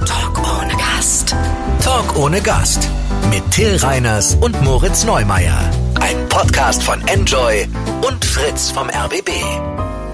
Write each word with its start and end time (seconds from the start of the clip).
Talk 0.00 0.38
ohne 0.38 0.72
Gast. 0.72 1.36
Talk 1.84 2.16
ohne 2.16 2.40
Gast. 2.40 2.88
Mit 3.28 3.48
Till 3.50 3.76
Reiners 3.76 4.34
und 4.36 4.60
Moritz 4.62 5.04
Neumeier. 5.04 5.70
Ein 6.00 6.28
Podcast 6.30 6.82
von 6.82 7.06
Enjoy 7.06 7.68
und 8.00 8.24
Fritz 8.24 8.70
vom 8.70 8.88
RBB. 8.88 9.28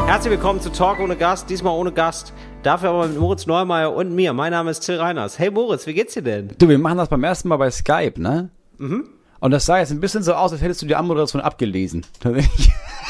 Herzlich 0.04 0.32
willkommen 0.32 0.60
zu 0.60 0.70
Talk 0.70 0.98
ohne 0.98 1.14
Gast, 1.14 1.48
diesmal 1.48 1.74
ohne 1.74 1.92
Gast. 1.92 2.32
Dafür 2.64 2.90
aber 2.90 3.06
mit 3.06 3.18
Moritz 3.18 3.46
Neumeier 3.46 3.94
und 3.94 4.12
mir. 4.12 4.32
Mein 4.32 4.50
Name 4.50 4.72
ist 4.72 4.80
Till 4.80 4.96
Reiners. 4.96 5.38
Hey 5.38 5.50
Moritz, 5.52 5.86
wie 5.86 5.94
geht's 5.94 6.14
dir 6.14 6.22
denn? 6.22 6.50
Du, 6.58 6.68
wir 6.68 6.78
machen 6.78 6.98
das 6.98 7.08
beim 7.08 7.22
ersten 7.22 7.48
Mal 7.48 7.56
bei 7.56 7.70
Skype, 7.70 8.20
ne? 8.20 8.50
Mhm. 8.78 9.08
Und 9.38 9.52
das 9.52 9.64
sah 9.64 9.78
jetzt 9.78 9.92
ein 9.92 10.00
bisschen 10.00 10.24
so 10.24 10.34
aus, 10.34 10.50
als 10.52 10.60
hättest 10.60 10.82
du 10.82 10.86
die 10.86 10.96
Anmoderation 10.96 11.40
abgelesen. 11.40 12.04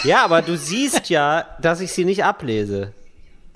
Ja, 0.05 0.23
aber 0.23 0.43
du 0.43 0.57
siehst 0.57 1.09
ja, 1.09 1.46
dass 1.62 1.80
ich 1.80 1.93
sie 1.93 2.05
nicht 2.05 2.25
ablese. 2.25 2.93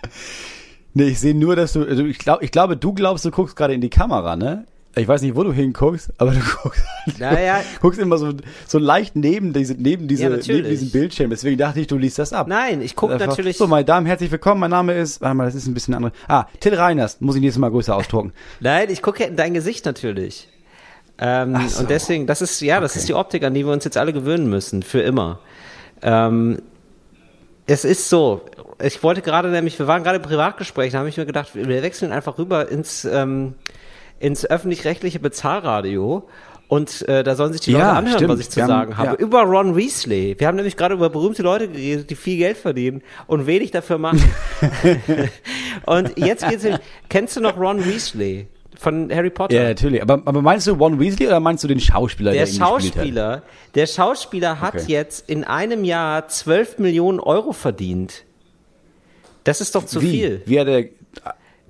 nee, 0.95 1.05
ich 1.09 1.21
sehe 1.21 1.35
nur, 1.35 1.57
dass 1.57 1.73
du, 1.73 1.85
also 1.85 2.05
ich, 2.05 2.19
glaub, 2.19 2.43
ich 2.43 2.51
glaube, 2.51 2.77
du 2.77 2.93
glaubst, 2.93 3.25
du 3.25 3.31
guckst 3.31 3.57
gerade 3.57 3.75
in 3.75 3.81
die 3.81 3.91
Kamera, 3.91 4.37
ne? 4.37 4.65
Ich 4.95 5.09
weiß 5.09 5.23
nicht, 5.23 5.35
wo 5.35 5.43
du 5.43 5.55
hinguckst, 5.55 6.13
aber 6.19 6.33
du 6.33 6.41
guckst, 6.41 6.83
Naja. 7.19 7.61
du 7.77 7.81
guckst 7.81 7.99
immer 7.99 8.19
so, 8.19 8.33
so 8.69 8.79
leicht 8.79 9.17
neben, 9.17 9.55
diese, 9.55 9.73
neben, 9.73 10.07
diese, 10.07 10.25
Ja, 10.25 10.29
neben 10.29 10.69
diesem 10.69 10.91
Bildschirm. 10.91 11.31
Deswegen 11.31 11.57
dachte 11.57 11.81
ich, 11.81 11.87
du 11.87 11.97
liest 11.97 12.19
das 12.19 12.35
ab. 12.35 12.47
Nein, 12.47 12.83
ich 12.83 12.95
gucke 12.95 13.17
natürlich. 13.17 13.57
So, 13.57 13.67
meine 13.67 13.87
Damen, 13.87 14.07
herzlich 14.07 14.31
willkommen. 14.31 14.61
Mein 14.61 14.71
Name 14.71 14.93
ist, 14.93 15.23
warte 15.23 15.35
mal, 15.35 15.47
das 15.47 15.55
ist 15.55 15.67
ein 15.67 15.73
bisschen 15.73 15.95
andere. 15.95 16.13
Ah, 16.29 16.45
Till 16.61 16.75
Reiners. 16.75 17.23
Muss 17.23 17.37
ich 17.37 17.41
nächstes 17.41 17.59
Mal 17.59 17.71
größer 17.71 17.97
ausdrucken. 17.97 18.35
Nein, 18.61 18.89
ich 18.91 19.01
gucke 19.01 19.25
in 19.25 19.35
dein 19.35 19.55
Gesicht 19.55 19.87
natürlich. 19.87 20.49
Ähm, 21.17 21.57
so. 21.69 21.81
Und 21.81 21.89
deswegen, 21.91 22.27
das 22.27 22.43
ist, 22.43 22.61
ja, 22.61 22.79
das 22.81 22.93
Okay. 22.93 22.99
ist 23.01 23.09
die 23.09 23.15
Optik, 23.15 23.45
an 23.45 23.55
die 23.55 23.65
wir 23.65 23.73
uns 23.73 23.85
jetzt 23.85 23.97
alle 23.97 24.13
gewöhnen 24.13 24.51
müssen, 24.51 24.83
für 24.83 25.01
immer. 25.01 25.39
Ähm, 26.03 26.59
es 27.67 27.85
ist 27.85 28.09
so, 28.09 28.43
ich 28.83 29.03
wollte 29.03 29.23
gerade 29.23 29.49
nämlich, 29.51 29.79
wir 29.79 29.87
waren 29.87 30.03
gerade 30.03 30.17
im 30.17 30.23
Privatgespräch, 30.23 30.93
da 30.93 30.99
habe 30.99 31.09
ich 31.09 31.17
mir 31.17 31.27
gedacht, 31.27 31.55
wir 31.55 31.83
wechseln 31.83 32.13
einfach 32.13 32.39
rüber 32.39 32.69
ins, 32.69 33.05
ähm, 33.05 33.55
ins 34.19 34.45
öffentlich-rechtliche 34.49 35.19
Bezahlradio. 35.21 36.29
Und 36.69 37.07
äh, 37.07 37.23
da 37.23 37.35
sollen 37.35 37.53
sich 37.53 37.61
die 37.61 37.73
Ja, 37.73 37.79
Leute 37.81 37.91
anhören, 37.99 38.17
stimmt. 38.19 38.31
was 38.33 38.41
ich 38.41 38.49
zu 38.51 38.57
Wir 38.57 38.63
haben- 38.63 38.69
sagen 38.71 38.97
habe. 38.97 39.09
ja. 39.09 39.15
Über 39.17 39.43
Ron 39.43 39.77
Weasley. 39.77 40.37
Wir 40.39 40.47
haben 40.47 40.57
nämlich 40.57 40.77
gerade 40.79 40.95
über 40.95 41.11
berühmte 41.11 41.43
Leute 41.43 41.69
geredet, 41.69 42.09
die 42.09 42.15
viel 42.15 42.39
Geld 42.39 42.57
verdienen 42.57 43.03
und 43.27 43.47
wenig 43.47 43.73
dafür 43.73 43.99
machen. 43.99 44.23
und 45.87 46.19
jetzt 46.19 46.49
geht's 46.49 46.65
in, 46.65 46.79
kennst 47.11 47.37
du 47.37 47.41
noch 47.41 47.59
Ron 47.59 47.85
Weasley 47.85 48.47
von 48.83 49.11
Harry 49.15 49.31
Potter? 49.31 49.55
Ja, 49.55 49.63
natürlich. 49.69 50.03
Aber, 50.03 50.21
aber 50.25 50.43
meinst 50.43 50.67
du 50.67 50.73
Ron 50.73 51.01
Weasley 51.01 51.27
oder 51.29 51.41
meinst 51.41 51.65
du 51.65 51.69
den 51.69 51.81
Schauspieler, 51.81 52.33
Der 52.33 52.45
der, 52.45 52.47
gespielt 52.47 52.63
hat? 52.63 52.69
Schauspieler, 52.83 53.43
der 53.75 53.87
Schauspieler 53.87 54.61
hat 54.61 54.75
Okay. 54.75 54.85
jetzt 54.89 55.31
in 55.31 55.45
einem 55.45 55.85
Jahr 55.85 56.29
12 56.29 56.79
Millionen 56.79 57.21
Euro 57.21 57.53
verdient. 57.53 58.25
Das 59.45 59.61
ist 59.61 59.75
doch 59.75 59.85
zu 59.87 60.03
Wie? 60.03 60.11
viel. 60.11 60.43
Wie 60.47 60.61
hat 60.61 60.69
er, 60.69 60.85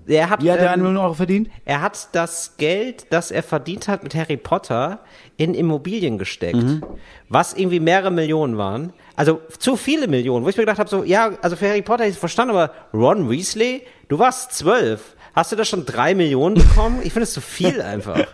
Er 0.06 0.30
hat, 0.30 0.42
wie 0.42 0.50
hat 0.50 0.58
er 0.58 0.70
eine 0.72 0.82
ähm, 0.82 0.88
Million 0.88 1.04
Euro 1.04 1.14
verdient? 1.14 1.48
er 1.64 1.80
hat 1.80 2.08
das 2.12 2.56
Geld, 2.56 3.06
das 3.10 3.30
er 3.30 3.42
verdient 3.42 3.86
hat 3.88 4.02
mit 4.02 4.14
Harry 4.14 4.36
Potter, 4.36 5.00
in 5.36 5.54
Immobilien 5.54 6.18
gesteckt, 6.18 6.56
Mhm. 6.56 6.82
was 7.28 7.54
irgendwie 7.54 7.80
mehrere 7.80 8.10
Millionen 8.10 8.58
waren. 8.58 8.92
Also 9.16 9.40
zu 9.58 9.76
viele 9.76 10.08
Millionen, 10.08 10.44
wo 10.44 10.48
ich 10.48 10.56
mir 10.56 10.62
gedacht 10.64 10.78
habe, 10.80 10.90
so, 10.90 11.04
ja, 11.04 11.32
also 11.42 11.54
für 11.56 11.68
Harry 11.68 11.82
Potter 11.82 12.02
hätte 12.04 12.10
ich 12.10 12.16
es 12.16 12.20
verstanden, 12.20 12.54
aber 12.54 12.72
Ron 12.92 13.30
Weasley, 13.30 13.82
du 14.08 14.18
warst 14.18 14.52
zwölf. 14.54 15.14
Hast 15.34 15.52
du 15.52 15.56
da 15.56 15.64
schon 15.64 15.86
drei 15.86 16.14
Millionen 16.14 16.54
bekommen? 16.56 17.00
Ich 17.02 17.12
finde 17.12 17.24
es 17.24 17.32
zu 17.32 17.40
viel 17.40 17.80
einfach. 17.82 18.26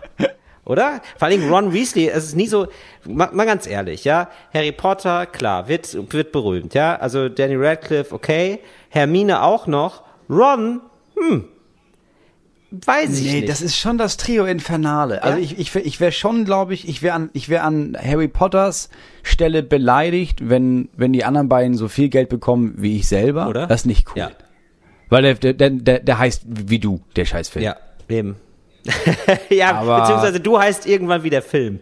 Oder? 0.65 1.01
Vor 1.17 1.27
allem 1.27 1.51
Ron 1.51 1.73
Weasley, 1.73 2.09
es 2.09 2.25
ist 2.25 2.35
nie 2.35 2.45
so, 2.47 2.67
mal, 3.05 3.29
mal 3.33 3.45
ganz 3.45 3.65
ehrlich, 3.65 4.03
ja. 4.03 4.29
Harry 4.53 4.71
Potter, 4.71 5.25
klar, 5.25 5.67
wird, 5.67 5.97
wird 6.13 6.31
berühmt, 6.31 6.73
ja. 6.75 6.95
Also 6.97 7.27
Danny 7.29 7.55
Radcliffe, 7.55 8.13
okay. 8.13 8.59
Hermine 8.89 9.41
auch 9.41 9.65
noch. 9.65 10.03
Ron, 10.29 10.81
hm. 11.17 11.45
Weiß 12.71 13.17
ich 13.19 13.25
Nee, 13.25 13.39
nicht. 13.41 13.49
das 13.49 13.61
ist 13.63 13.77
schon 13.77 13.97
das 13.97 14.17
Trio 14.17 14.45
Infernale. 14.45 15.23
Also 15.23 15.37
Ja? 15.39 15.43
ich, 15.43 15.57
ich, 15.57 15.73
wär- 15.73 15.83
ich 15.87 15.99
wäre 15.99 16.11
schon, 16.11 16.45
glaube 16.45 16.75
ich, 16.75 16.87
ich 16.87 17.01
wäre 17.01 17.15
an, 17.15 17.31
ich 17.33 17.49
wäre 17.49 17.63
an 17.63 17.97
Harry 17.99 18.27
Potters 18.27 18.89
Stelle 19.23 19.63
beleidigt, 19.63 20.47
wenn, 20.49 20.89
wenn 20.95 21.11
die 21.11 21.23
anderen 21.25 21.49
beiden 21.49 21.75
so 21.75 21.87
viel 21.87 22.09
Geld 22.09 22.29
bekommen 22.29 22.75
wie 22.77 22.97
ich 22.97 23.07
selber. 23.07 23.47
Oder? 23.47 23.65
Das 23.65 23.81
ist 23.81 23.85
nicht 23.87 24.07
cool. 24.11 24.19
Ja. 24.19 24.31
Weil 25.09 25.23
der, 25.35 25.53
der, 25.53 25.69
der, 25.71 25.99
der, 25.99 26.19
heißt 26.19 26.43
wie 26.47 26.79
du, 26.79 27.01
der 27.15 27.25
Scheißfilm. 27.25 27.63
Ja, 27.65 27.75
eben. 28.07 28.35
ja, 29.49 29.75
Aber- 29.75 30.01
beziehungsweise 30.01 30.39
du 30.39 30.59
heißt 30.59 30.85
irgendwann 30.85 31.23
wie 31.23 31.29
der 31.29 31.41
Film. 31.41 31.79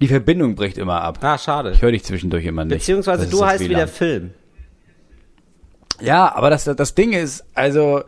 Die 0.00 0.08
Verbindung 0.08 0.54
bricht 0.54 0.76
immer 0.76 1.00
ab. 1.00 1.18
Ah, 1.22 1.38
schade. 1.38 1.70
Ich 1.72 1.80
höre 1.80 1.92
dich 1.92 2.04
zwischendurch 2.04 2.44
immer 2.44 2.64
nicht. 2.64 2.78
Beziehungsweise 2.78 3.22
Das 3.22 3.30
du 3.30 3.44
heißt 3.44 3.68
wie 3.68 3.74
der 3.74 3.88
Film. 3.88 4.34
Ja, 6.00 6.34
aber 6.34 6.50
das, 6.50 6.64
das 6.64 6.94
Ding 6.96 7.12
ist, 7.12 7.44
also, 7.54 8.02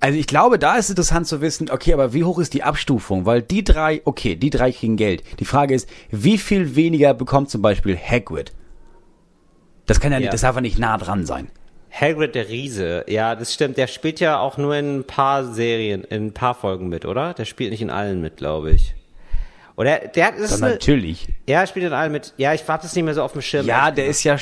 also 0.00 0.18
ich 0.18 0.26
glaube, 0.26 0.58
da 0.58 0.76
ist 0.76 0.88
interessant 0.88 1.26
zu 1.26 1.40
wissen, 1.42 1.70
okay, 1.70 1.92
aber 1.92 2.14
wie 2.14 2.24
hoch 2.24 2.38
ist 2.38 2.54
die 2.54 2.62
Abstufung? 2.62 3.26
Weil 3.26 3.42
die 3.42 3.62
drei, 3.62 4.00
okay, 4.06 4.34
die 4.34 4.50
drei 4.50 4.72
kriegen 4.72 4.96
Geld. 4.96 5.22
Die 5.38 5.44
Frage 5.44 5.74
ist, 5.74 5.88
wie 6.10 6.38
viel 6.38 6.74
weniger 6.74 7.12
bekommt 7.12 7.50
zum 7.50 7.60
Beispiel 7.60 7.96
Hagrid? 7.96 8.52
Das 9.88 9.98
kann 9.98 10.12
ja, 10.12 10.18
Ja. 10.18 10.20
nicht, 10.20 10.32
das 10.32 10.42
darf 10.42 10.54
ja 10.54 10.60
nicht 10.60 10.78
nah 10.78 10.96
dran 10.96 11.26
sein. 11.26 11.48
Hagrid 11.90 12.34
der 12.36 12.48
Riese, 12.48 13.04
ja, 13.08 13.34
das 13.34 13.52
stimmt. 13.54 13.76
Der 13.76 13.86
spielt 13.88 14.20
ja 14.20 14.38
auch 14.38 14.56
nur 14.58 14.76
in 14.76 14.98
ein 15.00 15.04
paar 15.04 15.44
Serien, 15.44 16.04
in 16.04 16.26
ein 16.26 16.32
paar 16.32 16.54
Folgen 16.54 16.88
mit, 16.88 17.04
oder? 17.06 17.34
Der 17.34 17.44
spielt 17.46 17.70
nicht 17.72 17.82
in 17.82 17.90
allen 17.90 18.20
mit, 18.20 18.36
glaube 18.36 18.70
ich. 18.70 18.94
Oder 19.74 19.98
der 19.98 20.26
hat, 20.26 20.36
ist 20.36 20.62
eine, 20.62 20.72
natürlich. 20.74 21.26
ja, 21.48 21.60
er 21.62 21.66
spielt 21.66 21.86
in 21.86 21.92
allen 21.92 22.12
mit. 22.12 22.34
Ja, 22.36 22.52
ich 22.52 22.66
hab 22.68 22.82
das 22.82 22.94
nicht 22.94 23.04
mehr 23.04 23.14
so 23.14 23.22
auf 23.22 23.32
dem 23.32 23.42
Schirm. 23.42 23.66
Ja, 23.66 23.90
der 23.90 24.06
ist 24.06 24.22
ja, 24.24 24.36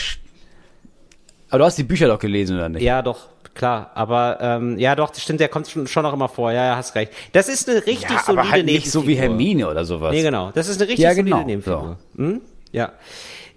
aber 1.51 1.59
du 1.61 1.65
hast 1.65 1.79
die 1.79 1.85
Bücher 1.85 2.09
doch 2.09 2.19
gelesen, 2.19 2.57
oder 2.57 2.69
nicht? 2.69 2.83
Ja, 2.83 3.03
doch, 3.03 3.29
klar. 3.55 3.91
Aber 3.95 4.39
ähm, 4.41 4.79
ja, 4.79 4.97
doch, 4.97 5.11
das 5.11 5.23
stimmt. 5.23 5.41
Der 5.41 5.49
kommt 5.49 5.69
schon, 5.69 5.87
schon 5.87 6.03
noch 6.03 6.13
immer 6.13 6.29
vor. 6.29 6.51
Ja, 6.53 6.65
ja, 6.67 6.77
hast 6.77 6.95
recht. 6.95 7.13
Das 7.33 7.49
ist 7.49 7.69
eine 7.69 7.87
richtig 7.87 8.11
Ja, 8.11 8.23
solide 8.25 8.43
aber 8.43 8.51
halt 8.51 8.67
nicht 8.67 8.91
so 8.91 9.07
wie. 9.07 9.15
Hermine 9.15 9.69
oder 9.69 9.85
sowas. 9.85 10.13
Nee, 10.13 10.23
genau. 10.23 10.51
Das 10.53 10.69
ist 10.69 10.81
eine 10.81 10.89
richtig 10.89 11.05
Ja, 11.05 11.11
solide 11.15 11.25
genau. 11.31 11.45
Nebenfigur. 11.45 11.99
Hm? 12.17 12.41
Ja. 12.73 12.93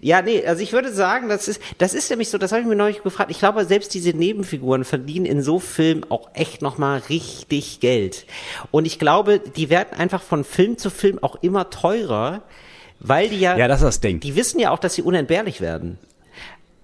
Ja, 0.01 0.21
nee, 0.21 0.45
also 0.45 0.61
ich 0.63 0.71
würde 0.71 0.93
sagen, 0.93 1.27
das 1.27 1.47
ist, 1.49 1.61
das 1.77 1.93
ist 1.93 2.09
nämlich 2.09 2.29
so, 2.29 2.37
das 2.37 2.51
habe 2.51 2.61
ich 2.61 2.67
mir 2.67 2.75
neulich 2.75 3.03
gefragt. 3.03 3.31
Ich 3.31 3.39
glaube, 3.39 3.65
selbst 3.65 3.93
diese 3.93 4.11
Nebenfiguren 4.11 4.85
verdienen 4.85 5.25
in 5.25 5.41
so 5.41 5.59
Filmen 5.59 6.05
auch 6.09 6.29
echt 6.33 6.61
nochmal 6.61 7.01
richtig 7.09 7.81
Geld. 7.81 8.25
Und 8.71 8.85
ich 8.85 8.97
glaube, 8.97 9.39
die 9.39 9.69
werden 9.69 9.97
einfach 9.99 10.21
von 10.21 10.45
Film 10.45 10.77
zu 10.77 10.89
Film 10.89 11.19
auch 11.21 11.35
immer 11.41 11.69
teurer, 11.69 12.43
weil 13.01 13.27
die 13.29 13.39
ja, 13.39 13.57
Ja, 13.57 13.67
das 13.67 13.81
ist 13.81 13.85
das 13.85 13.99
Ding. 13.99 14.21
die 14.21 14.35
wissen 14.37 14.59
ja 14.59 14.71
auch, 14.71 14.79
dass 14.79 14.93
sie 14.95 15.01
unentbehrlich 15.01 15.59
werden. 15.59 15.97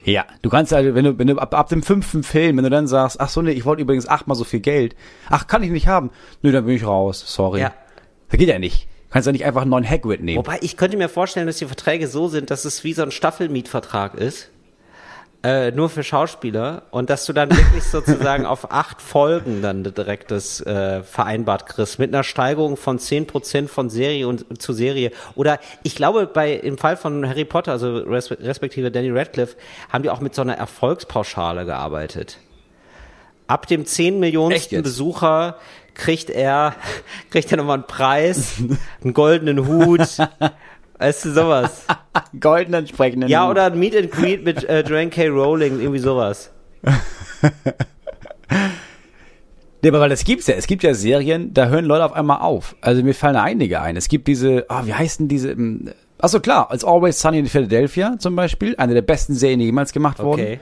Ja, 0.03 0.25
du 0.41 0.49
kannst 0.49 0.71
also, 0.73 0.93
wenn 0.93 1.05
du, 1.05 1.17
wenn 1.17 1.27
du 1.27 1.37
ab, 1.37 1.55
ab 1.55 1.69
dem 1.69 1.81
fünften 1.83 2.21
Film, 2.21 2.57
wenn 2.57 2.63
du 2.63 2.69
dann 2.69 2.87
sagst, 2.87 3.19
ach 3.19 3.29
so, 3.29 3.41
nee, 3.41 3.51
ich 3.51 3.65
wollte 3.65 3.81
übrigens 3.81 4.07
achtmal 4.07 4.35
so 4.35 4.43
viel 4.43 4.59
Geld. 4.59 4.95
Ach, 5.29 5.47
kann 5.47 5.63
ich 5.63 5.71
nicht 5.71 5.87
haben. 5.87 6.11
Nö, 6.41 6.51
dann 6.51 6.65
bin 6.65 6.75
ich 6.75 6.85
raus, 6.85 7.23
sorry. 7.25 7.61
Ja. 7.61 7.73
Das 8.29 8.37
geht 8.37 8.49
ja 8.49 8.59
nicht. 8.59 8.87
Du 9.15 9.17
kannst 9.17 9.27
ja 9.27 9.31
nicht 9.31 9.45
einfach 9.45 9.61
einen 9.61 9.71
neuen 9.71 9.89
Hagrid 9.89 10.21
nehmen. 10.21 10.39
Wobei, 10.39 10.57
ich 10.59 10.75
könnte 10.75 10.97
mir 10.97 11.07
vorstellen, 11.07 11.47
dass 11.47 11.55
die 11.55 11.67
Verträge 11.67 12.09
so 12.09 12.27
sind, 12.27 12.51
dass 12.51 12.65
es 12.65 12.83
wie 12.83 12.91
so 12.91 13.01
ein 13.01 13.11
Staffelmietvertrag 13.11 14.15
ist. 14.15 14.49
Äh, 15.41 15.71
nur 15.71 15.87
für 15.87 16.03
Schauspieler 16.03 16.83
und 16.91 17.09
dass 17.09 17.25
du 17.25 17.31
dann 17.31 17.49
wirklich 17.49 17.85
sozusagen 17.85 18.45
auf 18.45 18.73
acht 18.73 19.01
Folgen 19.01 19.61
dann 19.61 19.85
direkt 19.85 20.31
das 20.31 20.59
äh, 20.59 21.01
vereinbart 21.01 21.65
kriegst 21.65 21.97
mit 21.97 22.13
einer 22.13 22.25
Steigerung 22.25 22.75
von 22.75 22.99
10% 22.99 23.69
von 23.69 23.89
Serie 23.89 24.27
und 24.27 24.61
zu 24.61 24.73
Serie 24.73 25.11
oder 25.35 25.59
ich 25.83 25.95
glaube 25.95 26.27
bei 26.27 26.51
im 26.51 26.77
Fall 26.77 26.97
von 26.97 27.25
Harry 27.25 27.45
Potter 27.45 27.73
also 27.73 27.99
res 27.99 28.31
respektive 28.31 28.89
Danny 28.89 29.11
Radcliffe 29.11 29.55
haben 29.89 30.01
die 30.01 30.09
auch 30.09 30.19
mit 30.19 30.33
so 30.33 30.41
einer 30.41 30.57
Erfolgspauschale 30.57 31.65
gearbeitet 31.65 32.39
ab 33.47 33.67
dem 33.67 33.85
10 33.85 34.13
Echt 34.13 34.19
Millionensten? 34.19 34.83
Besucher 34.83 35.57
kriegt 35.95 36.29
er, 36.29 36.75
kriegt 37.31 37.51
er 37.51 37.57
nochmal 37.57 37.78
einen 37.78 37.88
Preis, 37.88 38.56
einen 39.03 39.13
goldenen 39.13 39.67
Hut, 39.67 40.17
weißt 41.00 41.25
du, 41.25 41.31
sowas. 41.33 41.85
Golden 42.39 42.73
entsprechenden. 42.73 43.29
Ja, 43.29 43.50
oder 43.50 43.66
ein 43.66 43.79
Meet 43.79 43.95
and 43.95 44.11
Greet 44.11 44.44
mit 44.44 44.63
äh, 44.63 44.81
Joanne 44.81 45.09
K. 45.09 45.28
Rowling, 45.28 45.79
irgendwie 45.79 46.00
sowas. 46.00 46.51
Nee, 49.86 49.89
aber 49.89 50.00
weil 50.00 50.09
das 50.09 50.24
gibt's 50.24 50.47
ja. 50.47 50.56
Es 50.56 50.65
gibt 50.65 50.81
ja 50.81 50.95
Serien, 50.95 51.53
da 51.53 51.68
hören 51.68 51.86
Leute 51.86 52.06
auf 52.06 52.13
einmal 52.13 52.42
auf. 52.42 52.75
Also 52.81 53.03
mir 53.03 53.13
fallen 53.13 53.36
da 53.36 53.44
einige 53.44 53.81
ein. 53.81 53.95
Es 53.95 54.07
gibt 54.07 54.27
diese, 54.27 54.65
ah, 54.68 54.81
wie 54.88 54.95
heißen 54.95 55.27
diese, 55.27 55.51
ähm, 55.51 55.92
ach 56.18 56.30
so 56.30 56.39
klar, 56.39 56.71
als 56.71 56.83
Always 56.83 57.21
Sunny 57.21 57.38
in 57.38 57.45
Philadelphia 57.45 58.15
zum 58.18 58.36
Beispiel, 58.36 58.74
eine 58.80 58.95
der 58.95 59.03
besten 59.03 59.36
Serien, 59.36 59.59
die 59.59 59.65
jemals 59.65 59.94
gemacht 59.94 60.18
wurden. 60.18 60.42
Okay. 60.42 60.59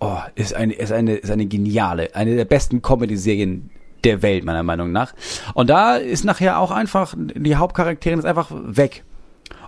Oh, 0.00 0.18
ist 0.34 0.52
eine, 0.52 0.72
ist 0.72 0.90
eine, 0.90 1.14
ist 1.14 1.30
eine 1.30 1.46
geniale, 1.46 2.12
eine 2.16 2.34
der 2.34 2.44
besten 2.44 2.82
Comedy-Serien 2.82 3.70
der 4.04 4.22
Welt, 4.22 4.44
meiner 4.44 4.62
Meinung 4.62 4.92
nach. 4.92 5.12
Und 5.54 5.70
da 5.70 5.96
ist 5.96 6.24
nachher 6.24 6.58
auch 6.58 6.70
einfach, 6.70 7.14
die 7.16 7.56
Hauptcharakterin 7.56 8.18
ist 8.18 8.24
einfach 8.24 8.48
weg. 8.50 9.04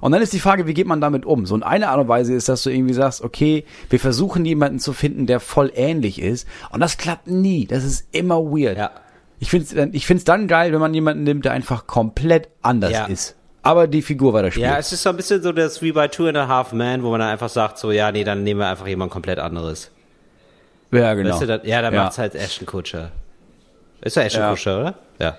Und 0.01 0.13
dann 0.13 0.23
ist 0.23 0.33
die 0.33 0.41
Frage, 0.41 0.67
wie 0.67 0.75
geht 0.75 0.87
man 0.87 1.01
damit 1.01 1.25
um? 1.27 1.47
So, 1.47 1.55
und 1.55 1.63
eine 1.63 1.89
Art 1.89 2.01
und 2.01 2.09
Weise 2.09 2.35
ist, 2.35 2.49
dass 2.49 2.63
du 2.63 2.71
irgendwie 2.71 2.95
sagst, 2.95 3.23
okay, 3.23 3.65
wir 3.91 4.01
versuchen 4.01 4.45
jemanden 4.45 4.79
zu 4.81 4.93
finden, 4.93 5.27
der 5.27 5.39
voll 5.41 5.71
ähnlich 5.75 6.21
ist. 6.21 6.47
Und 6.71 6.81
das 6.81 6.99
klappt 6.99 7.29
nie. 7.29 7.67
Das 7.67 7.85
ist 7.85 8.07
immer 8.13 8.37
weird. 8.43 8.79
Ja. 8.79 8.91
Ich 9.39 9.51
finde 9.51 9.67
es 9.67 9.89
ich 9.95 10.07
find's 10.07 10.25
dann 10.25 10.47
geil, 10.49 10.73
wenn 10.73 10.81
man 10.81 10.95
jemanden 10.95 11.25
nimmt, 11.25 11.45
der 11.45 11.53
einfach 11.53 11.87
komplett 11.87 12.49
anders 12.63 12.93
Ja. 12.93 13.05
ist. 13.07 13.37
Aber 13.65 13.87
die 13.87 14.03
Figur 14.03 14.33
weiter 14.33 14.51
spielt. 14.51 14.67
Ja, 14.67 14.77
es 14.79 14.93
ist 14.93 15.03
so 15.05 15.11
ein 15.11 15.17
bisschen 15.17 15.41
so 15.43 15.53
das 15.53 15.83
wie 15.83 15.93
bei 15.93 16.09
Two 16.09 16.27
and 16.27 16.37
a 16.37 16.49
Half 16.49 16.73
Men, 16.73 17.05
wo 17.05 17.11
man 17.11 17.21
dann 17.21 17.29
einfach 17.29 17.49
sagt, 17.49 17.79
so, 17.79 17.93
ja, 17.93 18.11
nee, 18.11 18.25
dann 18.25 18.43
nehmen 18.43 18.59
wir 18.61 18.69
einfach 18.69 18.89
jemand 18.89 19.13
komplett 19.13 19.39
anderes. 19.39 19.91
Ja, 20.91 21.15
genau. 21.15 21.31
Weißt 21.31 21.43
du, 21.43 21.47
da, 21.47 21.61
ja, 21.65 21.81
da 21.81 21.93
Ja. 21.93 22.03
macht's 22.05 22.19
halt 22.19 22.35
Ashton 22.35 22.67
Kutcher. 22.67 23.13
Ist 24.03 24.17
doch 24.17 24.23
Ashton 24.23 24.43
Ja. 24.43 24.81
Oder? 24.81 24.95
Ja. 25.19 25.39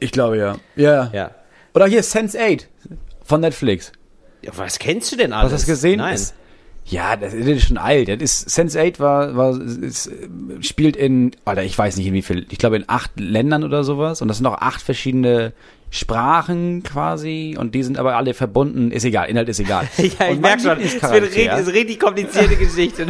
Ich 0.00 0.12
glaube 0.12 0.38
ja. 0.38 0.56
Ja. 0.76 1.10
Ja. 1.12 1.30
Oder 1.74 1.86
hier 1.86 2.02
Sense8 2.02 2.64
von 3.24 3.40
Netflix. 3.40 3.92
ja 4.42 4.52
was 4.56 4.78
kennst 4.78 5.12
du 5.12 5.16
denn 5.16 5.32
alles? 5.32 5.52
Hast 5.52 5.62
du 5.66 5.72
das 5.72 5.76
gesehen? 5.76 5.98
Nein. 5.98 6.12
Das, 6.12 6.34
ja, 6.86 7.16
das 7.16 7.32
ist 7.32 7.66
schon 7.66 7.78
alt. 7.78 8.08
Das 8.08 8.20
ist, 8.20 8.48
Sense8 8.48 8.98
war, 9.00 9.36
war, 9.36 9.58
ist, 9.60 10.06
äh, 10.06 10.28
spielt 10.60 10.96
in, 10.96 11.32
Alter, 11.44 11.62
ich 11.62 11.76
weiß 11.76 11.96
nicht 11.96 12.06
in 12.06 12.14
wie 12.14 12.22
viel, 12.22 12.46
ich 12.50 12.58
glaube 12.58 12.76
in 12.76 12.84
acht 12.88 13.18
Ländern 13.18 13.64
oder 13.64 13.84
sowas. 13.84 14.20
Und 14.20 14.28
das 14.28 14.36
sind 14.36 14.46
auch 14.46 14.58
acht 14.58 14.82
verschiedene 14.82 15.52
Sprachen 15.94 16.82
quasi. 16.82 17.56
Und 17.56 17.76
die 17.76 17.84
sind 17.84 17.98
aber 17.98 18.16
alle 18.16 18.34
verbunden. 18.34 18.90
Ist 18.90 19.04
egal, 19.04 19.28
Inhalt 19.28 19.48
ist 19.48 19.60
egal. 19.60 19.88
Ja, 19.96 20.28
ich 20.30 20.40
merke 20.40 20.62
schon, 20.62 20.80
es 20.80 21.00
wird 21.00 21.22
richtig, 21.22 21.46
ist 21.46 21.52
eine 21.52 21.72
richtig 21.72 22.00
komplizierte 22.00 22.56
Geschichte. 22.58 23.06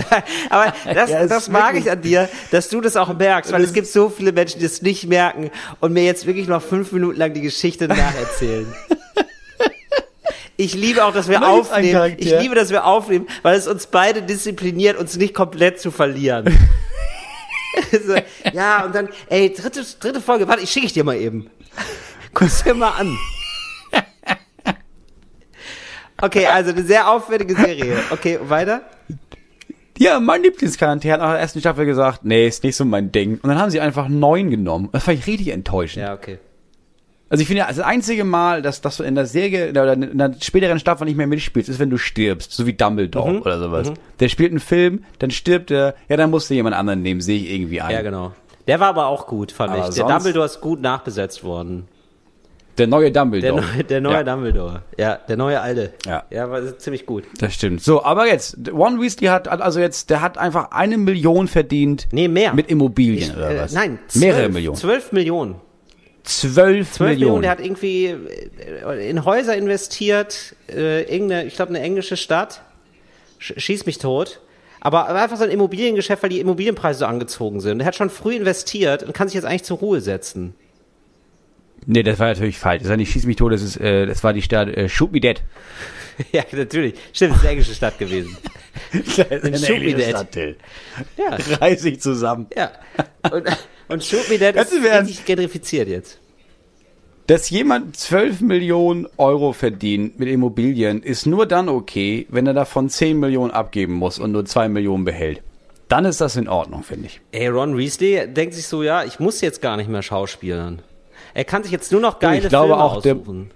Aber 0.51 0.73
das, 0.93 1.09
Ja, 1.11 1.27
das 1.27 1.49
mag 1.49 1.77
ich 1.77 1.91
an 1.91 2.03
dir, 2.03 2.29
dass 2.51 2.69
du 2.69 2.83
das 2.83 2.97
auch 2.97 3.17
merkst, 3.17 3.53
weil 3.53 3.63
es 3.63 3.73
gibt 3.73 3.87
so 3.87 4.11
viele 4.11 4.33
Menschen, 4.33 4.61
die 4.61 4.67
es 4.67 4.83
nicht 4.83 5.07
merken 5.09 5.51
und 5.81 5.95
mir 5.95 6.05
jetzt 6.05 6.27
wirklich 6.27 6.47
noch 6.47 6.61
fünf 6.61 6.93
Minuten 6.93 7.19
lang 7.19 7.33
die 7.33 7.41
Geschichte 7.41 7.89
nacherzählen. 7.89 8.67
Ich 10.57 10.75
liebe 10.75 11.05
auch, 11.05 11.13
dass 11.13 11.29
wir 11.29 11.45
aufnehmen. 11.45 12.15
Ich 12.17 12.31
liebe, 12.31 12.55
dass 12.55 12.71
wir 12.71 12.85
aufnehmen, 12.85 13.27
weil 13.43 13.57
es 13.59 13.67
uns 13.67 13.89
beide 13.89 14.23
diszipliniert, 14.23 14.97
uns 14.97 15.17
nicht 15.17 15.35
komplett 15.35 15.81
zu 15.81 15.91
verlieren. 15.91 16.57
so, 17.91 18.15
ja, 18.53 18.85
und 18.85 18.95
dann, 18.95 19.09
ey, 19.31 19.53
dritte, 19.53 19.85
dritte 19.99 20.21
Folge, 20.21 20.47
warte, 20.47 20.63
ich 20.63 20.71
schicke 20.71 20.87
ich 20.87 20.93
dir 20.93 21.03
mal 21.03 21.17
eben. 21.17 21.51
Guck's 22.35 22.63
dir 22.65 22.75
mal 22.75 22.91
an. 22.91 23.17
Okay, 26.21 26.47
also 26.47 26.71
eine 26.71 26.83
sehr 26.83 27.11
aufwendige 27.11 27.55
Serie. 27.55 27.97
Okay, 28.11 28.39
weiter? 28.43 28.83
Ja, 29.99 30.19
mein 30.21 30.43
Lieblingscharakter 30.43 31.13
hat 31.13 31.21
nach 31.21 31.33
der 31.33 31.41
ersten 31.41 31.61
Staffel 31.61 31.87
gesagt, 31.87 32.25
nee, 32.25 32.47
ist 32.47 32.65
nicht 32.65 32.77
so 32.77 32.85
mein 32.85 33.13
Ding. 33.13 33.35
Und 33.43 33.49
dann 33.49 33.59
haben 33.59 33.71
sie 33.71 33.81
einfach 33.81 34.09
neun 34.09 34.51
genommen. 34.51 34.89
Das 34.93 35.05
fand 35.05 35.19
ich 35.19 35.27
richtig 35.27 35.49
enttäuschend. 35.49 36.03
Ja, 36.05 36.15
okay. 36.15 36.39
Also 37.29 37.43
ich 37.43 37.49
finde, 37.49 37.61
ja, 37.61 37.69
das 37.69 37.81
einzige 37.81 38.25
Mal, 38.25 38.63
dass, 38.63 38.81
dass 38.81 38.99
du 38.99 39.03
in 39.03 39.15
der 39.15 39.27
Serie 39.27 39.71
oder 39.71 39.95
in 39.95 40.19
der 40.19 40.35
späteren 40.41 40.79
Staffel 40.79 41.05
nicht 41.05 41.17
mehr 41.17 41.27
mitspielst, 41.27 41.69
ist, 41.69 41.79
wenn 41.79 41.91
du 41.91 41.99
stirbst. 41.99 42.53
So 42.53 42.67
wie 42.67 42.75
Dumbledore 42.75 43.33
Mhm. 43.35 43.41
oder 43.43 43.59
sowas. 43.59 43.93
Der 44.21 44.29
spielt 44.29 44.51
einen 44.51 44.61
Film, 44.61 45.05
dann 45.19 45.31
stirbt 45.31 45.71
er, 45.71 45.95
ja, 46.09 46.17
dann 46.17 46.31
musst 46.31 46.49
du 46.51 46.55
jemand 46.55 46.77
anderen 46.77 47.03
nehmen, 47.03 47.21
sehe 47.21 47.39
ich 47.39 47.51
irgendwie 47.51 47.81
ein. 47.81 47.91
Ja, 47.91 48.03
genau. 48.03 48.33
Der 48.67 48.81
war 48.81 48.89
aber 48.89 49.07
auch 49.07 49.27
gut, 49.27 49.53
fand 49.53 49.73
Aber 49.73 49.89
ich. 49.89 49.95
Der 49.95 50.07
Dumbledore 50.07 50.47
ist 50.47 50.61
gut 50.61 50.81
nachbesetzt 50.81 51.45
worden. 51.45 51.89
Der 52.79 52.87
neue 52.89 53.13
Der, 53.13 53.23
Dumbledore. 53.23 53.63
neue, 53.63 53.85
der 53.85 54.01
neue 54.01 54.15
ja, 54.15 54.23
Dumbledore. 54.25 54.83
Ja, 54.99 55.15
der 55.29 55.37
neue 55.37 55.61
alte. 55.61 55.93
Ja. 56.07 56.25
Ja, 56.31 56.51
war 56.51 56.77
ziemlich 56.79 57.07
gut. 57.07 57.25
Das 57.39 57.55
stimmt. 57.55 57.83
So, 57.83 58.03
aber 58.03 58.27
jetzt, 58.27 58.57
One 58.73 59.01
Weasley 59.01 59.29
hat, 59.29 59.49
hat 59.49 59.61
also 59.61 59.79
jetzt, 59.81 60.11
der 60.11 60.21
hat 60.21 60.39
einfach 60.39 60.73
eine 60.73 60.99
Million 60.99 61.47
verdient. 61.47 62.09
Nee, 62.11 62.27
mehr. 62.29 62.53
Mit 62.53 62.69
Immobilien 62.71 63.31
Ich, 63.31 63.37
oder 63.37 63.51
äh, 63.51 63.59
was? 63.61 63.73
Nein, 63.73 63.99
Mehrere 64.15 64.43
zwölf- 64.43 64.53
Millionen. 64.55 64.77
Zwölf 64.77 65.13
Millionen. 65.13 65.55
Zwölf, 66.25 66.93
Zwölf 66.93 67.11
Millionen. 67.11 67.41
Millionen. 67.41 67.43
Der 67.43 67.51
hat 67.51 67.61
irgendwie 67.61 68.07
äh, 68.07 69.11
in 69.11 69.25
Häuser 69.25 69.57
investiert, 69.57 70.57
äh, 70.69 71.03
irgendeine, 71.03 71.45
ich 71.47 71.55
glaube, 71.55 71.69
eine 71.71 71.81
englische 71.81 72.17
Stadt. 72.17 72.63
Sch 73.39 73.53
schieß 73.57 73.87
mich 73.87 73.99
tot. 73.99 74.41
Aber 74.81 75.09
aber 75.09 75.23
einfach 75.23 75.37
so 75.37 75.45
ein 75.45 75.51
Immobiliengeschäft, 75.51 76.23
weil 76.23 76.31
die 76.31 76.41
Immobilienpreise 76.41 77.01
so 77.01 77.07
angezogen 77.07 77.61
sind. 77.61 77.79
Der 77.79 77.87
hat 77.87 77.95
schon 77.95 78.11
früh 78.11 78.35
investiert 78.37 79.03
und 79.03 79.13
kann 79.15 79.29
sich 79.29 79.35
jetzt 79.35 79.45
eigentlich 79.45 79.65
zur 79.65 79.79
Ruhe 79.79 80.01
setzen. 80.01 80.55
Nee, 81.87 82.03
das 82.03 82.19
war 82.19 82.29
natürlich 82.29 82.59
falsch. 82.59 82.83
Das 82.83 82.91
war 82.91 82.97
nicht 82.97 83.11
Schieß 83.11 83.27
mich 83.27 83.37
tot, 83.37 83.53
das 83.53 83.63
ist, 83.63 83.77
äh, 83.77 84.07
das 84.07 84.23
war 84.25 84.33
die 84.33 84.43
Stadt 84.43 84.69
äh, 84.69 84.89
Shoot 84.89 85.13
Me 85.13 85.21
Dead. 85.21 85.43
ja, 86.33 86.43
natürlich. 86.53 86.95
Stimmt, 87.13 87.33
das 87.33 87.39
ist 87.39 87.43
eine 87.43 87.51
englische 87.51 87.75
Stadt 87.75 87.99
gewesen. 87.99 88.37
Eine 89.31 89.59
Shoot 89.59 89.81
Me 89.81 89.95
Dead. 89.95 90.11
Stadt, 90.11 90.33
Till. 90.33 90.57
Ja. 91.17 91.37
Reiß 91.61 91.83
dich 91.83 92.01
zusammen. 92.01 92.47
Ja. 92.57 92.73
Und, 93.33 93.45
und 93.89 94.05
Shoot 94.05 94.29
Me 94.29 94.39
Dead 94.39 94.55
Weißt 94.55 94.73
ist 94.73 94.85
richtig 94.85 95.25
gentrifiziert 95.25 95.89
jetzt. 95.89 96.21
Dass 97.27 97.49
jemand 97.49 97.97
12 97.97 98.43
Millionen 98.43 99.07
Euro 99.17 99.55
verdient 99.55 100.19
mit 100.19 100.29
Immobilien, 100.29 101.03
ist 101.03 101.27
nur 101.27 101.47
dann 101.47 101.71
okay, 101.71 102.27
wenn 102.29 102.47
er 102.47 102.53
davon 102.53 102.91
10 102.91 103.19
Millionen 103.19 103.51
abgeben 103.51 103.95
muss 103.95 104.19
und 104.19 104.33
nur 104.33 104.45
2 104.45 104.69
Millionen 104.69 105.05
behält. 105.05 105.43
Dann 105.89 106.05
ist 106.05 106.21
das 106.21 106.37
in 106.37 106.49
Ordnung, 106.49 106.83
finde 106.83 107.07
ich. 107.07 107.21
Ey, 107.33 107.49
Ron 107.49 107.79
Weasley 107.79 108.27
denkt 108.29 108.55
sich 108.55 108.67
so, 108.67 108.83
ja, 108.83 109.05
ich 109.05 109.21
muss 109.21 109.41
jetzt 109.41 109.63
gar 109.63 109.77
nicht 109.77 109.89
mehr 109.89 110.03
schauspielern. 110.03 110.83
Er 111.35 111.45
kann 111.45 111.63
sich 111.63 111.73
jetzt 111.73 111.91
nur 111.93 112.01
noch 112.01 112.19
geile 112.21 112.43
ich 112.43 112.49
glaube 112.49 112.69
Filme 112.69 112.83
auch, 112.83 113.03
der- 113.03 113.17
aussuchen. 113.17 113.51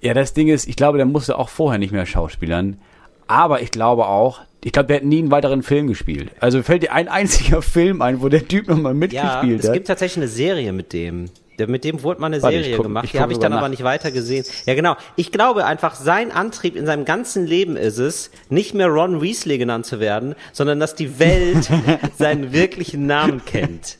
Ja, 0.00 0.14
das 0.14 0.32
Ding 0.32 0.48
ist, 0.48 0.66
ich 0.66 0.76
glaube, 0.76 0.96
der 0.96 1.06
musste 1.06 1.38
auch 1.38 1.50
vorher 1.50 1.78
nicht 1.78 1.92
mehr 1.92 2.06
schauspielern. 2.06 2.78
Aber 3.26 3.60
ich 3.60 3.70
glaube 3.70 4.06
auch, 4.06 4.40
ich 4.64 4.72
glaube, 4.72 4.86
der 4.88 4.96
hat 4.96 5.04
nie 5.04 5.18
einen 5.18 5.30
weiteren 5.30 5.62
Film 5.62 5.86
gespielt. 5.88 6.30
Also 6.40 6.62
fällt 6.62 6.82
dir 6.82 6.92
ein 6.92 7.06
einziger 7.08 7.60
Film 7.62 8.00
ein, 8.02 8.22
wo 8.22 8.28
der 8.28 8.48
Typ 8.48 8.66
nochmal 8.68 8.92
Ja, 8.92 8.98
mitgespielt 8.98 9.60
es 9.60 9.66
hat. 9.68 9.74
gibt 9.74 9.86
tatsächlich 9.86 10.16
eine 10.24 10.28
Serie 10.28 10.72
mit 10.72 10.92
dem. 10.94 11.26
Der, 11.58 11.68
mit 11.68 11.84
dem 11.84 12.02
wurde 12.02 12.18
mal 12.22 12.28
eine 12.28 12.40
Warte, 12.42 12.56
Serie 12.56 12.76
guck- 12.76 12.86
gemacht. 12.86 13.04
ich 13.04 13.12
die 13.12 13.20
habe 13.20 13.32
ich 13.32 13.38
dann 13.38 13.52
drüber 13.52 13.58
aber 13.58 13.68
nach. 13.68 13.70
nicht 13.72 13.84
weiter 13.84 14.10
gesehen. 14.10 14.46
Ja, 14.64 14.74
genau. 14.74 14.96
Ich 15.16 15.30
glaube 15.30 15.66
einfach, 15.66 15.94
sein 15.94 16.32
Antrieb 16.32 16.74
in 16.74 16.86
seinem 16.86 17.04
ganzen 17.04 17.46
Leben 17.46 17.76
ist 17.76 17.98
es, 17.98 18.30
nicht 18.48 18.72
mehr 18.74 18.88
Ron 18.88 19.20
Weasley 19.20 19.58
genannt 19.58 19.84
zu 19.84 20.00
werden, 20.00 20.34
sondern 20.52 20.80
dass 20.80 20.94
die 20.94 21.18
Welt 21.18 21.68
seinen 22.18 22.52
wirklichen 22.54 23.04
Namen 23.06 23.44
kennt. 23.44 23.98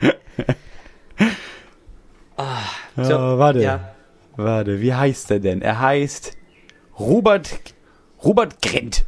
Ah, 2.38 2.62
so, 2.96 3.14
Oh, 3.18 3.38
warte. 3.38 3.60
Ja. 3.60 3.80
Warte, 4.36 4.80
wie 4.80 4.94
heißt 4.94 5.30
er 5.32 5.40
denn? 5.40 5.60
Er 5.62 5.80
heißt 5.80 6.36
Robert, 6.98 7.60
Robert 8.24 8.62
Grint. 8.62 9.04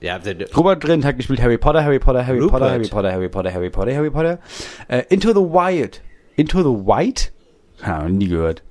Ja, 0.00 0.18
Robert 0.56 0.80
Grint 0.82 1.04
hat 1.04 1.16
gespielt 1.16 1.40
Harry 1.42 1.58
Potter, 1.58 1.82
Harry 1.84 1.98
Potter, 1.98 2.26
Harry 2.26 2.38
Rupert. 2.38 2.60
Potter, 2.60 2.70
Harry 2.72 2.88
Potter, 2.88 3.12
Harry 3.12 3.28
Potter, 3.28 3.52
Harry 3.52 3.70
Potter, 3.70 3.94
Harry 3.94 4.10
Potter. 4.10 4.38
Äh, 4.88 5.02
Into 5.08 5.28
the 5.30 5.36
Wild. 5.40 6.00
Into 6.36 6.58
the 6.60 6.86
White? 6.86 7.30
Noch 7.86 8.08
nie 8.08 8.28
gehört. 8.28 8.62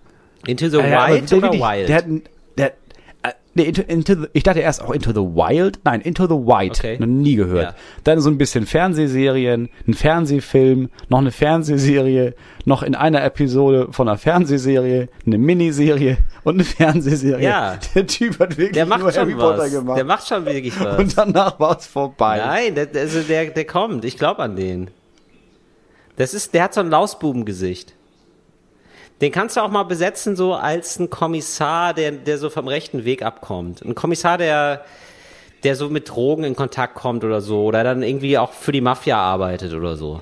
Into 0.48 0.70
the 0.70 0.78
Äh, 0.78 0.92
Wild 0.92 1.32
der 1.32 1.38
oder 1.40 1.52
Wild? 1.54 1.90
Der 1.90 1.96
hat, 1.98 2.06
nee, 3.56 3.64
into, 3.64 3.82
into 3.82 4.14
the, 4.14 4.28
ich 4.34 4.44
dachte 4.44 4.60
erst 4.60 4.84
auch 4.84 4.92
Into 4.92 5.10
the 5.12 5.18
Wild. 5.36 5.80
Nein, 5.84 6.02
Into 6.02 6.26
the 6.28 6.34
White. 6.36 6.80
Okay. 6.80 6.98
Noch 7.00 7.08
nie 7.08 7.36
gehört. 7.36 7.64
Ja. 7.64 7.76
Dann 8.04 8.22
so 8.22 8.30
ein 8.30 8.38
bisschen 8.38 8.66
Fernsehserien, 8.68 9.70
ein 9.88 9.94
Fernsehfilm, 9.96 10.90
noch 11.10 11.18
eine 11.20 11.32
Fernsehserie, 11.32 12.36
noch 12.66 12.84
in 12.84 12.94
einer 12.96 13.24
Episode 13.24 13.88
von 13.92 14.08
einer 14.08 14.18
Fernsehserie, 14.18 15.10
eine 15.26 15.38
Miniserie 15.38 16.18
und 16.44 16.56
eine 16.56 16.64
Fernsehserie. 16.64 17.44
Ja. 17.44 17.78
Der 17.96 18.06
Typ 18.08 18.40
hat 18.40 18.52
wirklich 18.58 18.74
der 18.74 18.86
macht 18.86 19.02
nur 19.02 19.12
schon 19.12 19.22
Harry 19.24 19.34
Potter 19.34 19.58
was. 19.60 19.72
gemacht. 19.72 19.98
Der 19.98 20.06
macht 20.06 20.28
schon 20.28 20.46
wirklich 20.46 20.80
was. 20.80 21.00
und 21.00 21.18
danach 21.18 21.60
war 21.60 21.78
es 21.78 21.88
vorbei. 21.88 22.38
Nein, 22.38 22.76
der, 22.76 22.86
der- 22.86 23.02
also 23.02 23.22
der, 23.22 23.46
der 23.46 23.66
kommt. 23.66 24.06
Ich 24.06 24.18
glaube 24.18 24.42
an 24.44 24.56
den. 24.56 24.90
Das 26.18 26.34
ist, 26.34 26.54
der 26.54 26.64
hat 26.64 26.74
so 26.74 26.82
ein 26.82 26.90
Lausbubengesicht. 26.90 27.94
Den 29.22 29.32
kannst 29.32 29.56
du 29.56 29.62
auch 29.62 29.72
mal 29.72 29.84
besetzen 29.84 30.36
so 30.36 30.54
als 30.54 31.00
ein 31.00 31.10
Kommissar, 31.10 31.94
der, 31.94 32.12
der 32.12 32.38
so 32.38 32.50
vom 32.50 32.68
rechten 32.68 33.06
Weg 33.06 33.22
abkommt. 33.24 33.82
Ein 33.84 33.96
Kommissar, 33.96 34.38
der, 34.38 34.84
der 35.64 35.76
so 35.78 35.90
mit 35.90 36.10
Drogen 36.10 36.44
in 36.44 36.56
Kontakt 36.56 36.96
kommt 36.96 37.24
oder 37.24 37.40
so. 37.40 37.64
Oder 37.64 37.84
dann 37.84 38.04
irgendwie 38.04 38.38
auch 38.38 38.52
für 38.52 38.72
die 38.74 38.82
Mafia 38.82 39.18
arbeitet 39.18 39.74
oder 39.74 39.96
so. 39.96 40.22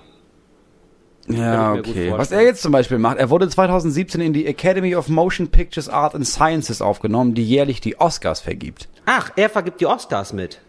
Ja, 1.27 1.73
okay. 1.73 2.11
Was 2.15 2.31
er 2.31 2.41
jetzt 2.41 2.61
zum 2.61 2.71
Beispiel 2.73 2.97
macht, 2.99 3.17
er 3.17 3.29
wurde 3.29 3.47
2017 3.47 4.19
in 4.21 4.33
die 4.33 4.45
Academy 4.45 4.95
of 4.95 5.07
Motion 5.07 5.47
Pictures 5.47 5.87
Art 5.87 6.13
and 6.15 6.27
Sciences 6.27 6.81
aufgenommen, 6.81 7.33
die 7.33 7.45
jährlich 7.45 7.79
die 7.81 7.99
Oscars 7.99 8.41
vergibt. 8.41 8.89
Ach, 9.05 9.31
er 9.37 9.49
vergibt 9.49 9.79
die 9.79 9.85
Oscars 9.85 10.33
mit. 10.33 10.59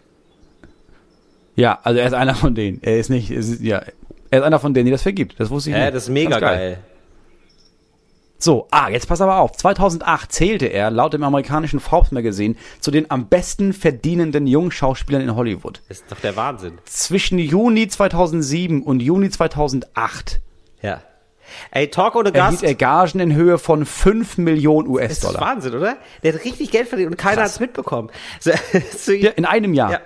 Ja, 1.55 1.79
also 1.83 1.99
er 1.99 2.07
ist 2.07 2.13
einer 2.13 2.35
von 2.35 2.55
denen. 2.55 2.79
Er 2.81 2.97
ist 2.97 3.09
nicht, 3.09 3.31
es 3.31 3.49
ist, 3.49 3.61
ja, 3.61 3.81
er 4.31 4.39
ist 4.39 4.45
einer 4.45 4.59
von 4.59 4.73
denen, 4.73 4.85
die 4.85 4.91
das 4.91 5.01
vergibt. 5.03 5.39
Das 5.39 5.49
wusste 5.49 5.69
ich 5.71 5.75
Ja, 5.75 5.83
nicht. 5.83 5.95
das 5.95 6.03
ist 6.03 6.09
mega 6.09 6.31
Ganz 6.31 6.41
geil. 6.41 6.77
So, 8.37 8.67
ah, 8.69 8.89
jetzt 8.89 9.07
pass 9.07 9.21
aber 9.21 9.37
auf. 9.37 9.53
2008 9.53 10.31
zählte 10.31 10.65
er 10.67 10.91
laut 10.91 11.13
dem 11.13 11.23
amerikanischen 11.23 11.79
Forbes 11.79 12.11
Magazine 12.11 12.55
zu 12.81 12.91
den 12.91 13.09
am 13.09 13.27
besten 13.27 13.71
verdienenden 13.73 14.45
Jungschauspielern 14.45 15.21
in 15.21 15.35
Hollywood. 15.35 15.81
Das 15.87 16.01
ist 16.01 16.11
doch 16.11 16.19
der 16.19 16.35
Wahnsinn. 16.35 16.77
Zwischen 16.85 17.39
Juni 17.39 17.87
2007 17.87 18.83
und 18.83 19.01
Juni 19.01 19.29
2008 19.29 20.41
Ja. 20.81 21.01
Ey, 21.71 21.89
Talk 21.89 22.15
ohne 22.15 22.33
erhielt 22.33 22.61
Gast. 22.61 22.63
er 22.63 22.73
Gagen 22.75 23.19
in 23.19 23.33
Höhe 23.33 23.57
von 23.59 23.85
5 23.85 24.37
Millionen 24.39 24.91
Das 24.95 25.11
ist 25.11 25.23
US-Dollar. 25.23 25.41
Wahnsinn, 25.41 25.75
oder? 25.75 25.97
Der 26.23 26.33
hat 26.33 26.43
richtig 26.43 26.71
Geld 26.71 26.87
verdient 26.89 27.11
und 27.11 27.17
keiner 27.17 27.37
Krass. 27.43 27.51
hat's 27.51 27.59
mitbekommen. 27.59 28.09
So, 28.39 28.51
so, 28.97 29.11
Ja, 29.13 29.29
in 29.31 29.45
einem 29.45 29.73
Jahr. 29.73 29.91
Ja. 29.91 30.01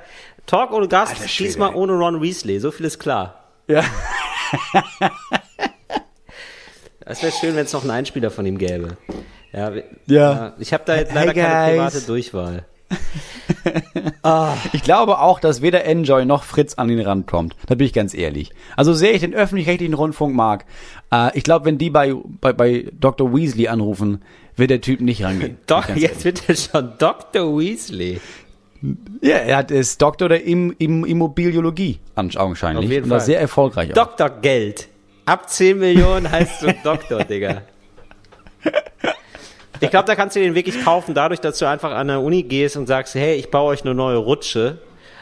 Talk 0.46 0.72
ohne 0.72 0.88
Gast, 0.88 1.16
diesmal 1.40 1.74
ohne 1.76 1.94
Ron 1.94 2.22
Weasley, 2.22 2.60
so 2.60 2.72
viel 2.72 2.86
ist 2.86 3.00
klar. 3.00 3.44
Ja. 3.68 3.84
Es 7.10 7.22
wäre 7.24 7.32
schön, 7.34 7.56
wenn 7.56 7.66
es 7.66 7.74
noch 7.74 7.82
einen 7.82 7.92
Einspieler 7.92 8.32
von 8.32 8.46
ihm 8.46 8.58
gäbe. 8.58 8.98
Ja, 9.52 9.74
wir- 9.74 9.84
Ja. 10.06 10.54
Ich 10.60 10.72
habe 10.74 10.84
da 10.86 10.96
jetzt 10.96 11.12
Hey, 11.14 11.26
leider 11.28 11.34
keine 11.34 11.78
guys. 11.78 11.92
private 11.94 12.06
Durchwahl. 12.08 12.66
Ich 14.74 14.84
glaube 14.84 15.20
auch, 15.20 15.40
dass 15.40 15.62
weder 15.62 15.86
Enjoy 15.86 16.26
noch 16.26 16.44
Fritz 16.44 16.76
an 16.76 16.90
ihn 16.90 17.00
rankommt. 17.02 17.56
Da 17.68 17.76
bin 17.76 17.86
ich 17.86 17.94
ganz 17.94 18.14
ehrlich. 18.14 18.52
Also 18.76 18.94
sehr 18.94 19.14
ich 19.14 19.22
den 19.22 19.34
öffentlich-rechtlichen 19.34 19.94
Rundfunk 19.94 20.36
mag. 20.36 20.66
Äh, 21.12 21.36
ich 21.38 21.44
glaube, 21.44 21.66
wenn 21.66 21.78
die 21.78 21.90
bei, 21.90 22.14
bei, 22.42 22.54
bei 22.54 22.86
Dr. 23.00 23.34
Weasley 23.36 23.68
anrufen, 23.68 24.22
wird 24.56 24.70
der 24.70 24.82
Typ 24.82 25.02
nicht 25.02 25.24
rangehen. 25.24 25.58
Doch, 25.68 25.90
jetzt 25.96 26.26
wird 26.26 26.44
er 26.48 26.56
schon 26.56 26.94
Dr. 27.00 27.58
Weasley. 27.58 28.20
Ja, 29.22 29.38
er 29.38 29.58
hat 29.58 29.72
ist 29.72 30.02
Doktor 30.02 30.30
der 30.30 30.44
Im, 30.46 30.74
Im, 30.78 31.04
Immobiliologie 31.06 32.00
augenscheinlich. 32.16 32.86
Auf 32.86 32.92
jeden 32.92 33.04
und 33.06 33.10
war 33.10 33.20
Fall. 33.20 33.26
sehr 33.26 33.40
erfolgreich. 33.42 33.92
Dr. 33.94 34.30
Geld. 34.30 34.88
Ab 35.30 35.48
10 35.48 35.78
Millionen 35.78 36.32
heißt 36.32 36.64
du 36.64 36.74
Doktor, 36.84 37.24
Digga. 37.24 37.62
Ich 39.80 39.92
glaube, 39.92 40.08
da 40.08 40.16
kannst 40.16 40.36
du 40.36 40.40
den 40.40 40.56
wirklich 40.56 40.84
kaufen, 40.84 41.14
dadurch, 41.14 41.40
dass 41.40 41.60
du 41.60 41.68
einfach 41.68 41.92
an 41.92 42.08
der 42.08 42.20
Uni 42.22 42.42
gehst 42.42 42.76
und 42.76 42.88
sagst, 42.88 43.14
hey, 43.14 43.36
ich 43.36 43.52
baue 43.52 43.74
euch 43.74 43.84
eine 43.84 43.94
neue 43.94 44.18
Rutsche. 44.18 44.80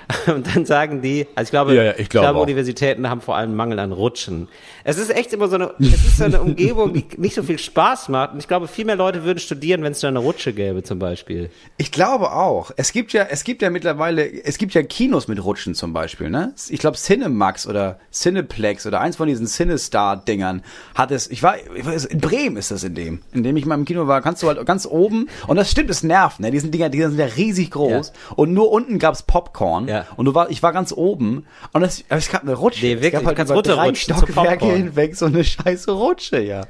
Und 0.28 0.56
dann 0.56 0.66
sagen 0.66 1.02
die, 1.02 1.28
also 1.36 1.48
ich 1.48 1.52
glaube, 1.52 1.76
Ja, 1.76 1.84
ja, 1.84 1.94
ich 1.98 2.10
glaube 2.10 2.38
auch. 2.38 2.44
Universitäten 2.44 3.10
haben 3.10 3.22
vor 3.22 3.36
allem 3.36 3.56
Mangel 3.56 3.80
an 3.80 3.92
Rutschen. 3.92 4.48
Es 4.84 4.98
ist 4.98 5.14
echt 5.14 5.34
immer 5.34 5.50
so 5.50 5.56
eine, 5.56 5.74
es 5.80 6.06
ist 6.06 6.18
so 6.18 6.24
eine 6.24 6.42
Umgebung, 6.42 6.94
die 6.94 7.06
nicht 7.18 7.36
so 7.36 7.44
viel 7.44 7.60
Spaß 7.60 8.08
macht. 8.10 8.34
Und 8.34 8.40
ich 8.40 8.48
glaube, 8.48 8.68
viel 8.68 8.86
mehr 8.86 8.96
Leute 8.96 9.24
würden 9.24 9.40
studieren, 9.40 9.84
wenn 9.84 9.92
es 9.92 10.00
da 10.00 10.08
eine 10.08 10.20
Rutsche 10.20 10.54
gäbe, 10.54 10.84
zum 10.84 11.00
Beispiel. 11.00 11.50
Ich 11.78 11.92
glaube 11.92 12.32
auch. 12.32 12.72
Es 12.78 12.94
gibt 12.94 13.12
ja, 13.12 13.28
es 13.30 13.44
gibt 13.44 13.62
ja 13.62 13.70
mittlerweile, 13.70 14.26
es 14.44 14.58
gibt 14.58 14.74
ja 14.74 14.84
Kinos 14.84 15.28
mit 15.28 15.44
Rutschen 15.44 15.76
zum 15.76 15.92
Beispiel, 15.92 16.30
ne? 16.30 16.54
Ich 16.70 16.80
glaube 16.80 16.96
Cinemax 16.98 17.68
oder 17.68 18.00
Cineplex 18.14 18.86
oder 18.88 19.02
eins 19.02 19.18
von 19.18 19.28
diesen 19.28 19.46
Cinestar-Dingern 19.48 20.64
hat 20.96 21.12
es, 21.12 21.30
ich 21.30 21.44
war, 21.44 21.56
ich 21.76 21.86
weiß, 21.86 22.06
in 22.06 22.20
Bremen 22.20 22.56
ist 22.58 22.72
das 22.72 22.84
in 22.84 22.96
dem, 22.96 23.22
in 23.34 23.44
dem 23.44 23.58
ich 23.58 23.66
mal 23.66 23.76
im 23.76 23.86
Kino 23.86 24.08
war, 24.08 24.22
kannst 24.22 24.42
du 24.44 24.48
halt 24.48 24.66
ganz 24.66 24.86
oben, 24.86 25.28
und 25.48 25.58
das 25.58 25.70
stimmt, 25.70 25.90
es 25.90 26.04
nervt, 26.04 26.40
ne? 26.40 26.52
Diesen 26.52 26.72
Dinger, 26.72 26.90
die 26.90 27.02
sind 27.02 27.18
ja 27.18 27.26
riesig 27.26 27.72
groß 27.72 28.14
und 28.36 28.54
nur 28.54 28.72
unten 28.72 29.00
gab's 29.00 29.24
Popcorn 29.24 29.88
Ja. 29.88 29.97
Und 30.16 30.26
du 30.26 30.36
war, 30.36 30.50
ich 30.50 30.64
war 30.64 30.74
ganz 30.74 30.92
oben 30.92 31.46
und 31.74 31.84
aber 31.84 31.86
es 31.86 32.32
gab 32.32 32.44
eine 32.44 32.54
Rutsche. 32.54 32.86
Nee, 32.86 32.94
es 32.94 33.02
wirklich, 33.02 33.14
gab 33.14 33.26
halt 33.26 33.38
kannst 33.38 33.52
über 33.52 33.62
drei 33.62 33.74
runterrutschen 33.74 34.16
zu 34.16 34.26
Stockwerke 34.26 34.66
hinweg 34.66 35.16
so 35.16 35.26
eine 35.26 35.44
scheiße 35.44 35.92
Rutsche, 35.92 36.42
ja. 36.42 36.66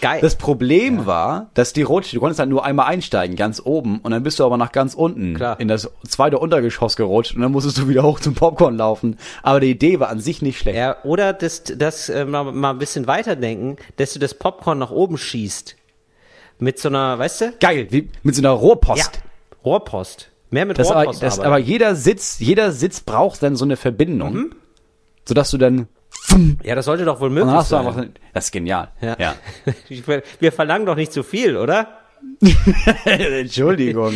Geil. 0.00 0.20
Das 0.20 0.36
Problem 0.36 1.06
war, 1.06 1.50
dass 1.54 1.72
die 1.72 1.82
Rutsche, 1.82 2.14
du 2.14 2.20
konntest 2.20 2.38
halt 2.38 2.48
nur 2.48 2.64
einmal 2.64 2.86
einsteigen, 2.86 3.36
ganz 3.36 3.60
oben, 3.64 3.98
und 3.98 4.12
dann 4.12 4.22
bist 4.22 4.38
du 4.38 4.44
aber 4.44 4.56
nach 4.56 4.72
ganz 4.72 4.94
unten 4.94 5.34
Klar. 5.34 5.58
in 5.58 5.68
das 5.68 5.90
zweite 6.06 6.38
Untergeschoss 6.38 6.96
gerutscht 6.96 7.34
und 7.34 7.42
dann 7.42 7.52
musstest 7.52 7.78
du 7.78 7.88
wieder 7.88 8.02
hoch 8.04 8.20
zum 8.20 8.34
Popcorn 8.34 8.76
laufen. 8.76 9.18
Aber 9.42 9.60
die 9.60 9.70
Idee 9.70 9.98
war 9.98 10.08
an 10.08 10.20
sich 10.20 10.42
nicht 10.42 10.58
schlecht. 10.58 10.78
Ja, 10.78 10.96
oder 11.02 11.32
das, 11.32 11.64
das 11.64 12.08
äh, 12.08 12.24
mal, 12.24 12.52
mal 12.52 12.70
ein 12.70 12.78
bisschen 12.78 13.06
weiterdenken, 13.06 13.76
dass 13.96 14.12
du 14.12 14.18
das 14.18 14.34
Popcorn 14.34 14.78
nach 14.78 14.90
oben 14.90 15.18
schießt. 15.18 15.76
Mit 16.58 16.78
so 16.78 16.88
einer, 16.88 17.18
weißt 17.18 17.40
du? 17.40 17.52
Geil, 17.58 17.86
wie 17.90 18.10
mit 18.22 18.34
so 18.34 18.42
einer 18.42 18.50
Rohrpost. 18.50 19.20
Rohrpost. 19.64 20.29
Mehr 20.50 20.66
mit 20.66 20.78
Das 20.78 20.90
aber, 20.90 21.00
Rohrpost 21.04 21.22
das, 21.22 21.38
aber 21.40 21.58
jeder 21.58 21.94
Sitz, 21.94 22.38
jeder 22.40 22.72
Sitz 22.72 23.00
braucht 23.00 23.42
dann 23.42 23.56
so 23.56 23.64
eine 23.64 23.76
Verbindung, 23.76 24.34
Mhm. 24.34 24.50
sodass 25.24 25.50
du 25.50 25.58
dann, 25.58 25.86
ja, 26.62 26.74
das 26.74 26.84
sollte 26.84 27.04
doch 27.04 27.20
wohl 27.20 27.30
möglich 27.30 27.60
sein. 27.62 27.86
einfach, 27.86 28.04
das 28.34 28.46
ist 28.46 28.50
genial. 28.52 28.88
ja. 29.00 29.16
ja. 29.18 29.34
Wir 30.40 30.52
verlangen 30.52 30.86
doch 30.86 30.96
nicht 30.96 31.12
zu 31.12 31.22
viel, 31.22 31.56
oder? 31.56 31.88
Entschuldigung. 33.04 34.12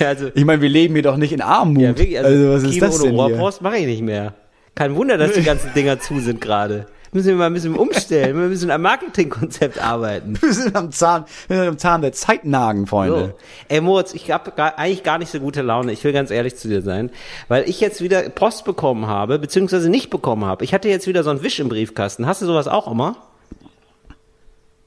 Also, 0.00 0.30
Ich 0.34 0.44
meine, 0.44 0.62
wir 0.62 0.68
leben 0.68 0.94
hier 0.94 1.02
doch 1.02 1.16
nicht 1.16 1.32
in 1.32 1.40
Armut. 1.40 1.82
ja, 1.82 1.88
wirklich, 1.98 2.18
also, 2.18 2.28
also 2.30 2.52
was 2.52 2.62
ist 2.64 2.72
Kino 2.74 2.86
das 2.86 2.94
ohne 3.00 3.04
denn 3.08 3.14
hier? 3.16 3.24
Rohrpost 3.36 3.62
mache 3.62 3.76
ich 3.78 3.86
nicht 3.86 4.02
mehr. 4.02 4.34
Kein 4.74 4.94
Wunder, 4.94 5.16
dass 5.18 5.32
die 5.32 5.42
ganzen 5.42 5.72
Dinger 5.74 5.98
zu 5.98 6.20
sind 6.20 6.40
gerade. 6.40 6.86
Müssen 7.12 7.28
wir 7.28 7.36
mal 7.36 7.46
ein 7.46 7.54
bisschen 7.54 7.74
umstellen, 7.74 8.36
wir 8.36 8.48
müssen 8.48 8.70
am 8.70 8.82
Marketingkonzept 8.82 9.82
arbeiten. 9.82 10.40
Wir 10.40 10.52
sind 10.52 10.76
am 10.76 10.92
Zahn, 10.92 11.24
wir 11.48 11.58
sind 11.58 11.68
am 11.68 11.78
Zahn 11.78 12.02
der 12.02 12.12
Zeit 12.12 12.44
nagen, 12.44 12.86
Freunde. 12.86 13.34
So. 13.36 13.74
Ey 13.74 13.80
Moritz, 13.80 14.14
ich 14.14 14.30
habe 14.30 14.52
eigentlich 14.56 15.02
gar 15.02 15.18
nicht 15.18 15.30
so 15.30 15.40
gute 15.40 15.62
Laune. 15.62 15.92
Ich 15.92 16.04
will 16.04 16.12
ganz 16.12 16.30
ehrlich 16.30 16.56
zu 16.56 16.68
dir 16.68 16.82
sein, 16.82 17.10
weil 17.48 17.68
ich 17.68 17.80
jetzt 17.80 18.02
wieder 18.02 18.28
Post 18.28 18.64
bekommen 18.64 19.06
habe, 19.06 19.38
beziehungsweise 19.38 19.88
nicht 19.88 20.10
bekommen 20.10 20.44
habe. 20.44 20.64
Ich 20.64 20.74
hatte 20.74 20.88
jetzt 20.88 21.06
wieder 21.06 21.24
so 21.24 21.30
einen 21.30 21.42
Wisch 21.42 21.58
im 21.60 21.68
Briefkasten. 21.68 22.26
Hast 22.26 22.42
du 22.42 22.46
sowas 22.46 22.68
auch 22.68 22.90
immer? 22.90 23.16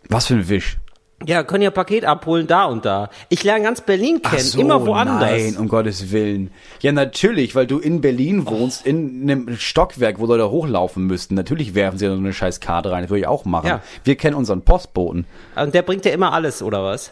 Was 0.09 0.27
für 0.27 0.35
ein 0.35 0.49
Wisch. 0.49 0.77
Ja, 1.25 1.43
können 1.43 1.63
ja 1.63 1.71
Paket 1.71 2.05
abholen 2.05 2.47
da 2.47 2.65
und 2.65 2.85
da. 2.85 3.09
Ich 3.29 3.43
lerne 3.43 3.63
ganz 3.63 3.81
Berlin 3.81 4.21
kennen, 4.21 4.51
immer 4.57 4.85
woanders. 4.85 5.19
Nein, 5.19 5.57
um 5.57 5.67
Gottes 5.67 6.11
Willen. 6.11 6.51
Ja, 6.81 6.91
natürlich, 6.91 7.55
weil 7.55 7.67
du 7.67 7.79
in 7.79 8.01
Berlin 8.01 8.47
wohnst, 8.47 8.85
in 8.85 9.23
einem 9.23 9.57
Stockwerk, 9.57 10.19
wo 10.19 10.25
Leute 10.25 10.49
hochlaufen 10.49 11.05
müssten. 11.05 11.35
Natürlich 11.35 11.75
werfen 11.75 11.97
sie 11.97 12.05
da 12.05 12.13
so 12.13 12.17
eine 12.17 12.33
scheiß 12.33 12.59
Karte 12.59 12.91
rein. 12.91 13.03
Das 13.03 13.09
würde 13.09 13.21
ich 13.21 13.27
auch 13.27 13.45
machen. 13.45 13.67
Ja. 13.67 13.81
Wir 14.03 14.15
kennen 14.15 14.35
unseren 14.35 14.61
Postboten. 14.61 15.25
Und 15.55 15.73
der 15.73 15.81
bringt 15.83 16.05
ja 16.05 16.11
immer 16.11 16.33
alles, 16.33 16.61
oder 16.61 16.83
was? 16.83 17.11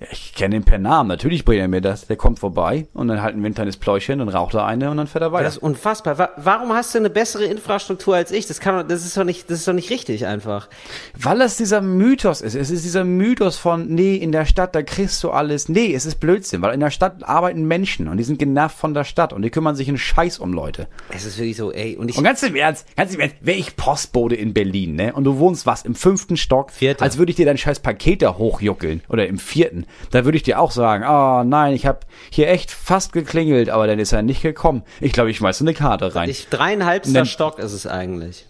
Ja, 0.00 0.06
Ich 0.10 0.34
kenne 0.34 0.56
ihn 0.56 0.64
per 0.64 0.78
Namen. 0.78 1.08
Natürlich 1.08 1.44
bringt 1.44 1.60
er 1.60 1.68
mir 1.68 1.80
das. 1.82 2.06
Der 2.06 2.16
kommt 2.16 2.38
vorbei 2.38 2.86
und 2.94 3.08
dann 3.08 3.20
halten 3.22 3.42
wir 3.42 3.50
ein 3.50 3.54
kleines 3.54 3.76
Pläuschchen, 3.76 4.18
dann 4.20 4.28
raucht 4.30 4.54
er 4.54 4.64
eine 4.64 4.90
und 4.90 4.96
dann 4.96 5.06
fährt 5.06 5.22
er 5.22 5.32
weiter. 5.32 5.44
Das 5.44 5.56
ist 5.56 5.62
unfassbar. 5.62 6.16
Wa- 6.18 6.30
Warum 6.36 6.72
hast 6.72 6.94
du 6.94 6.98
eine 6.98 7.10
bessere 7.10 7.44
Infrastruktur 7.44 8.14
als 8.16 8.30
ich? 8.32 8.46
Das 8.46 8.60
kann, 8.60 8.88
das 8.88 9.04
ist 9.04 9.16
doch 9.16 9.24
nicht, 9.24 9.50
das 9.50 9.58
ist 9.58 9.68
doch 9.68 9.72
nicht 9.74 9.90
richtig 9.90 10.26
einfach. 10.26 10.68
Weil 11.18 11.38
das 11.38 11.56
dieser 11.58 11.80
Mythos 11.82 12.40
ist. 12.40 12.54
Es 12.54 12.70
ist 12.70 12.84
dieser 12.84 13.04
Mythos 13.04 13.56
von, 13.58 13.88
nee, 13.88 14.16
in 14.16 14.32
der 14.32 14.46
Stadt, 14.46 14.74
da 14.74 14.82
kriegst 14.82 15.22
du 15.22 15.30
alles. 15.30 15.68
Nee, 15.68 15.92
es 15.94 16.06
ist 16.06 16.18
Blödsinn, 16.20 16.62
weil 16.62 16.72
in 16.74 16.80
der 16.80 16.90
Stadt 16.90 17.22
arbeiten 17.28 17.64
Menschen 17.66 18.08
und 18.08 18.16
die 18.16 18.24
sind 18.24 18.38
genervt 18.38 18.78
von 18.78 18.94
der 18.94 19.04
Stadt 19.04 19.32
und 19.34 19.42
die 19.42 19.50
kümmern 19.50 19.76
sich 19.76 19.88
einen 19.88 19.98
Scheiß 19.98 20.38
um 20.38 20.52
Leute. 20.54 20.88
Es 21.10 21.24
ist 21.26 21.36
wirklich 21.38 21.56
so, 21.56 21.72
ey, 21.72 21.96
und 21.96 22.08
ich, 22.08 22.16
Und 22.16 22.24
ganz 22.24 22.42
im 22.42 22.56
Ernst, 22.56 22.86
ganz 22.96 23.14
im 23.14 23.20
Ernst, 23.20 23.36
wäre 23.40 23.58
ich 23.58 23.76
Postbote 23.76 24.34
in 24.34 24.54
Berlin, 24.54 24.94
ne? 24.94 25.12
Und 25.12 25.24
du 25.24 25.38
wohnst 25.38 25.66
was 25.66 25.82
im 25.84 25.94
fünften 25.94 26.36
Stock, 26.38 26.70
Vierter. 26.70 27.02
als 27.02 27.18
würde 27.18 27.30
ich 27.30 27.36
dir 27.36 27.44
dein 27.46 27.58
scheiß 27.58 27.80
Paket 27.80 28.22
da 28.22 28.38
hochjuckeln 28.38 29.02
oder 29.08 29.26
im 29.26 29.38
vierten. 29.38 29.84
Da 30.10 30.24
würde 30.24 30.36
ich 30.36 30.42
dir 30.42 30.58
auch 30.60 30.70
sagen, 30.70 31.04
ah 31.04 31.44
nein, 31.44 31.72
ich 31.74 31.86
habe 31.86 32.00
hier 32.30 32.48
echt 32.48 32.70
fast 32.70 33.12
geklingelt, 33.12 33.70
aber 33.70 33.86
dann 33.86 33.98
ist 33.98 34.12
er 34.12 34.22
nicht 34.22 34.42
gekommen. 34.42 34.82
Ich 35.00 35.12
glaube, 35.12 35.30
ich 35.30 35.36
schmeiß 35.38 35.58
so 35.58 35.64
eine 35.64 35.74
Karte 35.74 36.14
rein. 36.14 36.28
ich 36.28 36.48
dreieinhalbster 36.48 37.24
Stock 37.24 37.58
ist 37.58 37.72
es 37.72 37.86
eigentlich. 37.86 38.46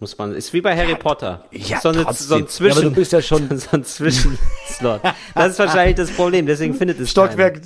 Muss 0.00 0.18
man, 0.18 0.34
ist 0.34 0.52
wie 0.52 0.60
bei 0.60 0.76
Harry 0.76 0.96
Potter. 0.96 1.44
ja, 1.52 1.80
so, 1.80 1.90
eine, 1.90 2.04
so 2.12 2.34
ein 2.34 2.40
Ja, 2.40 2.46
Zwischen, 2.48 2.72
aber 2.78 2.88
du 2.88 2.90
bist 2.90 3.12
ja 3.12 3.22
schon- 3.22 3.48
so 3.58 3.68
ein 3.72 3.84
Zwischenslot. 3.84 5.00
Das 5.34 5.52
ist 5.52 5.58
wahrscheinlich 5.60 5.94
das 5.96 6.10
Problem, 6.10 6.44
deswegen 6.46 6.74
findet 6.74 6.98
es 6.98 7.10
Stockwerk, 7.10 7.60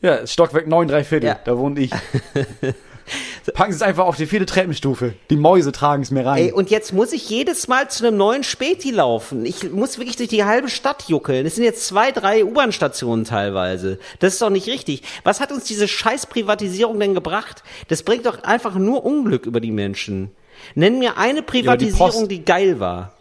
ja, 0.00 0.24
Stockwerk 0.26 0.68
9, 0.68 0.86
3 0.88 1.02
Viertel, 1.04 1.26
Ja. 1.26 1.38
da 1.44 1.58
wohne 1.58 1.80
ich. 1.80 1.90
Packen 3.54 3.72
Sie 3.72 3.76
es 3.76 3.82
einfach 3.82 4.04
auf 4.06 4.16
die 4.16 4.26
vierte 4.26 4.46
Treppenstufe. 4.46 5.14
Die 5.30 5.36
Mäuse 5.36 5.72
tragen 5.72 6.02
es 6.02 6.10
mir 6.10 6.24
rein. 6.24 6.42
Ey, 6.44 6.52
und 6.52 6.70
jetzt 6.70 6.92
muss 6.92 7.12
ich 7.12 7.28
jedes 7.28 7.68
Mal 7.68 7.90
zu 7.90 8.06
einem 8.06 8.16
neuen 8.16 8.44
Späti 8.44 8.90
laufen. 8.90 9.44
Ich 9.46 9.70
muss 9.72 9.98
wirklich 9.98 10.16
durch 10.16 10.28
die 10.28 10.44
halbe 10.44 10.68
Stadt 10.68 11.04
juckeln. 11.08 11.46
Es 11.46 11.54
sind 11.56 11.64
jetzt 11.64 11.86
zwei, 11.86 12.12
drei 12.12 12.44
U-Bahn-Stationen 12.44 13.24
teilweise. 13.24 13.98
Das 14.20 14.34
ist 14.34 14.42
doch 14.42 14.50
nicht 14.50 14.66
richtig. 14.68 15.02
Was 15.24 15.40
hat 15.40 15.50
uns 15.52 15.64
diese 15.64 15.88
scheiß 15.88 16.26
Privatisierung 16.26 17.00
denn 17.00 17.14
gebracht? 17.14 17.62
Das 17.88 18.02
bringt 18.02 18.26
doch 18.26 18.42
einfach 18.44 18.74
nur 18.76 19.04
Unglück 19.04 19.46
über 19.46 19.60
die 19.60 19.72
Menschen. 19.72 20.30
Nenn 20.74 20.98
mir 20.98 21.16
eine 21.18 21.42
Privatisierung, 21.42 22.10
Post- 22.10 22.30
die 22.30 22.44
geil 22.44 22.80
war. 22.80 23.14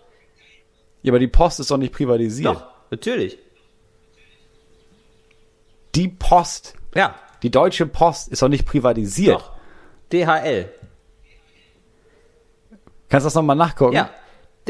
ja, 1.03 1.11
aber 1.11 1.19
die 1.19 1.27
Post 1.27 1.59
ist 1.61 1.71
doch 1.71 1.77
nicht 1.77 1.93
privatisiert. 1.93 2.53
Doch, 2.53 2.65
natürlich. 2.91 3.37
Die 5.95 6.07
Post, 6.07 6.73
Ja, 6.95 7.15
die 7.41 7.49
Deutsche 7.49 7.85
Post 7.85 8.27
ist 8.29 8.41
doch 8.41 8.47
nicht 8.49 8.65
privatisiert. 8.65 9.35
doch. 9.35 9.51
DHL. 10.11 10.69
Kannst 13.09 13.25
du 13.25 13.27
das 13.27 13.35
nochmal 13.35 13.55
nachgucken? 13.55 13.95
Ja. 13.95 14.09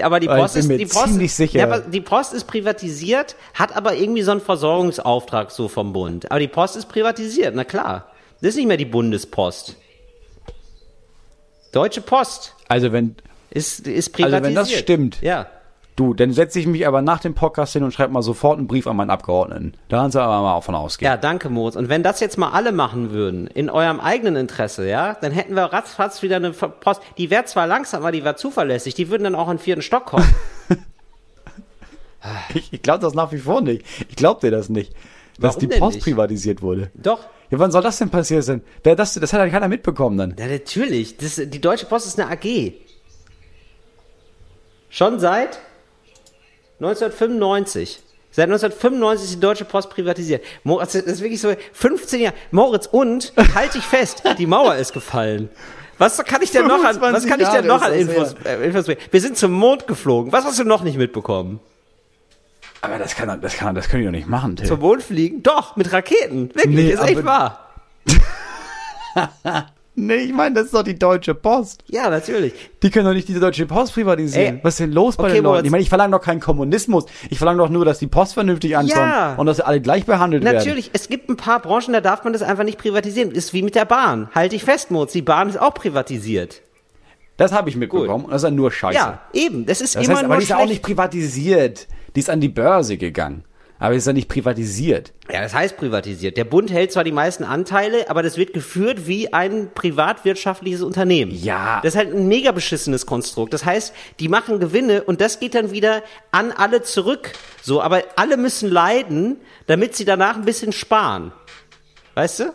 Aber 0.01 0.19
die 0.21 0.27
Post 0.27 0.55
ist, 0.55 0.69
die 0.69 0.85
Post. 0.85 1.53
Ja, 1.53 1.79
die 1.79 1.99
Post 1.99 2.33
ist 2.33 2.45
privatisiert, 2.45 3.35
hat 3.53 3.75
aber 3.75 3.95
irgendwie 3.95 4.21
so 4.21 4.31
einen 4.31 4.39
Versorgungsauftrag 4.39 5.51
so 5.51 5.67
vom 5.67 5.91
Bund. 5.91 6.31
Aber 6.31 6.39
die 6.39 6.47
Post 6.47 6.77
ist 6.77 6.87
privatisiert, 6.87 7.53
na 7.53 7.65
klar. 7.65 8.09
Das 8.41 8.51
ist 8.51 8.55
nicht 8.55 8.67
mehr 8.67 8.77
die 8.77 8.85
Bundespost. 8.85 9.75
Deutsche 11.73 12.01
Post 12.01 12.55
Also 12.69 12.93
wenn, 12.93 13.15
ist, 13.49 13.85
ist 13.87 14.07
Also 14.15 14.31
wenn 14.31 14.41
privatisiert. 14.41 14.57
das 14.57 14.71
stimmt. 14.71 15.21
Ja. 15.21 15.47
Du, 15.99 16.13
dann 16.13 16.31
setze 16.31 16.59
ich 16.59 16.67
mich 16.67 16.87
aber 16.87 17.01
nach 17.01 17.19
dem 17.19 17.33
Podcast 17.33 17.73
hin 17.73 17.83
und 17.83 17.91
schreibe 17.91 18.13
mal 18.13 18.21
sofort 18.21 18.57
einen 18.57 18.67
Brief 18.67 18.87
an 18.87 18.95
meinen 18.95 19.09
Abgeordneten. 19.09 19.73
Da 19.89 19.97
kannst 19.97 20.15
du 20.15 20.19
aber 20.19 20.41
mal 20.41 20.61
von 20.61 20.75
ausgehen. 20.75 21.11
Ja, 21.11 21.17
danke, 21.17 21.49
Moritz. 21.49 21.75
Und 21.75 21.89
wenn 21.89 22.03
das 22.03 22.19
jetzt 22.19 22.37
mal 22.37 22.51
alle 22.51 22.71
machen 22.71 23.11
würden, 23.11 23.47
in 23.47 23.69
eurem 23.69 23.99
eigenen 23.99 24.35
Interesse, 24.35 24.87
ja, 24.87 25.15
dann 25.15 25.31
hätten 25.31 25.55
wir 25.55 25.63
ratzfatz 25.63 26.21
wieder 26.21 26.37
eine 26.37 26.51
Post. 26.51 27.01
Die 27.17 27.29
wäre 27.29 27.45
zwar 27.45 27.67
langsam, 27.67 28.01
aber 28.01 28.11
die 28.11 28.23
wäre 28.23 28.35
zuverlässig. 28.35 28.95
Die 28.95 29.09
würden 29.09 29.23
dann 29.23 29.35
auch 29.35 29.49
in 29.49 29.57
den 29.57 29.63
vierten 29.63 29.81
Stock 29.81 30.05
kommen. 30.05 30.27
Ich, 32.53 32.73
ich 32.73 32.81
glaube 32.81 32.99
das 32.99 33.13
nach 33.13 33.31
wie 33.31 33.37
vor 33.37 33.61
nicht. 33.61 33.85
Ich 34.09 34.15
glaube 34.17 34.41
dir 34.41 34.51
das 34.51 34.67
nicht. 34.67 34.93
Dass 35.39 35.55
Warum 35.55 35.69
die 35.69 35.79
Post 35.79 35.95
nicht? 35.95 36.03
privatisiert 36.03 36.61
wurde. 36.61 36.91
Doch. 36.93 37.27
Ja, 37.49 37.59
wann 37.59 37.71
soll 37.71 37.81
das 37.81 37.97
denn 37.97 38.09
passiert 38.09 38.43
sein? 38.43 38.61
Wer 38.83 38.95
das, 38.95 39.13
das 39.13 39.31
hat 39.31 39.39
ja 39.39 39.49
keiner 39.49 39.69
mitbekommen 39.69 40.17
dann. 40.17 40.35
Ja, 40.37 40.47
natürlich. 40.47 41.15
Das, 41.15 41.35
die 41.35 41.61
Deutsche 41.61 41.85
Post 41.85 42.07
ist 42.07 42.19
eine 42.19 42.29
AG. 42.29 42.73
Schon 44.89 45.19
seit 45.19 45.59
1995. 46.79 48.01
Seit 48.31 48.43
1995 48.45 49.25
ist 49.25 49.35
die 49.35 49.39
Deutsche 49.39 49.65
Post 49.65 49.89
privatisiert. 49.89 50.43
Moritz, 50.63 50.93
das 50.93 51.03
ist 51.03 51.21
wirklich 51.21 51.41
so 51.41 51.53
15 51.73 52.21
Jahre. 52.21 52.35
Moritz, 52.51 52.85
und 52.85 53.33
halt 53.55 53.73
dich 53.73 53.83
fest, 53.83 54.23
die 54.37 54.45
Mauer 54.45 54.75
ist 54.75 54.93
gefallen. 54.93 55.49
Was 55.97 56.23
kann 56.23 56.41
ich 56.41 56.51
denn 56.51 56.67
noch 56.67 56.83
an, 56.83 57.01
was 57.01 57.23
25 57.25 57.29
kann 57.29 57.39
ich 57.41 57.47
denn 57.49 57.67
noch 57.67 57.81
an 57.81 57.91
Infos, 57.93 58.35
äh, 58.45 58.65
Infos 58.65 58.85
bringen? 58.85 59.01
Wir 59.11 59.19
sind 59.19 59.37
zum 59.37 59.51
Mond 59.51 59.87
geflogen. 59.87 60.31
Was 60.31 60.45
hast 60.45 60.59
du 60.59 60.63
noch 60.63 60.83
nicht 60.83 60.97
mitbekommen? 60.97 61.59
Aber 62.81 62.97
das 62.97 63.15
kann, 63.15 63.41
das 63.41 63.57
kann, 63.57 63.75
das 63.75 63.89
können 63.89 64.03
die 64.03 64.05
doch 64.05 64.13
nicht 64.13 64.29
machen, 64.29 64.55
Till. 64.55 64.67
Zum 64.67 64.79
Mond 64.79 65.03
fliegen? 65.03 65.43
Doch, 65.43 65.75
mit 65.75 65.91
Raketen. 65.91 66.55
Wirklich, 66.55 66.75
Nee, 66.75 66.91
ist 66.91 67.03
echt 67.03 67.25
wahr. 67.25 67.67
Nee, 70.01 70.15
ich 70.15 70.33
meine, 70.33 70.55
das 70.55 70.65
ist 70.65 70.73
doch 70.73 70.83
die 70.83 70.97
Deutsche 70.97 71.35
Post. 71.35 71.83
Ja, 71.87 72.09
natürlich. 72.09 72.53
Die 72.81 72.89
können 72.89 73.05
doch 73.05 73.13
nicht 73.13 73.27
diese 73.27 73.39
Deutsche 73.39 73.65
Post 73.65 73.93
privatisieren. 73.93 74.55
Ey, 74.57 74.59
Was 74.63 74.75
ist 74.75 74.79
denn 74.79 74.93
los 74.93 75.17
bei 75.17 75.25
okay, 75.25 75.33
den 75.35 75.43
Leuten? 75.43 75.65
Ich 75.65 75.71
meine, 75.71 75.81
ich 75.83 75.89
verlange 75.89 76.11
doch 76.17 76.23
keinen 76.23 76.39
Kommunismus. 76.39 77.05
Ich 77.29 77.37
verlange 77.37 77.59
doch 77.59 77.69
nur, 77.69 77.83
dass 77.83 77.99
die 77.99 78.07
Post 78.07 78.33
vernünftig 78.33 78.77
ankommt 78.77 78.95
Ja. 78.95 79.35
und 79.35 79.45
dass 79.45 79.57
sie 79.57 79.65
alle 79.65 79.81
gleich 79.81 80.05
behandelt 80.05 80.43
werden. 80.43 80.55
Natürlich, 80.57 80.91
es 80.93 81.09
gibt 81.09 81.29
ein 81.29 81.35
paar 81.35 81.59
Branchen, 81.61 81.91
da 81.91 82.01
darf 82.01 82.23
man 82.23 82.33
das 82.33 82.41
einfach 82.41 82.63
nicht 82.63 82.77
privatisieren. 82.77 83.31
Ist 83.31 83.53
wie 83.53 83.61
mit 83.61 83.75
der 83.75 83.85
Bahn. 83.85 84.29
Halt 84.33 84.53
dich 84.53 84.63
fest, 84.63 84.89
Moritz, 84.91 85.11
die 85.11 85.21
Bahn 85.21 85.49
ist 85.49 85.59
auch 85.59 85.73
privatisiert. 85.73 86.61
Das 87.37 87.51
habe 87.53 87.69
ich 87.69 87.75
mitbekommen 87.77 88.25
und 88.25 88.31
das 88.31 88.43
ist 88.43 88.49
ja 88.49 88.55
nur 88.55 88.71
Scheiße. 88.71 88.97
Ja, 88.97 89.21
eben. 89.33 89.65
Das 89.65 89.79
ist 89.81 89.95
das 89.95 90.05
immer 90.05 90.15
heißt, 90.15 90.23
nur 90.23 90.31
aber 90.31 90.37
die 90.39 90.43
ist 90.43 90.49
ja 90.49 90.57
auch 90.57 90.65
nicht 90.65 90.81
privatisiert. 90.83 91.87
Die 92.15 92.19
ist 92.19 92.29
an 92.29 92.41
die 92.41 92.49
Börse 92.49 92.97
gegangen. 92.97 93.43
Aber 93.79 93.91
die 93.91 93.97
ist 93.97 94.07
ja 94.07 94.13
nicht 94.13 94.27
privatisiert. 94.27 95.13
Ja, 95.31 95.41
das 95.41 95.53
heißt 95.53 95.77
privatisiert. 95.77 96.35
Der 96.35 96.43
Bund 96.43 96.69
hält 96.69 96.91
zwar 96.91 97.05
die 97.05 97.13
meisten 97.13 97.45
Anteile, 97.45 98.09
aber 98.09 98.21
das 98.21 98.35
wird 98.35 98.53
geführt 98.53 99.07
wie 99.07 99.31
ein 99.33 99.69
privatwirtschaftliches 99.73 100.81
Unternehmen. 100.81 101.31
Ja. 101.33 101.79
Das 101.81 101.93
ist 101.93 101.97
halt 101.97 102.13
ein 102.13 102.27
mega 102.27 102.51
beschissenes 102.51 103.05
Konstrukt. 103.05 103.53
Das 103.53 103.63
heißt, 103.63 103.93
die 104.19 104.27
machen 104.27 104.59
Gewinne 104.59 105.03
und 105.03 105.21
das 105.21 105.39
geht 105.39 105.55
dann 105.55 105.71
wieder 105.71 106.03
an 106.31 106.51
alle 106.51 106.83
zurück. 106.83 107.31
So, 107.61 107.81
aber 107.81 108.03
alle 108.17 108.35
müssen 108.35 108.69
leiden, 108.69 109.37
damit 109.67 109.95
sie 109.95 110.03
danach 110.03 110.35
ein 110.35 110.45
bisschen 110.45 110.73
sparen. 110.73 111.31
Weißt 112.15 112.41
du? 112.41 112.53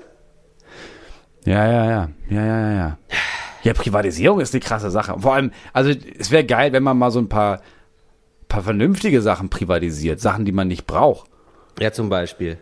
Ja, 1.46 1.66
ja, 1.66 1.84
ja. 1.86 2.10
Ja, 2.28 2.44
ja, 2.44 2.60
ja, 2.60 2.72
ja. 2.72 2.98
Ja, 3.62 3.72
Privatisierung 3.72 4.40
ist 4.40 4.52
eine 4.52 4.60
krasse 4.60 4.90
Sache. 4.90 5.14
Vor 5.18 5.34
allem, 5.34 5.50
also 5.72 5.90
es 6.18 6.30
wäre 6.30 6.44
geil, 6.44 6.72
wenn 6.72 6.82
man 6.82 6.98
mal 6.98 7.10
so 7.10 7.18
ein 7.18 7.30
paar, 7.30 7.62
paar 8.48 8.62
vernünftige 8.62 9.22
Sachen 9.22 9.48
privatisiert. 9.48 10.20
Sachen, 10.20 10.44
die 10.44 10.52
man 10.52 10.68
nicht 10.68 10.86
braucht. 10.86 11.30
Ja, 11.80 11.92
zum 11.92 12.08
Beispiel. 12.08 12.58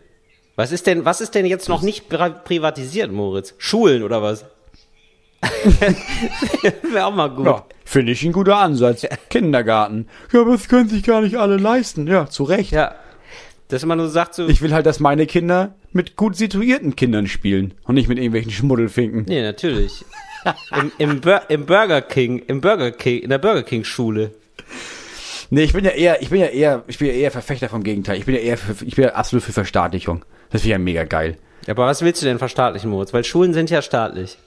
Was 0.57 0.73
ist 0.73 0.87
denn, 0.87 1.05
was 1.05 1.21
ist 1.21 1.35
denn 1.35 1.47
jetzt 1.47 1.69
noch 1.69 1.83
nicht 1.83 2.11
pri- 2.12 2.31
privatisiert, 2.45 3.11
Moritz? 3.11 3.55
Schulen 3.59 4.03
oder 4.03 4.23
was? 4.23 4.45
Wäre 6.93 7.07
auch 7.07 7.15
mal 7.15 7.29
gut. 7.31 7.47
Ja, 7.47 7.65
finde 7.85 8.12
ich 8.12 8.23
ein 8.25 8.33
guter 8.33 8.57
Ansatz. 8.59 9.07
Kindergarten. 9.31 10.07
Ja, 10.33 10.43
aber 10.43 10.53
das 10.53 10.69
können 10.69 10.89
sich 10.89 11.03
gar 11.03 11.21
nicht 11.21 11.37
alle 11.37 11.57
leisten. 11.57 12.07
Ja, 12.07 12.29
zu 12.29 12.45
Recht. 12.45 12.73
Ja. 12.73 12.95
Dass 13.69 13.85
man 13.87 13.99
nur 13.99 14.09
sagt 14.09 14.35
so, 14.35 14.47
Ich 14.49 14.61
will 14.62 14.73
halt, 14.75 14.87
dass 14.87 15.01
meine 15.01 15.27
Kinder 15.27 15.75
mit 15.93 16.17
gut 16.17 16.37
situierten 16.37 16.95
Kindern 16.97 17.27
spielen 17.27 17.75
und 17.85 17.95
nicht 17.95 18.09
mit 18.09 18.19
irgendwelchen 18.19 18.53
Schmuddelfinken. 18.53 19.25
nee, 19.27 19.43
natürlich. 19.43 20.05
Im, 20.77 20.93
im, 20.99 21.21
Bur 21.21 21.41
Im 21.49 21.67
Burger 21.67 22.03
King, 22.03 22.39
im 22.47 22.61
Burger 22.61 22.91
King, 22.91 23.21
in 23.23 23.31
der 23.31 23.39
Burger 23.39 23.62
King 23.62 23.85
Schule. 23.85 24.33
Nee, 25.54 25.64
ich 25.64 25.75
bin 25.75 25.85
ja 25.85 25.90
eher, 25.90 26.23
ich 26.23 26.30
bin 26.30 26.40
ja 26.40 26.47
eher, 26.47 26.82
ich 26.87 26.97
bin 26.97 27.09
ja 27.09 27.12
eher 27.12 27.30
Verfechter 27.30 27.68
vom 27.68 27.82
Gegenteil. 27.82 28.16
Ich 28.16 28.25
bin 28.25 28.35
ja 28.35 28.40
eher 28.40 28.56
für, 28.56 28.73
ich 28.87 28.97
bin 28.97 29.04
ja 29.04 29.12
absolut 29.12 29.44
für 29.44 29.52
Verstaatlichung. 29.52 30.25
Das 30.49 30.62
finde 30.62 30.68
ich 30.68 30.71
ja 30.71 30.78
mega 30.78 31.04
geil. 31.04 31.37
Aber 31.68 31.85
was 31.85 32.00
willst 32.00 32.23
du 32.23 32.26
denn 32.26 32.38
verstaatlichen, 32.38 32.88
Moritz? 32.88 33.12
Weil 33.12 33.23
Schulen 33.23 33.52
sind 33.52 33.68
ja 33.68 33.82
staatlich. 33.82 34.38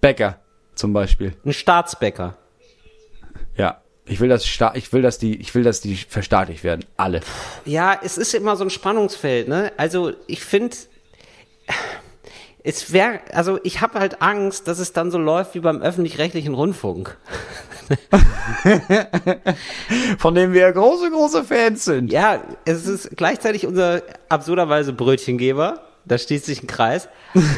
Bäcker 0.00 0.38
zum 0.76 0.92
Beispiel. 0.92 1.32
Ein 1.44 1.52
Staatsbäcker. 1.52 2.38
Ja. 3.56 3.82
Ich 4.04 4.20
will, 4.20 4.28
dass 4.28 4.46
Sta 4.46 4.74
ich 4.76 4.92
will, 4.92 5.02
dass 5.02 5.18
die, 5.18 5.40
ich 5.40 5.56
will, 5.56 5.64
dass 5.64 5.80
die 5.80 5.96
verstaatlicht 5.96 6.62
werden. 6.62 6.84
Alle. 6.96 7.20
Ja, 7.64 7.98
es 8.00 8.16
ist 8.16 8.32
immer 8.32 8.54
so 8.54 8.62
ein 8.62 8.70
Spannungsfeld, 8.70 9.48
ne? 9.48 9.72
Also 9.76 10.12
ich 10.28 10.44
finde, 10.44 10.76
es 12.62 12.92
wäre, 12.92 13.20
also 13.32 13.58
ich 13.62 13.80
habe 13.80 13.98
halt 13.98 14.20
Angst, 14.20 14.68
dass 14.68 14.78
es 14.78 14.92
dann 14.92 15.10
so 15.10 15.18
läuft 15.18 15.54
wie 15.54 15.60
beim 15.60 15.80
öffentlich-rechtlichen 15.80 16.54
Rundfunk. 16.54 17.16
Von 20.18 20.34
dem 20.34 20.52
wir 20.52 20.70
große, 20.70 21.10
große 21.10 21.44
Fans 21.44 21.84
sind. 21.84 22.12
Ja, 22.12 22.42
es 22.64 22.86
ist 22.86 23.16
gleichzeitig 23.16 23.66
unser 23.66 24.02
absurderweise 24.28 24.92
Brötchengeber. 24.92 25.80
Da 26.04 26.18
schließt 26.18 26.44
sich 26.44 26.62
ein 26.62 26.66
Kreis. 26.66 27.08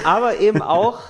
Aber 0.05 0.39
eben 0.39 0.63
auch, 0.63 1.01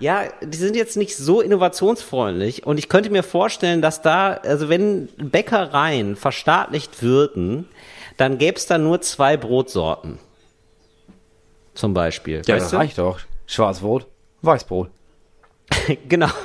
ja, 0.00 0.24
die 0.42 0.58
sind 0.58 0.74
jetzt 0.76 0.96
nicht 0.96 1.16
so 1.16 1.40
innovationsfreundlich. 1.40 2.66
Und 2.66 2.78
ich 2.78 2.88
könnte 2.88 3.10
mir 3.10 3.22
vorstellen, 3.22 3.80
dass 3.80 4.02
da, 4.02 4.32
also 4.32 4.68
wenn 4.68 5.08
Bäckereien 5.16 6.16
verstaatlicht 6.16 7.02
würden, 7.02 7.68
dann 8.16 8.38
gäbe 8.38 8.56
es 8.56 8.66
da 8.66 8.78
nur 8.78 9.00
zwei 9.00 9.36
Brotsorten. 9.36 10.18
Zum 11.74 11.94
Beispiel. 11.94 12.42
Ja, 12.46 12.54
weißt 12.54 12.64
das 12.66 12.70
du? 12.70 12.76
reicht 12.76 12.98
doch. 12.98 13.20
Schwarzbrot, 13.46 14.06
Weißbrot. 14.42 14.90
genau. 16.08 16.28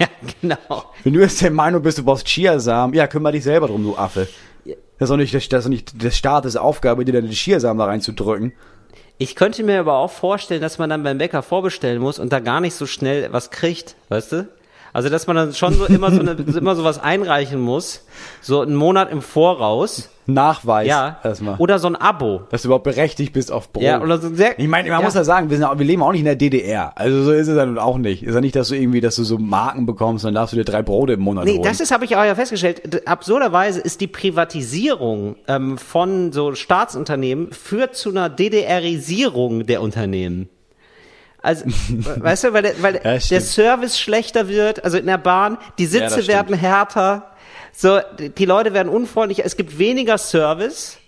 Ja, 0.00 0.06
genau. 0.40 0.84
Wenn 1.04 1.12
du 1.12 1.20
jetzt 1.20 1.42
der 1.42 1.50
Meinung 1.50 1.82
bist, 1.82 1.98
du 1.98 2.02
brauchst 2.02 2.26
Chiasamen, 2.26 2.96
ja, 2.96 3.06
kümmere 3.06 3.32
dich 3.32 3.44
selber 3.44 3.66
drum, 3.66 3.82
du 3.82 3.98
Affe. 3.98 4.28
Das 4.64 4.74
ist 5.00 5.10
doch 5.10 5.18
nicht, 5.18 5.34
das 5.34 5.44
ist 5.44 5.52
doch 5.52 5.68
nicht 5.68 6.02
des 6.02 6.16
Staates 6.16 6.56
Aufgabe, 6.56 7.04
dir 7.04 7.12
deine 7.12 7.28
Chiasamen 7.28 7.78
da 7.78 7.84
reinzudrücken. 7.84 8.54
Ich 9.18 9.36
könnte 9.36 9.62
mir 9.62 9.78
aber 9.78 9.98
auch 9.98 10.10
vorstellen, 10.10 10.62
dass 10.62 10.78
man 10.78 10.88
dann 10.88 11.02
beim 11.02 11.18
Bäcker 11.18 11.42
vorbestellen 11.42 12.00
muss 12.00 12.18
und 12.18 12.32
da 12.32 12.40
gar 12.40 12.62
nicht 12.62 12.74
so 12.74 12.86
schnell 12.86 13.30
was 13.30 13.50
kriegt, 13.50 13.94
weißt 14.08 14.32
du? 14.32 14.48
Also, 14.92 15.08
dass 15.08 15.26
man 15.26 15.36
dann 15.36 15.54
schon 15.54 15.74
so 15.74 15.86
immer 15.86 16.10
so, 16.10 16.20
eine, 16.20 16.32
immer 16.32 16.74
so 16.74 16.84
was 16.84 16.98
einreichen 16.98 17.60
muss, 17.60 18.04
so 18.40 18.60
einen 18.60 18.74
Monat 18.74 19.10
im 19.10 19.22
Voraus. 19.22 20.08
Nachweis. 20.26 20.86
Ja. 20.86 21.18
Erstmal. 21.24 21.56
Oder 21.58 21.78
so 21.78 21.88
ein 21.88 21.96
Abo. 21.96 22.42
dass 22.50 22.62
du 22.62 22.68
überhaupt 22.68 22.84
berechtigt 22.84 23.32
bist 23.32 23.50
auf 23.50 23.72
Brot. 23.72 23.82
Ja, 23.82 24.00
oder 24.00 24.18
so 24.18 24.32
sehr. 24.32 24.58
ich 24.58 24.68
meine, 24.68 24.88
man 24.88 25.00
ja. 25.00 25.04
muss 25.04 25.14
ja 25.14 25.24
sagen, 25.24 25.50
wir, 25.50 25.56
sind, 25.56 25.78
wir 25.78 25.86
leben 25.86 26.02
auch 26.02 26.12
nicht 26.12 26.20
in 26.20 26.26
der 26.26 26.36
DDR. 26.36 26.92
Also 26.96 27.24
so 27.24 27.32
ist 27.32 27.48
es 27.48 27.56
ja 27.56 27.66
nun 27.66 27.78
auch 27.78 27.98
nicht. 27.98 28.22
Ist 28.22 28.34
ja 28.34 28.40
nicht, 28.40 28.54
dass 28.54 28.68
du 28.68 28.76
irgendwie, 28.76 29.00
dass 29.00 29.16
du 29.16 29.24
so 29.24 29.38
Marken 29.38 29.86
bekommst, 29.86 30.24
dann 30.24 30.34
darfst 30.34 30.52
du 30.52 30.56
dir 30.56 30.64
drei 30.64 30.82
Brote 30.82 31.14
im 31.14 31.20
Monat 31.20 31.44
Nee, 31.44 31.54
holen. 31.54 31.62
das 31.62 31.80
ist, 31.80 31.90
habe 31.90 32.04
ich 32.04 32.16
auch 32.16 32.24
ja 32.24 32.34
festgestellt. 32.34 33.08
Absurderweise 33.08 33.80
ist 33.80 34.00
die 34.00 34.06
Privatisierung 34.06 35.36
ähm, 35.48 35.78
von 35.78 36.32
so 36.32 36.54
Staatsunternehmen 36.54 37.52
führt 37.52 37.96
zu 37.96 38.10
einer 38.10 38.28
DDRisierung 38.28 39.66
der 39.66 39.82
Unternehmen. 39.82 40.48
Also, 41.42 41.64
weißt 41.88 42.44
du, 42.44 42.52
weil, 42.52 42.62
der, 42.62 42.82
weil 42.82 42.94
Ja, 42.96 43.18
der. 43.18 43.40
Service 43.40 43.98
schlechter 43.98 44.48
wird, 44.48 44.84
also 44.84 44.98
in 44.98 45.06
der 45.06 45.18
Bahn, 45.18 45.58
die 45.78 45.84
Ja, 45.84 45.90
Sitze 45.90 46.16
das 46.18 46.28
werden 46.28 46.54
härter, 46.56 47.30
so, 47.72 47.98
die 48.18 48.44
Leute 48.44 48.74
werden 48.74 48.88
unfreundlicher, 48.88 49.44
es 49.44 49.56
gibt 49.56 49.78
weniger 49.78 50.18
Service. 50.18 50.98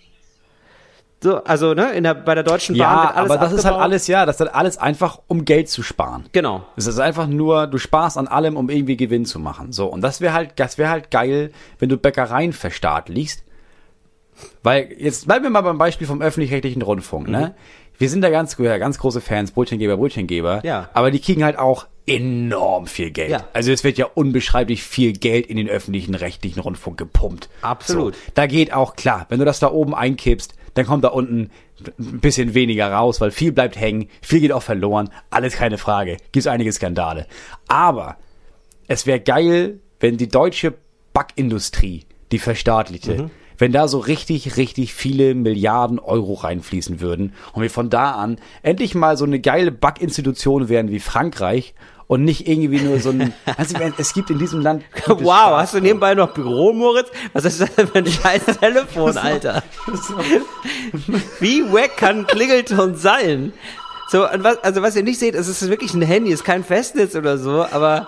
So, 1.21 1.41
also, 1.45 1.73
ne, 1.73 1.91
in 1.93 2.03
der, 2.03 2.15
bei 2.15 2.35
der 2.35 2.43
Deutschen 2.43 2.77
Bahn 2.77 2.97
ja, 2.97 3.03
wird 3.03 3.15
alles 3.15 3.31
aber 3.31 3.39
das 3.39 3.53
ist 3.53 3.57
halt 3.63 3.65
abgebaut. 3.75 3.83
alles, 3.83 4.07
ja, 4.07 4.25
das 4.25 4.35
ist 4.35 4.39
halt 4.41 4.55
alles 4.55 4.77
einfach, 4.77 5.19
um 5.27 5.45
Geld 5.45 5.69
zu 5.69 5.81
sparen. 5.81 6.25
Genau. 6.33 6.65
Es 6.75 6.85
ist 6.85 6.99
einfach 6.99 7.27
nur, 7.27 7.67
du 7.67 7.77
sparst 7.77 8.17
an 8.17 8.27
allem, 8.27 8.57
um 8.57 8.69
irgendwie 8.69 8.97
Gewinn 8.97 9.25
zu 9.25 9.39
machen. 9.39 9.71
So, 9.71 9.85
und 9.87 10.01
das 10.01 10.19
wäre 10.19 10.33
halt, 10.33 10.51
das 10.57 10.77
wäre 10.77 10.89
halt 10.89 11.11
geil, 11.11 11.51
wenn 11.79 11.87
du 11.87 11.95
Bäckereien 11.97 12.51
verstaatlichst. 12.51 13.43
Weil, 14.63 14.91
jetzt 14.97 15.25
bleiben 15.25 15.43
wir 15.43 15.49
mal 15.49 15.61
beim 15.61 15.77
Beispiel 15.77 16.07
vom 16.07 16.21
öffentlich-rechtlichen 16.21 16.81
Rundfunk, 16.81 17.29
ne? 17.29 17.55
Wir 17.97 18.09
sind 18.09 18.21
da 18.21 18.29
ganz, 18.29 18.57
ganz 18.57 18.97
große 18.97 19.21
Fans, 19.21 19.51
Brötchengeber, 19.51 19.97
Brötchengeber. 19.97 20.61
Ja. 20.65 20.89
Aber 20.93 21.11
die 21.11 21.19
kriegen 21.19 21.43
halt 21.43 21.57
auch 21.57 21.87
enorm 22.05 22.87
viel 22.87 23.11
Geld. 23.11 23.31
Ja. 23.31 23.47
Also 23.53 23.71
es 23.71 23.83
wird 23.83 23.97
ja 23.97 24.07
unbeschreiblich 24.13 24.83
viel 24.83 25.13
Geld 25.13 25.47
in 25.47 25.57
den 25.57 25.69
öffentlichen 25.69 26.15
rechtlichen 26.15 26.59
Rundfunk 26.59 26.97
gepumpt. 26.97 27.49
Absolut. 27.61 28.15
So, 28.15 28.21
da 28.33 28.45
geht 28.45 28.73
auch 28.73 28.95
klar, 28.95 29.25
wenn 29.29 29.39
du 29.39 29.45
das 29.45 29.59
da 29.59 29.71
oben 29.71 29.95
einkippst, 29.95 30.55
dann 30.73 30.85
kommt 30.85 31.03
da 31.03 31.09
unten 31.09 31.51
ein 31.97 32.19
bisschen 32.19 32.53
weniger 32.53 32.91
raus, 32.91 33.21
weil 33.21 33.31
viel 33.31 33.51
bleibt 33.51 33.79
hängen, 33.79 34.09
viel 34.21 34.39
geht 34.39 34.51
auch 34.51 34.63
verloren, 34.63 35.09
alles 35.29 35.55
keine 35.55 35.77
Frage. 35.77 36.17
Gibt 36.31 36.47
einige 36.47 36.71
Skandale. 36.71 37.27
Aber 37.67 38.17
es 38.87 39.05
wäre 39.05 39.19
geil, 39.19 39.79
wenn 39.99 40.17
die 40.17 40.27
deutsche 40.27 40.73
Backindustrie, 41.13 42.05
die 42.31 42.39
verstaatlichte, 42.39 43.29
wenn 43.57 43.71
da 43.71 43.87
so 43.87 43.99
richtig, 43.99 44.57
richtig 44.57 44.93
viele 44.93 45.35
Milliarden 45.35 45.99
Euro 45.99 46.33
reinfließen 46.33 46.99
würden 47.01 47.33
und 47.53 47.61
wir 47.61 47.69
von 47.69 47.89
da 47.89 48.11
an 48.11 48.37
endlich 48.61 48.95
mal 48.95 49.17
so 49.17 49.25
eine 49.25 49.39
geile 49.39 49.71
Backinstitution 49.71 50.69
wären 50.69 50.89
wie 50.91 50.99
Frankreich 50.99 51.73
und 52.07 52.23
nicht 52.25 52.47
irgendwie 52.47 52.81
nur 52.81 52.99
so 52.99 53.09
ein, 53.11 53.33
also 53.57 53.77
es 53.97 54.13
gibt 54.13 54.29
in 54.29 54.37
diesem 54.39 54.61
Land 54.61 54.83
Wow, 55.07 55.21
Spaß- 55.21 55.57
hast 55.57 55.73
du 55.73 55.79
nebenbei 55.79 56.13
noch 56.15 56.33
Büro, 56.33 56.73
Moritz? 56.73 57.09
Was 57.31 57.45
ist 57.45 57.61
das 57.61 57.73
denn 57.75 57.87
für 57.87 57.99
ein 57.99 58.05
scheiß 58.07 58.45
Telefon, 58.59 59.17
Alter? 59.17 59.63
Wie 61.39 61.63
wack 61.71 61.97
kann 61.97 62.27
Klingelton 62.27 62.95
sein? 62.95 63.53
So, 64.09 64.19
was, 64.37 64.63
also 64.63 64.81
was 64.81 64.95
ihr 64.95 65.03
nicht 65.03 65.19
seht, 65.19 65.33
es 65.33 65.47
ist 65.47 65.67
wirklich 65.69 65.93
ein 65.93 66.01
Handy, 66.01 66.31
es 66.31 66.41
ist 66.41 66.45
kein 66.45 66.63
Festnetz 66.63 67.15
oder 67.15 67.37
so, 67.37 67.65
aber 67.71 68.07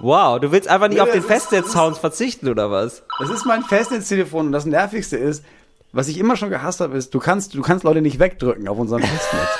wow, 0.00 0.40
du 0.40 0.52
willst 0.52 0.68
einfach 0.68 0.88
nicht 0.88 0.96
Nee, 0.96 1.02
auf 1.02 1.10
den 1.12 1.22
Festnetzsounds 1.22 1.98
verzichten 1.98 2.48
oder 2.48 2.70
was? 2.70 3.02
Das 3.18 3.30
ist 3.30 3.44
mein 3.44 3.62
Festnetztelefon 3.62 4.46
und 4.46 4.52
das 4.52 4.66
Nervigste 4.66 5.16
ist, 5.16 5.44
was 5.92 6.08
ich 6.08 6.18
immer 6.18 6.36
schon 6.36 6.50
gehasst 6.50 6.80
habe, 6.80 6.96
ist, 6.96 7.14
du 7.14 7.18
kannst, 7.18 7.54
du 7.54 7.62
kannst 7.62 7.84
Leute 7.84 8.02
nicht 8.02 8.18
wegdrücken 8.18 8.68
auf 8.68 8.78
unserem 8.78 9.02
Festnetz. 9.02 9.48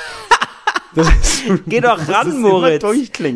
Das 0.94 1.06
ist, 1.06 1.42
Geh 1.66 1.82
doch 1.82 2.08
ran, 2.08 2.40
Moritz. 2.40 2.82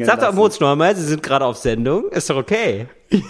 Sag 0.05 0.21
doch. 0.21 0.33
Moritz 0.33 0.59
nochmal, 0.59 0.97
Sie 0.97 1.05
sind 1.05 1.23
gerade 1.23 1.45
auf 1.45 1.59
Sendung, 1.59 2.09
ist 2.11 2.31
doch 2.31 2.37
okay. 2.37 2.89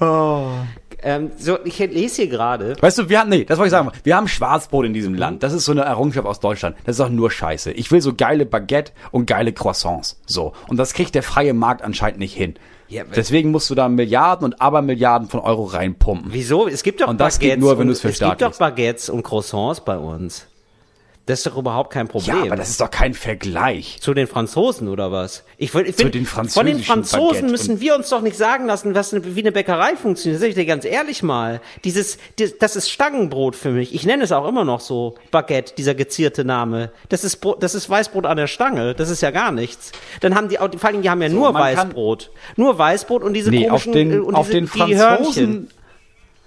Oh. 0.00 0.52
Ähm, 1.02 1.30
so, 1.38 1.58
ich 1.64 1.78
lese 1.78 2.22
hier 2.22 2.28
gerade. 2.28 2.76
Weißt 2.80 2.98
du, 2.98 3.08
wir 3.08 3.20
haben, 3.20 3.30
nee, 3.30 3.44
das 3.44 3.58
wollte 3.58 3.68
ich 3.68 3.72
sagen. 3.72 3.90
Wir 4.02 4.16
haben 4.16 4.28
Schwarzbrot 4.28 4.86
in 4.86 4.92
diesem 4.92 5.14
Land. 5.14 5.42
Das 5.42 5.52
ist 5.52 5.64
so 5.64 5.72
eine 5.72 5.82
Errungenschaft 5.82 6.26
aus 6.26 6.40
Deutschland. 6.40 6.76
Das 6.84 6.96
ist 6.96 7.00
auch 7.00 7.08
nur 7.08 7.30
Scheiße. 7.30 7.72
Ich 7.72 7.90
will 7.90 8.00
so 8.00 8.14
geile 8.14 8.46
Baguette 8.46 8.92
und 9.10 9.26
geile 9.26 9.52
Croissants. 9.52 10.20
So. 10.26 10.52
Und 10.68 10.76
das 10.76 10.94
kriegt 10.94 11.14
der 11.14 11.22
freie 11.22 11.54
Markt 11.54 11.82
anscheinend 11.82 12.18
nicht 12.18 12.34
hin. 12.34 12.54
Ja, 12.88 13.04
Deswegen 13.04 13.52
musst 13.52 13.70
du 13.70 13.76
da 13.76 13.88
Milliarden 13.88 14.44
und 14.44 14.60
Abermilliarden 14.60 15.28
von 15.28 15.38
Euro 15.40 15.62
reinpumpen. 15.62 16.32
Wieso? 16.32 16.66
Es 16.66 16.82
gibt 16.82 17.00
doch 17.00 17.06
Und 17.06 17.20
das 17.20 17.38
geht 17.38 17.60
nur, 17.60 17.78
wenn 17.78 17.86
du 17.86 17.92
es 17.92 18.04
und, 18.04 18.10
Es 18.10 18.18
gibt 18.18 18.42
doch. 18.42 18.58
Baguettes 18.58 19.08
und 19.10 19.22
Croissants 19.22 19.84
bei 19.84 19.96
uns. 19.96 20.46
Das 21.30 21.38
ist 21.40 21.46
doch 21.46 21.56
überhaupt 21.56 21.92
kein 21.92 22.08
Problem. 22.08 22.36
Ja, 22.38 22.42
aber 22.42 22.56
das 22.56 22.70
ist 22.70 22.80
doch 22.80 22.90
kein 22.90 23.14
Vergleich. 23.14 23.98
Zu 24.00 24.14
den 24.14 24.26
Franzosen 24.26 24.88
oder 24.88 25.12
was? 25.12 25.44
Ich, 25.58 25.72
ich 25.74 25.96
Zu 25.96 26.02
find, 26.02 26.14
den 26.16 26.26
Von 26.26 26.66
den 26.66 26.80
Franzosen 26.82 27.50
müssen 27.50 27.80
wir 27.80 27.94
uns 27.94 28.08
doch 28.08 28.20
nicht 28.20 28.36
sagen 28.36 28.66
lassen, 28.66 28.94
was 28.96 29.14
eine, 29.14 29.36
wie 29.36 29.40
eine 29.40 29.52
Bäckerei 29.52 29.94
funktioniert. 29.96 30.36
Das 30.36 30.40
sag 30.42 30.48
ich 30.48 30.54
dir 30.56 30.66
ganz 30.66 30.84
ehrlich 30.84 31.22
mal. 31.22 31.60
Dieses, 31.84 32.18
die, 32.38 32.52
das 32.58 32.74
ist 32.74 32.90
Stangenbrot 32.90 33.54
für 33.54 33.70
mich. 33.70 33.94
Ich 33.94 34.04
nenne 34.04 34.24
es 34.24 34.32
auch 34.32 34.46
immer 34.48 34.64
noch 34.64 34.80
so 34.80 35.14
Baguette, 35.30 35.74
dieser 35.76 35.94
gezierte 35.94 36.44
Name. 36.44 36.90
Das 37.08 37.22
ist, 37.22 37.36
Brot, 37.36 37.62
das 37.62 37.76
ist 37.76 37.88
Weißbrot 37.88 38.26
an 38.26 38.36
der 38.36 38.48
Stange. 38.48 38.94
Das 38.94 39.08
ist 39.08 39.20
ja 39.20 39.30
gar 39.30 39.52
nichts. 39.52 39.92
Dann 40.20 40.34
haben 40.34 40.48
die, 40.48 40.58
auch- 40.58 40.68
vor 40.76 40.88
allem, 40.90 41.02
die 41.02 41.10
haben 41.10 41.22
ja 41.22 41.28
nur 41.28 41.52
man 41.52 41.74
kann- 41.74 41.88
Weißbrot. 41.88 42.30
Nur 42.56 42.76
Weißbrot 42.76 43.22
und 43.22 43.34
diese 43.34 43.50
Nee, 43.50 43.70
auf 43.70 43.84
komischen, 43.84 43.92
den, 43.92 44.12
äh, 44.12 44.18
und 44.24 44.34
auf 44.34 44.46
diese, 44.50 44.60
den 44.62 44.70
die 44.88 44.96
Hörnchen. 44.96 45.16
Franzosen, 45.24 45.70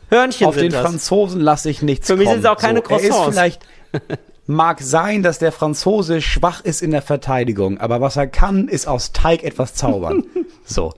Hörnchen 0.10 0.48
auf 0.48 0.56
den 0.58 0.72
das. 0.72 0.82
Franzosen 0.82 1.40
lasse 1.42 1.70
ich 1.70 1.82
nichts 1.82 2.08
Für 2.08 2.18
mich 2.18 2.26
kommen. 2.26 2.42
sind 2.42 2.46
es 2.46 2.52
auch 2.52 2.62
keine 2.62 2.82
so, 2.86 2.90
er 2.94 3.00
ist 3.00 3.10
Croissants. 3.10 3.36
vielleicht 3.36 3.62
mag 4.46 4.82
sein, 4.82 5.24
dass 5.24 5.40
der 5.40 5.52
Franzose 5.52 6.22
schwach 6.22 6.62
ist 6.62 6.82
in 6.82 6.92
der 6.92 7.02
Verteidigung, 7.02 7.78
aber 7.78 8.02
was 8.02 8.18
er 8.18 8.28
kann, 8.28 8.68
ist 8.68 8.88
aus 8.88 9.12
Teig 9.12 9.44
etwas 9.44 9.74
zaubern. 9.74 10.24
so. 10.66 10.94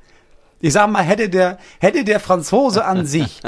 Ich 0.61 0.73
sag 0.73 0.89
mal, 0.89 1.03
hätte 1.03 1.29
der, 1.29 1.59
hätte 1.79 2.03
der 2.03 2.19
Franzose 2.19 2.85
an 2.85 3.05
sich 3.05 3.41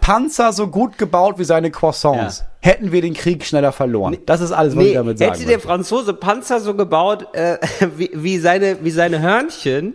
Panzer 0.00 0.52
so 0.52 0.68
gut 0.68 0.98
gebaut 0.98 1.38
wie 1.38 1.44
seine 1.44 1.70
Croissants, 1.70 2.44
hätten 2.60 2.92
wir 2.92 3.02
den 3.02 3.14
Krieg 3.14 3.44
schneller 3.44 3.72
verloren. 3.72 4.16
Das 4.26 4.40
ist 4.40 4.52
alles, 4.52 4.74
was 4.74 4.82
ich 4.82 4.88
Nee, 4.90 4.94
damit 4.94 5.18
sagen 5.18 5.32
hätte 5.32 5.46
der. 5.46 5.60
Franzose 5.60 6.14
Panzer 6.14 6.60
so 6.60 6.74
gebaut 6.74 7.34
äh, 7.34 7.58
wie, 7.96 8.10
wie 8.14 8.38
seine 8.38 8.82
wie 8.84 8.90
seine 8.90 9.20
Hörnchen, 9.20 9.94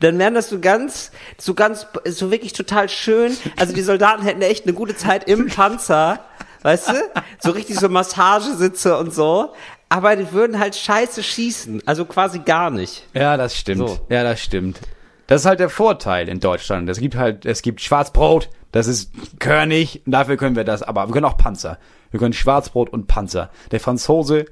dann 0.00 0.18
wären 0.18 0.34
das 0.34 0.48
so 0.48 0.58
ganz 0.58 1.12
so 1.38 1.54
ganz 1.54 1.86
so 2.04 2.30
wirklich 2.30 2.52
total 2.52 2.88
schön. 2.88 3.36
Also 3.56 3.72
die 3.72 3.82
Soldaten 3.82 4.22
hätten 4.22 4.42
echt 4.42 4.64
eine 4.64 4.74
gute 4.74 4.96
Zeit 4.96 5.28
im 5.28 5.46
Panzer, 5.48 6.20
weißt 6.62 6.88
du? 6.88 6.92
So 7.40 7.50
richtig 7.50 7.78
so 7.78 7.88
Massagesitze 7.88 8.96
und 8.98 9.12
so. 9.12 9.52
Aber 9.88 10.16
die 10.16 10.32
würden 10.32 10.58
halt 10.58 10.74
scheiße 10.74 11.22
schießen, 11.22 11.82
also 11.86 12.06
quasi 12.06 12.38
gar 12.38 12.70
nicht. 12.70 13.06
Ja, 13.12 13.36
das 13.36 13.56
stimmt. 13.56 13.88
So. 13.88 13.98
Ja, 14.08 14.22
das 14.24 14.40
stimmt. 14.40 14.80
Das 15.26 15.42
ist 15.42 15.46
halt 15.46 15.60
der 15.60 15.68
Vorteil 15.68 16.28
in 16.28 16.40
Deutschland. 16.40 16.88
Es 16.88 16.98
gibt 16.98 17.14
halt, 17.14 17.44
es 17.44 17.62
gibt 17.62 17.80
Schwarzbrot, 17.80 18.48
das 18.72 18.86
ist 18.86 19.12
körnig, 19.38 20.02
dafür 20.06 20.36
können 20.36 20.56
wir 20.56 20.64
das, 20.64 20.82
aber 20.82 21.06
wir 21.08 21.12
können 21.12 21.26
auch 21.26 21.36
Panzer. 21.36 21.78
Wir 22.10 22.20
können 22.20 22.32
Schwarzbrot 22.32 22.90
und 22.90 23.06
Panzer. 23.06 23.50
Der 23.70 23.80
Franzose, 23.80 24.46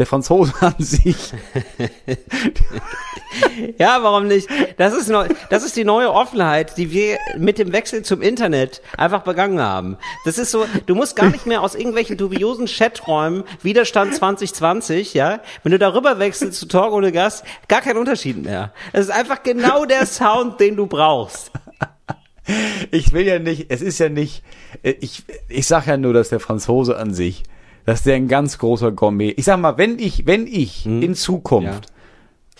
der 0.00 0.06
Franzose 0.06 0.52
an 0.60 0.74
sich, 0.78 1.32
Ja, 3.78 4.02
warum 4.02 4.26
nicht? 4.26 4.48
Das 4.76 4.92
ist 4.94 5.08
neu, 5.08 5.28
das 5.50 5.62
ist 5.62 5.76
die 5.76 5.84
neue 5.84 6.12
Offenheit, 6.12 6.76
die 6.76 6.90
wir 6.90 7.18
mit 7.38 7.58
dem 7.58 7.72
Wechsel 7.72 8.02
zum 8.02 8.22
Internet 8.22 8.82
einfach 8.96 9.22
begangen 9.22 9.60
haben. 9.60 9.96
Das 10.24 10.38
ist 10.38 10.50
so, 10.50 10.66
du 10.86 10.94
musst 10.94 11.14
gar 11.16 11.28
nicht 11.28 11.46
mehr 11.46 11.62
aus 11.62 11.74
irgendwelchen 11.74 12.16
dubiosen 12.16 12.66
Chaträumen 12.66 13.44
Widerstand 13.62 14.14
2020, 14.14 15.14
ja, 15.14 15.40
wenn 15.62 15.72
du 15.72 15.78
darüber 15.78 16.18
wechselst 16.18 16.58
zu 16.58 16.66
Talk 16.66 16.92
ohne 16.92 17.12
Gast, 17.12 17.44
gar 17.68 17.80
kein 17.80 17.96
Unterschied 17.96 18.42
mehr. 18.42 18.72
Es 18.92 19.02
ist 19.02 19.10
einfach 19.10 19.42
genau 19.42 19.84
der 19.84 20.06
Sound, 20.06 20.58
den 20.58 20.76
du 20.76 20.86
brauchst. 20.86 21.52
ich 22.90 23.12
will 23.12 23.26
ja 23.26 23.38
nicht, 23.38 23.66
es 23.68 23.80
ist 23.80 23.98
ja 23.98 24.08
nicht, 24.08 24.42
ich, 24.82 25.22
ich 25.48 25.66
sag 25.66 25.86
ja 25.86 25.96
nur, 25.96 26.12
dass 26.12 26.30
der 26.30 26.40
Franzose 26.40 26.96
an 26.96 27.14
sich, 27.14 27.44
dass 27.84 28.02
der 28.02 28.16
ein 28.16 28.28
ganz 28.28 28.58
großer 28.58 28.92
Gourmet, 28.92 29.30
ich 29.36 29.44
sag 29.44 29.58
mal, 29.60 29.78
wenn 29.78 29.98
ich, 29.98 30.26
wenn 30.26 30.46
ich 30.46 30.84
Hm. 30.84 31.02
in 31.02 31.14
Zukunft 31.14 31.86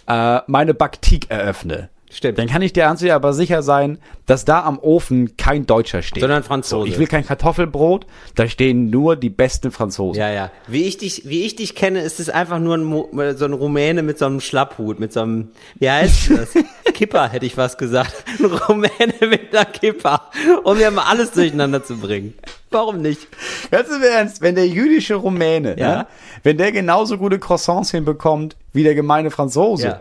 äh, 0.06 0.40
meine 0.46 0.74
Baktik 0.74 1.30
eröffne, 1.30 1.88
Stimmt. 2.10 2.38
dann 2.38 2.48
kann 2.48 2.60
ich 2.62 2.72
dir 2.72 2.94
sich 2.96 3.12
aber 3.12 3.32
sicher 3.32 3.62
sein, 3.62 3.98
dass 4.26 4.44
da 4.44 4.64
am 4.64 4.78
Ofen 4.78 5.36
kein 5.36 5.64
Deutscher 5.66 6.02
steht. 6.02 6.20
Sondern 6.20 6.42
Franzose. 6.42 6.82
So, 6.86 6.92
ich 6.92 6.98
will 6.98 7.06
kein 7.06 7.24
Kartoffelbrot, 7.24 8.04
da 8.34 8.48
stehen 8.48 8.90
nur 8.90 9.16
die 9.16 9.30
besten 9.30 9.70
Franzosen. 9.70 10.20
Ja, 10.20 10.30
ja. 10.30 10.50
Wie 10.66 10.84
ich 10.84 10.98
dich, 10.98 11.22
wie 11.28 11.44
ich 11.44 11.56
dich 11.56 11.74
kenne, 11.74 12.00
ist 12.00 12.18
es 12.20 12.28
einfach 12.28 12.58
nur 12.58 12.76
ein, 12.76 12.84
Mo- 12.84 13.08
so 13.36 13.44
ein 13.44 13.52
Rumäne 13.52 14.02
mit 14.02 14.18
so 14.18 14.26
einem 14.26 14.40
Schlapphut, 14.40 14.98
mit 15.00 15.12
so 15.12 15.20
einem, 15.20 15.48
wie 15.78 15.88
heißt 15.90 16.30
das? 16.30 16.48
Kipper, 16.94 17.28
hätte 17.28 17.46
ich 17.46 17.56
was 17.56 17.78
gesagt. 17.78 18.24
Ein 18.38 18.46
Rumäne 18.46 19.14
mit 19.20 19.54
einer 19.54 19.64
Kipper. 19.64 20.22
Um 20.64 20.76
mir 20.76 20.90
mal 20.90 21.04
alles 21.04 21.30
durcheinander 21.30 21.82
zu 21.84 21.96
bringen. 21.96 22.34
Warum 22.70 23.00
nicht? 23.00 23.26
Ganz 23.70 23.88
im 23.88 24.02
Ernst, 24.02 24.42
wenn 24.42 24.54
der 24.54 24.66
jüdische 24.68 25.14
Rumäne, 25.14 25.76
Ja. 25.78 25.96
ne, 25.98 26.06
wenn 26.42 26.56
der 26.58 26.72
genauso 26.72 27.18
gute 27.18 27.38
Croissants 27.38 27.90
hinbekommt 27.90 28.56
wie 28.72 28.82
der 28.82 28.94
gemeine 28.94 29.30
Franzose, 29.30 29.86
Ja. 29.86 30.00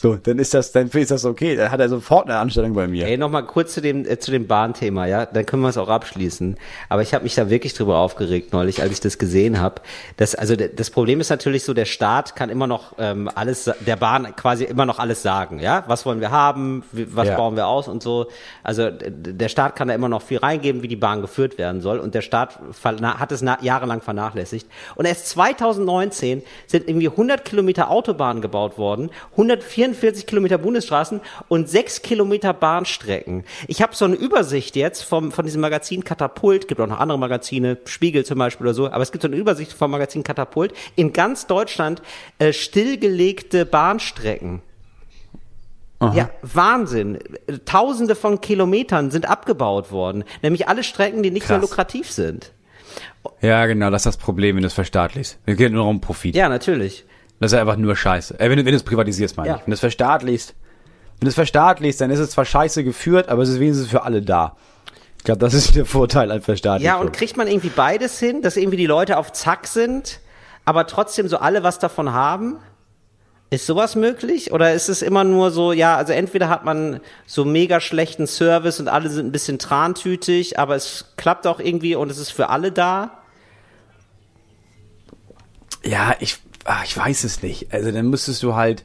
So, 0.00 0.16
dann 0.16 0.38
ist 0.38 0.54
das, 0.54 0.72
dann 0.72 0.88
ist 0.88 1.10
das 1.10 1.24
okay. 1.24 1.56
Dann 1.56 1.70
hat 1.70 1.78
er 1.80 1.88
sofort 1.90 2.26
eine 2.26 2.38
Anstellung 2.38 2.72
bei 2.74 2.88
mir. 2.88 3.06
Ey, 3.06 3.18
nochmal 3.18 3.44
kurz 3.44 3.74
zu 3.74 3.82
dem, 3.82 4.06
äh, 4.06 4.18
zu 4.18 4.30
dem 4.30 4.46
Bahnthema, 4.46 5.06
ja, 5.06 5.26
dann 5.26 5.44
können 5.44 5.62
wir 5.62 5.68
es 5.68 5.76
auch 5.76 5.88
abschließen. 5.88 6.56
Aber 6.88 7.02
ich 7.02 7.12
habe 7.12 7.24
mich 7.24 7.34
da 7.34 7.50
wirklich 7.50 7.74
drüber 7.74 7.98
aufgeregt 7.98 8.52
neulich, 8.52 8.80
als 8.80 8.92
ich 8.92 9.00
das 9.00 9.18
gesehen 9.18 9.60
habe. 9.60 9.82
Das, 10.16 10.34
also 10.34 10.56
das 10.56 10.90
Problem 10.90 11.20
ist 11.20 11.28
natürlich 11.28 11.64
so, 11.64 11.74
der 11.74 11.84
Staat 11.84 12.34
kann 12.34 12.48
immer 12.48 12.66
noch 12.66 12.94
ähm, 12.98 13.30
alles, 13.34 13.70
der 13.86 13.96
Bahn 13.96 14.34
quasi 14.36 14.64
immer 14.64 14.86
noch 14.86 14.98
alles 14.98 15.22
sagen, 15.22 15.58
ja. 15.60 15.84
Was 15.86 16.06
wollen 16.06 16.20
wir 16.20 16.30
haben, 16.30 16.82
was 16.92 17.28
Ja. 17.28 17.36
bauen 17.36 17.56
wir 17.56 17.66
aus 17.66 17.86
und 17.86 18.02
so. 18.02 18.28
Also 18.62 18.90
der 18.90 19.48
Staat 19.48 19.76
kann 19.76 19.88
da 19.88 19.94
immer 19.94 20.08
noch 20.08 20.22
viel 20.22 20.38
reingeben, 20.38 20.82
wie 20.82 20.88
die 20.88 20.96
Bahn 20.96 21.20
geführt 21.20 21.58
werden 21.58 21.82
soll. 21.82 21.98
Und 21.98 22.14
der 22.14 22.22
Staat 22.22 22.58
hat 22.82 23.32
es 23.32 23.44
jahrelang 23.60 24.00
vernachlässigt. 24.00 24.66
Und 24.94 25.04
erst 25.04 25.28
2019 25.28 26.42
sind 26.66 26.88
irgendwie 26.88 27.08
100 27.08 27.44
Kilometer 27.44 27.90
Autobahnen 27.90 28.40
gebaut 28.40 28.78
worden, 28.78 29.10
144 29.90 30.26
Kilometer 30.26 30.58
Bundesstraßen 30.58 31.20
und 31.48 31.68
6 31.68 32.02
Kilometer 32.02 32.52
Bahnstrecken. 32.52 33.44
Ich 33.66 33.82
habe 33.82 33.94
so 33.94 34.04
eine 34.04 34.14
Übersicht 34.14 34.76
jetzt 34.76 35.02
vom, 35.02 35.32
von 35.32 35.44
diesem 35.44 35.60
Magazin 35.60 36.04
Katapult, 36.04 36.68
gibt 36.68 36.80
auch 36.80 36.86
noch 36.86 37.00
andere 37.00 37.18
Magazine, 37.18 37.78
Spiegel 37.84 38.24
zum 38.24 38.38
Beispiel 38.38 38.66
oder 38.66 38.74
so, 38.74 38.86
aber 38.90 39.02
es 39.02 39.12
gibt 39.12 39.22
so 39.22 39.28
eine 39.28 39.36
Übersicht 39.36 39.72
vom 39.72 39.90
Magazin 39.90 40.22
Katapult. 40.22 40.72
In 40.96 41.12
ganz 41.12 41.46
Deutschland 41.46 42.02
äh, 42.38 42.52
stillgelegte 42.52 43.66
Bahnstrecken. 43.66 44.62
Ja, 46.14 46.30
Wahnsinn. 46.40 47.18
Tausende 47.66 48.14
von 48.14 48.40
Kilometern 48.40 49.10
sind 49.10 49.28
abgebaut 49.28 49.92
worden. 49.92 50.24
Nämlich 50.40 50.66
alle 50.66 50.82
Strecken, 50.82 51.22
die 51.22 51.30
nicht 51.30 51.46
mehr 51.46 51.58
Krass. 51.58 51.70
lukrativ 51.70 52.10
sind. 52.10 52.52
Ja, 53.42 53.66
genau, 53.66 53.90
das 53.90 54.00
ist 54.00 54.06
das 54.06 54.16
Problem, 54.16 54.56
wenn 54.56 54.62
du 54.62 54.68
es 54.68 54.72
verstaatlichst. 54.72 55.38
Es 55.44 55.56
geht 55.58 55.72
nur 55.72 55.86
um 55.86 56.00
Profit. 56.00 56.34
Ja, 56.34 56.48
natürlich. 56.48 57.04
Das 57.40 57.52
ist 57.52 57.58
einfach 57.58 57.76
nur 57.76 57.96
Scheiße. 57.96 58.38
Äh, 58.38 58.50
wenn, 58.50 58.58
du- 58.58 58.64
wenn 58.64 58.72
du 58.72 58.76
es 58.76 58.82
privatisierst, 58.82 59.36
meine 59.36 59.48
Ja. 59.48 59.56
ich. 59.56 59.60
Wenn 59.62 59.70
du 59.70 59.74
es 59.74 59.80
verstaatlichst, 59.80 60.54
wenn 61.18 61.26
du 61.26 61.28
es 61.28 61.34
verstaatlichst, 61.34 62.00
dann 62.00 62.10
ist 62.10 62.18
es 62.20 62.30
zwar 62.30 62.44
scheiße 62.44 62.84
geführt, 62.84 63.28
aber 63.28 63.42
es 63.42 63.48
ist 63.48 63.60
wenigstens 63.60 63.88
für 63.88 64.02
alle 64.04 64.22
da. 64.22 64.56
Ich 65.18 65.24
glaube, 65.24 65.38
das 65.40 65.52
ist 65.54 65.74
der 65.74 65.84
Vorteil 65.86 66.30
an 66.30 66.40
Verstaatlichung. 66.42 66.86
Ja, 66.94 67.00
und 67.00 67.12
kriegt 67.12 67.36
man 67.36 67.46
irgendwie 67.46 67.68
beides 67.70 68.18
hin, 68.18 68.40
dass 68.42 68.56
irgendwie 68.56 68.76
die 68.78 68.86
Leute 68.86 69.18
auf 69.18 69.32
Zack 69.32 69.66
sind, 69.66 70.20
aber 70.64 70.86
trotzdem 70.86 71.28
so 71.28 71.38
alle 71.38 71.62
was 71.62 71.78
davon 71.78 72.12
haben? 72.12 72.56
Ist 73.50 73.66
sowas 73.66 73.96
möglich? 73.96 74.52
Oder 74.52 74.72
ist 74.74 74.88
es 74.88 75.02
immer 75.02 75.24
nur 75.24 75.50
so, 75.50 75.72
ja, 75.72 75.96
also 75.96 76.12
entweder 76.12 76.48
hat 76.48 76.64
man 76.64 77.00
so 77.26 77.44
mega 77.44 77.80
schlechten 77.80 78.26
Service 78.26 78.78
und 78.80 78.88
alle 78.88 79.08
sind 79.10 79.26
ein 79.26 79.32
bisschen 79.32 79.58
trantütig, 79.58 80.58
aber 80.58 80.76
es 80.76 81.12
klappt 81.16 81.46
auch 81.46 81.58
irgendwie 81.58 81.96
und 81.96 82.10
es 82.10 82.18
ist 82.18 82.30
für 82.30 82.48
alle 82.48 82.70
da? 82.70 83.10
Ja, 85.84 86.14
ich, 86.20 86.38
ah, 86.64 86.82
ich 86.84 86.96
weiß 86.96 87.24
es 87.24 87.42
nicht. 87.42 87.72
Also 87.72 87.90
dann 87.90 88.08
müsstest 88.10 88.42
du 88.42 88.54
halt, 88.54 88.84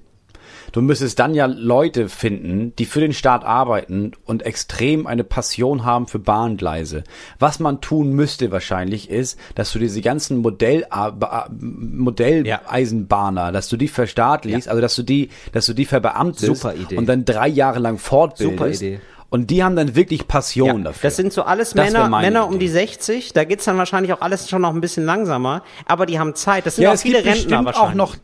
du 0.71 0.81
müsstest 0.81 1.19
dann 1.19 1.35
ja 1.35 1.45
Leute 1.45 2.09
finden, 2.09 2.73
die 2.77 2.85
für 2.85 2.99
den 2.99 3.13
Staat 3.13 3.43
arbeiten 3.45 4.11
und 4.25 4.43
extrem 4.43 5.07
eine 5.07 5.23
Passion 5.23 5.85
haben 5.85 6.07
für 6.07 6.19
Bahngleise. 6.19 7.03
Was 7.39 7.59
man 7.59 7.81
tun 7.81 8.11
müsste 8.13 8.51
wahrscheinlich 8.51 9.09
ist, 9.09 9.39
dass 9.55 9.71
du 9.71 9.79
diese 9.79 10.01
ganzen 10.01 10.37
Modell, 10.37 10.85
Ja. 10.91 11.47
Modelleisenbahner, 11.49 13.51
dass 13.51 13.69
du 13.69 13.77
die 13.77 13.87
verstaatlichst, 13.87 14.67
also 14.67 14.81
dass 14.81 14.95
du 14.95 15.03
die, 15.03 15.29
dass 15.51 15.65
du 15.65 15.73
die 15.73 15.85
verbeamtest 15.85 16.45
Super 16.45 16.75
Idee. 16.75 16.97
und 16.97 17.07
dann 17.07 17.25
drei 17.25 17.47
Jahre 17.47 17.79
lang 17.79 17.97
fortbildest. 17.97 18.59
Super 18.59 18.69
Idee. 18.69 18.99
Und 19.35 19.47
die 19.51 19.65
haben 19.65 19.75
dann 19.75 19.95
wirklich 19.95 20.29
Passion 20.29 20.85
dafür. 20.85 21.09
Das 21.09 21.17
sind 21.17 21.33
so 21.33 21.43
alles 21.43 21.71
Das 21.73 21.91
Männer, 21.91 22.07
Männer 22.07 22.47
um 22.47 22.51
Idee. 22.55 22.59
die 22.65 22.69
60, 22.69 23.33
da 23.33 23.43
geht's 23.43 23.65
dann 23.65 23.77
wahrscheinlich 23.77 24.13
auch 24.13 24.21
alles 24.21 24.49
schon 24.49 24.61
noch 24.61 24.73
ein 24.73 24.79
bisschen 24.79 25.03
langsamer, 25.03 25.61
aber 25.85 26.05
die 26.05 26.19
haben 26.19 26.35
Zeit. 26.35 26.65
Das 26.65 26.77
sind 26.77 26.85
ja, 26.85 26.93
auch 26.93 26.97
viele 26.97 27.17
Rentner 27.17 27.31
bestimmt 27.33 27.65
wahrscheinlich. 27.65 27.89
auch 27.91 27.93
noch, 27.95 28.15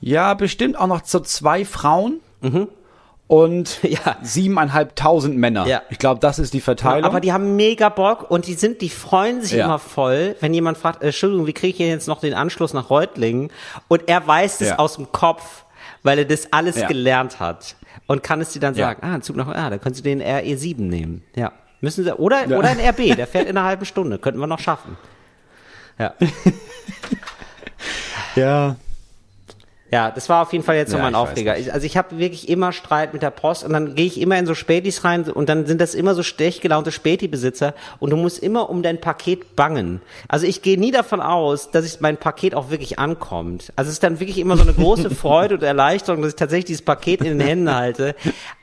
ja, 0.00 0.34
bestimmt 0.34 0.76
auch 0.76 0.88
noch 0.88 1.04
so 1.04 1.20
zwei 1.20 1.64
Frauen 1.64 2.18
und 3.28 3.78
Ja. 3.84 4.16
siebeneinhalbtausend 4.22 5.36
Männer. 5.38 5.64
Ja. 5.68 5.82
Ich 5.90 5.98
glaube, 5.98 6.18
das 6.18 6.40
ist 6.40 6.52
die 6.54 6.60
Verteilung. 6.60 7.04
Aber 7.04 7.20
die 7.20 7.32
haben 7.32 7.54
mega 7.54 7.88
Bock 7.88 8.28
und 8.28 8.48
die 8.48 8.54
sind, 8.54 8.80
die 8.80 8.88
freuen 8.90 9.42
sich 9.42 9.52
Ja. 9.52 9.66
immer 9.66 9.78
voll, 9.78 10.34
wenn 10.40 10.52
jemand 10.52 10.76
fragt, 10.76 11.02
äh, 11.02 11.06
Entschuldigung, 11.06 11.46
wie 11.46 11.52
kriege 11.52 11.70
ich 11.70 11.76
denn 11.78 11.86
jetzt 11.88 12.08
noch 12.08 12.20
den 12.20 12.34
Anschluss 12.34 12.74
nach 12.74 12.90
Reutlingen? 12.90 13.52
Und 13.86 14.08
er 14.08 14.26
weiß 14.26 14.60
es 14.60 14.70
Ja. 14.70 14.78
aus 14.80 14.96
dem 14.96 15.12
Kopf, 15.12 15.64
weil 16.02 16.18
er 16.18 16.24
das 16.24 16.52
alles 16.52 16.76
Ja. 16.80 16.88
gelernt 16.88 17.38
hat 17.38 17.76
und 18.06 18.22
kann 18.22 18.40
es 18.40 18.52
dir 18.52 18.60
dann 18.60 18.74
Ja. 18.74 18.88
sagen, 18.88 19.00
ah, 19.02 19.14
ein 19.14 19.22
Zug 19.22 19.36
nach, 19.36 19.48
ah, 19.48 19.70
da 19.70 19.78
können 19.78 19.94
Sie 19.94 20.02
den 20.02 20.22
RE7 20.22 20.80
nehmen. 20.82 21.22
Ja. 21.34 21.52
Müssen 21.80 22.04
Sie, 22.04 22.16
oder, 22.16 22.48
Ja. 22.48 22.58
oder 22.58 22.68
ein 22.68 22.78
RB, 22.80 23.16
der 23.16 23.26
fährt 23.26 23.48
in 23.48 23.56
einer 23.56 23.66
halben 23.66 23.84
Stunde, 23.84 24.18
könnten 24.18 24.40
wir 24.40 24.46
noch 24.46 24.60
schaffen. 24.60 24.96
Ja. 25.98 26.14
ja. 28.36 28.76
Ja, 29.92 30.10
das 30.10 30.30
war 30.30 30.40
auf 30.40 30.52
jeden 30.54 30.64
Fall 30.64 30.76
jetzt 30.76 30.90
Ja, 30.90 30.96
nochmal 30.96 31.10
ein 31.10 31.14
Aufreger. 31.14 31.58
Ich, 31.58 31.70
also 31.70 31.84
ich 31.84 31.98
habe 31.98 32.16
wirklich 32.16 32.48
immer 32.48 32.72
Streit 32.72 33.12
mit 33.12 33.20
der 33.20 33.30
Post 33.30 33.62
und 33.62 33.74
dann 33.74 33.94
gehe 33.94 34.06
ich 34.06 34.18
immer 34.18 34.38
in 34.38 34.46
so 34.46 34.54
Spätis 34.54 35.04
rein 35.04 35.24
und 35.24 35.50
dann 35.50 35.66
sind 35.66 35.82
das 35.82 35.94
immer 35.94 36.14
so 36.14 36.22
stechgelaunte 36.22 36.90
Späti-Besitzer 36.90 37.74
und 38.00 38.08
du 38.08 38.16
musst 38.16 38.38
immer 38.38 38.70
um 38.70 38.82
dein 38.82 39.02
Paket 39.02 39.54
bangen. 39.54 40.00
Also 40.28 40.46
ich 40.46 40.62
gehe 40.62 40.80
nie 40.80 40.92
davon 40.92 41.20
aus, 41.20 41.70
dass 41.70 41.84
ich 41.84 42.00
mein 42.00 42.16
Paket 42.16 42.54
auch 42.54 42.70
wirklich 42.70 42.98
ankommt. 42.98 43.70
Also 43.76 43.90
es 43.90 43.96
ist 43.96 44.02
dann 44.02 44.18
wirklich 44.18 44.38
immer 44.38 44.56
so 44.56 44.62
eine 44.62 44.72
große 44.72 45.10
Freude 45.14 45.56
und 45.56 45.62
Erleichterung, 45.62 46.22
dass 46.22 46.30
ich 46.30 46.36
tatsächlich 46.36 46.64
dieses 46.64 46.82
Paket 46.82 47.20
in 47.20 47.38
den 47.38 47.46
Händen 47.46 47.74
halte. 47.74 48.14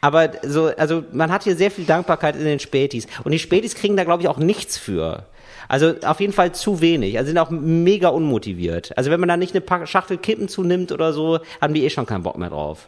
Aber 0.01 0.31
so, 0.41 0.71
also 0.77 1.03
man 1.11 1.31
hat 1.31 1.43
hier 1.43 1.55
sehr 1.55 1.69
viel 1.69 1.85
Dankbarkeit 1.85 2.37
in 2.37 2.43
den 2.43 2.59
Spätis 2.59 3.05
und 3.23 3.33
die 3.33 3.39
Spätis 3.39 3.75
kriegen 3.75 3.95
da 3.95 4.03
glaube 4.03 4.23
ich 4.23 4.29
auch 4.29 4.37
nichts 4.37 4.79
für. 4.79 5.25
Also 5.69 5.93
auf 6.03 6.19
jeden 6.19 6.33
Fall 6.33 6.51
zu 6.51 6.81
wenig. 6.81 7.17
Also 7.17 7.27
sind 7.27 7.37
auch 7.37 7.51
mega 7.51 8.09
unmotiviert. 8.09 8.97
Also 8.97 9.11
wenn 9.11 9.19
man 9.19 9.29
da 9.29 9.37
nicht 9.37 9.55
eine 9.55 9.87
Schachtel 9.87 10.17
Kippen 10.17 10.49
zunimmt 10.49 10.91
oder 10.91 11.13
so, 11.13 11.39
haben 11.61 11.73
die 11.73 11.85
eh 11.85 11.89
schon 11.89 12.05
keinen 12.05 12.23
Bock 12.23 12.37
mehr 12.37 12.49
drauf. 12.49 12.87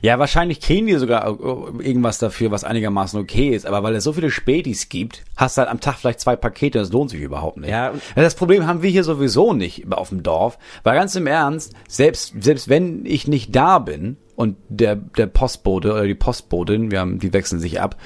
Ja, 0.00 0.18
wahrscheinlich 0.18 0.60
kriegen 0.60 0.86
die 0.86 0.94
sogar 0.94 1.26
irgendwas 1.26 2.18
dafür, 2.18 2.50
was 2.50 2.64
einigermaßen 2.64 3.20
okay 3.20 3.50
ist. 3.50 3.66
Aber 3.66 3.82
weil 3.82 3.94
es 3.94 4.04
so 4.04 4.12
viele 4.12 4.30
Spätis 4.30 4.88
gibt, 4.88 5.24
hast 5.36 5.56
du 5.56 5.60
halt 5.60 5.70
am 5.70 5.80
Tag 5.80 5.96
vielleicht 5.96 6.20
zwei 6.20 6.36
Pakete, 6.36 6.78
das 6.78 6.90
lohnt 6.90 7.10
sich 7.10 7.20
überhaupt 7.20 7.58
nicht. 7.58 7.70
Ja, 7.70 7.92
das 8.16 8.34
Problem 8.34 8.66
haben 8.66 8.82
wir 8.82 8.90
hier 8.90 9.04
sowieso 9.04 9.52
nicht 9.52 9.90
auf 9.92 10.08
dem 10.08 10.22
Dorf. 10.22 10.58
Weil 10.82 10.96
ganz 10.96 11.14
im 11.14 11.26
Ernst, 11.26 11.74
selbst, 11.88 12.34
selbst 12.40 12.68
wenn 12.68 13.06
ich 13.06 13.28
nicht 13.28 13.54
da 13.54 13.78
bin 13.78 14.16
und 14.34 14.56
der, 14.68 14.96
der 14.96 15.26
Postbote 15.26 15.92
oder 15.92 16.06
die 16.06 16.14
Postbotin, 16.14 16.90
wir 16.90 17.00
haben, 17.00 17.18
die 17.18 17.32
wechseln 17.32 17.60
sich 17.60 17.80
ab, 17.80 17.96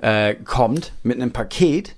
äh, 0.00 0.34
kommt 0.34 0.92
mit 1.02 1.16
einem 1.16 1.32
Paket, 1.32 1.95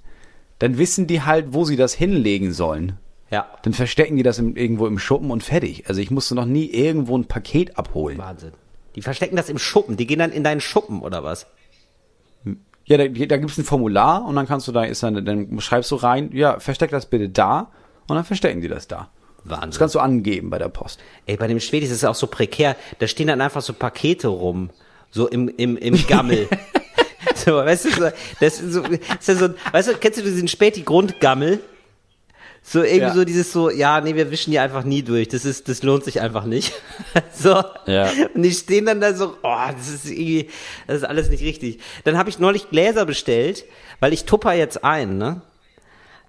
dann 0.59 0.79
wissen 0.79 1.07
die 1.07 1.23
halt, 1.23 1.53
wo 1.53 1.65
sie 1.65 1.77
das 1.77 1.95
hinlegen 1.95 2.53
sollen. 2.53 2.99
Ja. 3.31 3.47
Dann 3.63 3.73
verstecken 3.73 4.17
die 4.17 4.23
das 4.23 4.39
im, 4.39 4.57
irgendwo 4.57 4.87
im 4.87 4.99
Schuppen 4.99 5.31
und 5.31 5.43
fertig. 5.43 5.89
Also 5.89 6.01
ich 6.01 6.11
musste 6.11 6.35
noch 6.35 6.47
nie 6.47 6.67
irgendwo 6.67 7.17
ein 7.17 7.27
Paket 7.27 7.77
abholen. 7.79 8.19
Wahnsinn. 8.19 8.53
Die 8.95 9.03
verstecken 9.03 9.37
das 9.37 9.49
im 9.49 9.59
Schuppen. 9.59 9.97
Die 9.97 10.07
gehen 10.07 10.19
dann 10.19 10.33
in 10.33 10.45
deinen 10.45 10.61
Schuppen 10.61 11.03
oder 11.03 11.23
was? 11.23 11.47
Ja, 12.87 12.97
da, 12.97 13.07
da 13.07 13.37
gibt 13.37 13.51
es 13.51 13.59
ein 13.59 13.65
Formular 13.65 14.25
und 14.25 14.35
dann 14.35 14.47
kannst 14.47 14.67
du 14.67 14.73
da, 14.73 14.85
ist 14.85 15.03
dann, 15.03 15.23
dann 15.25 15.61
schreibst 15.61 15.91
du 15.91 15.97
rein, 15.97 16.31
ja, 16.33 16.59
versteck 16.59 16.91
das 16.91 17.05
bitte 17.05 17.29
da 17.29 17.71
und 18.09 18.17
dann 18.17 18.25
verstecken 18.25 18.63
die 18.63 18.69
das 18.69 18.89
da. 18.89 19.11
Das 19.45 19.61
Wahnsinn. 19.61 19.79
kannst 19.79 19.95
du 19.95 20.01
angeben 20.01 20.49
bei 20.49 20.59
der 20.59 20.69
Post. 20.69 20.99
Ey, 21.27 21.37
bei 21.37 21.47
dem 21.47 21.61
Schwedis 21.61 21.91
ist 21.91 21.99
es 21.99 22.05
auch 22.05 22.15
so 22.15 22.27
prekär. 22.27 22.77
Da 22.99 23.07
stehen 23.07 23.27
dann 23.27 23.43
einfach 23.43 23.61
so 23.61 23.75
Pakete 23.75 24.29
rum. 24.29 24.71
So 25.11 25.29
im, 25.29 25.49
im, 25.49 25.77
im 25.77 26.07
Gammel. 26.07 26.49
so, 27.35 27.57
weißt 27.57 27.85
du, 27.87 27.91
so, 27.91 28.09
das 28.41 28.61
ist 28.61 28.73
so, 28.73 28.83
ist 28.83 29.27
so, 29.27 29.49
weißt 29.73 29.89
du, 29.89 29.95
kennst 29.95 30.19
du 30.19 30.23
diesen 30.23 30.49
Späti-Grundgammel? 30.49 31.61
So 32.63 32.83
irgendwie 32.83 33.01
Ja. 33.01 33.15
so 33.15 33.25
dieses 33.25 33.53
so, 33.53 33.71
ja, 33.71 34.01
nee, 34.01 34.15
wir 34.15 34.31
wischen 34.31 34.51
die 34.51 34.59
einfach 34.59 34.85
nie 34.85 35.03
durch. 35.03 35.29
Das 35.29 35.45
ist, 35.45 35.69
das 35.69 35.83
lohnt 35.83 36.05
sich 36.05 36.21
einfach 36.21 36.45
nicht. 36.45 36.75
so. 37.33 37.63
Ja. 37.87 38.11
Und 38.35 38.43
die 38.43 38.51
stehen 38.51 38.85
dann 38.87 39.01
da 39.01 39.15
so, 39.15 39.37
oh, 39.43 39.57
das 39.77 39.89
ist 39.89 40.05
irgendwie, 40.07 40.51
das 40.87 40.99
ist 40.99 41.05
alles 41.05 41.31
nicht 41.31 41.43
richtig. 41.43 41.81
Dann 42.05 42.19
habe 42.19 42.29
ich 42.29 42.39
neulich 42.39 42.69
Gläser 42.69 43.07
bestellt, 43.07 43.65
weil 44.01 44.13
ich 44.13 44.25
tupper 44.25 44.53
jetzt 44.53 44.85
ein, 44.85 45.17
ne? 45.17 45.41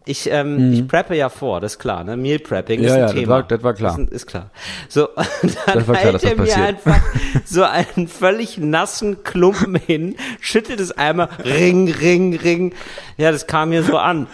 Ich, 0.10 0.30
ähm, 0.32 0.74
ich 0.74 0.88
preppe 0.88 1.16
ja 1.16 1.30
vor, 1.30 1.62
das 1.62 1.74
ist 1.74 1.80
klar, 1.80 2.04
ne? 2.04 2.18
Meal 2.18 2.40
Prepping 2.40 2.80
Mhm. 2.80 2.86
Ja, 2.86 2.90
ist 2.90 2.96
ein 2.96 3.00
ja, 3.02 3.06
das 3.08 3.16
Thema. 3.16 3.32
war- 3.34 3.44
das 3.44 3.64
war 3.64 3.74
klar. 3.74 4.00
Ist, 4.00 4.12
ist 4.12 4.26
klar. 4.28 4.50
So, 4.88 5.10
und 5.10 5.18
dann 5.44 5.76
Das 5.76 5.88
war 5.88 5.96
klar, 5.96 5.98
hält 5.98 6.14
das 6.16 6.24
er 6.24 6.30
mir 6.32 6.38
passiert. 6.38 6.60
einfach 6.68 7.02
so 7.46 7.64
einen 7.64 8.08
völlig 8.08 8.58
nassen 8.58 9.24
Klumpen 9.24 9.76
hin, 9.76 10.16
schüttelt 10.40 10.80
es 10.80 10.92
einmal, 10.92 11.30
ring, 11.46 11.90
ring, 11.92 12.36
ring. 12.36 12.74
Ja, 13.18 13.32
das 13.32 13.46
kam 13.48 13.70
mir 13.70 13.84
so 13.84 13.98
an. 13.98 14.28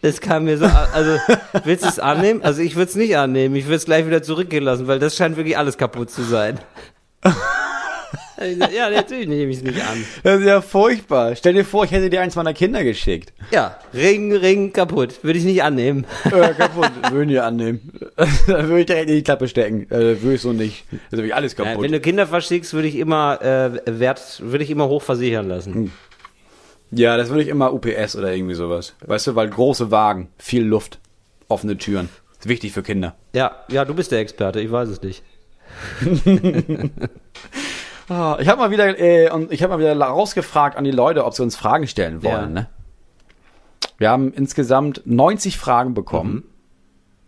Das 0.00 0.20
kam 0.20 0.44
mir 0.46 0.58
so 0.58 0.64
an. 0.64 0.88
Also, 0.92 1.16
willst 1.62 1.84
du 1.84 1.88
es 1.88 2.00
annehmen? 2.00 2.42
Also, 2.42 2.60
ich 2.60 2.74
würde 2.74 2.88
es 2.90 2.96
nicht 2.96 3.16
annehmen. 3.16 3.54
Ich 3.54 3.66
würde 3.66 3.76
es 3.76 3.84
gleich 3.84 4.04
wieder 4.04 4.22
zurückgehen 4.24 4.64
lassen, 4.64 4.88
weil 4.88 4.98
das 4.98 5.14
scheint 5.16 5.36
wirklich 5.36 5.56
alles 5.56 5.78
kaputt 5.78 6.10
zu 6.10 6.22
sein. 6.24 6.58
Ich 8.44 8.58
sag, 8.58 8.72
ja, 8.72 8.90
natürlich 8.90 9.28
nehme 9.28 9.50
ich 9.50 9.58
es 9.58 9.62
nicht 9.62 9.80
an. 9.80 10.04
Das 10.22 10.40
ist 10.40 10.46
ja 10.46 10.60
furchtbar. 10.60 11.34
Stell 11.36 11.54
dir 11.54 11.64
vor, 11.64 11.84
ich 11.84 11.90
hätte 11.92 12.10
dir 12.10 12.20
eins 12.20 12.34
meiner 12.36 12.54
Kinder 12.54 12.82
geschickt. 12.84 13.32
Ja, 13.50 13.78
ring, 13.94 14.32
ring, 14.34 14.72
kaputt. 14.72 15.22
Würde 15.22 15.38
ich 15.38 15.44
nicht 15.44 15.62
annehmen. 15.62 16.06
Äh, 16.24 16.54
kaputt. 16.54 16.90
Würde 17.10 17.32
ich 17.32 17.40
annehmen. 17.40 17.92
Dann 18.16 18.68
würde 18.68 18.80
ich 18.80 18.86
direkt 18.86 19.08
in 19.10 19.16
die 19.16 19.22
Klappe 19.22 19.48
stecken. 19.48 19.90
Äh, 19.90 20.20
würde 20.22 20.34
ich 20.34 20.40
so 20.40 20.52
nicht. 20.52 20.84
Das 20.90 21.00
ist 21.10 21.12
wirklich 21.18 21.34
alles 21.34 21.56
Ja, 21.56 21.64
kaputt. 21.64 21.84
wenn 21.84 21.92
du 21.92 22.00
Kinder 22.00 22.26
verschickst, 22.26 22.72
würde 22.74 22.88
ich 22.88 22.96
immer 22.96 23.40
äh, 23.42 23.80
Wert, 24.00 24.40
würde 24.44 24.64
ich 24.64 24.70
immer 24.70 24.88
hoch 24.88 25.02
versichern 25.02 25.48
lassen. 25.48 25.92
Ja, 26.90 27.16
das 27.16 27.30
würde 27.30 27.42
ich 27.42 27.48
immer 27.48 27.72
UPS 27.72 28.16
oder 28.16 28.34
irgendwie 28.34 28.54
sowas. 28.54 28.94
Weißt 29.06 29.26
du, 29.28 29.34
weil 29.34 29.48
große 29.48 29.90
Wagen, 29.90 30.28
viel 30.38 30.62
Luft, 30.62 30.98
offene 31.48 31.78
Türen. 31.78 32.08
Ist 32.38 32.48
wichtig 32.48 32.72
für 32.72 32.82
Kinder. 32.82 33.14
Ja, 33.34 33.56
ja, 33.68 33.84
du 33.84 33.94
bist 33.94 34.12
der 34.12 34.18
Experte, 34.18 34.60
ich 34.60 34.70
weiß 34.70 34.88
es 34.88 35.00
nicht. 35.00 35.22
Ah, 38.08 38.36
Ich 38.40 38.48
habe 38.48 38.60
mal 38.60 38.70
wieder, 38.70 38.98
äh, 38.98 39.30
und 39.30 39.52
ich 39.52 39.62
habe 39.62 39.74
mal 39.74 39.80
wieder 39.80 39.96
rausgefragt 39.98 40.76
an 40.76 40.84
die 40.84 40.90
Leute, 40.90 41.24
ob 41.24 41.34
sie 41.34 41.42
uns 41.42 41.56
Fragen 41.56 41.86
stellen 41.86 42.22
wollen. 42.22 42.54
Ja. 42.56 42.62
Ne? 42.62 42.68
Wir 43.98 44.10
haben 44.10 44.32
insgesamt 44.32 45.02
90 45.04 45.56
Fragen 45.58 45.94
bekommen. 45.94 46.44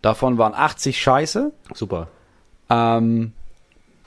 Davon 0.02 0.38
waren 0.38 0.54
80 0.54 1.00
Scheiße. 1.00 1.52
Super. 1.72 2.08
Ähm, 2.68 3.32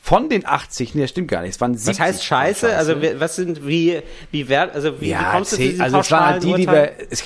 von 0.01 0.29
den 0.29 0.45
80, 0.45 0.95
nee, 0.95 1.01
das 1.01 1.09
stimmt 1.09 1.29
gar 1.29 1.41
nicht. 1.41 1.51
Es 1.55 1.61
waren 1.61 1.75
70 1.75 1.93
Was 1.93 1.99
heißt 1.99 2.23
Scheiße? 2.25 2.75
Also 2.75 3.01
wie- 3.01 3.19
was 3.19 3.35
sind 3.35 3.67
wie 3.67 4.01
wie 4.31 4.47
wert 4.47 4.73
also 4.73 4.97
wie, 4.97 5.05
wie 5.07 5.09
ja, 5.09 5.31
kommst 5.31 5.53
du 5.53 5.55
zu 5.57 5.61
diesen 5.63 5.81
also 5.81 5.99
es 5.99 6.11
waren 6.11 6.25
halt 6.25 6.43
die, 6.43 6.53
die 6.53 6.67
wir, 6.67 6.91
es, 7.09 7.23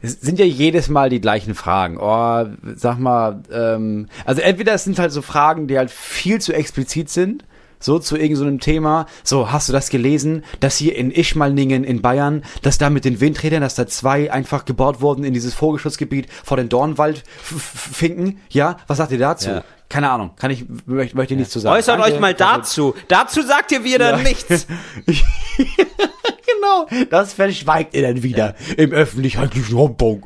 es 0.00 0.20
sind 0.20 0.38
ja 0.38 0.44
jedes 0.44 0.88
Mal 0.88 1.10
die 1.10 1.20
gleichen 1.20 1.54
Fragen. 1.54 1.98
Oh, 1.98 2.46
sag 2.76 2.98
mal, 2.98 3.42
ähm, 3.52 4.08
also 4.24 4.40
entweder 4.42 4.74
es 4.74 4.84
sind 4.84 4.98
halt 4.98 5.12
so 5.12 5.22
Fragen, 5.22 5.66
die 5.66 5.76
halt 5.78 5.90
viel 5.90 6.40
zu 6.40 6.52
explizit 6.52 7.08
sind, 7.10 7.44
so 7.78 7.98
zu 7.98 8.16
irgendeinem 8.16 8.54
so 8.60 8.64
Thema. 8.64 9.06
So, 9.22 9.52
hast 9.52 9.68
du 9.68 9.72
das 9.72 9.90
gelesen, 9.90 10.44
dass 10.60 10.76
hier 10.76 10.96
in 10.96 11.10
Ischmalningen 11.10 11.84
in 11.84 12.02
Bayern, 12.02 12.42
dass 12.62 12.78
da 12.78 12.90
mit 12.90 13.04
den 13.04 13.20
Windrädern, 13.20 13.60
dass 13.60 13.74
da 13.74 13.86
zwei 13.86 14.32
einfach 14.32 14.64
gebaut 14.64 15.00
wurden 15.00 15.24
in 15.24 15.34
dieses 15.34 15.54
Vogelschutzgebiet 15.54 16.28
vor 16.44 16.56
den 16.56 16.68
Dornwaldfinken? 16.68 18.40
Ja, 18.50 18.78
was 18.86 18.98
sagt 18.98 19.12
ihr 19.12 19.18
dazu? 19.18 19.50
Ja. 19.50 19.64
Keine 19.88 20.10
Ahnung, 20.10 20.32
kann 20.36 20.50
ich, 20.50 20.64
möchte, 20.86 21.16
möchte 21.16 21.34
ich 21.34 21.38
nichts 21.38 21.52
zu 21.52 21.60
sagen. 21.60 21.76
Äußert 21.76 22.00
Danke. 22.00 22.14
euch 22.14 22.20
mal 22.20 22.34
dazu. 22.34 22.94
Dazu 23.06 23.42
sagt 23.42 23.70
ihr 23.70 23.84
wieder 23.84 24.16
Ja. 24.16 24.16
nichts. 24.16 24.66
genau, 25.06 26.88
das 27.10 27.34
verschweigt 27.34 27.94
ihr 27.94 28.02
dann 28.02 28.22
wieder 28.22 28.54
im 28.76 28.92
öffentlich-rechtlichen 28.92 29.76
Rundfunk. 29.76 30.24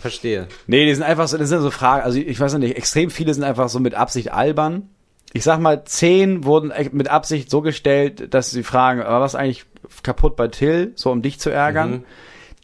Verstehe. 0.00 0.48
Nee, 0.66 0.86
die 0.86 0.94
sind 0.94 1.04
einfach 1.04 1.28
so, 1.28 1.38
das 1.38 1.48
sind 1.48 1.60
so 1.60 1.70
Fragen, 1.70 2.02
also 2.02 2.18
ich 2.18 2.40
weiß 2.40 2.54
nicht, 2.54 2.76
extrem 2.76 3.10
viele 3.10 3.32
sind 3.34 3.44
einfach 3.44 3.68
so 3.68 3.78
mit 3.78 3.94
Absicht 3.94 4.32
albern. 4.32 4.88
Ich 5.34 5.44
sag 5.44 5.58
mal, 5.60 5.84
zehn 5.84 6.44
wurden 6.44 6.72
mit 6.92 7.08
Absicht 7.08 7.50
so 7.50 7.62
gestellt, 7.62 8.34
dass 8.34 8.50
sie 8.50 8.62
fragen, 8.62 9.00
war 9.00 9.20
was 9.20 9.34
eigentlich 9.34 9.64
kaputt 10.02 10.36
bei 10.36 10.48
Till, 10.48 10.92
so 10.94 11.10
um 11.10 11.22
dich 11.22 11.40
zu 11.40 11.50
ärgern. 11.50 12.04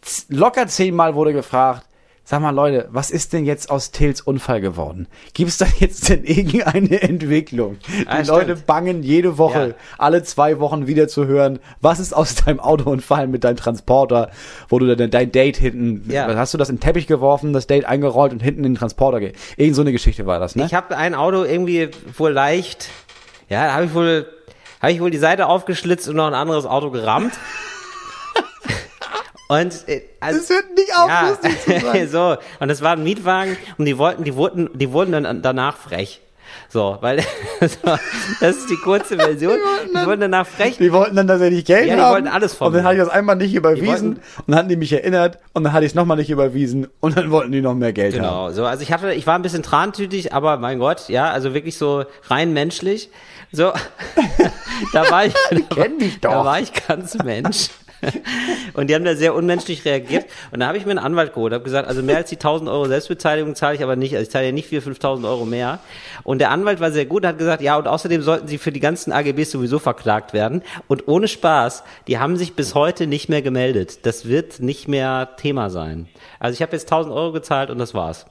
Z- 0.03 0.27
Locker 0.31 0.67
zehnmal 0.67 1.15
wurde 1.15 1.33
gefragt, 1.33 1.87
sag 2.31 2.43
mal 2.43 2.51
Leute, 2.51 2.89
was 2.91 3.11
ist 3.11 3.33
denn 3.33 3.47
jetzt 3.47 3.71
aus 3.71 3.91
Tills 3.91 4.21
Unfall 4.21 4.61
geworden? 4.61 5.07
Gibt 5.33 5.49
es 5.49 5.57
da 5.57 5.67
jetzt 5.79 6.11
denn 6.11 6.25
irgendeine 6.25 7.01
Entwicklung? 7.03 7.79
Die 7.89 8.07
Ah. 8.07 8.21
Leute 8.21 8.55
bangen 8.55 9.03
jede 9.03 9.39
Woche, 9.39 9.69
Ja. 9.69 9.75
alle 9.97 10.23
zwei 10.25 10.59
Wochen 10.61 10.87
wieder 10.87 11.09
zu 11.09 11.27
hören, 11.27 11.59
was 11.81 12.01
ist 12.01 12.13
aus 12.15 12.35
deinem 12.35 12.61
Autounfall 12.61 13.29
mit 13.29 13.45
deinem 13.45 13.57
Transporter, 13.57 14.31
wo 14.69 14.79
du 14.79 14.95
dann 14.95 15.11
dein 15.11 15.33
Date 15.33 15.57
hinten, 15.57 16.11
Ja. 16.13 16.27
hast 16.37 16.53
du 16.53 16.59
das 16.59 16.69
in 16.69 16.77
den 16.77 16.81
Teppich 16.81 17.07
geworfen, 17.07 17.55
das 17.55 17.67
Date 17.67 17.87
eingerollt 17.87 18.33
und 18.33 18.43
hinten 18.43 18.65
in 18.65 18.73
den 18.75 18.79
Transporter 18.79 19.21
ge 19.21 19.33
Irgend 19.57 19.75
so 19.77 19.81
eine 19.81 19.93
Geschichte 19.93 20.27
war 20.27 20.39
das, 20.39 20.55
ne? 20.55 20.67
Ich 20.67 20.75
habe 20.75 20.97
ein 20.99 21.15
Auto 21.15 21.45
irgendwie 21.45 21.89
wohl 22.19 22.33
leicht 22.33 22.89
ja, 23.49 23.73
habe 23.73 23.87
ich 23.87 23.95
wohl 23.95 24.27
habe 24.83 24.93
ich 24.93 25.01
wohl 25.01 25.11
die 25.11 25.17
Seite 25.17 25.47
aufgeschlitzt 25.47 26.09
und 26.11 26.17
noch 26.17 26.27
ein 26.27 26.35
anderes 26.35 26.67
Auto 26.67 26.91
gerammt. 26.91 27.33
Und 29.49 29.89
äh, 29.89 30.03
also, 30.21 30.39
Das 30.41 30.51
hört 30.51 30.75
nicht 30.77 30.95
auf, 30.97 31.09
ja, 31.09 31.29
lustig 31.31 31.61
zu 31.63 31.81
sein. 31.87 32.09
so 32.11 32.37
und 32.61 32.69
das 32.69 32.83
war 32.83 32.93
ein 32.93 33.03
Mietwagen 33.03 33.57
und 33.79 33.87
die 33.87 33.97
wollten, 33.99 34.25
die 34.25 34.35
wurden, 34.35 34.69
die 34.75 34.93
wurden 34.93 35.13
dann 35.13 35.43
danach 35.43 35.77
frech. 35.77 36.21
So, 36.71 36.99
weil 37.01 37.17
das, 37.61 37.79
ist 38.41 38.69
die 38.71 38.77
kurze 38.77 39.17
Version. 39.17 39.59
Die 39.91 40.07
wurden 40.07 40.21
danach 40.21 40.47
frech. 40.47 40.77
Die 40.77 40.93
wollten 40.93 41.17
dann 41.17 41.27
tatsächlich 41.29 41.65
Geld 41.65 41.87
Ja, 41.87 41.95
die 41.97 42.01
haben. 42.03 42.13
wollten 42.13 42.29
alles 42.29 42.55
von 42.55 42.69
Und 42.69 42.73
dann 42.75 42.85
hatte 42.85 42.97
ich 42.97 43.01
das 43.03 43.09
einmal 43.11 43.37
nicht 43.37 43.55
überwiesen 43.55 43.87
wollten- 43.89 44.09
und 44.17 44.49
dann 44.49 44.57
hatten 44.57 44.69
die 44.69 44.77
mich 44.77 44.93
erinnert 44.93 45.39
und 45.55 45.65
dann 45.65 45.73
hatte 45.73 45.87
ich 45.87 45.93
es 45.93 45.95
nochmal 45.95 46.19
nicht 46.19 46.29
überwiesen 46.31 46.89
und 47.01 47.17
dann 47.17 47.31
wollten 47.31 47.53
die 47.53 47.61
noch 47.63 47.75
mehr 47.75 47.93
Geld 47.95 48.15
haben. 48.15 48.23
Genau, 48.23 48.51
so, 48.51 48.67
also 48.67 48.83
ich 48.83 48.93
hatte, 48.93 49.13
ich 49.15 49.27
war 49.27 49.35
ein 49.35 49.43
bisschen 49.43 49.63
trantütig, 49.63 50.35
aber 50.35 50.59
mein 50.59 50.79
Gott, 50.79 51.09
ja, 51.09 51.31
also 51.31 51.55
wirklich 51.55 51.77
so 51.79 52.05
rein 52.29 52.53
menschlich. 52.53 53.09
So, 53.51 53.73
da 54.93 55.11
war 55.11 55.25
ich, 55.25 55.33
da, 55.51 55.77
war- 55.77 55.89
doch. 55.89 56.21
da 56.21 56.45
war 56.45 56.61
ich 56.61 56.73
ganz 56.87 57.17
Mensch. 57.25 57.69
Und 58.75 58.89
die 58.89 58.95
haben 58.95 59.05
da 59.05 59.17
sehr 59.17 59.35
unmenschlich 59.35 59.85
reagiert. 59.85 60.27
Und 60.51 60.61
da 60.61 60.69
habe 60.69 60.79
ich 60.79 60.85
mir 60.85 60.93
einen 60.93 60.99
Anwalt 60.99 61.35
geholt, 61.35 61.53
habe 61.53 61.65
gesagt, 61.65 61.89
also 61.89 62.03
mehr 62.03 62.17
als 62.19 62.31
die 62.31 62.37
1000 62.37 62.71
Euro 62.71 62.87
Selbstbeteiligung 62.87 63.55
zahle 63.55 63.75
ich 63.77 63.83
aber 63.83 63.97
nicht. 63.97 64.15
Also 64.15 64.23
ich 64.23 64.31
zahle 64.31 64.47
ja 64.47 64.53
nicht 64.53 64.71
4.000, 64.71 65.01
5.000 65.01 65.29
Euro 65.29 65.45
mehr. 65.45 65.81
Und 66.25 66.39
der 66.39 66.51
Anwalt 66.51 66.81
war 66.81 66.93
sehr 66.93 67.07
gut, 67.07 67.25
hat 67.25 67.39
gesagt, 67.39 67.63
ja, 67.63 67.77
und 67.77 67.89
außerdem 67.89 68.23
sollten 68.23 68.49
sie 68.49 68.59
für 68.59 68.73
die 68.73 68.81
ganzen 68.81 69.13
AGBs 69.13 69.51
sowieso 69.51 69.79
verklagt 69.79 70.33
werden. 70.33 70.63
Und 70.87 71.09
ohne 71.09 71.29
Spaß, 71.29 71.85
die 72.07 72.19
haben 72.19 72.37
sich 72.37 72.55
bis 72.55 72.75
heute 72.75 73.07
nicht 73.07 73.29
mehr 73.29 73.43
gemeldet. 73.43 74.07
Das 74.07 74.29
wird 74.29 74.61
nicht 74.61 74.89
mehr 74.89 75.31
Thema 75.37 75.71
sein. 75.71 76.09
Also 76.39 76.55
ich 76.55 76.63
habe 76.63 76.73
jetzt 76.73 76.85
1000 76.85 77.15
Euro 77.15 77.33
gezahlt 77.33 77.71
und 77.71 77.79
das 77.79 77.95
war's. 77.95 78.27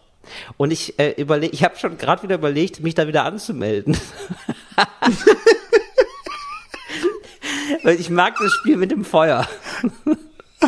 Und 0.58 0.71
ich 0.71 0.99
äh, 0.99 1.12
überlege, 1.12 1.53
ich 1.53 1.63
habe 1.63 1.77
schon 1.77 1.97
gerade 1.97 2.23
wieder 2.23 2.36
überlegt, 2.36 2.82
mich 2.82 2.95
da 2.95 3.08
wieder 3.08 3.23
anzumelden. 3.23 3.97
Weil 7.84 7.99
ich 7.99 8.10
mag 8.10 8.36
das 8.39 8.51
Spiel 8.53 8.77
mit 8.77 8.91
dem 8.91 9.06
Feuer. 9.06 9.47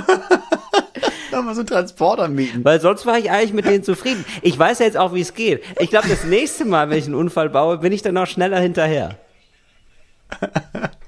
Nochmal 1.31 1.55
so 1.55 1.63
Transporter 1.63 2.27
mieten. 2.27 2.63
Weil 2.63 2.81
sonst 2.81 3.05
war 3.05 3.17
ich 3.17 3.31
eigentlich 3.31 3.53
mit 3.53 3.65
denen 3.65 3.83
zufrieden. 3.83 4.25
Ich 4.41 4.57
weiß 4.57 4.79
ja 4.79 4.85
jetzt 4.85 4.97
auch, 4.97 5.13
wie 5.13 5.21
es 5.21 5.33
geht. 5.33 5.63
Ich 5.79 5.89
glaube, 5.89 6.07
das 6.07 6.23
nächste 6.23 6.65
Mal, 6.65 6.89
wenn 6.89 6.97
ich 6.97 7.05
einen 7.05 7.15
Unfall 7.15 7.49
baue, 7.49 7.77
bin 7.77 7.93
ich 7.93 8.01
dann 8.01 8.15
noch 8.15 8.27
schneller 8.27 8.59
hinterher. 8.59 9.17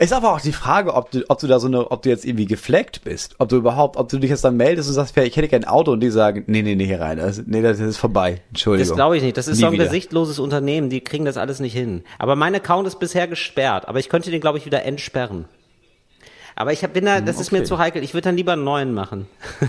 Ist 0.00 0.12
aber 0.12 0.32
auch 0.32 0.40
die 0.40 0.52
Frage, 0.52 0.92
ob 0.94 1.12
du, 1.12 1.24
ob 1.28 1.38
du 1.38 1.46
da 1.46 1.60
so 1.60 1.68
eine, 1.68 1.90
ob 1.90 2.02
du 2.02 2.08
jetzt 2.08 2.24
irgendwie 2.24 2.46
gefleckt 2.46 3.04
bist. 3.04 3.36
Ob 3.38 3.48
du 3.48 3.56
überhaupt, 3.56 3.96
ob 3.96 4.08
du 4.08 4.18
dich 4.18 4.30
jetzt 4.30 4.42
dann 4.42 4.56
meldest 4.56 4.88
und 4.88 4.94
sagst, 4.94 5.16
ich 5.16 5.36
hätte 5.36 5.48
kein 5.48 5.64
Auto 5.64 5.92
und 5.92 6.00
die 6.00 6.10
sagen, 6.10 6.42
nee, 6.48 6.62
nee, 6.62 6.74
nee, 6.74 6.86
hier 6.86 7.00
rein. 7.00 7.18
Das, 7.18 7.42
nee, 7.46 7.62
das 7.62 7.78
ist 7.78 7.96
vorbei. 7.96 8.42
Entschuldigung. 8.48 8.88
Das 8.88 8.96
glaube 8.96 9.16
ich 9.16 9.22
nicht. 9.22 9.36
Das 9.36 9.46
ist 9.46 9.58
Nie 9.58 9.60
so 9.60 9.66
ein 9.66 9.72
wieder. 9.74 9.84
gesichtloses 9.84 10.40
Unternehmen, 10.40 10.90
die 10.90 11.00
kriegen 11.00 11.24
das 11.24 11.36
alles 11.36 11.60
nicht 11.60 11.74
hin. 11.74 12.02
Aber 12.18 12.34
mein 12.34 12.54
Account 12.56 12.88
ist 12.88 12.98
bisher 12.98 13.28
gesperrt. 13.28 13.86
Aber 13.86 14.00
ich 14.00 14.08
könnte 14.08 14.32
den, 14.32 14.40
glaube 14.40 14.58
ich, 14.58 14.66
wieder 14.66 14.84
entsperren. 14.84 15.44
Aber 16.56 16.72
ich 16.72 16.82
hab, 16.82 16.92
bin 16.92 17.04
da, 17.04 17.20
das 17.20 17.38
ist 17.38 17.52
mir 17.52 17.58
okay. 17.58 17.66
zu 17.68 17.78
heikel. 17.78 18.02
Ich 18.02 18.14
würde 18.14 18.24
dann 18.24 18.36
lieber 18.36 18.54
einen 18.54 18.64
neuen 18.64 18.92
machen. 18.92 19.26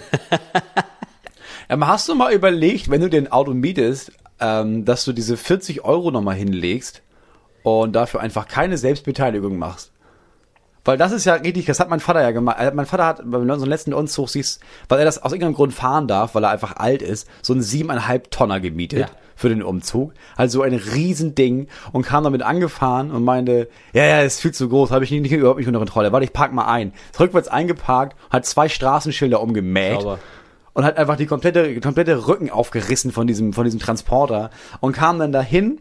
Ähm, 1.70 1.86
hast 1.86 2.10
du 2.10 2.16
mal 2.16 2.34
überlegt, 2.34 2.90
wenn 2.90 3.02
du 3.02 3.10
dir 3.10 3.22
ein 3.22 3.32
Auto 3.32 3.54
mietest, 3.54 4.12
ähm, 4.40 4.86
dass 4.86 5.06
du 5.06 5.14
diese 5.14 5.38
40 5.38 5.86
Euro 5.86 6.10
nochmal 6.10 6.36
hinlegst 6.36 7.04
und 7.62 7.94
dafür 7.94 8.22
einfach 8.22 8.48
keine 8.48 8.78
Selbstbeteiligung 8.78 9.56
machst? 9.58 9.92
Weil 10.90 10.98
das 10.98 11.12
ist 11.12 11.26
ja 11.26 11.36
richtig, 11.36 11.66
das 11.68 11.80
hat 11.80 11.88
mein 11.90 12.00
Vater 12.00 12.22
ja 12.22 12.32
gemacht. 12.32 12.58
Äh, 12.60 12.72
Mein 12.74 12.86
Vater 12.88 13.06
hat 13.06 13.22
bei 13.24 13.38
unserem 13.38 13.70
letzten 13.70 13.94
Umzug, 13.94 14.28
siehst, 14.30 14.60
weil 14.88 14.98
er 15.00 15.06
das 15.06 15.22
aus 15.22 15.32
irgendeinem 15.32 15.54
Grund 15.54 15.74
fahren 15.74 16.08
darf, 16.08 16.34
weil 16.34 16.44
er 16.44 16.50
einfach 16.50 16.78
alt 16.78 17.02
ist, 17.04 17.28
so 17.44 17.54
einen 17.54 17.62
siebeneinhalb 17.62 18.32
Tonner 18.32 18.60
gemietet 18.60 19.00
Ja. 19.02 19.06
für 19.36 19.50
den 19.50 19.62
Umzug. 19.62 20.14
Also 20.36 20.64
ein 20.64 20.74
Riesending 20.74 21.68
und 21.92 22.06
kam 22.06 22.24
damit 22.24 22.42
angefahren 22.42 23.12
und 23.12 23.24
meinte, 23.24 23.70
ja, 23.94 24.04
ja, 24.04 24.22
ist 24.22 24.42
viel 24.42 24.52
zu 24.52 24.68
groß, 24.68 24.90
habe 24.92 25.04
ich 25.04 25.12
nicht, 25.12 25.22
nicht, 25.22 25.32
überhaupt 25.32 25.60
nicht 25.60 25.68
unter 25.68 25.80
Kontrolle. 25.80 26.12
Warte, 26.12 26.26
ich 26.26 26.34
park 26.34 26.54
mal 26.54 26.66
ein. 26.66 26.94
Ist 27.12 27.20
rückwärts 27.20 27.48
eingeparkt, 27.48 28.16
hat 28.32 28.46
zwei 28.48 28.68
Straßenschilder 28.68 29.42
umgemäht 29.42 30.02
Sauber. 30.02 30.18
und 30.74 30.86
hat 30.86 30.98
einfach 30.98 31.18
die 31.18 31.28
komplette, 31.28 31.80
komplette 31.82 32.28
Rücken 32.28 32.50
aufgerissen 32.50 33.12
von 33.12 33.28
diesem, 33.28 33.54
von 33.54 33.64
diesem 33.66 33.80
Transporter 33.80 34.50
und 34.80 34.94
kam 34.94 35.20
dann 35.20 35.32
dahin 35.32 35.80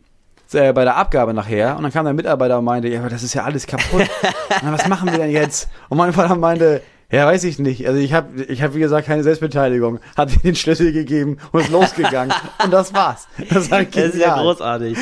äh, 0.54 0.72
bei 0.72 0.84
der 0.84 0.96
Abgabe 0.96 1.34
nachher 1.34 1.76
und 1.76 1.82
dann 1.82 1.92
kam 1.92 2.04
der 2.04 2.14
Mitarbeiter 2.14 2.58
und 2.58 2.64
meinte, 2.64 2.88
ja, 2.88 3.00
aber 3.00 3.10
das 3.10 3.22
ist 3.22 3.34
ja 3.34 3.44
alles 3.44 3.66
kaputt. 3.66 4.08
dann, 4.62 4.72
was 4.72 4.86
machen 4.88 5.10
wir 5.10 5.18
denn 5.18 5.30
jetzt? 5.30 5.68
Und 5.88 5.98
mein 5.98 6.12
Vater 6.12 6.36
meinte, 6.36 6.82
ja, 7.10 7.26
weiß 7.26 7.44
ich 7.44 7.58
nicht. 7.58 7.86
Also 7.86 7.98
ich 7.98 8.12
habe, 8.12 8.42
ich 8.42 8.62
hab, 8.62 8.74
wie 8.74 8.80
gesagt, 8.80 9.06
keine 9.06 9.22
Selbstbeteiligung. 9.22 9.98
Hat 10.16 10.30
mir 10.30 10.40
den 10.42 10.54
Schlüssel 10.54 10.92
gegeben 10.92 11.38
und 11.52 11.62
ist 11.62 11.70
losgegangen. 11.70 12.34
und 12.64 12.70
das 12.70 12.92
war's. 12.92 13.26
Das, 13.50 13.70
war 13.70 13.82
Das 13.82 14.04
ist 14.04 14.16
ja 14.16 14.36
großartig. 14.40 14.98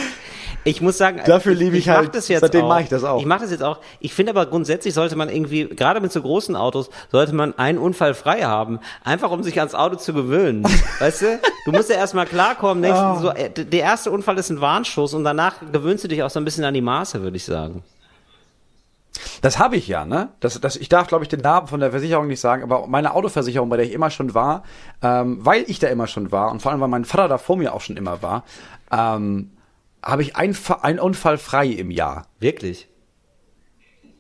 Ich 0.67 0.81
muss 0.81 0.99
sagen, 0.99 1.21
Dafür 1.25 1.55
liebe 1.55 1.77
ich 1.77 1.87
mach 1.87 1.95
halt- 1.97 2.15
das 2.15 2.27
jetzt 2.29 2.41
seitdem 2.41 2.65
auch. 2.65 2.69
mache 2.69 2.83
ich 2.83 2.89
das 2.89 3.05
auch. 3.05 3.21
Ich 3.21 3.27
mache 3.27 3.43
das 3.43 3.51
jetzt 3.53 3.63
auch. 3.63 3.79
Ich 4.01 4.13
finde 4.13 4.31
aber 4.31 4.47
grundsätzlich 4.47 4.95
sollte 4.95 5.15
man 5.15 5.29
irgendwie, 5.29 5.67
gerade 5.69 6.01
mit 6.01 6.11
so 6.13 6.21
großen 6.21 6.57
Autos, 6.57 6.91
sollte 7.13 7.35
man 7.35 7.57
einen 7.57 7.79
Unfall 7.79 8.15
frei 8.15 8.43
haben. 8.43 8.81
Einfach 9.05 9.31
um 9.31 9.43
sich 9.45 9.59
ans 9.61 9.75
Auto 9.75 9.95
zu 9.97 10.13
gewöhnen. 10.13 10.65
weißt 10.99 11.23
du? 11.23 11.41
Du 11.67 11.73
musst 11.73 11.89
ja 11.89 11.97
erstmal 11.97 12.27
klarkommen, 12.27 12.83
denkst 12.83 12.99
du 13.01 13.21
so, 13.21 13.31
äh, 13.31 13.49
der 13.51 13.81
erste 13.81 14.11
Unfall 14.11 14.37
ist 14.39 14.51
ein 14.51 14.61
Warnschuss 14.61 15.15
und 15.15 15.23
danach 15.25 15.55
gewöhnst 15.73 16.03
du 16.05 16.09
dich 16.09 16.23
auch 16.25 16.31
so 16.31 16.41
ein 16.41 16.45
bisschen 16.45 16.65
an 16.65 16.75
die 16.75 16.81
Maße, 16.83 17.23
würde 17.23 17.37
ich 17.37 17.45
sagen. 17.45 17.85
Das 19.41 19.59
habe 19.59 19.77
ich 19.77 19.89
ja, 19.89 20.05
ne? 20.05 20.29
Das, 20.41 20.61
das, 20.61 20.77
ich 20.77 20.89
darf, 20.89 21.07
glaube 21.07 21.25
ich, 21.25 21.29
den 21.29 21.41
Namen 21.41 21.69
von 21.69 21.81
der 21.81 21.91
Versicherung 21.91 22.27
nicht 22.27 22.41
sagen, 22.41 22.63
aber 22.63 22.87
meine 22.87 23.15
Autoversicherung, 23.15 23.69
bei 23.69 23.77
der 23.77 23.87
ich 23.87 23.93
immer 23.93 24.11
schon 24.11 24.35
war, 24.35 24.63
ähm, 25.03 25.39
weil 25.41 25.65
ich 25.69 25.79
da 25.79 25.87
immer 25.89 26.07
schon 26.07 26.33
war 26.33 26.51
und 26.51 26.61
vor 26.61 26.73
allem, 26.73 26.81
weil 26.81 26.89
mein 26.89 27.05
Vater 27.05 27.29
da 27.29 27.39
vor 27.39 27.57
mir 27.57 27.73
auch 27.73 27.81
schon 27.81 27.97
immer 27.97 28.21
war, 28.23 28.45
ähm, 28.93 29.53
habe 30.03 30.23
ich 30.23 30.37
ein, 30.37 30.57
einen 30.83 30.99
Unfall 30.99 31.39
frei 31.39 31.67
im 31.67 31.91
Jahr. 31.91 32.27
Wirklich. 32.41 32.89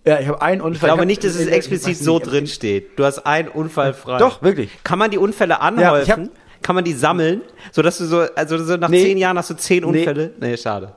Ja, 0.06 0.20
ich 0.20 0.28
habe 0.28 0.40
einen 0.40 0.60
Unfall. 0.60 0.88
Ich 0.90 0.94
glaube 0.94 1.06
nicht, 1.06 1.24
dass 1.24 1.34
es 1.34 1.46
explizit 1.48 1.98
so 1.98 2.18
drin 2.20 2.46
steht. 2.46 2.96
Du 2.98 3.04
hast 3.04 3.26
einen 3.26 3.48
Unfall 3.48 3.92
frei. 3.92 4.18
Doch, 4.18 4.40
wirklich. 4.40 4.70
Kann 4.84 4.98
man 5.00 5.10
die 5.10 5.18
Unfälle 5.18 5.54
Ja, 5.54 5.58
anhäufen? 5.60 6.30
hab- 6.30 6.62
Kann 6.62 6.74
man 6.76 6.84
die 6.84 6.92
sammeln? 6.92 7.42
So 7.72 7.82
dass 7.82 7.98
du 7.98 8.04
so, 8.06 8.20
also 8.20 8.62
so 8.62 8.76
nach 8.76 8.88
Nee. 8.88 9.02
zehn 9.02 9.18
Jahren 9.18 9.36
hast 9.36 9.50
du 9.50 9.54
zehn 9.54 9.82
Nee. 9.82 9.98
Unfälle? 9.98 10.32
Nee, 10.40 10.56
schade. 10.56 10.94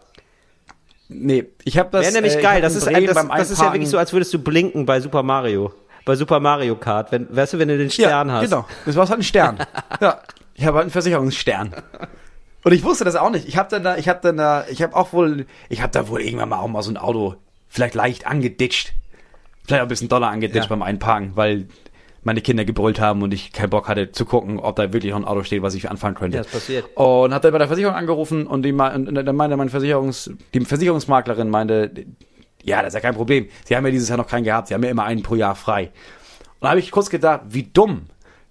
Nee, 1.07 1.45
ich 1.63 1.77
habe 1.79 1.89
das. 1.91 2.03
Wäre 2.03 2.13
nämlich 2.13 2.35
äh, 2.37 2.41
geil. 2.41 2.61
Das 2.61 2.75
ist, 2.75 2.85
Bremen 2.85 3.09
ein, 3.09 3.13
das, 3.13 3.27
das 3.27 3.51
ist 3.51 3.61
ja 3.61 3.73
wirklich 3.73 3.89
so, 3.89 3.97
als 3.97 4.13
würdest 4.13 4.31
du 4.33 4.39
blinken 4.39 4.85
bei 4.85 4.99
Super 4.99 5.23
Mario. 5.23 5.73
Bei 6.05 6.15
Super 6.15 6.39
Mario 6.39 6.75
Kart. 6.75 7.11
Wenn, 7.11 7.35
weißt 7.35 7.53
du, 7.53 7.59
wenn 7.59 7.67
du 7.67 7.77
den 7.79 7.89
Stern 7.89 8.27
ja, 8.29 8.33
hast. 8.35 8.43
Genau, 8.43 8.65
das 8.85 8.95
war 8.95 9.09
halt 9.09 9.19
ein 9.19 9.23
Stern. 9.23 9.57
ja, 10.01 10.21
ich 10.53 10.65
habe 10.65 10.77
halt 10.77 10.83
einen 10.83 10.91
Versicherungsstern. 10.91 11.73
Und 12.69 12.75
ich 12.75 12.83
wusste 12.83 13.03
das 13.03 13.15
auch 13.15 13.31
nicht. 13.31 13.47
Ich 13.47 13.57
habe 13.57 13.67
dann 13.71 13.81
da, 13.81 13.97
ich 13.97 14.07
habe 14.07 14.19
dann 14.21 14.37
da, 14.37 14.63
ich 14.69 14.83
habe 14.83 14.95
auch 14.95 15.11
wohl, 15.11 15.47
ich 15.69 15.81
habe 15.81 15.91
da 15.91 16.07
wohl 16.07 16.21
irgendwann 16.21 16.49
mal 16.49 16.59
auch 16.59 16.67
mal 16.67 16.83
so 16.83 16.91
ein 16.91 16.97
Auto 16.97 17.33
vielleicht 17.67 17.95
leicht 17.95 18.27
angeditscht. 18.27 18.93
Vielleicht 19.65 19.81
auch 19.81 19.85
ein 19.85 19.89
bisschen 19.89 20.07
doller 20.07 20.27
angeditscht 20.27 20.69
Ja. 20.69 20.75
beim 20.75 20.83
Einparken, 20.83 21.31
weil 21.33 21.65
meine 22.21 22.41
Kinder 22.41 22.65
gebrüllt 22.65 22.99
haben 23.01 23.23
und 23.23 23.33
ich 23.33 23.53
keinen 23.53 23.71
Bock 23.71 23.87
hatte 23.87 24.11
zu 24.11 24.23
gucken, 24.23 24.59
ob 24.59 24.75
da 24.75 24.93
wirklich 24.93 25.13
noch 25.13 25.19
ein 25.19 25.25
Auto 25.25 25.41
steht, 25.41 25.63
was 25.63 25.73
ich 25.73 25.89
anfangen 25.89 26.13
könnte. 26.13 26.37
Ja, 26.37 26.43
das 26.43 26.51
passiert. 26.51 26.85
Und 26.95 27.33
hat 27.33 27.43
dann 27.43 27.53
bei 27.53 27.57
der 27.57 27.65
Versicherung 27.65 27.95
angerufen 27.95 28.45
und 28.45 28.61
die 28.61 28.71
und 28.71 29.15
dann 29.15 29.35
meinte 29.35 29.57
meine 29.57 29.71
Versicherungs, 29.71 30.29
die 30.53 30.59
Versicherungsmaklerin 30.63 31.49
meinte, 31.49 31.91
ja, 32.61 32.83
das 32.83 32.89
ist 32.89 32.93
ja 32.93 32.99
kein 32.99 33.15
Problem. 33.15 33.47
Sie 33.65 33.75
haben 33.75 33.83
ja 33.83 33.91
dieses 33.91 34.09
Jahr 34.09 34.19
noch 34.19 34.27
keinen 34.27 34.43
gehabt. 34.43 34.67
Sie 34.67 34.75
haben 34.75 34.83
ja 34.83 34.91
immer 34.91 35.05
einen 35.05 35.23
pro 35.23 35.33
Jahr 35.33 35.55
frei. 35.55 35.85
Und 36.59 36.65
da 36.65 36.69
habe 36.69 36.79
ich 36.79 36.91
kurz 36.91 37.09
gedacht, 37.09 37.41
wie 37.49 37.63
dumm. 37.63 38.03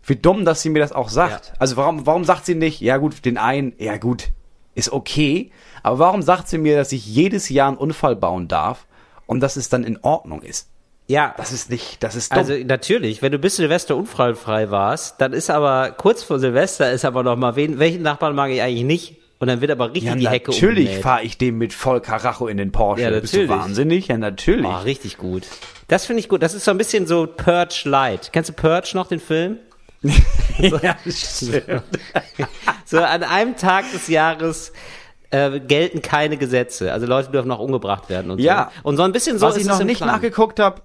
Wie 0.04 0.16
dumm, 0.16 0.44
dass 0.44 0.62
sie 0.62 0.70
mir 0.70 0.78
das 0.80 0.92
auch 0.92 1.08
sagt. 1.08 1.46
Ja. 1.48 1.52
Also 1.58 1.76
warum, 1.76 2.06
warum 2.06 2.24
sagt 2.24 2.46
sie 2.46 2.54
nicht, 2.54 2.80
ja 2.80 2.96
gut, 2.96 3.24
den 3.24 3.36
einen, 3.36 3.74
ja 3.78 3.96
gut, 3.98 4.28
ist 4.74 4.92
okay. 4.92 5.50
Aber 5.82 5.98
warum 5.98 6.22
sagt 6.22 6.48
sie 6.48 6.58
mir, 6.58 6.76
dass 6.76 6.92
ich 6.92 7.06
jedes 7.06 7.48
Jahr 7.48 7.68
einen 7.68 7.76
Unfall 7.76 8.16
bauen 8.16 8.48
darf 8.48 8.86
und 9.26 9.40
dass 9.40 9.56
es 9.56 9.68
dann 9.68 9.84
in 9.84 9.98
Ordnung 10.02 10.42
ist? 10.42 10.68
Ja, 11.10 11.34
Das 11.38 11.52
ist 11.52 11.70
nicht, 11.70 12.02
das 12.02 12.14
ist 12.16 12.32
dumm. 12.32 12.38
also 12.38 12.52
natürlich, 12.66 13.22
wenn 13.22 13.32
du 13.32 13.38
bis 13.38 13.56
Silvester 13.56 13.96
unfallfrei 13.96 14.70
warst, 14.70 15.20
dann 15.20 15.32
ist 15.32 15.48
aber 15.48 15.90
kurz 15.92 16.22
vor 16.22 16.38
Silvester 16.38 16.92
ist 16.92 17.06
aber 17.06 17.22
noch 17.22 17.36
mal, 17.36 17.56
wen, 17.56 17.78
welchen 17.78 18.02
Nachbarn 18.02 18.34
mag 18.34 18.50
ich 18.50 18.60
eigentlich 18.60 18.84
nicht? 18.84 19.16
Und 19.38 19.46
dann 19.48 19.60
wird 19.60 19.70
aber 19.70 19.86
richtig 19.90 20.04
ja, 20.04 20.14
die 20.16 20.28
Hecke 20.28 20.50
natürlich 20.50 20.98
fahre 20.98 21.22
ich 21.22 21.38
dem 21.38 21.58
mit 21.58 21.72
voll 21.72 22.00
Karacho 22.00 22.46
in 22.48 22.56
den 22.56 22.72
Porsche. 22.72 23.04
Ja, 23.04 23.20
Bist 23.20 23.32
du 23.34 23.38
natürlich. 23.42 23.62
wahnsinnig? 23.62 24.08
Ja, 24.08 24.18
natürlich. 24.18 24.66
Oh, 24.66 24.82
richtig 24.84 25.16
gut. 25.16 25.46
Das 25.86 26.04
finde 26.06 26.20
ich 26.20 26.28
gut. 26.28 26.42
Das 26.42 26.54
ist 26.54 26.64
so 26.64 26.72
ein 26.72 26.76
bisschen 26.78 27.06
so 27.06 27.26
Purge 27.26 27.82
Light. 27.84 28.30
Kennst 28.32 28.50
du 28.50 28.52
Purge 28.52 28.90
noch, 28.94 29.06
den 29.06 29.20
Film? 29.20 29.58
ja, 30.58 30.96
stimmt. 31.08 31.82
So 32.84 32.98
an 33.00 33.22
einem 33.22 33.56
Tag 33.56 33.90
des 33.92 34.08
Jahres 34.08 34.72
äh, 35.30 35.60
gelten 35.60 36.00
keine 36.00 36.38
Gesetze. 36.38 36.90
Also 36.92 37.06
Leute 37.06 37.30
dürfen 37.30 37.50
auch 37.50 37.58
umgebracht 37.58 38.08
werden 38.08 38.30
und 38.30 38.38
Ja. 38.40 38.70
so. 38.82 38.88
Und 38.88 38.96
so 38.96 39.02
ein 39.02 39.12
bisschen 39.12 39.38
so 39.38 39.46
Was 39.46 39.56
ist 39.56 39.66
ich 39.66 39.70
es 39.70 39.78
noch 39.78 39.84
nicht 39.84 39.98
Plan. 39.98 40.10
nachgeguckt 40.14 40.58
habe, 40.58 40.80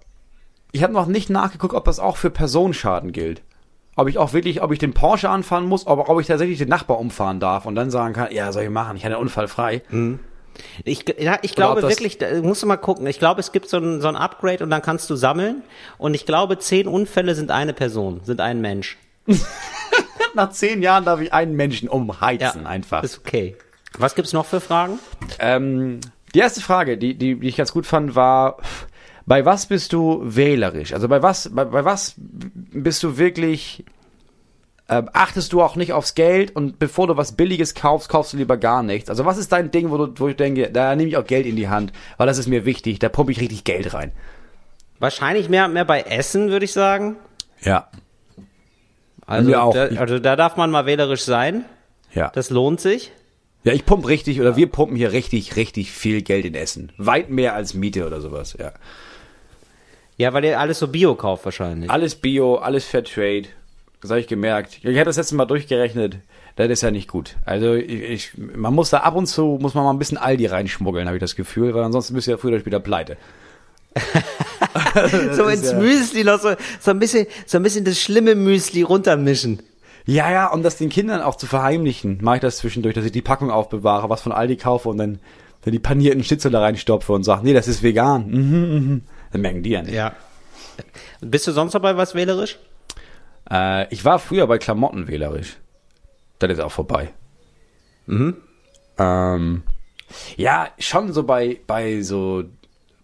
ich 0.73 0.83
habe 0.83 0.91
noch 0.91 1.05
nicht 1.05 1.29
nachgeguckt, 1.29 1.73
ob 1.73 1.85
das 1.85 1.99
auch 1.99 2.17
für 2.17 2.29
Personenschaden 2.29 3.13
gilt. 3.13 3.41
Ob 3.95 4.09
ich 4.09 4.17
auch 4.17 4.33
wirklich, 4.33 4.61
ob 4.61 4.71
ich 4.71 4.79
den 4.79 4.93
Porsche 4.93 5.29
anfahren 5.29 5.65
muss, 5.65 5.85
aber 5.87 6.09
ob 6.09 6.19
ich 6.19 6.27
tatsächlich 6.27 6.57
den 6.57 6.67
Nachbar 6.67 6.99
umfahren 6.99 7.39
darf 7.39 7.65
und 7.65 7.75
dann 7.75 7.91
sagen 7.91 8.13
kann, 8.15 8.33
ja, 8.33 8.51
soll 8.51 8.63
ich 8.63 8.69
machen, 8.69 8.97
ich 8.97 9.05
hatte 9.05 9.15
einen 9.15 9.21
Unfall 9.23 9.47
frei. 9.47 9.81
Ich, 10.83 11.05
ja, 11.19 11.37
ich 11.41 11.55
glaube 11.55 11.83
wirklich, 11.83 12.17
da 12.17 12.41
musst 12.41 12.63
du 12.63 12.67
mal 12.67 12.77
gucken. 12.77 13.07
Ich 13.07 13.19
glaube, 13.19 13.39
es 13.39 13.51
gibt 13.51 13.69
so 13.69 13.77
ein, 13.77 14.01
so 14.01 14.07
ein 14.07 14.15
Upgrade 14.15 14.63
und 14.63 14.71
dann 14.71 14.81
kannst 14.81 15.09
du 15.09 15.15
sammeln. 15.15 15.61
Und 15.97 16.15
ich 16.15 16.25
glaube, 16.25 16.57
zehn 16.59 16.87
Unfälle 16.87 17.35
sind 17.35 17.49
eine 17.51 17.73
Person, 17.73 18.21
sind 18.23 18.41
ein 18.41 18.59
Mensch. 18.61 18.97
Nach 20.35 20.49
zehn 20.49 20.81
Jahren 20.81 21.05
darf 21.05 21.19
ich 21.21 21.33
einen 21.33 21.55
Menschen 21.55 21.89
umheizen 21.89 22.65
einfach. 22.65 23.03
Ist 23.03 23.19
okay. 23.19 23.55
Was 23.97 24.15
gibt's 24.15 24.33
noch 24.33 24.45
für 24.45 24.59
Fragen? 24.59 24.99
Ähm, 25.39 25.99
die 26.33 26.39
erste 26.39 26.61
Frage, 26.61 26.97
die, 26.97 27.15
die, 27.15 27.39
die 27.39 27.47
ich 27.47 27.55
ganz 27.55 27.71
gut 27.71 27.85
fand, 27.85 28.15
war, 28.15 28.57
bei 29.25 29.45
was 29.45 29.67
bist 29.67 29.93
du 29.93 30.21
wählerisch? 30.23 30.93
Also 30.93 31.07
bei 31.07 31.21
was, 31.21 31.49
bei, 31.53 31.65
bei 31.65 31.85
was 31.85 32.15
bist 32.17 33.03
du 33.03 33.17
wirklich, 33.17 33.85
ähm, 34.89 35.09
achtest 35.13 35.53
du 35.53 35.61
auch 35.61 35.75
nicht 35.75 35.93
aufs 35.93 36.15
Geld 36.15 36.55
und 36.55 36.79
bevor 36.79 37.07
du 37.07 37.15
was 37.15 37.33
Billiges 37.33 37.75
kaufst, 37.75 38.09
kaufst 38.09 38.33
du 38.33 38.37
lieber 38.37 38.57
gar 38.57 38.83
nichts? 38.83 39.09
Also 39.09 39.25
was 39.25 39.37
ist 39.37 39.51
dein 39.51 39.69
Ding, 39.71 39.91
wo, 39.91 39.97
du, 39.97 40.19
wo 40.19 40.27
ich 40.27 40.35
denke, 40.35 40.71
da 40.71 40.95
nehme 40.95 41.09
ich 41.09 41.17
auch 41.17 41.25
Geld 41.25 41.45
in 41.45 41.55
die 41.55 41.69
Hand, 41.69 41.93
weil 42.17 42.27
das 42.27 42.39
ist 42.39 42.47
mir 42.47 42.65
wichtig, 42.65 42.99
da 42.99 43.09
pumpe 43.09 43.31
ich 43.31 43.39
richtig 43.39 43.63
Geld 43.63 43.93
rein. 43.93 44.11
Wahrscheinlich 44.99 45.49
mehr, 45.49 45.67
mehr 45.67 45.85
bei 45.85 46.01
Essen, 46.01 46.49
würde 46.49 46.65
ich 46.65 46.73
sagen. 46.73 47.17
Ja. 47.61 47.89
Also. 49.25 49.51
Da, 49.51 49.85
also 49.97 50.19
da 50.19 50.35
darf 50.35 50.57
man 50.57 50.71
mal 50.71 50.85
wählerisch 50.85 51.23
sein. 51.23 51.65
Ja. 52.13 52.31
Das 52.33 52.49
lohnt 52.49 52.79
sich. 52.79 53.11
ja, 53.63 53.73
ich 53.73 53.85
pumpe 53.85 54.07
richtig, 54.07 54.39
oder 54.39 54.55
wir 54.55 54.67
pumpen 54.67 54.95
hier 54.95 55.11
richtig, 55.11 55.55
richtig 55.55 55.91
viel 55.91 56.21
Geld 56.21 56.45
in 56.45 56.55
Essen. 56.55 56.91
Weit 56.97 57.29
mehr 57.29 57.55
als 57.55 57.73
Miete 57.73 58.05
oder 58.05 58.21
sowas, 58.21 58.55
ja. 58.59 58.73
Ja, 60.17 60.31
weil 60.33 60.45
ihr 60.45 60.59
alles 60.59 60.79
so 60.79 60.87
Bio 60.87 61.15
kauft 61.15 61.45
wahrscheinlich. 61.45 61.89
Alles 61.89 62.15
Bio, 62.15 62.55
alles 62.55 62.85
Fairtrade. 62.85 63.47
Das 64.01 64.11
habe 64.11 64.19
ich 64.19 64.27
gemerkt. 64.27 64.79
Ich 64.83 64.95
hatte 64.95 65.05
das 65.05 65.17
letzte 65.17 65.35
Mal 65.35 65.45
durchgerechnet. 65.45 66.17
Das 66.55 66.69
ist 66.69 66.83
ja 66.83 66.91
nicht 66.91 67.07
gut. 67.07 67.35
Also 67.45 67.73
ich, 67.73 67.89
ich, 67.89 68.31
man 68.37 68.75
muss 68.75 68.91
da 68.91 68.99
ab 68.99 69.15
und 69.15 69.25
zu, 69.25 69.57
muss 69.59 69.73
man 69.73 69.85
mal 69.85 69.91
ein 69.91 69.97
bisschen 69.97 70.19
Aldi 70.19 70.45
reinschmuggeln, 70.45 71.07
habe 71.07 71.17
ich 71.17 71.21
das 71.21 71.35
Gefühl, 71.35 71.73
weil 71.73 71.83
ansonsten 71.83 72.13
bist 72.13 72.27
du 72.27 72.31
ja 72.31 72.37
früher 72.37 72.51
oder 72.51 72.59
später 72.59 72.79
pleite. 72.79 73.17
so 75.33 75.47
ins 75.47 75.71
ja- 75.71 75.77
Müsli 75.79 76.23
noch 76.23 76.39
so, 76.39 76.55
so 76.79 76.91
ein 76.91 76.99
bisschen, 76.99 77.27
so 77.45 77.57
ein 77.57 77.63
bisschen 77.63 77.85
das 77.85 77.99
schlimme 77.99 78.35
Müsli 78.35 78.81
runtermischen. 78.81 79.61
Ja, 80.05 80.29
ja, 80.31 80.47
um 80.47 80.63
das 80.63 80.77
den 80.77 80.89
Kindern 80.89 81.21
auch 81.21 81.35
zu 81.35 81.47
verheimlichen, 81.47 82.19
mache 82.21 82.35
ich 82.37 82.41
das 82.41 82.57
zwischendurch, 82.57 82.93
dass 82.93 83.05
ich 83.05 83.11
die 83.11 83.21
Packung 83.21 83.51
aufbewahre, 83.51 84.09
was 84.09 84.21
von 84.21 84.31
Aldi 84.33 84.57
kaufe 84.57 84.89
und 84.89 84.97
dann, 84.97 85.19
dann 85.63 85.71
die 85.71 85.79
panierten 85.79 86.23
Schnitzel 86.23 86.51
da 86.51 86.59
reinstopfe 86.59 87.13
und 87.13 87.23
sage, 87.23 87.41
nee, 87.43 87.53
das 87.53 87.67
ist 87.69 87.83
vegan. 87.83 88.27
Mhm, 88.29 88.75
mhm. 88.75 89.01
Dann 89.31 89.41
merken 89.41 89.63
die 89.63 89.69
ja 89.71 89.81
nicht. 89.81 89.93
Ja. 89.93 90.13
Bist 91.21 91.47
du 91.47 91.51
sonst 91.51 91.73
dabei 91.73 91.95
was 91.95 92.15
wählerisch? 92.15 92.59
Äh, 93.49 93.87
ich 93.93 94.03
war 94.03 94.19
früher 94.19 94.47
bei 94.47 94.57
Klamotten 94.57 95.07
wählerisch. 95.07 95.57
Das 96.39 96.51
ist 96.51 96.59
auch 96.59 96.71
vorbei. 96.71 97.13
Mhm. 98.05 98.35
Ähm, 98.97 99.63
ja, 100.35 100.67
schon 100.79 101.13
so 101.13 101.23
bei, 101.23 101.59
bei 101.65 102.01
so, 102.01 102.43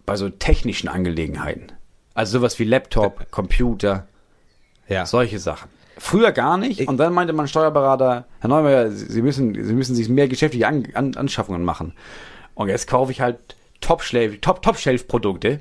bei 0.06 0.16
so 0.16 0.28
technischen 0.28 0.88
Angelegenheiten. 0.88 1.72
Also 2.14 2.38
sowas 2.38 2.58
wie 2.58 2.64
Laptop, 2.64 3.30
Computer, 3.30 4.06
Ja. 4.88 5.06
solche 5.06 5.38
Sachen. 5.38 5.68
Früher 5.98 6.32
gar 6.32 6.56
nicht. 6.56 6.88
Und 6.88 6.96
dann 6.96 7.12
meinte 7.12 7.32
mein 7.32 7.46
Steuerberater, 7.48 8.24
Herr 8.40 8.48
Neumeier, 8.48 8.90
Sie 8.90 9.20
müssen, 9.22 9.54
Sie 9.62 9.74
müssen 9.74 9.94
sich 9.94 10.08
mehr 10.08 10.28
geschäftliche 10.28 10.66
An 10.66 10.86
An 10.94 11.14
Anschaffungen 11.14 11.62
machen. 11.64 11.92
Und 12.54 12.68
jetzt 12.68 12.88
kaufe 12.88 13.12
ich 13.12 13.20
halt 13.20 13.38
Top-Shelf, 13.80 14.40
Top, 14.40 14.62
Top-Shelf-Produkte, 14.62 15.60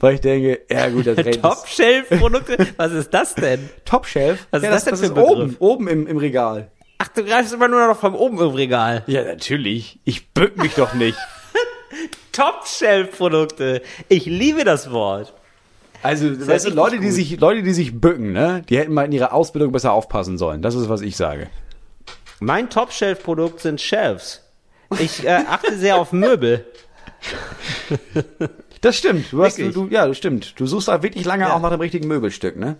weil 0.00 0.14
ich 0.14 0.20
denke, 0.20 0.60
ja 0.70 0.88
gut, 0.90 1.06
das 1.06 1.16
das- 1.16 1.40
Top-Shelf-Produkte? 1.40 2.68
Was 2.76 2.92
ist 2.92 3.12
das 3.12 3.34
denn? 3.34 3.68
Top-Shelf? 3.84 4.46
Was 4.50 4.60
ist 4.62 4.64
ja, 4.66 4.70
das 4.70 4.84
denn 4.84 4.96
für 4.96 5.04
ein 5.06 5.12
ist 5.12 5.18
oben, 5.18 5.56
oben 5.58 5.88
im, 5.88 6.06
im 6.06 6.16
Regal. 6.18 6.70
Ach, 6.98 7.08
du 7.08 7.24
greifst 7.24 7.52
immer 7.54 7.68
nur 7.68 7.86
noch 7.86 7.98
vom 7.98 8.14
oben 8.14 8.38
im 8.40 8.48
Regal. 8.50 9.04
Ja, 9.06 9.24
natürlich. 9.24 10.00
Ich 10.04 10.30
bück 10.30 10.56
mich 10.56 10.74
doch 10.74 10.94
nicht. 10.94 11.16
Top-Shelf-Produkte. 12.32 13.82
Ich 14.08 14.26
liebe 14.26 14.64
das 14.64 14.90
Wort. 14.90 15.32
Also, 16.02 16.46
weißt 16.46 16.66
du, 16.66 16.70
Leute, 16.70 17.00
die 17.00 17.10
sich, 17.10 17.40
Leute, 17.40 17.62
die 17.62 17.72
sich 17.72 18.00
bücken, 18.00 18.32
ne, 18.32 18.62
die 18.68 18.78
hätten 18.78 18.94
mal 18.94 19.04
in 19.04 19.12
ihrer 19.12 19.32
Ausbildung 19.32 19.72
besser 19.72 19.92
aufpassen 19.92 20.38
sollen. 20.38 20.62
Das 20.62 20.74
ist, 20.74 20.88
was 20.88 21.00
ich 21.00 21.16
sage. 21.16 21.48
Mein 22.40 22.70
Top-Shelf-Produkt 22.70 23.60
sind 23.60 23.80
Shelves. 23.80 24.42
Ich 25.00 25.24
äh, 25.26 25.40
achte 25.48 25.76
sehr 25.76 25.96
auf 25.96 26.12
Möbel. 26.12 26.64
Das 28.80 28.96
stimmt. 28.96 29.32
Du 29.32 29.42
hast, 29.42 29.58
du, 29.58 29.72
du, 29.72 29.88
ja, 29.88 30.06
das 30.06 30.16
stimmt. 30.16 30.54
Du 30.60 30.64
suchst 30.66 30.86
da 30.86 31.02
wirklich 31.02 31.24
lange 31.24 31.42
Ja. 31.42 31.52
auch 31.54 31.60
nach 31.60 31.70
dem 31.70 31.80
richtigen 31.80 32.06
Möbelstück, 32.06 32.56
ne? 32.56 32.76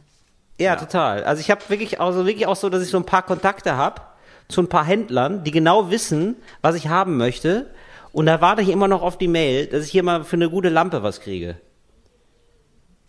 Ja, 0.57 0.77
total. 0.77 1.25
Also 1.25 1.41
ich 1.41 1.51
habe 1.51 1.61
wirklich 1.69 2.01
also 2.01 2.25
wirklich 2.25 2.47
auch 2.47 2.55
so, 2.55 2.69
dass 2.69 2.85
ich 2.85 2.91
so 2.91 2.99
ein 2.99 3.05
paar 3.05 3.23
Kontakte 3.23 3.77
habe 3.77 4.03
zu 4.49 4.61
ein 4.63 4.69
paar 4.69 4.85
Händlern, 4.85 5.43
die 5.43 5.51
genau 5.51 5.91
wissen, 5.91 6.37
was 6.63 6.77
ich 6.77 6.87
haben 6.87 7.17
möchte. 7.17 7.67
Und 8.13 8.27
da 8.27 8.41
warte 8.41 8.63
ich 8.63 8.69
immer 8.69 8.89
noch 8.89 9.03
auf 9.03 9.19
die 9.19 9.29
Mail, 9.29 9.67
dass 9.67 9.85
ich 9.85 9.91
hier 9.91 10.03
mal 10.03 10.25
für 10.25 10.37
eine 10.37 10.51
gute 10.51 10.69
Lampe 10.71 11.03
was 11.03 11.21
kriege. 11.21 11.61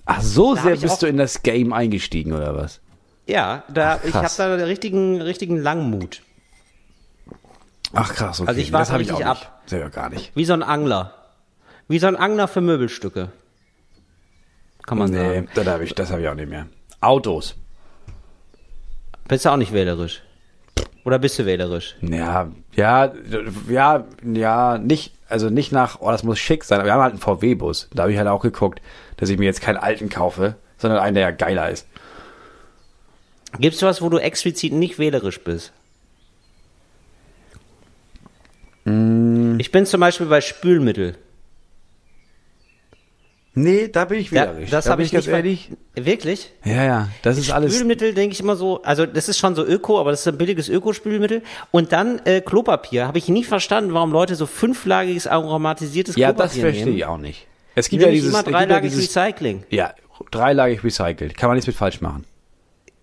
Ach, 0.05 0.21
so 0.21 0.55
Da 0.55 0.61
sehr 0.63 0.73
ich 0.73 0.81
bist 0.81 1.01
du 1.01 1.07
in 1.07 1.17
das 1.17 1.43
Game 1.43 1.71
eingestiegen, 1.73 2.33
oder 2.33 2.55
was? 2.55 2.81
Ja, 3.27 3.63
da 3.69 3.99
ich 4.03 4.13
habe 4.13 4.27
da 4.37 4.53
einen 4.53 4.61
richtigen 4.63 5.21
richtigen 5.21 5.57
Langmut, 5.57 6.21
Ach 7.93 8.13
krass, 8.13 8.39
okay. 8.39 8.49
Also 8.49 8.61
ich 8.61 8.71
warte 8.71 8.83
das 8.87 8.91
hab 8.93 9.01
ich 9.01 9.11
auch 9.11 9.17
richtig 9.19 9.33
nicht. 9.33 9.45
ab. 9.47 9.61
Selber 9.65 9.89
gar 9.89 10.09
nicht. 10.09 10.31
wie 10.35 10.45
so 10.45 10.53
ein 10.53 10.61
Angler. 10.63 11.13
Wie 11.87 11.97
so 11.97 12.05
ein 12.07 12.15
Angler 12.17 12.47
für 12.47 12.61
Möbelstücke. 12.61 13.29
Kann 14.85 14.97
man 14.99 15.09
Nee, 15.09 15.17
sagen. 15.17 15.49
das 15.55 15.67
habe 15.67 15.83
ich, 15.83 15.93
das 15.95 16.11
hab 16.11 16.19
ich 16.19 16.27
auch 16.27 16.35
nicht 16.35 16.49
mehr. 16.49 16.67
Autos. 17.01 17.55
Bist 19.27 19.45
du 19.45 19.49
auch 19.49 19.57
nicht 19.57 19.73
wählerisch? 19.73 20.21
Oder 21.09 21.17
bist 21.17 21.39
du 21.39 21.47
wählerisch? 21.47 21.95
Ja, 22.01 22.51
ja, 22.75 23.11
ja, 23.67 24.05
ja, 24.23 24.77
nicht, 24.77 25.11
also 25.27 25.49
nicht 25.49 25.71
nach, 25.71 26.01
oh, 26.01 26.11
das 26.11 26.21
muss 26.21 26.37
schick 26.37 26.63
sein, 26.63 26.79
aber 26.79 26.87
wir 26.87 26.93
haben 26.93 27.01
halt 27.01 27.13
einen 27.13 27.19
VW-Bus. 27.19 27.89
Da 27.95 28.03
habe 28.03 28.11
ich 28.11 28.19
halt 28.19 28.27
auch 28.27 28.43
geguckt, 28.43 28.79
dass 29.17 29.31
ich 29.31 29.39
mir 29.39 29.45
jetzt 29.45 29.59
keinen 29.59 29.77
alten 29.77 30.09
kaufe, 30.09 30.53
sondern 30.77 30.99
einen, 30.99 31.15
der 31.15 31.23
ja 31.23 31.31
geiler 31.31 31.67
ist. 31.71 31.87
Gibt's 33.57 33.81
was, 33.81 34.03
wo 34.03 34.09
du 34.09 34.19
explizit 34.19 34.71
nicht 34.71 34.99
wählerisch 34.99 35.43
bist? 35.43 35.73
Mm. 38.85 39.57
Ich 39.57 39.71
bin 39.71 39.87
zum 39.87 40.01
Beispiel 40.01 40.27
bei 40.27 40.41
Spülmittel. 40.41 41.15
Nee, 43.61 43.87
da 43.89 44.05
bin 44.05 44.19
ich 44.19 44.31
Ja, 44.31 44.43
wählerisch. 44.47 44.69
das 44.69 44.85
da 44.85 44.91
habe 44.91 45.03
ich 45.03 45.11
ganz 45.11 45.25
nicht. 45.25 45.33
ehrlich. 45.35 45.71
Wirklich? 45.95 46.51
Ja, 46.63 46.83
ja, 46.83 47.07
das 47.23 47.37
ist 47.37 47.51
alles. 47.51 47.73
Spülmittel 47.75 48.13
denke 48.13 48.33
ich 48.33 48.39
immer 48.39 48.55
so, 48.55 48.81
also 48.83 49.05
das 49.05 49.27
ist 49.27 49.37
schon 49.37 49.55
so 49.55 49.65
Öko, 49.65 49.99
aber 49.99 50.11
das 50.11 50.21
ist 50.21 50.27
ein 50.27 50.37
billiges 50.37 50.69
Ökospülmittel. 50.69 51.41
Und 51.71 51.91
dann 51.91 52.19
äh, 52.25 52.41
Klopapier. 52.41 53.07
Habe 53.07 53.17
ich 53.17 53.27
nie 53.27 53.43
verstanden, 53.43 53.93
warum 53.93 54.11
Leute 54.11 54.35
so 54.35 54.45
fünflagiges 54.45 55.27
aromatisiertes 55.27 56.15
Ja, 56.15 56.27
Klopapier 56.29 56.47
das 56.47 56.57
verstehe 56.59 56.85
nehmen. 56.85 56.97
ich 56.97 57.05
auch 57.05 57.17
nicht. 57.17 57.47
Es 57.75 57.89
gibt 57.89 58.01
ja 58.01 58.07
nehme 58.07 58.15
dieses, 58.15 58.29
immer 58.29 58.39
es 58.39 58.45
gibt 58.45 58.53
ja 58.59 58.65
dreilagig 58.65 58.91
dieses 58.91 59.15
Recycling. 59.15 59.63
ja, 59.69 59.93
dreilagig 60.31 60.83
recycelt. 60.83 61.35
Kann 61.37 61.49
man 61.49 61.55
nichts 61.55 61.67
mit 61.67 61.75
falsch 61.75 62.01
machen. 62.01 62.25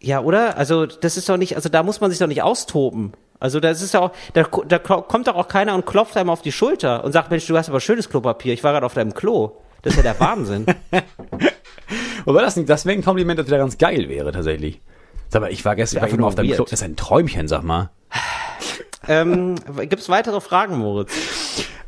Ja, 0.00 0.20
oder? 0.20 0.56
Also 0.56 0.86
das 0.86 1.16
ist 1.16 1.28
doch 1.28 1.36
nicht, 1.36 1.56
also 1.56 1.68
da 1.68 1.82
muss 1.82 2.00
man 2.00 2.10
sich 2.10 2.18
doch 2.18 2.26
nicht 2.26 2.42
austoben. 2.42 3.12
Also 3.40 3.60
das 3.60 3.82
ist 3.82 3.94
ja 3.94 4.00
auch, 4.00 4.12
da, 4.32 4.44
da 4.66 4.78
kommt 4.78 5.26
doch 5.26 5.34
auch 5.34 5.48
keiner 5.48 5.74
und 5.74 5.84
klopft 5.84 6.16
einem 6.16 6.30
auf 6.30 6.40
die 6.42 6.52
Schulter 6.52 7.04
und 7.04 7.12
sagt, 7.12 7.30
Mensch, 7.30 7.46
du 7.46 7.56
hast 7.56 7.68
aber 7.68 7.80
schönes 7.80 8.08
Klopapier, 8.08 8.52
ich 8.54 8.62
war 8.64 8.72
gerade 8.72 8.86
auf 8.86 8.94
deinem 8.94 9.12
Klo. 9.14 9.52
Das 9.86 9.92
ist 9.94 9.98
ja 10.04 10.12
der 10.14 10.18
Wahnsinn. 10.18 10.66
Wobei 12.24 12.42
das, 12.42 12.56
nicht- 12.56 12.68
das 12.68 12.84
wäre 12.86 12.98
ein 12.98 13.04
Kompliment, 13.04 13.38
das 13.38 13.46
wieder 13.46 13.58
ganz 13.58 13.78
geil 13.78 14.08
wäre, 14.08 14.32
tatsächlich. 14.32 14.80
Sag 15.28 15.42
mal, 15.42 15.52
ich 15.52 15.64
war 15.64 15.76
gestern 15.76 16.02
Einfach 16.02 16.16
nur 16.16 16.26
auf 16.26 16.34
deinem. 16.34 16.50
Klo. 16.52 16.64
Das 16.64 16.72
ist 16.72 16.82
ein 16.82 16.96
Träumchen, 16.96 17.46
sag 17.46 17.62
mal. 17.62 17.90
ähm, 19.06 19.54
gibt's 19.88 20.08
weitere 20.08 20.40
Fragen, 20.40 20.78
Moritz? 20.78 21.12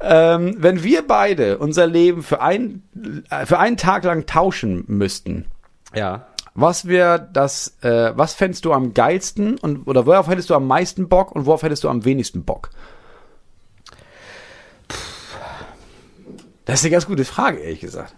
Ähm, 0.00 0.54
wenn 0.58 0.84
wir 0.84 1.04
beide 1.06 1.58
unser 1.58 1.88
Leben 1.88 2.22
für, 2.22 2.40
ein, 2.40 2.84
äh, 3.30 3.46
für 3.46 3.58
einen 3.58 3.76
Tag 3.76 4.04
lang 4.04 4.26
tauschen 4.26 4.84
müssten, 4.86 5.46
Ja. 5.92 6.28
was 6.54 6.86
wäre 6.86 7.28
das, 7.32 7.78
äh, 7.82 8.12
was 8.14 8.34
fändest 8.34 8.64
du 8.64 8.72
am 8.72 8.94
geilsten 8.94 9.58
und 9.58 9.88
oder 9.88 10.06
worauf 10.06 10.28
hättest 10.28 10.50
du 10.50 10.54
am 10.54 10.68
meisten 10.68 11.08
Bock 11.08 11.32
und 11.32 11.46
worauf 11.46 11.62
hättest 11.64 11.82
du 11.82 11.88
am 11.88 12.04
wenigsten 12.04 12.44
Bock? 12.44 12.70
Das 16.68 16.80
ist 16.80 16.84
eine 16.84 16.90
ganz 16.90 17.06
gute 17.06 17.24
Frage, 17.24 17.60
ehrlich 17.60 17.80
gesagt. 17.80 18.14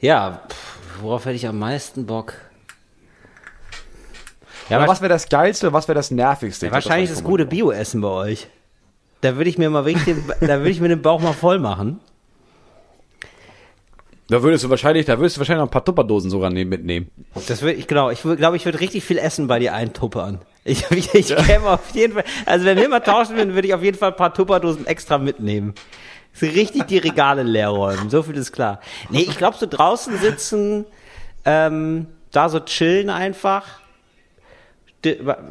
Ja, 0.00 0.40
worauf 1.00 1.24
hätte 1.24 1.36
ich 1.36 1.46
am 1.46 1.56
meisten 1.56 2.04
Bock? 2.04 2.34
Ja, 4.68 4.88
was 4.88 5.00
wäre 5.00 5.08
das 5.08 5.28
Geilste 5.28 5.68
und 5.68 5.72
was 5.72 5.86
wäre 5.86 5.94
das 5.94 6.10
Nervigste? 6.10 6.66
Glaub, 6.66 6.74
wahrscheinlich 6.74 7.10
das 7.10 7.18
das 7.18 7.24
gute 7.24 7.46
Bio-Essen 7.46 8.00
bei 8.00 8.08
euch. 8.08 8.48
Da 9.20 9.36
würde 9.36 9.48
ich 9.48 9.56
mir 9.56 9.70
mal 9.70 9.84
wirklich 9.84 10.04
den, 10.04 10.24
da 10.40 10.58
würde 10.58 10.70
ich 10.70 10.80
mir 10.80 10.88
den 10.88 11.00
Bauch 11.00 11.20
mal 11.20 11.32
voll 11.32 11.60
machen. 11.60 12.00
Da 14.26 14.42
würdest 14.42 14.64
du 14.64 14.70
wahrscheinlich, 14.70 15.06
da 15.06 15.16
würdest 15.16 15.36
du 15.36 15.40
wahrscheinlich 15.40 15.60
noch 15.60 15.68
ein 15.68 15.70
paar 15.70 15.84
Tupperdosen 15.84 16.28
sogar 16.28 16.50
nehmen, 16.50 16.70
mitnehmen. 16.70 17.12
Das 17.46 17.62
würde 17.62 17.74
ich, 17.74 17.86
genau, 17.86 18.10
ich 18.10 18.22
glaube, 18.22 18.56
ich 18.56 18.64
würde 18.64 18.80
richtig 18.80 19.04
viel 19.04 19.18
Essen 19.18 19.46
bei 19.46 19.60
dir 19.60 19.74
eintuppern. 19.74 20.40
Ich, 20.64 20.90
ich, 20.90 21.14
ich 21.14 21.36
käme 21.36 21.68
auf 21.68 21.94
jeden 21.94 22.14
Fall, 22.14 22.24
also 22.46 22.64
wenn 22.64 22.76
wir 22.76 22.88
mal 22.88 22.98
tauschen 22.98 23.36
würden, 23.36 23.54
würde 23.54 23.68
ich 23.68 23.74
auf 23.74 23.84
jeden 23.84 23.96
Fall 23.96 24.10
ein 24.10 24.16
paar 24.16 24.34
Tupperdosen 24.34 24.88
extra 24.88 25.18
mitnehmen. 25.18 25.74
So 26.38 26.46
richtig 26.46 26.84
die 26.84 26.98
Regale 26.98 27.42
leer 27.42 27.70
räumen, 27.70 28.10
so 28.10 28.22
viel 28.22 28.36
ist 28.36 28.52
klar. 28.52 28.80
Nee, 29.08 29.22
ich 29.22 29.38
glaube, 29.38 29.56
so 29.58 29.66
draußen 29.66 30.18
sitzen, 30.18 30.84
ähm, 31.44 32.06
da 32.30 32.48
so 32.48 32.60
chillen 32.60 33.08
einfach. 33.08 33.64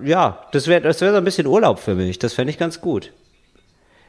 Ja, 0.04 0.46
das 0.52 0.68
wäre 0.68 0.82
das 0.82 1.02
wäre 1.02 1.12
so 1.12 1.18
ein 1.18 1.24
bisschen 1.24 1.48
Urlaub 1.48 1.80
für 1.80 1.96
mich. 1.96 2.20
Das 2.20 2.34
fände 2.34 2.52
ich 2.52 2.60
ganz 2.60 2.82
gut. 2.82 3.12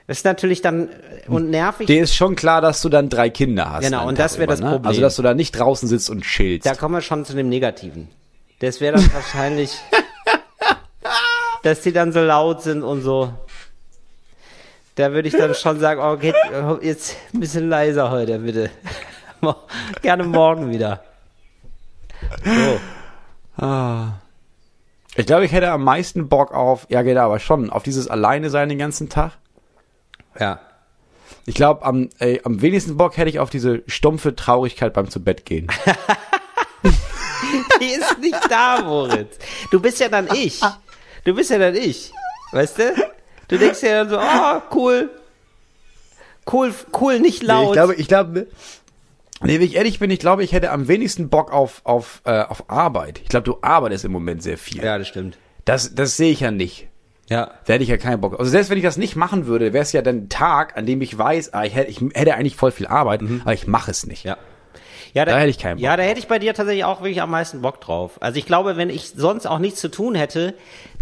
Das 0.06 0.18
ist 0.18 0.24
natürlich 0.24 0.60
dann 0.60 0.88
äh, 0.88 1.28
und 1.28 1.50
nervig. 1.50 1.86
Dir 1.86 2.02
ist 2.02 2.14
schon 2.14 2.36
klar, 2.36 2.60
dass 2.60 2.80
du 2.82 2.88
dann 2.88 3.08
drei 3.08 3.30
Kinder 3.30 3.70
hast. 3.70 3.84
Genau, 3.84 4.06
und 4.06 4.16
Tag 4.16 4.24
das 4.24 4.38
wäre 4.38 4.48
das 4.48 4.60
ne? 4.60 4.70
Problem. 4.70 4.86
Also, 4.86 5.00
dass 5.00 5.16
du 5.16 5.22
da 5.22 5.34
nicht 5.34 5.52
draußen 5.52 5.88
sitzt 5.88 6.10
und 6.10 6.22
chillst. 6.22 6.66
Da 6.66 6.74
kommen 6.74 6.94
wir 6.94 7.00
schon 7.00 7.24
zu 7.24 7.34
dem 7.34 7.48
Negativen. 7.48 8.08
Das 8.60 8.80
wäre 8.80 8.96
dann 8.96 9.14
wahrscheinlich, 9.14 9.72
dass 11.62 11.80
die 11.80 11.92
dann 11.92 12.12
so 12.12 12.20
laut 12.20 12.62
sind 12.62 12.82
und 12.82 13.02
so. 13.02 13.32
Da 14.96 15.12
würde 15.12 15.28
ich 15.28 15.36
dann 15.36 15.54
schon 15.54 15.78
sagen, 15.78 16.00
oh, 16.02 16.16
geht 16.16 16.34
jetzt 16.80 17.16
ein 17.32 17.40
bisschen 17.40 17.68
leiser 17.68 18.10
heute, 18.10 18.38
bitte. 18.38 18.70
Gerne 20.02 20.24
morgen 20.24 20.70
wieder. 20.70 21.04
So. 22.42 22.80
Ich 25.16 25.26
glaube, 25.26 25.44
ich 25.44 25.52
hätte 25.52 25.70
am 25.70 25.84
meisten 25.84 26.28
Bock 26.28 26.52
auf, 26.52 26.86
ja 26.88 27.02
genau, 27.02 27.26
aber 27.26 27.38
schon, 27.38 27.70
auf 27.70 27.82
dieses 27.82 28.08
Alleine 28.08 28.48
sein 28.48 28.70
den 28.70 28.78
ganzen 28.78 29.10
Tag. 29.10 29.32
Ja. 30.38 30.60
Ich 31.44 31.54
glaube, 31.54 31.84
am, 31.84 32.08
ey, 32.18 32.40
am 32.44 32.62
wenigsten 32.62 32.96
Bock 32.96 33.18
hätte 33.18 33.28
ich 33.28 33.38
auf 33.38 33.50
diese 33.50 33.82
stumpfe 33.86 34.34
Traurigkeit 34.34 34.94
beim 34.94 35.10
zu 35.10 35.22
Bett 35.22 35.44
gehen. 35.44 35.68
Die 37.80 37.86
ist 37.86 38.18
nicht 38.18 38.50
da, 38.50 38.82
Moritz. 38.82 39.38
Du 39.70 39.80
bist 39.80 40.00
ja 40.00 40.08
dann 40.08 40.28
ich. 40.34 40.60
Du 41.24 41.34
bist 41.34 41.50
ja 41.50 41.58
dann 41.58 41.74
ich. 41.74 42.12
Weißt 42.52 42.78
du? 42.78 42.94
Du 43.48 43.58
denkst 43.58 43.82
ja 43.82 44.04
dann 44.04 44.08
so, 44.08 44.18
oh, 44.18 44.62
cool. 44.74 45.10
Cool, 46.50 46.72
cool, 47.00 47.20
nicht 47.20 47.42
laut. 47.42 47.62
Nee, 47.62 47.66
ich 47.68 47.72
glaube, 47.72 47.94
ich 47.94 48.08
glaube, 48.08 48.46
nee, 49.42 49.54
wenn 49.54 49.62
ich 49.62 49.74
ehrlich 49.76 49.98
bin, 49.98 50.10
ich 50.10 50.20
glaube, 50.20 50.44
ich 50.44 50.52
hätte 50.52 50.70
am 50.70 50.86
wenigsten 50.88 51.28
Bock 51.28 51.52
auf, 51.52 51.80
auf, 51.84 52.22
äh, 52.24 52.42
auf 52.42 52.70
Arbeit. 52.70 53.20
Ich 53.22 53.28
glaube, 53.28 53.44
du 53.44 53.58
arbeitest 53.62 54.04
im 54.04 54.12
Moment 54.12 54.42
sehr 54.42 54.58
viel. 54.58 54.82
ja, 54.82 54.96
das 54.98 55.08
stimmt. 55.08 55.38
Das, 55.64 55.94
das 55.96 56.16
sehe 56.16 56.30
ich 56.30 56.40
ja 56.40 56.52
nicht. 56.52 56.86
Ja. 57.28 57.50
Da 57.64 57.72
hätte 57.72 57.82
ich 57.82 57.88
ja 57.88 57.96
keinen 57.96 58.20
Bock. 58.20 58.38
Also 58.38 58.50
selbst 58.52 58.70
wenn 58.70 58.78
ich 58.78 58.84
das 58.84 58.96
nicht 58.96 59.16
machen 59.16 59.46
würde, 59.46 59.72
wäre 59.72 59.82
es 59.82 59.90
ja 59.90 60.00
dann 60.02 60.16
ein 60.18 60.28
Tag, 60.28 60.76
an 60.76 60.86
dem 60.86 61.00
ich 61.02 61.18
weiß, 61.18 61.54
ah, 61.54 61.64
ich 61.64 61.74
hätte, 61.74 61.90
ich 61.90 62.00
hätte 62.14 62.34
eigentlich 62.34 62.54
voll 62.54 62.70
viel 62.70 62.86
Arbeit, 62.86 63.20
aber 63.42 63.52
ich 63.52 63.66
mache 63.66 63.90
es 63.90 64.06
nicht. 64.06 64.24
Ja. 64.24 64.36
Ja, 65.12 65.24
Da 65.24 65.38
hätte 65.38 65.48
ich 65.48 65.58
keinen 65.58 65.76
Bock 65.76 65.82
Ja, 65.82 65.96
da 65.96 66.02
hätte 66.02 66.20
ich 66.20 66.28
bei 66.28 66.38
dir 66.38 66.52
tatsächlich 66.52 66.84
auch 66.84 67.00
wirklich 67.00 67.22
am 67.22 67.30
meisten 67.30 67.62
Bock 67.62 67.80
drauf. 67.80 68.18
Also 68.20 68.38
ich 68.38 68.44
glaube, 68.44 68.76
wenn 68.76 68.90
ich 68.90 69.12
sonst 69.16 69.46
auch 69.46 69.58
nichts 69.58 69.80
zu 69.80 69.90
tun 69.90 70.14
hätte, 70.14 70.54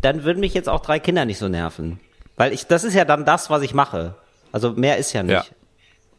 dann 0.03 0.23
würden 0.23 0.39
mich 0.39 0.55
jetzt 0.55 0.69
auch 0.69 0.81
drei 0.81 1.01
Kinder 1.01 1.25
nicht 1.25 1.39
so 1.39 1.49
nerven. 1.49 1.99
Weil 2.37 2.53
ich, 2.53 2.67
das 2.67 2.85
ist 2.85 2.95
ja 2.95 3.05
dann 3.05 3.25
das, 3.25 3.51
was 3.51 3.63
ich 3.63 3.75
mache. 3.75 4.15
Also 4.53 4.73
mehr 4.73 4.99
ist 4.99 5.13
ja 5.13 5.23
nicht. 5.23 5.33
Ja. 5.33 5.45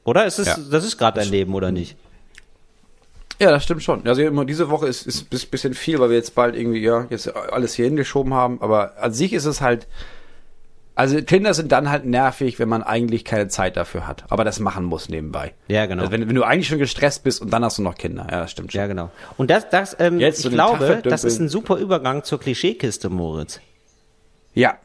Oder? 0.04 0.26
Ist 0.26 0.40
es, 0.40 0.48
Ja. 0.48 0.58
das 0.72 0.86
ist 0.86 0.98
gerade 0.98 1.20
dein 1.20 1.30
Leben, 1.30 1.54
oder 1.54 1.72
nicht? 1.72 1.98
Ja, 3.40 3.52
das 3.52 3.64
stimmt 3.64 3.84
schon. 3.84 4.08
Also 4.08 4.22
immer 4.22 4.46
diese 4.46 4.70
Woche 4.70 4.88
ist, 4.88 5.06
ist 5.06 5.34
ein 5.34 5.50
bisschen 5.50 5.74
viel, 5.74 6.00
weil 6.00 6.10
wir 6.10 6.16
jetzt 6.16 6.36
bald 6.36 6.56
irgendwie, 6.56 6.80
ja, 6.80 7.06
jetzt 7.10 7.34
alles 7.36 7.74
hier 7.74 7.86
hingeschoben 7.86 8.34
haben. 8.34 8.62
Aber 8.62 8.94
an 8.98 9.12
sich 9.12 9.34
ist 9.34 9.44
es 9.46 9.60
halt, 9.60 9.88
also 10.96 11.22
Kinder 11.22 11.54
sind 11.54 11.74
dann 11.74 11.90
halt 11.90 12.06
nervig, 12.06 12.60
wenn 12.60 12.70
man 12.70 12.82
eigentlich 12.82 13.26
keine 13.26 13.50
Zeit 13.50 13.76
dafür 13.76 14.08
hat. 14.08 14.24
Aber 14.30 14.46
das 14.46 14.62
machen 14.62 14.86
muss 14.86 15.10
nebenbei. 15.10 15.54
Ja, 15.68 15.86
genau. 15.86 16.04
Also 16.04 16.14
wenn, 16.14 16.30
wenn 16.30 16.36
du 16.36 16.44
eigentlich 16.44 16.70
schon 16.70 16.80
gestresst 16.80 17.24
bist 17.26 17.42
und 17.42 17.52
dann 17.52 17.66
hast 17.66 17.78
du 17.78 17.82
noch 17.82 17.96
Kinder. 17.96 18.26
Ja, 18.32 18.40
das 18.40 18.52
stimmt 18.52 18.72
schon. 18.72 18.80
Ja, 18.80 18.88
genau. 18.88 19.12
Und 19.36 19.50
das, 19.50 19.70
das, 19.70 19.98
ähm, 20.00 20.22
Jetzt 20.22 20.38
ich 20.38 20.44
so 20.44 20.50
glaube, 20.52 21.02
das 21.04 21.26
ist 21.26 21.40
ein 21.40 21.50
super 21.50 21.76
Übergang 21.76 22.24
zur 22.24 22.40
Klischeekiste, 22.40 23.10
Moritz. 23.10 23.60
Ja, 24.54 24.78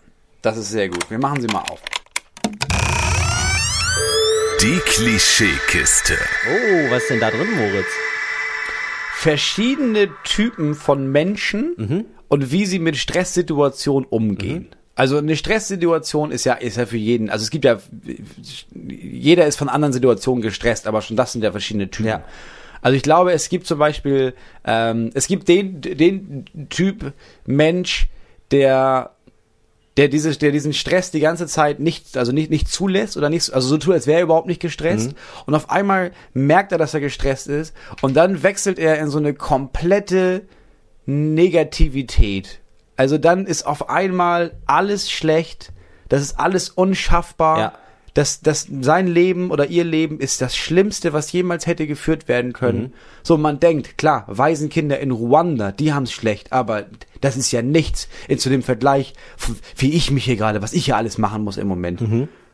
das 0.42 0.56
ist 0.56 0.70
sehr 0.70 0.88
gut. 0.88 1.10
Wir 1.10 1.18
machen 1.18 1.40
sie 1.40 1.48
mal 1.48 1.62
auf. 1.62 1.80
Die 4.62 4.78
Klischeekiste. 4.84 6.18
Oh, 6.46 6.90
was 6.90 7.02
ist 7.02 7.10
denn 7.10 7.20
da 7.20 7.30
drin, 7.30 7.48
Moritz? 7.56 7.88
verschiedene 9.20 10.08
Typen 10.24 10.74
von 10.74 11.12
Menschen 11.12 12.06
und 12.28 12.52
wie 12.52 12.64
sie 12.64 12.78
mit 12.78 12.96
Stresssituationen 12.96 14.08
umgehen. 14.08 14.68
Also 14.94 15.18
eine 15.18 15.36
Stresssituation 15.36 16.30
ist 16.30 16.44
ja, 16.44 16.54
ist 16.54 16.78
ja 16.78 16.86
für 16.86 16.96
jeden, 16.96 17.28
also 17.28 17.42
es 17.42 17.50
gibt 17.50 17.66
ja, 17.66 17.80
jeder 18.72 19.46
ist 19.46 19.56
von 19.56 19.68
anderen 19.68 19.92
Situationen 19.92 20.40
gestresst, 20.40 20.86
aber 20.86 21.02
schon 21.02 21.18
das 21.18 21.32
sind 21.32 21.44
ja 21.44 21.50
verschiedene 21.50 21.90
Typen. 21.90 22.08
Ja. 22.08 22.24
Also 22.80 22.96
ich 22.96 23.02
glaube, 23.02 23.32
es 23.32 23.50
gibt 23.50 23.66
zum 23.66 23.78
Beispiel, 23.78 24.32
ähm, 24.64 25.10
es 25.12 25.26
gibt 25.26 25.48
den, 25.48 25.82
den 25.82 26.46
Typ 26.70 27.12
Mensch, 27.44 28.08
der 28.50 29.10
der 30.00 30.08
diese, 30.08 30.34
der 30.34 30.50
diesen 30.50 30.72
Stress 30.72 31.10
die 31.10 31.20
ganze 31.20 31.46
Zeit 31.46 31.78
nicht, 31.78 32.16
also 32.16 32.32
nicht, 32.32 32.48
nicht 32.48 32.68
zulässt 32.68 33.18
oder 33.18 33.28
nicht, 33.28 33.52
also 33.52 33.68
so 33.68 33.76
tut, 33.76 33.92
als 33.92 34.06
wäre 34.06 34.20
er 34.20 34.24
überhaupt 34.24 34.46
nicht 34.46 34.62
gestresst. 34.62 35.10
Und 35.44 35.54
auf 35.54 35.68
einmal 35.68 36.12
merkt 36.32 36.72
er, 36.72 36.78
dass 36.78 36.94
er 36.94 37.00
gestresst 37.00 37.48
ist. 37.48 37.74
Und 38.00 38.14
dann 38.14 38.42
wechselt 38.42 38.78
er 38.78 38.98
in 38.98 39.10
so 39.10 39.18
eine 39.18 39.34
komplette 39.34 40.40
Negativität. 41.04 42.60
Also 42.96 43.18
dann 43.18 43.44
ist 43.44 43.66
auf 43.66 43.90
einmal 43.90 44.52
alles 44.64 45.10
schlecht. 45.10 45.70
Das 46.08 46.22
ist 46.22 46.40
alles 46.40 46.70
unschaffbar. 46.70 47.58
Ja. 47.58 47.72
Das, 48.14 48.40
das, 48.40 48.66
sein 48.80 49.06
Leben 49.06 49.50
oder 49.50 49.66
ihr 49.66 49.84
Leben 49.84 50.18
ist 50.18 50.40
das 50.40 50.56
Schlimmste, 50.56 51.12
was 51.12 51.32
jemals 51.32 51.66
hätte 51.66 51.86
geführt 51.86 52.28
werden 52.28 52.52
können. 52.52 52.92
So, 53.22 53.36
man 53.36 53.60
denkt, 53.60 53.98
klar, 53.98 54.24
Waisenkinder 54.26 54.98
in 54.98 55.10
Ruanda, 55.10 55.72
die 55.72 55.92
haben's 55.92 56.12
schlecht, 56.12 56.52
aber 56.52 56.86
das 57.20 57.36
ist 57.36 57.52
ja 57.52 57.62
nichts 57.62 58.08
in, 58.28 58.38
zu 58.38 58.48
dem 58.48 58.62
Vergleich, 58.62 59.14
wie 59.76 59.92
ich 59.92 60.10
mich 60.10 60.24
hier 60.24 60.36
gerade, 60.36 60.62
was 60.62 60.72
ich 60.72 60.86
hier 60.86 60.96
alles 60.96 61.18
machen 61.18 61.44
muss 61.44 61.56
im 61.56 61.68
Moment. 61.68 62.00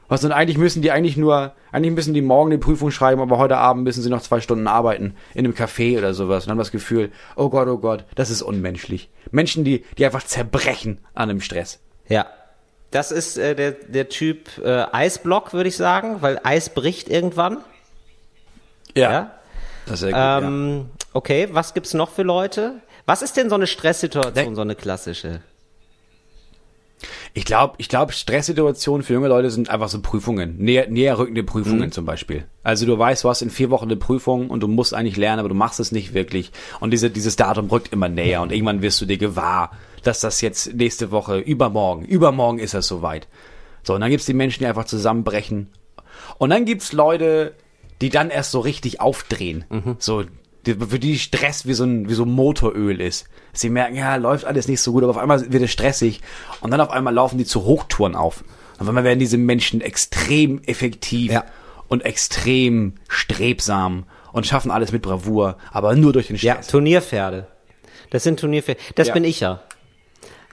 Was 0.08 0.24
und 0.24 0.32
eigentlich 0.32 0.58
müssen 0.58 0.82
die 0.82 0.92
eigentlich 0.92 1.16
nur, 1.16 1.54
eigentlich 1.72 1.94
müssen 1.94 2.14
die 2.14 2.22
morgen 2.22 2.50
die 2.50 2.58
Prüfung 2.58 2.90
schreiben, 2.90 3.20
aber 3.20 3.38
heute 3.38 3.56
Abend 3.56 3.84
müssen 3.84 4.02
sie 4.02 4.10
noch 4.10 4.22
zwei 4.22 4.40
Stunden 4.40 4.68
arbeiten 4.68 5.14
in 5.34 5.44
einem 5.44 5.54
Café 5.54 5.98
oder 5.98 6.14
sowas 6.14 6.44
und 6.44 6.50
haben 6.50 6.58
das 6.58 6.70
Gefühl, 6.70 7.10
oh 7.34 7.48
Gott, 7.48 7.66
oh 7.68 7.78
Gott, 7.78 8.04
das 8.14 8.30
ist 8.30 8.42
unmenschlich. 8.42 9.10
Menschen, 9.32 9.64
die, 9.64 9.84
die 9.98 10.06
einfach 10.06 10.22
zerbrechen 10.22 10.98
an 11.14 11.30
einem 11.30 11.40
Stress. 11.40 11.80
Ja. 12.08 12.26
Das 12.96 13.12
ist 13.12 13.36
äh, 13.36 13.54
der, 13.54 13.72
der 13.72 14.08
Typ 14.08 14.56
äh, 14.64 14.86
Eisblock, 14.90 15.52
würde 15.52 15.68
ich 15.68 15.76
sagen, 15.76 16.22
weil 16.22 16.40
Eis 16.44 16.70
bricht 16.70 17.10
irgendwann. 17.10 17.58
Ja. 18.96 19.32
Das 19.84 20.00
ist 20.00 20.06
gut, 20.08 20.16
ja. 20.16 20.38
Ähm, 20.38 20.86
Okay, 21.12 21.48
was 21.52 21.74
gibt's 21.74 21.92
noch 21.94 22.10
für 22.10 22.22
Leute? 22.22 22.74
Was 23.04 23.20
ist 23.22 23.36
denn 23.36 23.48
so 23.50 23.54
eine 23.54 23.66
Stresssituation, 23.66 24.54
so 24.54 24.62
eine 24.62 24.74
klassische? 24.74 25.40
Ich 27.34 27.44
glaube, 27.44 27.74
ich 27.76 27.88
glaube, 27.90 28.12
Stresssituationen 28.12 29.02
für 29.04 29.12
junge 29.12 29.28
Leute 29.28 29.50
sind 29.50 29.68
einfach 29.68 29.88
so 29.88 30.00
Prüfungen, 30.00 30.56
näher, 30.56 30.88
näher 30.88 31.18
rückende 31.18 31.42
Prüfungen 31.44 31.86
Mhm. 31.88 31.92
zum 31.92 32.06
Beispiel. 32.06 32.44
Also 32.62 32.86
du 32.86 32.98
weißt, 32.98 33.24
du 33.24 33.28
hast 33.28 33.42
in 33.42 33.50
vier 33.50 33.68
Wochen 33.70 33.84
eine 33.84 33.96
Prüfung 33.96 34.48
und 34.48 34.60
du 34.60 34.68
musst 34.68 34.94
eigentlich 34.94 35.18
lernen, 35.18 35.40
aber 35.40 35.50
du 35.50 35.54
machst 35.54 35.78
es 35.80 35.92
nicht 35.92 36.14
wirklich. 36.14 36.50
Und 36.80 36.92
diese, 36.92 37.10
dieses 37.10 37.36
Datum 37.36 37.68
rückt 37.68 37.92
immer 37.92 38.08
näher 38.08 38.40
und 38.40 38.52
irgendwann 38.52 38.80
wirst 38.80 39.00
du 39.02 39.04
dir 39.06 39.18
gewahr, 39.18 39.72
dass 40.06 40.20
das 40.20 40.40
jetzt 40.40 40.74
nächste 40.74 41.10
Woche, 41.10 41.38
übermorgen, 41.38 42.04
übermorgen 42.04 42.58
ist 42.58 42.74
das 42.74 42.86
soweit. 42.86 43.28
So, 43.82 43.94
und 43.94 44.00
dann 44.00 44.10
gibt's 44.10 44.26
die 44.26 44.34
Menschen, 44.34 44.60
die 44.60 44.66
einfach 44.66 44.84
zusammenbrechen. 44.84 45.68
Und 46.38 46.50
dann 46.50 46.64
gibt's 46.64 46.92
Leute, 46.92 47.54
die 48.00 48.10
dann 48.10 48.30
erst 48.30 48.50
so 48.50 48.60
richtig 48.60 49.00
aufdrehen. 49.00 49.64
Mhm. 49.70 49.96
So, 49.98 50.24
die, 50.66 50.74
für 50.74 50.98
die 50.98 51.18
Stress 51.18 51.66
wie 51.66 51.74
so 51.74 51.84
ein, 51.84 52.08
wie 52.08 52.14
so 52.14 52.26
Motoröl 52.26 53.00
ist. 53.00 53.28
Sie 53.52 53.70
merken, 53.70 53.94
ja, 53.96 54.16
läuft 54.16 54.44
alles 54.44 54.66
nicht 54.68 54.80
so 54.80 54.92
gut, 54.92 55.02
aber 55.04 55.10
auf 55.10 55.18
einmal 55.18 55.52
wird 55.52 55.62
es 55.62 55.70
stressig. 55.70 56.20
Und 56.60 56.70
dann 56.72 56.80
auf 56.80 56.90
einmal 56.90 57.14
laufen 57.14 57.38
die 57.38 57.44
zu 57.44 57.64
Hochtouren 57.64 58.16
auf. 58.16 58.42
Und 58.74 58.82
auf 58.82 58.88
einmal 58.88 59.04
werden 59.04 59.20
diese 59.20 59.38
Menschen 59.38 59.80
extrem 59.80 60.60
effektiv 60.64 61.32
Ja. 61.32 61.44
und 61.88 62.04
extrem 62.04 62.94
strebsam 63.08 64.04
und 64.32 64.46
schaffen 64.46 64.70
alles 64.70 64.92
mit 64.92 65.02
Bravour, 65.02 65.56
aber 65.72 65.94
nur 65.94 66.12
durch 66.12 66.26
den 66.26 66.36
Ja, 66.36 66.54
Stress. 66.54 66.66
Turnierpferde. 66.68 67.46
Das 68.10 68.24
sind 68.24 68.40
Turnierpferde. 68.40 68.80
Das 68.96 69.08
Ja. 69.08 69.14
bin 69.14 69.24
ich 69.24 69.40
ja. 69.40 69.62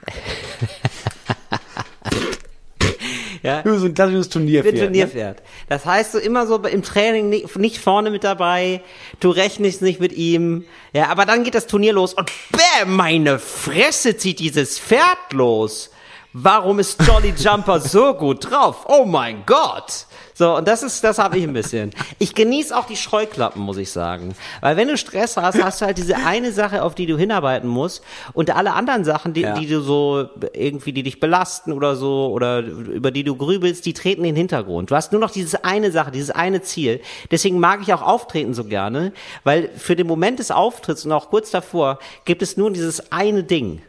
ja. 3.42 3.62
Ja. 3.64 3.78
So 3.78 3.86
ein 3.86 3.94
klassisches 3.94 4.28
Turnierpferd. 4.28 4.74
bin 4.74 4.84
Turnierpferd. 4.84 5.42
Das 5.68 5.84
heißt, 5.84 6.14
du 6.14 6.18
immer 6.18 6.46
so 6.46 6.56
im 6.56 6.82
Training 6.82 7.28
nicht, 7.28 7.56
nicht 7.56 7.78
vorne 7.78 8.10
mit 8.10 8.24
dabei, 8.24 8.82
du 9.20 9.30
rechnest 9.30 9.82
nicht 9.82 10.00
mit 10.00 10.12
ihm, 10.12 10.64
ja, 10.92 11.08
aber 11.08 11.26
dann 11.26 11.44
geht 11.44 11.54
das 11.54 11.66
Turnier 11.66 11.92
los 11.92 12.14
und 12.14 12.30
bäm, 12.50 12.96
meine 12.96 13.38
Fresse 13.38 14.16
zieht 14.16 14.38
dieses 14.38 14.78
Pferd 14.78 15.32
los. 15.32 15.90
Warum 16.32 16.80
ist 16.80 17.00
Jolly 17.06 17.32
Jumper 17.36 17.80
so 17.80 18.14
gut 18.14 18.50
drauf? 18.50 18.86
Oh 18.88 19.04
mein 19.04 19.44
Gott. 19.46 20.06
So, 20.36 20.56
und 20.56 20.66
das 20.66 20.82
ist, 20.82 21.04
das 21.04 21.18
habe 21.18 21.38
ich 21.38 21.44
ein 21.44 21.52
bisschen. 21.52 21.92
Ich 22.18 22.34
genieße 22.34 22.76
auch 22.76 22.86
die 22.86 22.96
Scheuklappen, 22.96 23.62
muss 23.62 23.76
ich 23.76 23.92
sagen. 23.92 24.34
Weil 24.60 24.76
wenn 24.76 24.88
du 24.88 24.96
Stress 24.96 25.36
hast, 25.36 25.62
hast 25.62 25.80
du 25.80 25.86
halt 25.86 25.96
diese 25.96 26.16
eine 26.16 26.50
Sache, 26.50 26.82
auf 26.82 26.96
die 26.96 27.06
du 27.06 27.16
hinarbeiten 27.16 27.68
musst. 27.68 28.02
Und 28.32 28.50
alle 28.54 28.72
anderen 28.72 29.04
Sachen, 29.04 29.32
die, 29.32 29.42
Ja. 29.42 29.54
die 29.56 29.68
du 29.68 29.80
so 29.80 30.28
irgendwie, 30.52 30.92
die 30.92 31.04
dich 31.04 31.20
belasten 31.20 31.72
oder 31.72 31.94
so, 31.94 32.30
oder 32.32 32.58
über 32.60 33.12
die 33.12 33.22
du 33.22 33.36
grübelst, 33.36 33.86
die 33.86 33.92
treten 33.92 34.22
in 34.24 34.34
den 34.34 34.36
Hintergrund. 34.36 34.90
Du 34.90 34.96
hast 34.96 35.12
nur 35.12 35.20
noch 35.20 35.30
diese 35.30 35.64
eine 35.64 35.92
Sache, 35.92 36.10
dieses 36.10 36.30
eine 36.30 36.62
Ziel. 36.62 37.00
Deswegen 37.30 37.60
mag 37.60 37.80
ich 37.82 37.94
auch 37.94 38.02
Auftreten 38.02 38.54
so 38.54 38.64
gerne, 38.64 39.12
weil 39.44 39.70
für 39.76 39.94
den 39.94 40.08
Moment 40.08 40.40
des 40.40 40.50
Auftritts 40.50 41.04
und 41.04 41.12
auch 41.12 41.30
kurz 41.30 41.52
davor 41.52 42.00
gibt 42.24 42.42
es 42.42 42.56
nur 42.56 42.72
dieses 42.72 43.12
eine 43.12 43.44
Ding. 43.44 43.82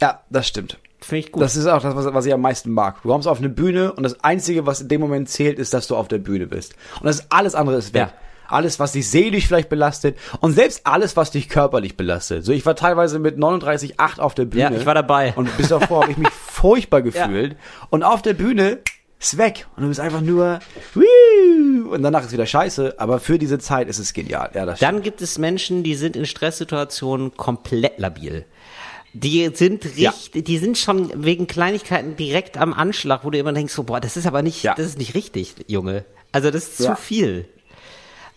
Ja, 0.00 0.22
das 0.30 0.48
stimmt. 0.48 0.78
Finde 1.04 1.26
ich 1.26 1.32
gut. 1.32 1.42
Das 1.42 1.56
ist 1.56 1.66
auch 1.66 1.82
das, 1.82 1.94
was, 1.94 2.12
was 2.12 2.26
ich 2.26 2.32
am 2.32 2.40
meisten 2.40 2.70
mag. 2.70 3.02
Du 3.02 3.08
kommst 3.08 3.28
auf 3.28 3.38
eine 3.38 3.48
Bühne 3.48 3.92
und 3.92 4.02
das 4.02 4.22
Einzige, 4.22 4.66
was 4.66 4.80
in 4.80 4.88
dem 4.88 5.00
Moment 5.00 5.28
zählt, 5.28 5.58
ist, 5.58 5.74
dass 5.74 5.86
du 5.88 5.96
auf 5.96 6.08
der 6.08 6.18
Bühne 6.18 6.46
bist. 6.46 6.74
Und 7.00 7.06
das 7.06 7.30
alles 7.30 7.54
andere 7.54 7.76
ist 7.76 7.94
weg. 7.94 8.08
Ja. 8.08 8.12
Alles, 8.48 8.78
was 8.78 8.92
dich 8.92 9.08
seelisch 9.08 9.46
vielleicht 9.46 9.70
belastet 9.70 10.18
und 10.40 10.52
selbst 10.52 10.86
alles, 10.86 11.16
was 11.16 11.30
dich 11.30 11.48
körperlich 11.48 11.96
belastet. 11.96 12.44
So, 12.44 12.52
ich 12.52 12.66
war 12.66 12.76
teilweise 12.76 13.18
mit 13.18 13.38
39,8 13.38 14.18
auf 14.18 14.34
der 14.34 14.44
Bühne. 14.44 14.62
Ja, 14.62 14.70
ich 14.70 14.84
war 14.84 14.94
dabei. 14.94 15.32
Und 15.36 15.56
bis 15.56 15.68
davor 15.68 16.02
habe 16.02 16.12
ich 16.12 16.18
mich 16.18 16.28
furchtbar 16.46 17.00
gefühlt. 17.00 17.56
Und 17.88 18.02
auf 18.02 18.20
der 18.20 18.34
Bühne 18.34 18.80
ist 19.18 19.38
weg. 19.38 19.66
Und 19.76 19.84
du 19.84 19.88
bist 19.88 20.00
einfach 20.00 20.20
nur, 20.20 20.58
und 21.90 22.02
danach 22.02 22.24
ist 22.24 22.32
wieder 22.32 22.44
scheiße. 22.46 22.96
Aber 22.98 23.20
für 23.20 23.38
diese 23.38 23.58
Zeit 23.58 23.88
ist 23.88 23.98
es 23.98 24.12
genial. 24.12 24.50
Ja, 24.54 24.66
das 24.66 24.78
stimmt. 24.78 24.92
Dann 24.92 25.02
gibt 25.02 25.22
es 25.22 25.38
Menschen, 25.38 25.82
die 25.82 25.94
sind 25.94 26.16
in 26.16 26.26
Stresssituationen 26.26 27.36
komplett 27.36 27.98
labil. 27.98 28.44
Die 29.14 29.50
sind 29.54 29.84
Ja. 29.96 30.10
richtig, 30.10 30.44
die 30.46 30.58
sind 30.58 30.78
schon 30.78 31.10
wegen 31.24 31.46
Kleinigkeiten 31.46 32.16
direkt 32.16 32.56
am 32.56 32.72
Anschlag, 32.72 33.24
wo 33.24 33.30
du 33.30 33.38
immer 33.38 33.52
denkst, 33.52 33.74
so, 33.74 33.82
boah, 33.82 34.00
das 34.00 34.16
ist 34.16 34.26
aber 34.26 34.42
nicht, 34.42 34.62
Ja. 34.62 34.74
das 34.74 34.86
ist 34.86 34.98
nicht 34.98 35.14
richtig, 35.14 35.54
Junge. 35.66 36.04
Also 36.32 36.50
das 36.50 36.68
ist 36.68 36.80
Ja. 36.80 36.94
zu 36.94 37.00
viel. 37.02 37.44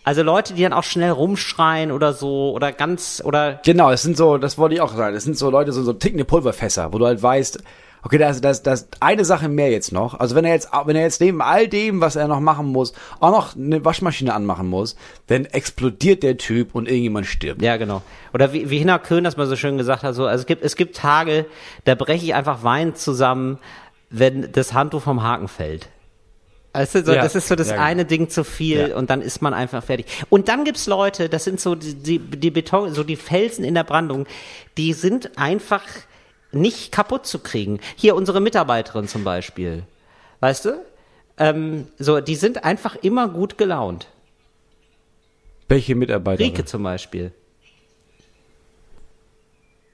Also 0.04 0.22
Leute, 0.22 0.54
die 0.54 0.62
dann 0.62 0.72
auch 0.72 0.84
schnell 0.84 1.10
rumschreien 1.10 1.90
oder 1.90 2.12
so 2.12 2.52
oder 2.52 2.70
ganz 2.72 3.20
oder 3.24 3.60
Genau, 3.64 3.90
es 3.90 4.02
sind 4.02 4.16
so, 4.16 4.38
das 4.38 4.56
wollte 4.58 4.74
ich 4.76 4.80
auch 4.80 4.94
sagen, 4.94 5.16
es 5.16 5.24
sind 5.24 5.36
so 5.36 5.50
Leute, 5.50 5.72
so, 5.72 5.82
so 5.82 5.92
tickende 5.94 6.24
Pulverfässer, 6.24 6.92
wo 6.92 6.98
du 6.98 7.06
halt 7.06 7.20
weißt, 7.22 7.58
okay, 8.02 8.18
da 8.18 8.30
ist, 8.30 8.44
da 8.44 8.50
ist, 8.50 8.62
da 8.62 8.72
ist 8.72 8.88
eine 9.00 9.24
Sache 9.24 9.48
mehr 9.48 9.70
jetzt 9.70 9.92
noch. 9.92 10.18
Also 10.18 10.34
wenn 10.34 10.44
er 10.44 10.52
jetzt, 10.52 10.68
wenn 10.84 10.96
er 10.96 11.02
jetzt 11.02 11.20
neben 11.20 11.42
all 11.42 11.68
dem, 11.68 12.00
was 12.00 12.16
er 12.16 12.28
noch 12.28 12.40
machen 12.40 12.66
muss, 12.66 12.92
auch 13.20 13.30
noch 13.30 13.56
eine 13.56 13.84
Waschmaschine 13.84 14.32
anmachen 14.32 14.68
muss, 14.68 14.96
dann 15.26 15.44
explodiert 15.46 16.22
der 16.22 16.36
Typ 16.36 16.74
und 16.74 16.86
irgendjemand 16.86 17.26
stirbt. 17.26 17.62
Ja, 17.62 17.76
genau. 17.76 18.02
Oder 18.32 18.52
wie, 18.52 18.70
wie 18.70 18.78
Hinner 18.78 18.98
Köhn 18.98 19.24
das 19.24 19.36
mal 19.36 19.46
so 19.46 19.56
schön 19.56 19.78
gesagt 19.78 20.02
hat, 20.02 20.14
so, 20.14 20.26
also 20.26 20.40
es 20.42 20.46
gibt, 20.46 20.62
es 20.62 20.76
gibt 20.76 20.96
Tage, 20.96 21.46
da 21.84 21.94
breche 21.94 22.24
ich 22.24 22.34
einfach 22.34 22.62
weinend 22.62 22.98
zusammen, 22.98 23.58
wenn 24.10 24.52
das 24.52 24.72
Handtuch 24.72 25.02
vom 25.02 25.22
Haken 25.22 25.48
fällt. 25.48 25.88
Weißt 26.72 26.94
du, 26.94 27.04
so, 27.04 27.12
Ja, 27.14 27.22
das 27.22 27.34
ist 27.34 27.48
so 27.48 27.54
das 27.56 27.68
ja, 27.68 27.74
genau. 27.76 27.86
eine 27.86 28.04
Ding 28.04 28.28
zu 28.28 28.44
viel 28.44 28.90
Ja. 28.90 28.96
und 28.96 29.08
dann 29.08 29.22
ist 29.22 29.40
man 29.40 29.54
einfach 29.54 29.82
fertig. 29.82 30.06
Und 30.28 30.48
dann 30.48 30.64
gibt's 30.64 30.86
Leute, 30.86 31.30
das 31.30 31.44
sind 31.44 31.58
so 31.58 31.74
die, 31.74 31.94
die, 31.94 32.18
die 32.18 32.50
Beton, 32.50 32.92
so 32.92 33.02
die 33.02 33.16
Felsen 33.16 33.64
in 33.64 33.74
der 33.74 33.84
Brandung, 33.84 34.26
die 34.76 34.92
sind 34.92 35.38
einfach 35.38 35.82
nicht 36.56 36.92
kaputt 36.92 37.26
zu 37.26 37.38
kriegen. 37.38 37.80
Hier 37.96 38.16
unsere 38.16 38.40
Mitarbeiterin 38.40 39.08
zum 39.08 39.24
Beispiel. 39.24 39.84
Weißt 40.40 40.64
du? 40.64 40.84
Ähm, 41.38 41.88
so, 41.98 42.20
die 42.20 42.36
sind 42.36 42.64
einfach 42.64 42.96
immer 42.96 43.28
gut 43.28 43.58
gelaunt. 43.58 44.08
Welche 45.68 45.94
Mitarbeiter? 45.94 46.42
Rike 46.42 46.64
zum 46.64 46.82
Beispiel. 46.82 47.32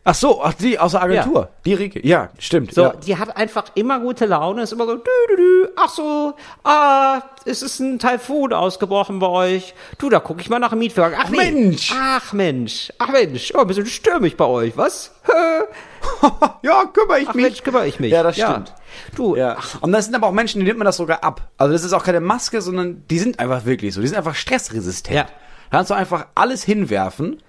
Ach 0.05 0.17
so, 0.17 0.43
ach 0.43 0.55
die 0.55 0.81
aus 0.81 0.93
der 0.93 1.03
Agentur. 1.03 1.51
Die 1.65 1.75
Rike. 1.75 2.05
Ja, 2.05 2.31
stimmt. 2.37 2.75
So, 2.75 2.83
ja. 2.83 2.93
die 2.95 3.17
hat 3.19 3.37
einfach 3.37 3.67
immer 3.77 4.01
gute 4.01 4.27
Laune, 4.27 4.63
ist 4.63 4.73
immer 4.73 4.87
so, 4.87 4.97
dü, 4.97 5.03
dü, 5.31 5.37
dü, 5.37 5.69
ach 5.77 5.91
so, 5.91 6.35
ah, 6.65 7.23
es 7.45 7.63
ist 7.63 7.79
ein 7.79 8.01
Taifun 8.01 8.53
ausgebrochen 8.53 9.21
bei 9.21 9.29
euch. 9.29 9.75
Du, 9.99 10.11
da 10.11 10.19
guck 10.19 10.41
ich 10.41 10.51
mal 10.51 10.59
nach 10.59 10.71
dem 10.71 10.81
Mietwagen. 10.81 11.17
Ach, 11.21 11.31
nee. 11.31 11.37
Mensch. 11.37 11.95
Ach 11.97 12.33
Mensch, 12.33 12.93
ach 12.99 13.13
Mensch, 13.13 13.53
oh, 13.55 13.61
ein 13.61 13.67
bisschen 13.69 13.87
stürmig 13.87 14.37
bei 14.37 14.45
euch, 14.45 14.77
was? 14.77 15.13
ja, 16.63 16.85
kümmere 16.87 17.21
ich 17.21 17.29
Ach 17.29 17.35
mich. 17.35 17.45
Mensch, 17.45 17.63
kümmere 17.63 17.87
ich 17.87 18.01
mich. 18.01 18.11
Ja, 18.11 18.25
das 18.25 18.35
stimmt. 18.35 18.75
Du, 19.15 19.37
Ja. 19.37 19.57
Und 19.83 19.93
das 19.93 20.07
sind 20.07 20.17
aber 20.17 20.27
auch 20.27 20.33
Menschen, 20.33 20.59
die 20.59 20.67
nimmt 20.67 20.79
man 20.79 20.87
das 20.87 20.97
sogar 20.97 21.23
ab. 21.23 21.53
Also 21.59 21.73
das 21.73 21.85
ist 21.85 21.93
auch 21.93 22.03
keine 22.03 22.21
Maske, 22.21 22.61
sondern 22.61 23.05
die 23.09 23.21
sind 23.21 23.39
einfach 23.39 23.65
wirklich 23.67 23.95
so. 23.95 24.01
Die 24.01 24.09
sind 24.09 24.17
einfach 24.17 24.35
stressresistent. 24.35 25.15
Ja. 25.17 25.23
Da 25.71 25.79
kannst 25.79 25.91
du 25.91 25.95
einfach 25.95 26.27
alles 26.35 26.65
hinwerfen 26.65 27.41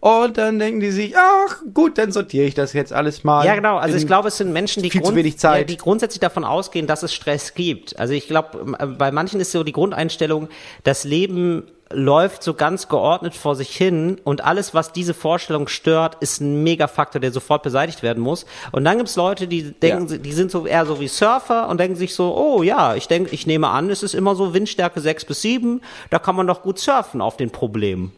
und 0.00 0.38
dann 0.38 0.58
denken 0.58 0.80
die 0.80 0.90
sich, 0.90 1.14
ach 1.16 1.58
gut, 1.74 1.98
dann 1.98 2.10
sortiere 2.10 2.46
ich 2.46 2.54
das 2.54 2.72
jetzt 2.72 2.92
alles 2.92 3.22
mal. 3.22 3.44
Ja, 3.44 3.54
genau. 3.54 3.76
Also 3.76 3.96
ich 3.96 4.06
glaube, 4.06 4.28
es 4.28 4.38
sind 4.38 4.50
Menschen, 4.52 4.82
die, 4.82 4.88
Zeit. 5.36 5.60
Ja, 5.60 5.64
die 5.64 5.76
grundsätzlich 5.76 6.20
davon 6.20 6.44
ausgehen, 6.44 6.86
dass 6.86 7.02
es 7.02 7.12
Stress 7.12 7.52
gibt. 7.54 7.98
Also 7.98 8.14
ich 8.14 8.26
glaube, 8.26 8.76
äh, 8.78 8.86
bei 8.86 9.12
manchen 9.12 9.40
ist 9.40 9.52
so 9.52 9.62
die 9.62 9.72
Grundeinstellung, 9.72 10.48
das 10.84 11.04
Leben 11.04 11.64
läuft 11.92 12.42
so 12.44 12.54
ganz 12.54 12.88
geordnet 12.88 13.34
vor 13.34 13.56
sich 13.56 13.76
hin 13.76 14.20
und 14.22 14.44
alles, 14.44 14.74
was 14.74 14.92
diese 14.92 15.12
Vorstellung 15.12 15.66
stört, 15.66 16.16
ist 16.20 16.40
ein 16.40 16.62
Megafaktor, 16.62 17.20
der 17.20 17.32
sofort 17.32 17.62
beseitigt 17.64 18.02
werden 18.02 18.22
muss. 18.22 18.46
Und 18.70 18.84
dann 18.84 18.98
gibt's 18.98 19.16
Leute, 19.16 19.48
die 19.48 19.72
denken, 19.72 20.06
Ja. 20.08 20.16
die 20.16 20.32
sind 20.32 20.50
so 20.52 20.66
eher 20.66 20.86
so 20.86 21.00
wie 21.00 21.08
Surfer 21.08 21.68
und 21.68 21.78
denken 21.78 21.96
sich 21.96 22.14
so, 22.14 22.34
oh 22.36 22.62
ja, 22.62 22.94
ich 22.94 23.08
denke, 23.08 23.34
ich 23.34 23.46
nehme 23.46 23.68
an, 23.68 23.90
es 23.90 24.02
ist 24.04 24.14
immer 24.14 24.36
so 24.36 24.54
Windstärke 24.54 25.00
6 25.00 25.24
bis 25.24 25.42
7, 25.42 25.82
da 26.10 26.20
kann 26.20 26.36
man 26.36 26.46
doch 26.46 26.62
gut 26.62 26.78
surfen 26.78 27.20
auf 27.20 27.36
den 27.36 27.50
Problemen. 27.50 28.12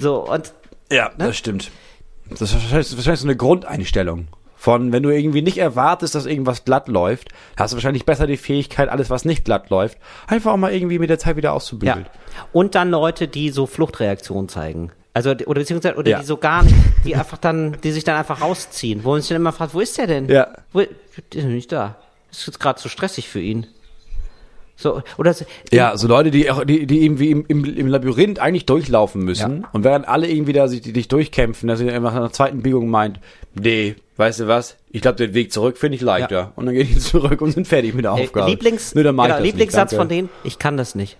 So, 0.00 0.28
und 0.30 0.52
Ja, 0.90 1.10
das 1.18 1.36
stimmt. 1.36 1.70
Das 2.30 2.40
ist 2.42 2.54
wahrscheinlich, 2.54 3.04
das 3.04 3.20
so 3.20 3.26
eine 3.26 3.36
Grundeinstellung. 3.36 4.28
Von, 4.56 4.92
wenn 4.92 5.02
du 5.02 5.10
irgendwie 5.10 5.42
nicht 5.42 5.58
erwartest, 5.58 6.14
dass 6.14 6.24
irgendwas 6.24 6.64
glatt 6.64 6.88
läuft, 6.88 7.28
hast 7.58 7.72
du 7.72 7.76
wahrscheinlich 7.76 8.06
besser 8.06 8.26
die 8.26 8.38
Fähigkeit, 8.38 8.88
alles, 8.88 9.10
was 9.10 9.26
nicht 9.26 9.44
glatt 9.44 9.68
läuft, 9.68 9.98
einfach 10.26 10.52
auch 10.52 10.56
mal 10.56 10.72
irgendwie 10.72 10.98
mit 10.98 11.10
der 11.10 11.18
Zeit 11.18 11.36
wieder 11.36 11.50
Ja. 11.50 11.52
auszubügeln. 11.52 12.06
Und 12.52 12.74
dann 12.74 12.90
Leute, 12.90 13.28
die 13.28 13.50
so 13.50 13.66
Fluchtreaktionen 13.66 14.48
zeigen. 14.48 14.90
Also, 15.12 15.30
oder 15.32 15.60
beziehungsweise, 15.60 15.96
oder 15.96 16.10
Ja. 16.10 16.20
die 16.20 16.24
so 16.24 16.38
gar 16.38 16.62
nicht, 16.64 16.74
die 17.04 17.14
einfach 17.14 17.36
dann, 17.36 17.76
die 17.84 17.92
sich 17.92 18.04
dann 18.04 18.16
einfach 18.16 18.40
rausziehen, 18.40 19.04
wo 19.04 19.10
man 19.10 19.20
sich 19.20 19.28
dann 19.28 19.36
immer 19.36 19.52
fragt, 19.52 19.74
wo 19.74 19.80
ist 19.80 19.98
der 19.98 20.06
denn? 20.06 20.28
Ja. 20.30 20.48
Wo, 20.72 20.80
der 20.80 20.88
ist 21.34 21.44
nicht 21.44 21.70
da. 21.70 21.96
Ist 22.30 22.46
jetzt 22.46 22.58
gerade 22.58 22.80
zu 22.80 22.88
stressig 22.88 23.28
für 23.28 23.40
ihn. 23.40 23.66
So, 24.76 25.02
oder 25.18 25.32
so, 25.34 25.44
Ja, 25.72 25.96
so 25.96 26.08
Leute, 26.08 26.30
die, 26.32 26.50
auch- 26.50 26.64
die, 26.64 26.86
die 26.86 27.04
irgendwie 27.04 27.30
im, 27.30 27.44
im, 27.46 27.64
im 27.64 27.86
Labyrinth 27.86 28.40
eigentlich 28.40 28.66
durchlaufen 28.66 29.22
müssen 29.24 29.64
und 29.72 29.84
während 29.84 30.08
alle 30.08 30.28
irgendwie 30.28 30.52
da 30.52 30.66
sich 30.66 30.80
die, 30.80 30.92
dich 30.92 31.06
durchkämpfen, 31.08 31.68
dass 31.68 31.78
sie 31.78 31.88
einfach 31.90 32.10
nach 32.12 32.20
einer 32.20 32.32
zweiten 32.32 32.62
Biegung 32.62 32.88
meint, 32.90 33.20
nee, 33.54 33.94
weißt 34.16 34.40
du 34.40 34.48
was, 34.48 34.76
ich 34.90 35.00
glaube, 35.00 35.16
den 35.16 35.32
Weg 35.34 35.52
zurück 35.52 35.78
finde 35.78 35.94
ich 35.96 36.00
leichter. 36.02 36.36
Ja. 36.36 36.52
Und 36.56 36.66
dann 36.66 36.74
gehen 36.74 36.88
die 36.88 36.98
zurück 36.98 37.40
und 37.40 37.52
sind 37.52 37.68
fertig 37.68 37.94
mit 37.94 38.04
der 38.04 38.14
Ey, 38.14 38.24
Aufgabe. 38.24 38.50
Lieblings, 38.50 38.88
ich 38.94 39.02
genau, 39.02 39.38
Lieblingssatz 39.38 39.92
nicht, 39.92 39.98
von 39.98 40.08
denen, 40.08 40.28
ich 40.42 40.58
kann 40.58 40.76
das 40.76 40.94
nicht. 40.96 41.18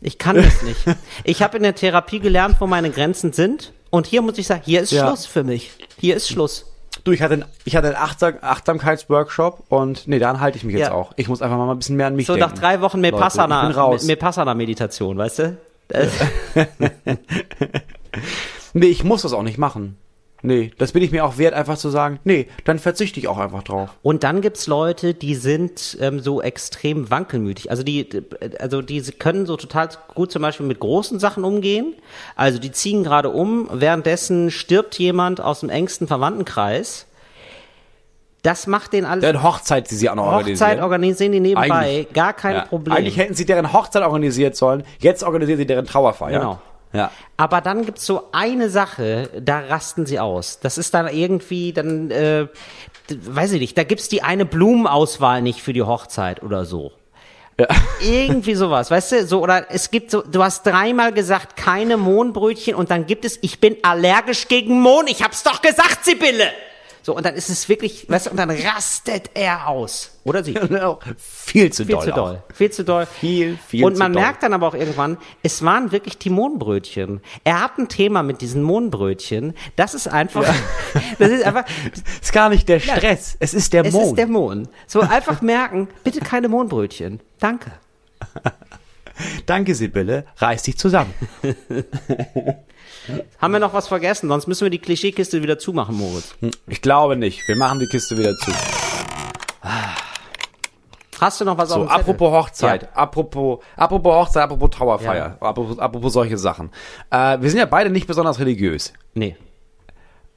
Ich 0.00 0.18
kann 0.18 0.36
das 0.36 0.62
nicht. 0.62 0.78
Ich 1.24 1.42
habe 1.42 1.56
in 1.56 1.62
der 1.64 1.74
Therapie 1.74 2.18
gelernt, 2.20 2.56
wo 2.60 2.66
meine 2.66 2.90
Grenzen 2.90 3.32
sind. 3.32 3.72
Und 3.90 4.06
hier 4.06 4.22
muss 4.22 4.38
ich 4.38 4.46
sagen, 4.46 4.62
hier 4.64 4.80
ist 4.82 4.90
Ja. 4.90 5.06
Schluss 5.06 5.26
für 5.26 5.44
mich. 5.44 5.70
Hier 5.98 6.16
ist 6.16 6.28
Schluss. 6.28 6.71
Du, 7.04 7.10
ich 7.12 7.20
hatte, 7.22 7.34
einen- 7.34 7.44
ich 7.64 7.74
hatte 7.76 7.88
einen 7.88 7.96
Achtsam 7.96 8.34
Achtsamkeitsworkshop 8.40 9.64
und 9.68 10.06
nee, 10.06 10.18
daran 10.20 10.40
halte 10.40 10.56
ich 10.58 10.64
mich 10.64 10.74
jetzt 10.76 10.88
Ja. 10.88 10.92
auch. 10.94 11.12
Ich 11.16 11.28
muss 11.28 11.42
einfach 11.42 11.56
mal 11.56 11.68
ein 11.70 11.78
bisschen 11.78 11.96
mehr 11.96 12.06
an 12.06 12.14
mich 12.16 12.26
So 12.26 12.34
denken. 12.36 12.50
nach 12.50 12.56
drei 12.58 12.80
Wochen. 12.80 13.00
Mepassana-Meditation, 13.00 15.18
weißt 15.18 15.38
du? 15.40 15.56
Nee, 18.74 18.86
ich 18.86 19.04
muss 19.04 19.20
das 19.22 19.32
auch 19.34 19.42
nicht 19.42 19.58
machen. 19.58 19.96
Nee, 20.44 20.72
das 20.76 20.90
bin 20.92 21.02
ich 21.04 21.12
mir 21.12 21.24
auch 21.24 21.38
wert, 21.38 21.54
einfach 21.54 21.78
zu 21.78 21.88
sagen, 21.88 22.18
nee, 22.24 22.48
dann 22.64 22.80
verzichte 22.80 23.20
ich 23.20 23.28
auch 23.28 23.38
einfach 23.38 23.62
drauf. 23.62 23.90
Und 24.02 24.24
dann 24.24 24.40
gibt's 24.40 24.66
Leute, 24.66 25.14
die 25.14 25.36
sind 25.36 25.96
ähm, 26.00 26.18
so 26.18 26.42
extrem 26.42 27.10
wankelmütig. 27.10 27.70
Also 27.70 27.84
die, 27.84 28.08
also 28.58 28.82
die 28.82 29.00
können 29.02 29.46
so 29.46 29.56
total 29.56 29.88
gut 30.14 30.32
zum 30.32 30.42
Beispiel 30.42 30.66
mit 30.66 30.80
großen 30.80 31.20
Sachen 31.20 31.44
umgehen. 31.44 31.94
Also 32.34 32.58
die 32.58 32.72
ziehen 32.72 33.04
gerade 33.04 33.30
um, 33.30 33.68
währenddessen 33.72 34.50
stirbt 34.50 34.98
jemand 34.98 35.40
aus 35.40 35.60
dem 35.60 35.68
engsten 35.70 36.08
Verwandtenkreis. 36.08 37.06
Das 38.42 38.66
macht 38.66 38.92
den 38.92 39.04
alles. 39.04 39.22
Deren 39.22 39.44
Hochzeit, 39.44 39.88
die 39.90 39.94
sie 39.94 40.10
auch 40.10 40.16
noch 40.16 40.24
Hochzeit 40.26 40.40
organisieren. 40.80 40.82
organisieren 40.82 41.32
die 41.32 41.40
nebenbei, 41.40 41.70
Eigentlich- 41.70 42.12
gar 42.12 42.32
keine 42.32 42.56
Ja. 42.58 42.64
Probleme. 42.64 42.96
Eigentlich 42.96 43.16
hätten 43.16 43.34
sie 43.34 43.46
deren 43.46 43.72
Hochzeit 43.72 44.02
organisiert 44.02 44.56
sollen. 44.56 44.82
Jetzt 44.98 45.22
organisieren 45.22 45.58
sie 45.58 45.66
deren 45.66 45.86
Trauerfeier. 45.86 46.40
Genau. 46.40 46.60
Ja. 46.92 47.10
Aber 47.36 47.60
dann 47.60 47.84
gibt's 47.86 48.06
so 48.06 48.28
eine 48.32 48.68
Sache, 48.68 49.30
da 49.40 49.60
rasten 49.60 50.06
sie 50.06 50.18
aus. 50.20 50.60
Das 50.60 50.78
ist 50.78 50.94
dann 50.94 51.08
irgendwie, 51.08 51.72
dann, 51.72 52.10
äh, 52.10 52.48
weiß 53.08 53.52
ich 53.52 53.60
nicht, 53.60 53.78
da 53.78 53.84
gibt's 53.84 54.08
die 54.08 54.22
eine 54.22 54.44
Blumenauswahl 54.44 55.42
nicht 55.42 55.62
für 55.62 55.72
die 55.72 55.82
Hochzeit 55.82 56.42
oder 56.42 56.64
so. 56.64 56.92
Irgendwie 58.00 58.54
sowas, 58.54 58.90
weißt 58.90 59.12
du, 59.12 59.26
so, 59.26 59.42
oder 59.42 59.66
es 59.70 59.90
gibt 59.90 60.10
so, 60.10 60.22
du 60.22 60.42
hast 60.42 60.66
dreimal 60.66 61.12
gesagt, 61.12 61.56
keine 61.56 61.96
Mohnbrötchen 61.96 62.74
und 62.74 62.90
dann 62.90 63.06
gibt 63.06 63.24
es, 63.24 63.38
ich 63.42 63.60
bin 63.60 63.76
allergisch 63.82 64.48
gegen 64.48 64.80
Mohn, 64.80 65.06
ich 65.06 65.22
hab's 65.22 65.42
doch 65.42 65.60
gesagt, 65.60 66.04
Sibylle! 66.04 66.50
So, 67.04 67.16
und 67.16 67.26
dann 67.26 67.34
ist 67.34 67.48
es 67.50 67.68
wirklich, 67.68 68.08
weißt 68.08 68.26
du, 68.26 68.30
und 68.30 68.36
dann 68.36 68.50
rastet 68.50 69.30
er 69.34 69.68
aus. 69.68 70.18
Oder 70.24 70.44
sie. 70.44 70.54
Viel 71.16 71.72
zu 71.72 71.84
Viel 71.84 71.96
doll. 71.96 72.04
zu 72.04 72.10
doll. 72.12 72.42
Viel 72.54 72.70
zu 72.70 72.84
doll. 72.84 73.06
Viel, 73.06 73.58
viel 73.66 73.84
Und 73.84 73.94
zu 73.94 73.98
man 73.98 74.12
doll. 74.12 74.22
merkt 74.22 74.42
dann 74.44 74.52
aber 74.52 74.68
auch 74.68 74.74
irgendwann, 74.74 75.18
es 75.42 75.64
waren 75.64 75.90
wirklich 75.90 76.16
die 76.18 76.30
Mohnbrötchen. 76.30 77.20
Er 77.42 77.60
hat 77.60 77.76
ein 77.78 77.88
Thema 77.88 78.22
mit 78.22 78.40
diesen 78.40 78.62
Mohnbrötchen. 78.62 79.54
Das 79.74 79.94
ist 79.94 80.06
einfach, 80.06 80.44
das 81.18 81.28
ist 81.30 81.44
einfach, 81.44 81.64
ist 82.20 82.32
gar 82.32 82.48
nicht 82.50 82.68
der 82.68 82.78
Stress. 82.78 83.36
Es 83.40 83.52
ist 83.52 83.72
der 83.72 83.84
es 83.84 83.92
Mond. 83.92 84.06
ist 84.06 84.18
der 84.18 84.26
Mohn. 84.28 84.68
So 84.86 85.00
einfach 85.00 85.42
merken, 85.42 85.88
bitte 86.04 86.20
keine 86.20 86.48
Mohnbrötchen. 86.48 87.18
Danke. 87.40 87.72
Danke, 89.46 89.74
Sibylle. 89.74 90.24
Reiß 90.36 90.62
dich 90.62 90.78
zusammen. 90.78 91.12
Haben 93.40 93.52
wir 93.52 93.60
noch 93.60 93.74
was 93.74 93.88
vergessen? 93.88 94.28
Sonst 94.28 94.46
müssen 94.46 94.64
wir 94.64 94.70
die 94.70 94.78
Klischeekiste 94.78 95.42
wieder 95.42 95.58
zumachen, 95.58 95.96
Moritz. 95.96 96.34
Ich 96.68 96.82
glaube 96.82 97.16
nicht. 97.16 97.46
Wir 97.48 97.56
machen 97.56 97.78
die 97.80 97.86
Kiste 97.86 98.16
wieder 98.18 98.36
zu. 98.36 98.52
Hast 101.20 101.40
du 101.40 101.44
noch 101.44 101.56
was 101.56 101.68
So, 101.68 101.76
auf 101.76 101.80
dem 101.82 101.88
Zettel? 101.88 102.00
apropos 102.00 102.32
Hochzeit, 102.32 102.82
Ja. 102.82 102.88
apropos, 102.94 103.58
apropos 103.76 104.12
Hochzeit, 104.14 104.42
apropos 104.42 104.70
Trauerfeier, 104.70 105.36
apropos, 105.40 105.78
apropos 105.78 106.12
solche 106.12 106.36
Sachen. 106.36 106.70
Äh, 107.10 107.40
wir 107.40 107.48
sind 107.48 107.60
ja 107.60 107.66
beide 107.66 107.90
nicht 107.90 108.08
besonders 108.08 108.40
religiös. 108.40 108.92
Nee. 109.14 109.36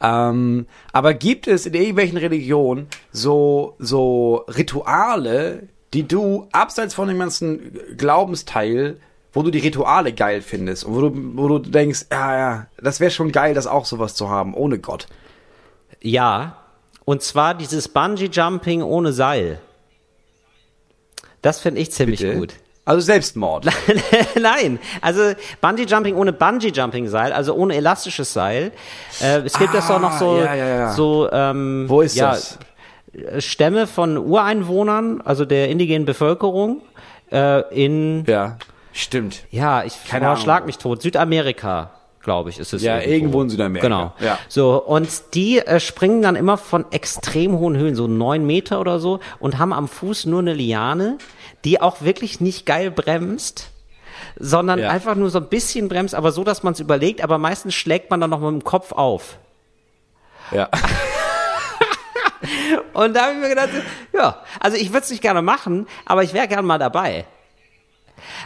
Ähm, 0.02 0.68
aber 0.92 1.14
gibt 1.16 1.48
es 1.48 1.66
in 1.66 1.74
irgendwelchen 1.74 2.18
Religionen 2.18 2.88
so, 3.12 3.76
so 3.80 4.46
Rituale, 4.48 5.64
die 5.94 6.08
du 6.08 6.48
abseits 6.52 6.94
von 6.94 7.08
dem 7.08 7.18
ganzen 7.18 7.80
Glaubensteil, 7.98 8.98
wo 9.36 9.44
du 9.44 9.52
die 9.52 9.60
Rituale 9.60 10.14
geil 10.14 10.42
findest 10.42 10.86
und 10.86 10.96
wo 10.96 11.02
du, 11.02 11.12
wo 11.36 11.48
du 11.48 11.60
denkst, 11.60 12.08
ja, 12.12 12.38
ja, 12.38 12.68
das 12.82 13.00
wäre 13.00 13.12
schon 13.12 13.32
geil, 13.32 13.54
das 13.54 13.68
auch 13.68 13.86
sowas 13.86 14.16
zu 14.16 14.30
haben, 14.30 14.56
ohne 14.56 14.80
Gott. 14.80 15.06
Ja. 16.02 16.58
Und 17.04 17.22
zwar 17.22 17.54
dieses 17.54 17.88
Bungee-Jumping 17.88 18.82
ohne 18.82 19.14
Seil. 19.14 19.60
Das 21.44 21.60
finde 21.60 21.82
ich 21.82 21.92
ziemlich 21.92 22.22
Bitte? 22.22 22.38
gut. 22.38 22.54
Also 22.86 23.02
Selbstmord. 23.02 23.66
Nein, 24.40 24.80
also 25.02 25.34
Bungee 25.60 25.86
Jumping 25.86 26.16
ohne 26.16 26.34
Bungee 26.34 26.70
Jumping 26.70 27.08
Seil, 27.08 27.34
also 27.34 27.56
ohne 27.56 27.76
elastisches 27.76 28.32
Seil. 28.32 28.72
Äh, 29.20 29.40
es 29.40 29.58
gibt 29.58 29.74
das 29.74 29.90
auch 29.90 30.00
noch 30.00 30.18
so, 30.20 30.34
Ah, 30.34 30.46
ja, 30.46 30.56
ja, 30.56 30.68
ja. 30.68 30.94
so 30.94 31.28
ähm, 31.32 31.86
Wo 31.88 32.02
ist 32.02 32.20
das? 32.20 32.60
Stämme 33.40 33.88
von 33.88 34.18
Ureinwohnern, 34.18 35.22
also 35.22 35.46
der 35.46 35.70
indigenen 35.70 36.06
Bevölkerung 36.06 36.82
äh, 37.32 37.62
in 37.74 38.24
Ja, 38.28 38.58
stimmt. 38.96 39.44
ja, 39.52 39.84
ich 39.84 39.94
Keine 40.10 40.28
Ahnung. 40.30 40.42
schlag 40.42 40.66
mich 40.66 40.78
tot, 40.80 41.02
Südamerika, 41.02 41.92
glaube 42.24 42.50
ich, 42.50 42.58
ist 42.60 42.74
es. 42.74 42.82
Ja, 42.82 43.00
irgendwo 43.00 43.42
in 43.42 43.50
Südamerika. 43.50 43.88
Genau. 43.88 44.14
Ja. 44.20 44.40
So, 44.48 44.82
und 44.84 45.08
die 45.36 45.60
äh, 45.60 45.80
springen 45.80 46.22
dann 46.24 46.36
immer 46.36 46.58
von 46.58 46.86
extrem 46.92 47.60
hohen 47.60 47.78
Höhen, 47.78 47.96
so 47.96 48.08
neun 48.08 48.46
Meter 48.46 48.80
oder 48.80 49.00
so, 49.00 49.20
und 49.40 49.58
haben 49.60 49.74
am 49.74 49.88
Fuß 49.88 50.26
nur 50.26 50.40
eine 50.40 50.54
Liane, 50.54 51.18
die 51.64 51.82
auch 51.82 52.02
wirklich 52.02 52.42
nicht 52.42 52.66
geil 52.66 52.90
bremst, 52.90 53.70
sondern 54.38 54.80
Ja. 54.80 54.90
einfach 54.90 55.16
nur 55.16 55.30
so 55.30 55.38
ein 55.40 55.48
bisschen 55.50 55.88
bremst, 55.88 56.16
aber 56.16 56.32
so, 56.32 56.44
dass 56.44 56.64
man 56.64 56.74
es 56.74 56.80
überlegt, 56.80 57.22
aber 57.24 57.38
meistens 57.38 57.74
schlägt 57.76 58.10
man 58.10 58.20
dann 58.22 58.30
noch 58.32 58.40
mit 58.40 58.50
dem 58.50 58.64
Kopf 58.64 58.92
auf. 58.92 59.38
Ja. 60.52 60.70
Und 62.94 63.16
da 63.16 63.24
habe 63.24 63.34
ich 63.34 63.40
mir 63.40 63.50
gedacht, 63.50 63.70
ja, 64.14 64.42
also 64.60 64.78
ich 64.78 64.90
würde 64.90 65.04
es 65.04 65.10
nicht 65.10 65.22
gerne 65.22 65.42
machen, 65.42 65.88
aber 66.06 66.24
ich 66.24 66.34
wäre 66.34 66.48
gern 66.48 66.66
mal 66.66 66.78
dabei. 66.78 67.26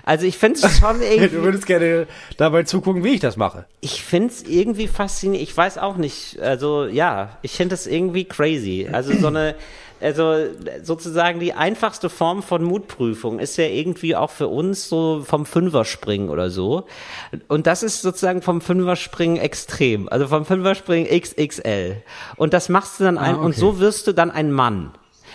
Also 0.03 0.25
ich 0.25 0.37
finde 0.37 0.59
es 0.63 0.79
schon 0.79 1.01
irgendwie. 1.01 1.35
Du 1.37 1.43
würdest 1.43 1.65
gerne 1.65 2.07
dabei 2.37 2.63
zugucken, 2.63 3.03
wie 3.03 3.13
ich 3.15 3.19
das 3.19 3.37
mache. 3.37 3.65
Ich 3.81 4.03
find's 4.03 4.43
irgendwie 4.43 4.87
faszinierend. 4.87 5.47
Ich 5.49 5.55
weiß 5.55 5.77
auch 5.77 5.97
nicht. 5.97 6.39
Also 6.39 6.85
ja, 6.85 7.37
ich 7.41 7.53
finde 7.53 7.75
es 7.75 7.87
irgendwie 7.87 8.25
crazy. 8.25 8.87
Also 8.91 9.13
so 9.13 9.27
eine, 9.27 9.55
also 10.01 10.35
sozusagen 10.81 11.39
die 11.41 11.53
einfachste 11.53 12.09
Form 12.09 12.41
von 12.41 12.63
Mutprüfung 12.63 13.39
ist 13.39 13.57
ja 13.57 13.65
irgendwie 13.65 14.15
auch 14.15 14.29
für 14.29 14.47
uns 14.47 14.87
so 14.87 15.23
vom 15.25 15.45
Fünferspringen 15.45 16.29
oder 16.29 16.49
so. 16.49 16.85
Und 17.49 17.67
das 17.67 17.83
ist 17.83 18.01
sozusagen 18.01 18.41
vom 18.41 18.61
Fünferspringen 18.61 19.37
extrem, 19.37 20.07
also 20.09 20.27
vom 20.27 20.45
Fünferspringen 20.45 21.07
XXL. 21.19 21.97
Und 22.37 22.53
das 22.53 22.69
machst 22.69 22.99
du 22.99 23.03
dann 23.03 23.17
ein, 23.17 23.35
Ah, 23.35 23.39
und 23.39 23.51
okay. 23.51 23.59
so 23.59 23.79
wirst 23.79 24.07
du 24.07 24.13
dann 24.13 24.31
ein 24.31 24.51
Mann. 24.51 24.91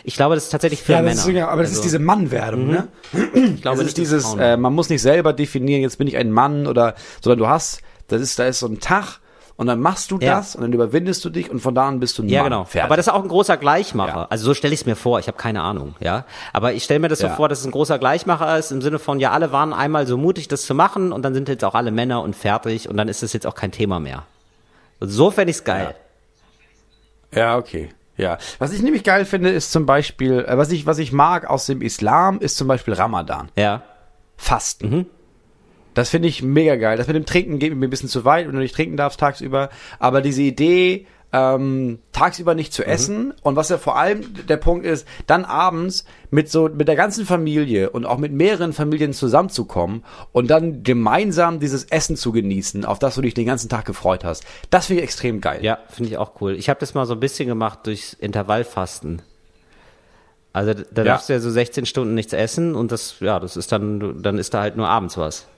Ich 0.06 0.16
glaube, 0.16 0.34
das 0.34 0.44
ist 0.44 0.50
tatsächlich 0.50 0.82
für 0.82 0.92
Ja, 0.92 0.98
Männer. 1.02 1.14
das 1.16 1.26
ist, 1.26 1.36
aber 1.36 1.62
das 1.62 1.70
Also, 1.70 1.80
ist 1.80 1.84
diese 1.84 1.98
Mannwerdung, 1.98 2.66
ne? 2.68 2.88
ich 3.32 3.62
glaube, 3.62 3.78
es 3.78 3.84
nicht, 3.84 3.88
ist 3.88 3.96
dieses, 3.98 4.34
äh, 4.34 4.56
man 4.58 4.74
muss 4.74 4.90
nicht 4.90 5.00
selber 5.02 5.32
definieren, 5.32 5.80
jetzt 5.80 5.96
bin 5.98 6.06
ich 6.06 6.16
ein 6.18 6.30
Mann 6.30 6.66
oder, 6.66 6.94
sondern 7.22 7.38
du 7.38 7.48
hast, 7.48 7.80
das 8.08 8.20
ist, 8.20 8.38
da 8.38 8.44
ist 8.46 8.58
so 8.60 8.66
ein 8.66 8.80
Tag 8.80 9.20
und 9.56 9.66
dann 9.66 9.80
machst 9.80 10.10
du 10.10 10.18
Ja. 10.20 10.36
das 10.36 10.56
und 10.56 10.62
dann 10.62 10.72
überwindest 10.74 11.24
du 11.24 11.30
dich 11.30 11.50
und 11.50 11.60
von 11.60 11.74
da 11.74 11.88
an 11.88 12.00
bist 12.00 12.18
du 12.18 12.22
ein 12.22 12.28
Ja, 12.28 12.42
Mann. 12.42 12.50
genau. 12.50 12.64
Fertig. 12.64 12.84
Aber 12.84 12.96
das 12.96 13.06
ist 13.06 13.12
auch 13.14 13.22
ein 13.22 13.28
großer 13.28 13.56
Gleichmacher. 13.56 14.14
Ja. 14.14 14.26
Also 14.28 14.44
so 14.44 14.52
stelle 14.52 14.74
ich 14.74 14.80
es 14.80 14.86
mir 14.86 14.96
vor. 14.96 15.20
Ich 15.20 15.26
habe 15.26 15.38
keine 15.38 15.62
Ahnung, 15.62 15.94
ja. 16.00 16.26
Aber 16.52 16.74
ich 16.74 16.84
stelle 16.84 17.00
mir 17.00 17.08
das 17.08 17.20
so 17.20 17.28
Ja. 17.28 17.34
vor, 17.36 17.48
dass 17.48 17.60
es 17.60 17.64
ein 17.64 17.70
großer 17.70 17.98
Gleichmacher 17.98 18.58
ist 18.58 18.72
im 18.72 18.82
Sinne 18.82 18.98
von, 18.98 19.20
ja, 19.20 19.30
alle 19.30 19.52
waren 19.52 19.72
einmal 19.72 20.06
so 20.06 20.18
mutig, 20.18 20.48
das 20.48 20.66
zu 20.66 20.74
machen 20.74 21.12
und 21.12 21.22
dann 21.22 21.32
sind 21.32 21.48
jetzt 21.48 21.64
auch 21.64 21.74
alle 21.74 21.92
Männer 21.92 22.20
und 22.20 22.36
fertig 22.36 22.90
und 22.90 22.98
dann 22.98 23.08
ist 23.08 23.22
es 23.22 23.32
jetzt 23.32 23.46
auch 23.46 23.54
kein 23.54 23.70
Thema 23.72 24.00
mehr. 24.00 24.24
So 25.00 25.30
fände 25.30 25.50
ich's 25.50 25.64
geil. 25.64 25.94
Ja, 27.34 27.56
okay. 27.56 27.88
Ja. 28.16 28.38
Was 28.58 28.72
ich 28.72 28.82
nämlich 28.82 29.04
geil 29.04 29.24
finde, 29.24 29.50
ist 29.50 29.72
zum 29.72 29.86
Beispiel, 29.86 30.44
äh, 30.46 30.56
was 30.56 30.70
ich, 30.70 30.86
was 30.86 30.98
ich 30.98 31.12
mag 31.12 31.48
aus 31.48 31.66
dem 31.66 31.82
Islam, 31.82 32.40
ist 32.40 32.56
zum 32.56 32.68
Beispiel 32.68 32.94
Ramadan. 32.94 33.50
Ja. 33.56 33.82
Fasten. 34.36 34.90
Mhm. 34.90 35.06
Das 35.94 36.10
finde 36.10 36.28
ich 36.28 36.42
mega 36.42 36.74
geil. 36.76 36.96
Das 36.96 37.06
mit 37.06 37.16
dem 37.16 37.26
Trinken 37.26 37.58
geht 37.58 37.74
mir 37.74 37.86
ein 37.86 37.90
bisschen 37.90 38.08
zu 38.08 38.24
weit, 38.24 38.46
wenn 38.46 38.54
du 38.54 38.60
nicht 38.60 38.74
trinken 38.74 38.96
darfst 38.96 39.20
tagsüber. 39.20 39.70
Aber 40.00 40.22
diese 40.22 40.42
Idee, 40.42 41.06
ähm, 41.36 41.98
tagsüber 42.12 42.54
nicht 42.54 42.72
zu 42.72 42.82
Mhm. 42.82 42.88
essen 42.88 43.34
und 43.42 43.56
was 43.56 43.68
ja 43.68 43.78
vor 43.78 43.96
allem 43.98 44.46
der 44.46 44.56
Punkt 44.56 44.86
ist, 44.86 45.04
dann 45.26 45.44
abends 45.44 46.04
mit 46.30 46.48
so 46.48 46.68
mit 46.68 46.86
der 46.86 46.94
ganzen 46.94 47.26
Familie 47.26 47.90
und 47.90 48.06
auch 48.06 48.18
mit 48.18 48.30
mehreren 48.32 48.72
Familien 48.72 49.12
zusammenzukommen 49.12 50.04
und 50.30 50.48
dann 50.48 50.84
gemeinsam 50.84 51.58
dieses 51.58 51.84
Essen 51.84 52.16
zu 52.16 52.30
genießen, 52.30 52.84
auf 52.84 53.00
das 53.00 53.16
du 53.16 53.22
dich 53.22 53.34
den 53.34 53.46
ganzen 53.46 53.68
Tag 53.68 53.84
gefreut 53.84 54.22
hast. 54.22 54.44
Das 54.70 54.86
finde 54.86 55.00
ich 55.02 55.04
extrem 55.04 55.40
geil. 55.40 55.58
Ja, 55.62 55.78
finde 55.88 56.10
ich 56.10 56.18
auch 56.18 56.40
cool. 56.40 56.54
Ich 56.54 56.68
habe 56.68 56.78
das 56.78 56.94
mal 56.94 57.04
so 57.04 57.14
ein 57.14 57.20
bisschen 57.20 57.48
gemacht 57.48 57.80
durchs 57.86 58.12
Intervallfasten. 58.12 59.22
Also 60.52 60.72
da 60.74 61.02
Ja. 61.02 61.04
darfst 61.14 61.28
du 61.28 61.32
ja 61.32 61.40
so 61.40 61.50
16 61.50 61.84
Stunden 61.84 62.14
nichts 62.14 62.32
essen 62.32 62.76
und 62.76 62.92
das, 62.92 63.16
ja, 63.18 63.40
das 63.40 63.56
ist 63.56 63.72
dann, 63.72 64.22
dann 64.22 64.38
ist 64.38 64.54
da 64.54 64.60
halt 64.60 64.76
nur 64.76 64.86
abends 64.88 65.18
was. 65.18 65.48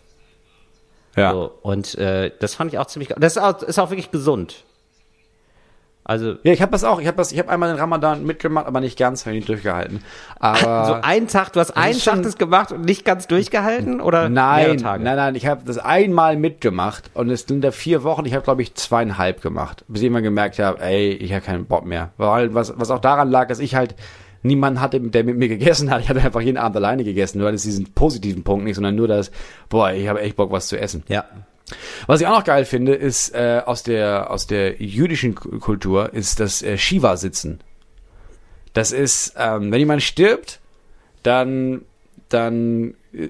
ja. 1.16 1.32
So, 1.32 1.52
und 1.62 1.96
äh, 1.96 2.30
das 2.40 2.54
fand 2.54 2.72
ich 2.72 2.78
auch 2.78 2.86
ziemlich. 2.86 3.10
Das 3.18 3.36
ist 3.36 3.42
auch, 3.42 3.62
ist 3.62 3.78
auch 3.78 3.90
wirklich 3.90 4.10
gesund. 4.10 4.64
Also 6.08 6.36
Ja, 6.44 6.52
ich 6.52 6.62
habe 6.62 6.70
das 6.70 6.84
auch. 6.84 7.00
Ich 7.00 7.06
habe 7.08 7.16
das. 7.16 7.32
Ich 7.32 7.38
habe 7.38 7.50
einmal 7.50 7.68
den 7.68 7.78
Ramadan 7.78 8.24
mitgemacht, 8.24 8.66
aber 8.66 8.80
nicht 8.80 8.96
ganz, 8.96 9.26
habe 9.26 9.34
ich 9.34 9.40
nicht 9.40 9.48
durchgehalten. 9.48 10.02
Aber 10.38 10.84
so 10.86 10.92
einen 10.94 11.26
Tag, 11.26 11.52
du 11.52 11.60
hast 11.60 11.72
einen 11.72 11.96
ist 11.96 12.04
Tag 12.04 12.22
das 12.22 12.38
gemacht 12.38 12.70
und 12.70 12.84
nicht 12.84 13.04
ganz 13.04 13.26
durchgehalten 13.26 14.00
oder 14.00 14.28
Nein, 14.28 14.76
nein, 14.76 15.02
nein, 15.02 15.34
ich 15.34 15.46
habe 15.46 15.62
das 15.64 15.78
einmal 15.78 16.36
mitgemacht 16.36 17.10
und 17.14 17.28
es 17.30 17.42
sind 17.42 17.62
da 17.62 17.72
vier 17.72 18.04
Wochen, 18.04 18.24
ich 18.24 18.34
habe 18.34 18.44
glaube 18.44 18.62
ich 18.62 18.74
zweieinhalb 18.74 19.42
gemacht, 19.42 19.84
bis 19.88 20.00
ich 20.00 20.06
irgendwann 20.06 20.22
gemerkt 20.22 20.60
habe, 20.60 20.80
ey, 20.80 21.12
ich 21.12 21.32
habe 21.32 21.42
keinen 21.42 21.66
Bock 21.66 21.84
mehr. 21.84 22.10
Weil 22.18 22.54
was, 22.54 22.78
was 22.78 22.90
auch 22.92 23.00
daran 23.00 23.28
lag, 23.28 23.48
dass 23.48 23.58
ich 23.58 23.74
halt 23.74 23.96
niemanden 24.42 24.80
hatte, 24.80 25.00
der 25.00 25.24
mit 25.24 25.36
mir 25.36 25.48
gegessen 25.48 25.90
hat. 25.90 26.02
Ich 26.02 26.08
habe 26.08 26.20
einfach 26.20 26.40
jeden 26.40 26.58
Abend 26.58 26.76
alleine 26.76 27.02
gegessen, 27.02 27.38
nur 27.38 27.50
das 27.50 27.62
diesen 27.62 27.92
positiven 27.94 28.44
Punkt 28.44 28.64
nicht, 28.64 28.76
sondern 28.76 28.94
nur 28.94 29.08
das, 29.08 29.32
boah, 29.68 29.90
ich 29.90 30.06
habe 30.06 30.20
echt 30.20 30.36
Bock, 30.36 30.52
was 30.52 30.68
zu 30.68 30.78
essen. 30.78 31.02
Ja. 31.08 31.24
Was 32.06 32.20
ich 32.20 32.26
auch 32.26 32.38
noch 32.38 32.44
geil 32.44 32.64
finde, 32.64 32.94
ist 32.94 33.34
äh, 33.34 33.62
aus 33.64 33.82
der 33.82 34.30
aus 34.30 34.46
der 34.46 34.80
jüdischen 34.80 35.34
Ku- 35.34 35.58
Kultur 35.58 36.12
ist 36.14 36.38
das 36.40 36.62
äh, 36.62 36.78
Shiva 36.78 37.16
sitzen. 37.16 37.60
Das 38.72 38.92
ist, 38.92 39.34
ähm, 39.38 39.72
wenn 39.72 39.78
jemand 39.80 40.02
stirbt, 40.02 40.60
dann 41.22 41.82
dann 42.28 42.94
äh, 43.12 43.28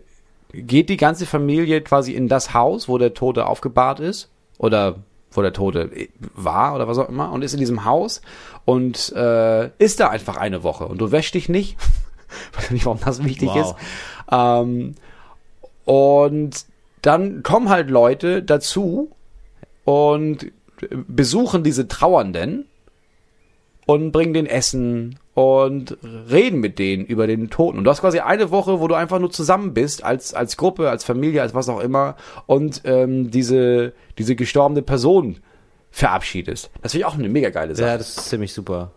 geht 0.52 0.88
die 0.90 0.96
ganze 0.96 1.24
Familie 1.26 1.80
quasi 1.82 2.12
in 2.12 2.28
das 2.28 2.52
Haus, 2.52 2.88
wo 2.88 2.98
der 2.98 3.14
Tote 3.14 3.46
aufgebahrt 3.46 4.00
ist 4.00 4.28
oder 4.58 4.96
wo 5.30 5.40
der 5.42 5.52
Tote 5.52 5.90
äh, 5.94 6.08
war 6.34 6.74
oder 6.74 6.88
was 6.88 6.98
auch 6.98 7.08
immer 7.08 7.32
und 7.32 7.42
ist 7.42 7.54
in 7.54 7.60
diesem 7.60 7.84
Haus 7.86 8.20
und 8.66 9.12
äh, 9.16 9.68
ist 9.78 10.00
da 10.00 10.08
einfach 10.08 10.36
eine 10.36 10.62
Woche 10.62 10.86
und 10.86 10.98
du 10.98 11.10
wäschst 11.10 11.34
dich 11.34 11.48
nicht. 11.48 11.76
Weiß 12.54 12.70
nicht, 12.70 12.84
warum 12.84 13.00
das 13.02 13.24
wichtig 13.24 13.48
Wow. 13.48 13.60
ist. 13.60 13.74
Ähm, 14.30 14.94
und 15.84 16.66
dann 17.06 17.42
kommen 17.42 17.68
halt 17.68 17.88
Leute 17.90 18.42
dazu 18.42 19.10
und 19.84 20.50
besuchen 21.06 21.62
diese 21.62 21.88
Trauernden 21.88 22.66
und 23.86 24.10
bringen 24.12 24.34
den 24.34 24.46
Essen 24.46 25.18
und 25.34 25.96
reden 26.02 26.60
mit 26.60 26.78
denen 26.78 27.04
über 27.04 27.26
den 27.26 27.50
Toten. 27.50 27.78
Und 27.78 27.84
du 27.84 27.90
hast 27.90 28.00
quasi 28.00 28.18
eine 28.20 28.50
Woche, 28.50 28.80
wo 28.80 28.88
du 28.88 28.94
einfach 28.94 29.18
nur 29.20 29.30
zusammen 29.30 29.74
bist, 29.74 30.02
als, 30.02 30.34
als 30.34 30.56
Gruppe, 30.56 30.90
als 30.90 31.04
Familie, 31.04 31.42
als 31.42 31.54
was 31.54 31.68
auch 31.68 31.80
immer, 31.80 32.16
und 32.46 32.82
ähm, 32.84 33.30
diese, 33.30 33.92
diese 34.18 34.34
gestorbene 34.34 34.82
Person 34.82 35.38
verabschiedest. 35.90 36.70
Das 36.82 36.92
finde 36.92 37.02
ich 37.02 37.06
auch 37.06 37.14
eine 37.14 37.28
mega 37.28 37.50
geile 37.50 37.74
Sache. 37.74 37.88
Ja, 37.88 37.98
das 37.98 38.16
ist 38.16 38.28
ziemlich 38.28 38.52
super. 38.52 38.90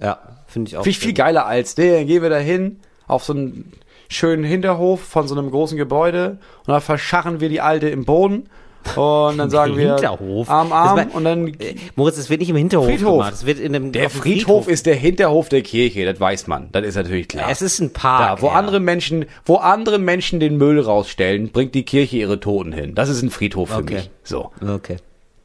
Ja, 0.00 0.20
finde 0.46 0.68
ich 0.68 0.76
auch. 0.76 0.82
Finde 0.82 0.90
ich 0.90 0.98
viel 0.98 1.14
geiler 1.14 1.46
als, 1.46 1.76
nee, 1.76 1.90
dann 1.90 2.06
gehen 2.06 2.22
wir 2.22 2.30
da 2.30 2.38
hin, 2.38 2.80
auf 3.08 3.24
so 3.24 3.32
einen 3.32 3.72
schönen 4.08 4.44
Hinterhof 4.44 5.00
von 5.00 5.26
so 5.28 5.36
einem 5.36 5.50
großen 5.50 5.76
Gebäude 5.76 6.38
und 6.66 6.72
dann 6.72 6.80
verscharren 6.80 7.40
wir 7.40 7.48
die 7.48 7.60
Alte 7.60 7.88
im 7.88 8.04
Boden 8.04 8.48
und 8.94 9.38
dann 9.38 9.50
sagen 9.50 9.76
wir 9.76 9.94
Hinterhof. 9.94 10.48
Arm, 10.48 10.72
Arm 10.72 10.96
war- 10.98 11.14
und 11.14 11.24
dann 11.24 11.48
Äh, 11.48 11.74
Moritz, 11.96 12.16
das 12.16 12.30
wird 12.30 12.40
nicht 12.40 12.50
im 12.50 12.56
Hinterhof 12.56 12.86
Friedhof. 12.86 13.12
gemacht. 13.18 13.32
Das 13.32 13.44
wird 13.46 13.58
in 13.58 13.74
einem, 13.74 13.90
der 13.92 14.02
dem 14.08 14.10
Friedhof, 14.10 14.68
ist 14.68 14.86
der 14.86 14.94
Hinterhof 14.94 15.48
der 15.48 15.62
Kirche, 15.62 16.04
das 16.04 16.20
weiß 16.20 16.46
man. 16.46 16.68
Das 16.72 16.84
ist 16.86 16.94
natürlich 16.94 17.26
klar. 17.28 17.48
Es 17.50 17.62
ist 17.62 17.80
ein 17.80 17.92
Park. 17.92 18.36
da, 18.38 18.42
wo 18.42 18.46
ja. 18.46 18.52
andere 18.52 18.78
Menschen, 18.78 19.24
wo 19.44 19.56
andere 19.56 19.98
Menschen 19.98 20.38
den 20.38 20.56
Müll 20.56 20.78
rausstellen, 20.80 21.50
bringt 21.50 21.74
die 21.74 21.82
Kirche 21.84 22.16
ihre 22.18 22.38
Toten 22.38 22.72
hin. 22.72 22.94
Das 22.94 23.08
ist 23.08 23.22
ein 23.22 23.30
Friedhof 23.30 23.70
für 23.70 23.78
Okay. 23.78 23.94
mich. 23.94 24.10
So. 24.22 24.50
Okay. 24.60 24.98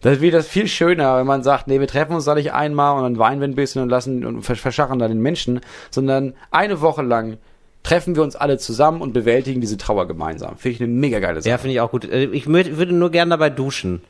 Das 0.03 0.19
wird 0.19 0.33
das 0.33 0.47
viel 0.47 0.67
schöner, 0.67 1.17
wenn 1.17 1.27
man 1.27 1.43
sagt, 1.43 1.67
nee, 1.67 1.79
wir 1.79 1.87
treffen 1.87 2.15
uns 2.15 2.25
da 2.25 2.33
nicht 2.33 2.53
einmal 2.53 2.95
und 2.97 3.03
dann 3.03 3.17
weinen 3.19 3.39
wir 3.39 3.47
ein 3.47 3.53
bisschen 3.53 3.83
und 3.83 3.89
lassen 3.89 4.25
und 4.25 4.43
versch- 4.43 4.55
verscharren 4.61 4.97
da 4.97 5.07
den 5.07 5.21
Menschen, 5.21 5.61
sondern 5.91 6.33
eine 6.49 6.81
Woche 6.81 7.03
lang 7.03 7.37
treffen 7.83 8.15
wir 8.15 8.23
uns 8.23 8.35
alle 8.35 8.57
zusammen 8.57 9.01
und 9.01 9.13
bewältigen 9.13 9.61
diese 9.61 9.77
Trauer 9.77 10.07
gemeinsam. 10.07 10.57
Finde 10.57 10.75
ich 10.75 10.81
eine 10.81 10.91
mega 10.91 11.19
geile 11.19 11.41
Sache. 11.41 11.49
Ja, 11.49 11.57
finde 11.57 11.73
ich 11.73 11.81
auch 11.81 11.91
gut. 11.91 12.05
Äh, 12.05 12.25
Ich 12.25 12.47
würde 12.47 12.93
nur 12.93 13.11
gern 13.11 13.29
dabei 13.29 13.49
duschen. 13.49 14.01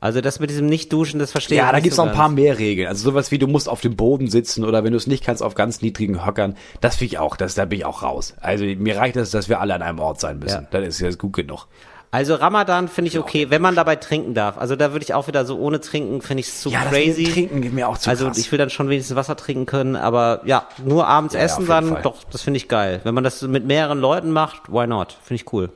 Also 0.00 0.20
das 0.20 0.38
mit 0.38 0.48
diesem 0.48 0.66
Nicht-Duschen, 0.66 1.18
das 1.18 1.32
verstehe 1.32 1.58
Ja, 1.58 1.64
ich 1.64 1.70
da 1.70 1.76
nicht 1.76 1.82
gibt's 1.84 1.96
so 1.96 2.04
noch 2.04 2.12
ein 2.12 2.16
paar 2.16 2.28
mehr 2.28 2.60
Regeln. 2.60 2.86
Also 2.86 3.10
sowas 3.10 3.32
wie, 3.32 3.38
du 3.38 3.48
musst 3.48 3.68
auf 3.68 3.80
dem 3.80 3.96
Boden 3.96 4.28
sitzen 4.30 4.64
oder 4.64 4.84
wenn 4.84 4.92
du 4.92 4.96
es 4.96 5.08
nicht 5.08 5.24
kannst, 5.24 5.42
auf 5.42 5.56
ganz 5.56 5.82
niedrigen 5.82 6.24
Höckern. 6.24 6.54
Das 6.80 6.96
finde 6.96 7.14
ich 7.14 7.18
auch, 7.18 7.34
das, 7.36 7.56
da 7.56 7.64
bin 7.64 7.80
ich 7.80 7.84
auch 7.84 8.02
raus. 8.04 8.34
Also 8.40 8.64
mir 8.64 8.96
reicht 8.96 9.16
es, 9.16 9.32
dass 9.32 9.48
wir 9.48 9.60
alle 9.60 9.74
an 9.74 9.82
einem 9.82 9.98
Ort 9.98 10.20
sein 10.20 10.38
müssen. 10.38 10.68
Ja. 10.72 10.80
Das 10.80 10.86
ist 10.86 11.00
ja 11.00 11.10
gut 11.10 11.32
genug. 11.32 11.66
Also 12.10 12.36
Ramadan 12.36 12.88
finde 12.88 13.10
ich 13.10 13.18
okay, 13.18 13.50
wenn 13.50 13.60
man 13.60 13.74
dabei 13.74 13.96
trinken 13.96 14.32
darf. 14.32 14.56
Also 14.56 14.76
da 14.76 14.92
würde 14.92 15.02
ich 15.04 15.12
auch 15.12 15.26
wieder 15.28 15.44
so 15.44 15.58
ohne 15.58 15.78
trinken, 15.80 16.22
finde 16.22 16.40
ich 16.40 16.46
es 16.48 16.62
zu 16.62 16.70
Ja, 16.70 16.84
das 16.84 16.92
crazy. 16.92 17.24
dem 17.24 17.32
Trinken 17.34 17.60
geht 17.60 17.74
mir 17.74 17.86
auch 17.86 17.98
zu 17.98 18.08
also 18.08 18.26
krass. 18.26 18.38
ich 18.38 18.50
will 18.50 18.58
dann 18.58 18.70
schon 18.70 18.88
wenigstens 18.88 19.14
Wasser 19.14 19.36
trinken 19.36 19.66
können, 19.66 19.94
aber 19.94 20.40
ja, 20.46 20.66
nur 20.82 21.06
abends 21.06 21.34
Ja, 21.34 21.40
ja, 21.40 21.46
essen 21.46 21.60
jeden 21.62 21.68
dann, 21.68 21.88
Fall. 21.88 22.02
doch, 22.02 22.24
das 22.24 22.40
finde 22.40 22.56
ich 22.56 22.68
geil. 22.68 23.00
Wenn 23.04 23.14
man 23.14 23.24
das 23.24 23.42
mit 23.42 23.66
mehreren 23.66 23.98
Leuten 24.00 24.30
macht, 24.30 24.72
why 24.72 24.86
not? 24.86 25.18
Finde 25.22 25.42
ich 25.42 25.52
cool. 25.52 25.70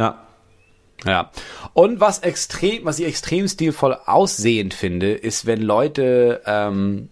Ja. 0.00 0.18
Ja. 1.06 1.30
Und 1.74 2.00
was 2.00 2.18
extrem, 2.20 2.84
was 2.84 2.98
ich 2.98 3.06
extrem 3.06 3.46
stilvoll 3.46 3.96
aussehend 4.04 4.74
finde, 4.74 5.12
ist, 5.12 5.46
wenn 5.46 5.62
Leute 5.62 6.42
ähm, 6.44 7.08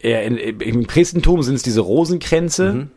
ja, 0.00 0.20
in, 0.20 0.36
im 0.36 0.86
Christentum 0.86 1.42
sind 1.42 1.56
es 1.56 1.62
diese 1.64 1.80
Rosenkränze. 1.80 2.72
Mhm. 2.72 2.90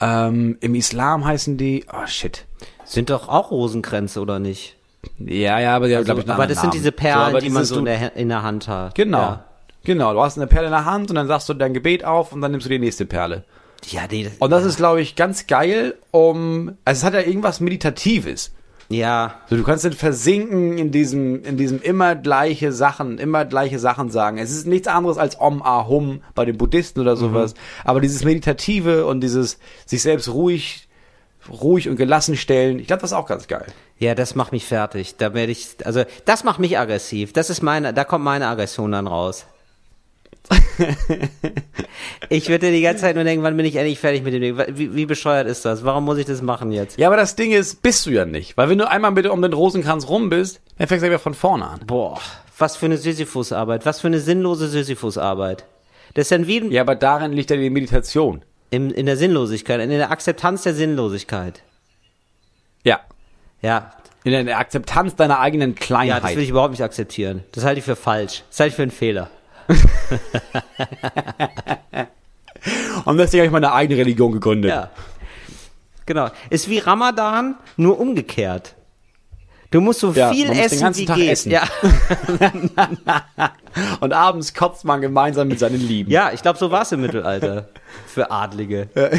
Ähm, 0.00 0.56
Im 0.60 0.74
Islam 0.74 1.24
heißen 1.24 1.56
die, 1.56 1.84
oh 1.92 2.06
shit. 2.06 2.44
Sind 2.88 3.10
doch 3.10 3.28
auch 3.28 3.50
Rosenkränze, 3.50 4.20
oder 4.20 4.38
nicht? 4.38 4.76
Ja, 5.18 5.60
ja, 5.60 5.76
aber 5.76 5.88
die 5.88 5.96
haben, 5.96 6.04
glaube 6.04 6.20
ich, 6.20 6.26
einen 6.26 6.34
aber 6.34 6.46
das 6.46 6.56
sind 6.58 6.68
Namen. 6.70 6.78
diese 6.78 6.92
Perlen, 6.92 7.32
So, 7.32 7.38
die 7.38 7.50
man 7.50 7.64
so 7.64 7.78
in 7.78 7.84
der, 7.84 8.16
in 8.16 8.28
der 8.28 8.42
Hand 8.42 8.66
hat. 8.68 8.94
Genau. 8.94 9.18
Ja, 9.18 9.44
Genau, 9.84 10.12
du 10.12 10.20
hast 10.20 10.36
eine 10.36 10.46
Perle 10.48 10.66
in 10.66 10.72
der 10.72 10.84
Hand 10.84 11.08
und 11.08 11.16
dann 11.16 11.28
sagst 11.28 11.48
du 11.48 11.54
dein 11.54 11.72
Gebet 11.72 12.04
auf 12.04 12.32
und 12.32 12.40
dann 12.40 12.50
nimmst 12.50 12.66
du 12.66 12.70
die 12.70 12.78
nächste 12.80 13.06
Perle. 13.06 13.44
ja 13.86 14.02
nee, 14.10 14.24
das, 14.24 14.32
Und 14.38 14.50
das 14.50 14.64
ist, 14.64 14.76
glaube 14.76 15.00
ich, 15.00 15.14
ganz 15.16 15.46
geil, 15.46 15.94
um, 16.10 16.72
also 16.84 16.98
es 16.98 17.04
hat 17.04 17.14
ja 17.14 17.20
irgendwas 17.20 17.60
Meditatives. 17.60 18.52
ja, 18.90 19.34
So, 19.48 19.56
du 19.56 19.62
kannst 19.62 19.84
dann 19.84 19.92
versinken 19.92 20.76
in 20.78 20.90
diesem, 20.90 21.42
in 21.44 21.56
diesem 21.56 21.80
immer 21.80 22.16
gleiche 22.16 22.72
Sachen, 22.72 23.18
immer 23.18 23.44
gleiche 23.44 23.78
Sachen 23.78 24.10
sagen. 24.10 24.36
Es 24.38 24.50
ist 24.50 24.66
nichts 24.66 24.88
anderes 24.88 25.16
als 25.16 25.40
Om 25.40 25.62
Ah 25.62 25.86
Hum 25.86 26.22
bei 26.34 26.44
den 26.44 26.58
Buddhisten 26.58 27.00
oder 27.00 27.16
sowas. 27.16 27.54
Aber 27.84 28.00
dieses 28.00 28.24
Meditative 28.24 29.06
und 29.06 29.20
dieses 29.20 29.58
sich 29.86 30.02
selbst 30.02 30.28
ruhig, 30.28 30.87
ruhig 31.48 31.88
und 31.88 31.96
gelassen 31.96 32.36
stellen, 32.36 32.78
ich 32.78 32.86
glaube, 32.86 33.00
das 33.02 33.12
ist 33.12 33.16
auch 33.16 33.26
ganz 33.26 33.48
geil. 33.48 33.66
ja, 33.98 34.14
das 34.14 34.34
macht 34.34 34.52
mich 34.52 34.64
fertig. 34.64 35.16
Da 35.16 35.34
werde 35.34 35.52
ich, 35.52 35.76
also 35.84 36.04
das 36.24 36.44
macht 36.44 36.58
mich 36.58 36.78
aggressiv. 36.78 37.32
Das 37.32 37.50
ist 37.50 37.62
meine, 37.62 37.94
da 37.94 38.04
kommt 38.04 38.24
meine 38.24 38.48
Aggression 38.48 38.92
dann 38.92 39.06
raus. 39.06 39.46
ich 42.28 42.48
würde 42.48 42.70
die 42.70 42.80
ganze 42.80 43.02
Zeit 43.02 43.14
nur 43.14 43.24
denken, 43.24 43.42
wann 43.42 43.56
bin 43.56 43.66
ich 43.66 43.76
endlich 43.76 43.98
fertig 43.98 44.22
mit 44.22 44.32
dem 44.32 44.40
Ding? 44.40 44.58
Wie, 44.72 44.94
wie 44.94 45.06
bescheuert 45.06 45.46
ist 45.46 45.64
das? 45.64 45.84
Warum 45.84 46.04
muss 46.04 46.18
ich 46.18 46.26
das 46.26 46.42
machen 46.42 46.72
jetzt? 46.72 46.98
Ja, 46.98 47.08
aber 47.08 47.16
das 47.16 47.36
Ding 47.36 47.52
ist, 47.52 47.82
bist 47.82 48.06
du 48.06 48.10
ja 48.10 48.24
nicht. 48.24 48.56
Weil 48.56 48.68
wenn 48.68 48.78
du 48.78 48.88
einmal 48.88 49.12
bitte 49.12 49.32
um 49.32 49.42
den 49.42 49.52
Rosenkranz 49.52 50.08
rum 50.08 50.30
bist, 50.30 50.60
dann 50.78 50.88
fängst 50.88 51.02
du 51.02 51.08
wieder 51.08 51.18
von 51.18 51.34
vorne 51.34 51.66
an. 51.66 51.80
Boah, 51.86 52.18
was 52.56 52.76
für 52.76 52.86
eine 52.86 52.96
Sisyphusarbeit, 52.96 53.84
was 53.84 54.00
für 54.00 54.06
eine 54.08 54.20
sinnlose 54.20 54.68
Sisyphusarbeit. 54.68 55.64
Das 56.14 56.22
ist 56.22 56.32
dann 56.32 56.46
wie 56.46 56.58
in, 56.58 56.70
Ja, 56.70 56.82
aber 56.82 56.94
darin 56.94 57.32
liegt 57.32 57.50
ja 57.50 57.56
die 57.56 57.70
Meditation. 57.70 58.42
In, 58.70 58.90
in 58.90 59.06
der 59.06 59.16
Sinnlosigkeit, 59.16 59.80
in 59.80 59.90
der 59.90 60.10
Akzeptanz 60.10 60.62
der 60.62 60.74
Sinnlosigkeit. 60.74 61.62
Ja. 62.84 63.00
Ja, 63.62 63.92
In 64.24 64.32
der- 64.32 64.40
in 64.40 64.46
der 64.46 64.58
Akzeptanz 64.58 65.16
deiner 65.16 65.40
eigenen 65.40 65.70
ja, 65.70 65.76
das 65.76 65.86
Kleinheit. 65.86 66.36
will 66.36 66.42
ich 66.44 66.50
überhaupt 66.50 66.72
nicht 66.72 66.82
akzeptieren. 66.82 67.44
Das 67.52 67.64
halte 67.64 67.78
ich 67.80 67.84
für 67.84 67.96
falsch. 67.96 68.42
Das 68.50 68.60
halte 68.60 68.68
ich 68.70 68.76
für 68.76 68.82
einen 68.82 68.90
Fehler. 68.90 69.30
Und 73.04 73.18
deswegen 73.18 73.40
habe 73.40 73.46
ich 73.46 73.52
meine 73.52 73.72
eigene 73.72 73.98
Religion 74.00 74.32
gegründet. 74.32 74.70
Ja. 74.70 74.90
Genau. 76.06 76.28
Ist 76.50 76.68
wie 76.68 76.78
Ramadan, 76.78 77.56
nur 77.76 77.98
umgekehrt. 78.00 78.74
Du 79.70 79.80
musst 79.82 80.00
so 80.00 80.12
Ja, 80.12 80.32
viel 80.32 80.46
muss 80.46 80.56
den 80.56 80.64
essen, 80.64 80.80
ganzen 80.80 81.00
wie 81.00 81.04
Tag 81.06 81.16
geht. 81.16 81.30
essen. 81.30 81.50
Ja. 81.52 81.62
Und 84.00 84.12
abends 84.14 84.54
kotzt 84.54 84.84
man 84.84 85.00
gemeinsam 85.02 85.48
mit 85.48 85.58
seinen 85.58 85.80
Lieben. 85.86 86.10
ja, 86.10 86.30
ich 86.32 86.40
glaube, 86.42 86.58
so 86.58 86.70
war 86.70 86.82
es 86.82 86.92
im 86.92 87.02
Mittelalter. 87.02 87.68
Für 88.06 88.30
Adlige. 88.30 88.88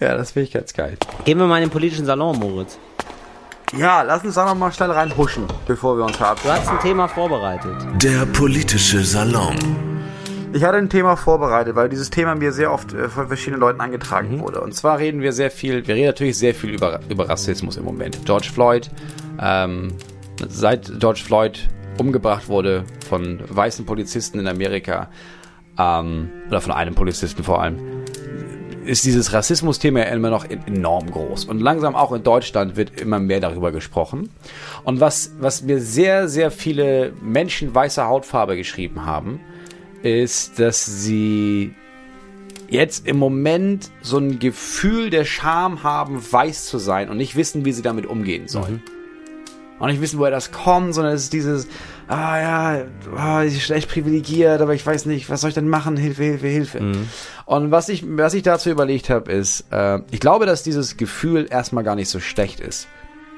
Ja, 0.00 0.16
das 0.16 0.32
finde 0.32 0.48
ich 0.48 0.52
ganz 0.52 0.72
geil. 0.74 0.96
Gehen 1.24 1.38
wir 1.38 1.46
mal 1.46 1.58
in 1.58 1.62
den 1.68 1.70
politischen 1.70 2.04
Salon, 2.04 2.36
Moritz. 2.38 2.76
Ja, 3.78 4.02
lass 4.02 4.24
uns 4.24 4.34
da 4.34 4.44
noch 4.44 4.56
mal 4.56 4.72
schnell 4.72 4.90
reinhuschen, 4.90 5.44
bevor 5.66 5.96
wir 5.96 6.02
uns 6.04 6.12
Du 6.14 6.18
verabschieden. 6.18 6.52
hast 6.54 6.68
ein 6.68 6.80
Thema 6.80 7.06
vorbereitet. 7.08 7.76
Der 8.02 8.26
politische 8.26 9.04
Salon. 9.04 9.56
Ich 10.54 10.64
hatte 10.64 10.76
ein 10.76 10.90
Thema 10.90 11.16
vorbereitet, 11.16 11.76
weil 11.76 11.88
dieses 11.88 12.10
Thema 12.10 12.34
mir 12.34 12.52
sehr 12.52 12.72
oft 12.72 12.92
äh, 12.92 13.08
von 13.08 13.26
verschiedenen 13.28 13.60
Leuten 13.60 13.80
angetragen 13.80 14.38
wurde. 14.40 14.60
Und 14.60 14.74
zwar 14.74 14.98
reden 14.98 15.22
wir 15.22 15.32
sehr 15.32 15.50
viel, 15.50 15.86
wir 15.86 15.94
reden 15.94 16.06
natürlich 16.06 16.36
sehr 16.36 16.54
viel 16.54 16.70
über, 16.70 17.00
über 17.08 17.28
Rassismus 17.28 17.78
im 17.78 17.84
Moment. 17.84 18.18
George 18.26 18.50
Floyd, 18.52 18.90
ähm, 19.40 19.94
seit 20.46 21.00
George 21.00 21.22
Floyd 21.24 21.68
umgebracht 21.98 22.48
wurde 22.48 22.84
von 23.08 23.40
weißen 23.48 23.86
Polizisten 23.86 24.38
in 24.38 24.46
Amerika, 24.46 25.08
ähm, 25.78 26.28
oder 26.48 26.60
von 26.60 26.72
einem 26.72 26.94
Polizisten 26.94 27.42
vor 27.44 27.62
allem, 27.62 27.78
ist 28.84 29.04
dieses 29.06 29.32
Rassismus-Thema 29.32 30.00
ja 30.00 30.06
immer 30.06 30.28
noch 30.28 30.44
en- 30.44 30.66
enorm 30.66 31.10
groß. 31.10 31.46
Und 31.46 31.60
langsam 31.60 31.94
auch 31.94 32.12
in 32.12 32.24
Deutschland 32.24 32.76
wird 32.76 33.00
immer 33.00 33.20
mehr 33.20 33.40
darüber 33.40 33.72
gesprochen. 33.72 34.28
Und 34.84 35.00
was, 35.00 35.32
was 35.40 35.62
mir 35.62 35.80
sehr, 35.80 36.28
sehr 36.28 36.50
viele 36.50 37.12
Menschen 37.22 37.74
weißer 37.74 38.06
Hautfarbe 38.06 38.56
geschrieben 38.56 39.06
haben, 39.06 39.40
ist, 40.02 40.58
dass 40.58 40.84
sie 40.84 41.74
jetzt 42.68 43.06
im 43.06 43.18
Moment 43.18 43.90
so 44.00 44.18
ein 44.18 44.38
Gefühl 44.38 45.10
der 45.10 45.24
Scham 45.24 45.82
haben, 45.82 46.20
weiß 46.32 46.66
zu 46.66 46.78
sein 46.78 47.10
und 47.10 47.18
nicht 47.18 47.36
wissen, 47.36 47.64
wie 47.64 47.72
sie 47.72 47.82
damit 47.82 48.06
umgehen 48.06 48.48
sollen. 48.48 48.82
Und 49.78 49.88
nicht 49.90 50.00
wissen, 50.00 50.18
woher 50.18 50.30
das 50.30 50.52
kommt, 50.52 50.94
sondern 50.94 51.12
es 51.12 51.24
ist 51.24 51.32
dieses, 51.32 51.66
ah 52.06 52.40
ja, 52.40 52.84
ah, 53.16 53.42
ich 53.42 53.52
bin 53.52 53.60
schlecht 53.60 53.90
privilegiert, 53.90 54.60
aber 54.60 54.74
ich 54.74 54.86
weiß 54.86 55.06
nicht, 55.06 55.28
was 55.28 55.40
soll 55.40 55.48
ich 55.48 55.54
denn 55.54 55.68
machen? 55.68 55.96
Hilfe, 55.96 56.22
Hilfe, 56.22 56.46
Hilfe. 56.46 56.78
Und 57.46 57.70
was 57.72 57.88
ich, 57.88 58.04
was 58.06 58.34
ich 58.34 58.42
dazu 58.42 58.70
überlegt 58.70 59.10
habe, 59.10 59.32
ist, 59.32 59.66
äh, 59.72 60.00
ich 60.10 60.20
glaube, 60.20 60.46
dass 60.46 60.62
dieses 60.62 60.96
Gefühl 60.96 61.48
erstmal 61.50 61.82
gar 61.82 61.96
nicht 61.96 62.08
so 62.08 62.20
schlecht 62.20 62.60
ist. 62.60 62.86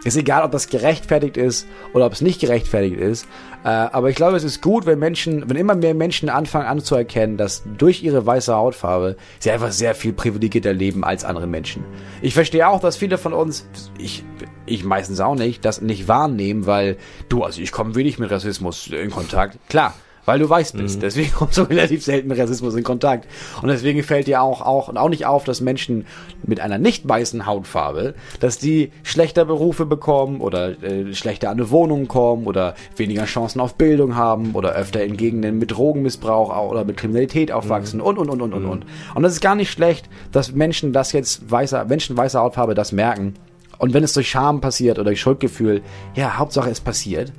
Ist 0.04 0.16
egal, 0.16 0.44
ob 0.44 0.52
das 0.52 0.68
gerechtfertigt 0.68 1.36
ist 1.36 1.66
oder 1.92 2.06
ob 2.06 2.12
es 2.12 2.20
nicht 2.20 2.40
gerechtfertigt 2.40 3.00
ist. 3.00 3.26
Äh, 3.64 3.68
aber 3.68 4.10
ich 4.10 4.16
glaube, 4.16 4.36
es 4.36 4.44
ist 4.44 4.60
gut, 4.60 4.84
wenn 4.84 4.98
Menschen, 4.98 5.48
wenn 5.48 5.56
immer 5.56 5.74
mehr 5.74 5.94
Menschen 5.94 6.28
anfangen 6.28 6.66
anzuerkennen, 6.66 7.38
dass 7.38 7.62
durch 7.78 8.02
ihre 8.02 8.26
weiße 8.26 8.54
Hautfarbe 8.54 9.16
sie 9.38 9.50
einfach 9.50 9.72
sehr 9.72 9.94
viel 9.94 10.12
privilegierter 10.12 10.74
leben 10.74 11.04
als 11.04 11.24
andere 11.24 11.46
Menschen. 11.46 11.84
Ich 12.20 12.34
verstehe 12.34 12.68
auch, 12.68 12.80
dass 12.80 12.96
viele 12.96 13.16
von 13.16 13.32
uns, 13.32 13.66
ich, 13.98 14.24
ich 14.66 14.84
meistens 14.84 15.20
auch 15.20 15.34
nicht, 15.34 15.64
das 15.64 15.80
nicht 15.80 16.06
wahrnehmen, 16.06 16.66
weil 16.66 16.98
du, 17.30 17.42
also 17.42 17.62
ich 17.62 17.72
komme 17.72 17.94
wenig 17.94 18.18
mit 18.18 18.30
Rassismus 18.30 18.88
in 18.88 19.10
Kontakt. 19.10 19.58
Klar, 19.70 19.94
weil 20.24 20.38
du 20.38 20.48
weiß 20.48 20.72
bist. 20.72 21.02
Deswegen 21.02 21.32
kommst 21.34 21.58
du 21.58 21.62
relativ 21.62 22.04
selten 22.04 22.28
mit 22.28 22.38
Rassismus 22.38 22.74
in 22.74 22.84
Kontakt. 22.84 23.28
Und 23.62 23.68
deswegen 23.68 24.02
fällt 24.02 24.26
dir 24.26 24.42
auch, 24.42 24.60
auch, 24.60 24.88
und 24.88 24.96
auch 24.96 25.08
nicht 25.08 25.26
auf, 25.26 25.44
dass 25.44 25.60
Menschen 25.60 26.06
mit 26.44 26.60
einer 26.60 26.78
nicht 26.78 27.08
weißen 27.08 27.46
Hautfarbe, 27.46 28.14
dass 28.40 28.58
die 28.58 28.90
schlechter 29.02 29.44
Berufe 29.44 29.86
bekommen 29.86 30.40
oder 30.40 30.82
äh, 30.82 31.14
schlechter 31.14 31.50
an 31.50 31.58
eine 31.58 31.70
Wohnung 31.70 32.08
kommen 32.08 32.46
oder 32.46 32.74
weniger 32.96 33.24
Chancen 33.24 33.60
auf 33.60 33.74
Bildung 33.76 34.16
haben 34.16 34.52
oder 34.52 34.72
öfter 34.72 35.04
in 35.04 35.16
Gegenden 35.16 35.58
mit 35.58 35.72
Drogenmissbrauch 35.72 36.50
au- 36.50 36.70
oder 36.70 36.84
mit 36.84 36.96
Kriminalität 36.96 37.52
aufwachsen 37.52 38.00
und, 38.00 38.18
und, 38.18 38.30
und, 38.30 38.42
und, 38.42 38.52
und, 38.52 38.64
und. 38.64 38.86
Und 39.14 39.22
das 39.22 39.32
ist 39.32 39.40
gar 39.40 39.54
nicht 39.54 39.70
schlecht, 39.70 40.08
dass 40.32 40.52
Menschen 40.52 40.92
das 40.92 41.12
jetzt 41.12 41.50
weißer, 41.50 41.84
Menschen 41.84 42.16
weißer 42.16 42.40
Hautfarbe 42.40 42.74
das 42.74 42.92
merken. 42.92 43.34
Und 43.78 43.92
wenn 43.92 44.04
es 44.04 44.12
durch 44.12 44.30
Scham 44.30 44.60
passiert 44.60 44.98
oder 44.98 45.10
durch 45.10 45.20
Schuldgefühl, 45.20 45.82
ja, 46.14 46.38
Hauptsache 46.38 46.70
es 46.70 46.80
passiert. 46.80 47.32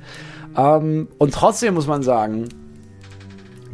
Ähm, 0.56 1.08
und 1.18 1.34
trotzdem 1.34 1.74
muss 1.74 1.86
man 1.86 2.02
sagen, 2.02 2.48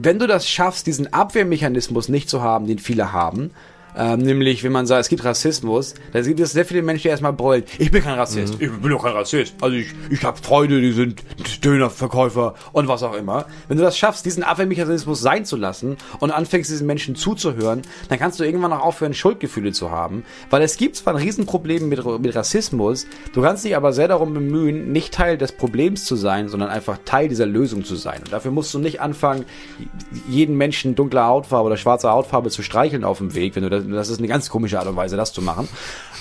wenn 0.05 0.19
du 0.19 0.27
das 0.27 0.49
schaffst, 0.49 0.87
diesen 0.87 1.13
Abwehrmechanismus 1.13 2.09
nicht 2.09 2.29
zu 2.29 2.43
haben, 2.43 2.67
den 2.67 2.79
viele 2.79 3.13
haben, 3.13 3.51
ähm, 3.97 4.21
nämlich, 4.21 4.65
wenn 4.65 4.73
man 4.73 4.87
sagt, 4.87 5.03
es 5.03 5.09
gibt 5.09 5.25
Rassismus, 5.25 5.95
da 6.13 6.21
gibt 6.21 6.41
es 6.41 6.53
sehr 6.53 6.65
viele 6.65 6.83
Menschen, 6.83 7.03
die 7.03 7.09
erstmal 7.09 7.33
brüllen, 7.33 7.65
ich 7.79 7.91
bin 7.91 8.03
kein 8.03 8.19
Rassist, 8.19 8.55
ich 8.59 8.71
bin 8.71 8.91
doch 8.91 9.03
kein 9.03 9.13
Rassist, 9.13 9.55
also 9.61 9.77
ich, 9.77 9.89
ich 10.11 10.23
habe 10.25 10.39
Freunde, 10.39 10.81
die 10.81 10.93
sind 10.93 11.23
Dönerverkäufer 11.65 12.55
und 12.73 12.89
was 12.89 13.03
auch 13.03 13.15
immer. 13.15 13.47
Wenn 13.69 13.77
du 13.77 13.83
das 13.83 13.97
schaffst, 13.99 14.25
diesen 14.25 14.43
Abwehrmechanismus 14.43 15.21
sein 15.21 15.45
zu 15.45 15.57
lassen 15.57 15.97
und 16.21 16.31
anfängst, 16.31 16.71
diesen 16.71 16.87
Menschen 16.87 17.17
zuzuhören, 17.17 17.83
dann 18.09 18.19
kannst 18.19 18.41
du 18.41 18.45
irgendwann 18.45 18.73
auch 18.73 18.83
aufhören, 18.83 19.15
Schuldgefühle 19.15 19.73
zu 19.73 19.91
haben, 19.91 20.25
weil 20.51 20.63
es 20.63 20.77
gibt 20.77 20.97
zwar 20.97 21.15
ein 21.15 21.23
Riesenproblem 21.23 21.89
mit, 21.89 22.05
mit 22.21 22.35
Rassismus, 22.35 23.07
du 23.33 23.43
kannst 23.43 23.65
dich 23.65 23.77
aber 23.77 23.93
sehr 23.93 24.09
darum 24.09 24.35
bemühen, 24.35 24.93
nicht 24.93 25.13
Teil 25.13 25.39
des 25.39 25.53
Problems 25.53 26.05
zu 26.05 26.17
sein, 26.17 26.49
sondern 26.49 26.71
einfach 26.71 26.99
Teil 27.05 27.29
dieser 27.29 27.47
Lösung 27.47 27.85
zu 27.85 27.97
sein. 27.97 28.21
Und 28.25 28.33
dafür 28.33 28.51
musst 28.51 28.73
du 28.75 28.79
nicht 28.79 29.01
anfangen, 29.01 29.45
jeden 30.29 30.57
Menschen 30.57 30.95
dunkler 30.95 31.27
Hautfarbe 31.27 31.67
oder 31.67 31.77
schwarzer 31.77 32.13
Hautfarbe 32.13 32.51
zu 32.51 32.63
streicheln 32.63 33.05
auf 33.05 33.19
dem 33.19 33.35
Weg, 33.35 33.55
wenn 33.57 33.63
du 33.63 33.71
das, 33.71 33.82
das 33.91 34.09
ist 34.09 34.19
eine 34.19 34.29
ganz 34.29 34.49
komische 34.49 34.79
Art 34.79 34.87
und 34.87 34.97
Weise, 34.97 35.17
das 35.17 35.33
zu 35.33 35.43
machen. 35.43 35.69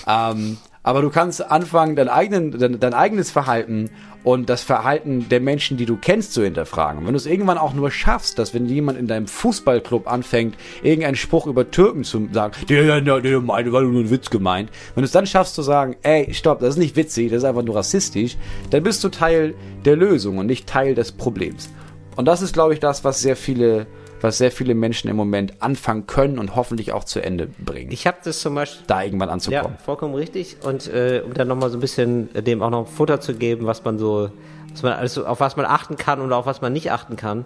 Ähm, 0.06 0.58
aber 0.84 1.02
du 1.02 1.10
kannst 1.10 1.48
anfangen, 1.48 1.94
dein, 1.94 2.08
eigenen, 2.08 2.58
dein, 2.58 2.80
dein 2.80 2.92
eigenes 2.92 3.30
Verhalten 3.30 3.90
und 4.24 4.48
das 4.48 4.62
Verhalten 4.62 5.28
der 5.28 5.40
Menschen, 5.40 5.76
die 5.76 5.86
du 5.86 5.96
kennst, 5.96 6.32
zu 6.32 6.42
hinterfragen. 6.42 6.98
Und 7.00 7.06
wenn 7.06 7.12
du 7.12 7.18
es 7.18 7.26
irgendwann 7.26 7.58
auch 7.58 7.72
nur 7.72 7.90
schaffst, 7.90 8.38
dass 8.38 8.52
wenn 8.52 8.66
jemand 8.66 8.98
in 8.98 9.06
deinem 9.06 9.26
Fußballclub 9.26 10.10
anfängt, 10.10 10.56
irgendeinen 10.82 11.16
Spruch 11.16 11.46
über 11.46 11.70
Türken 11.70 12.04
zu 12.04 12.28
sagen, 12.32 12.54
der, 12.68 13.00
der, 13.00 13.20
der 13.20 13.40
meinte, 13.40 13.72
war 13.72 13.82
nur 13.82 14.00
ein 14.00 14.10
Witz 14.10 14.30
gemeint. 14.30 14.70
Wenn 14.94 15.02
du 15.02 15.06
es 15.06 15.12
dann 15.12 15.26
schaffst 15.26 15.54
zu 15.54 15.62
sagen, 15.62 15.96
ey, 16.02 16.32
stopp, 16.34 16.60
das 16.60 16.70
ist 16.70 16.78
nicht 16.78 16.96
witzig, 16.96 17.30
das 17.30 17.38
ist 17.38 17.44
einfach 17.44 17.62
nur 17.62 17.76
rassistisch, 17.76 18.36
dann 18.70 18.82
bist 18.82 19.02
du 19.04 19.08
Teil 19.08 19.54
der 19.84 19.96
Lösung 19.96 20.38
und 20.38 20.46
nicht 20.46 20.66
Teil 20.68 20.94
des 20.94 21.12
Problems. 21.12 21.70
Und 22.16 22.26
das 22.26 22.42
ist, 22.42 22.52
glaube 22.52 22.74
ich, 22.74 22.80
das, 22.80 23.04
was 23.04 23.20
sehr 23.20 23.36
viele, 23.36 23.86
was 24.22 24.38
sehr 24.38 24.50
viele 24.52 24.74
Menschen 24.74 25.10
im 25.10 25.16
Moment 25.16 25.60
anfangen 25.60 26.06
können 26.06 26.38
und 26.38 26.54
hoffentlich 26.56 26.92
auch 26.92 27.04
zu 27.04 27.20
Ende 27.22 27.48
bringen. 27.58 27.90
Ich 27.92 28.06
habe 28.06 28.18
das 28.24 28.40
zum 28.40 28.54
Beispiel 28.54 28.84
da 28.86 29.02
irgendwann 29.02 29.28
Ja, 29.28 29.34
anzukommen. 29.34 29.76
vollkommen 29.84 30.14
richtig. 30.14 30.56
Und 30.64 30.86
äh, 30.88 31.22
um 31.24 31.34
dann 31.34 31.48
nochmal 31.48 31.70
so 31.70 31.76
ein 31.76 31.80
bisschen 31.80 32.34
äh, 32.34 32.42
dem 32.42 32.62
auch 32.62 32.70
noch 32.70 32.88
Futter 32.88 33.20
zu 33.20 33.34
geben, 33.34 33.66
was 33.66 33.84
man 33.84 33.98
so, 33.98 34.30
was 34.70 34.82
man 34.82 34.92
alles 34.92 35.14
so, 35.14 35.26
auf 35.26 35.40
was 35.40 35.56
man 35.56 35.66
achten 35.66 35.96
kann 35.96 36.20
oder 36.20 36.36
auf 36.36 36.46
was 36.46 36.60
man 36.62 36.72
nicht 36.72 36.90
achten 36.92 37.16
kann. 37.16 37.44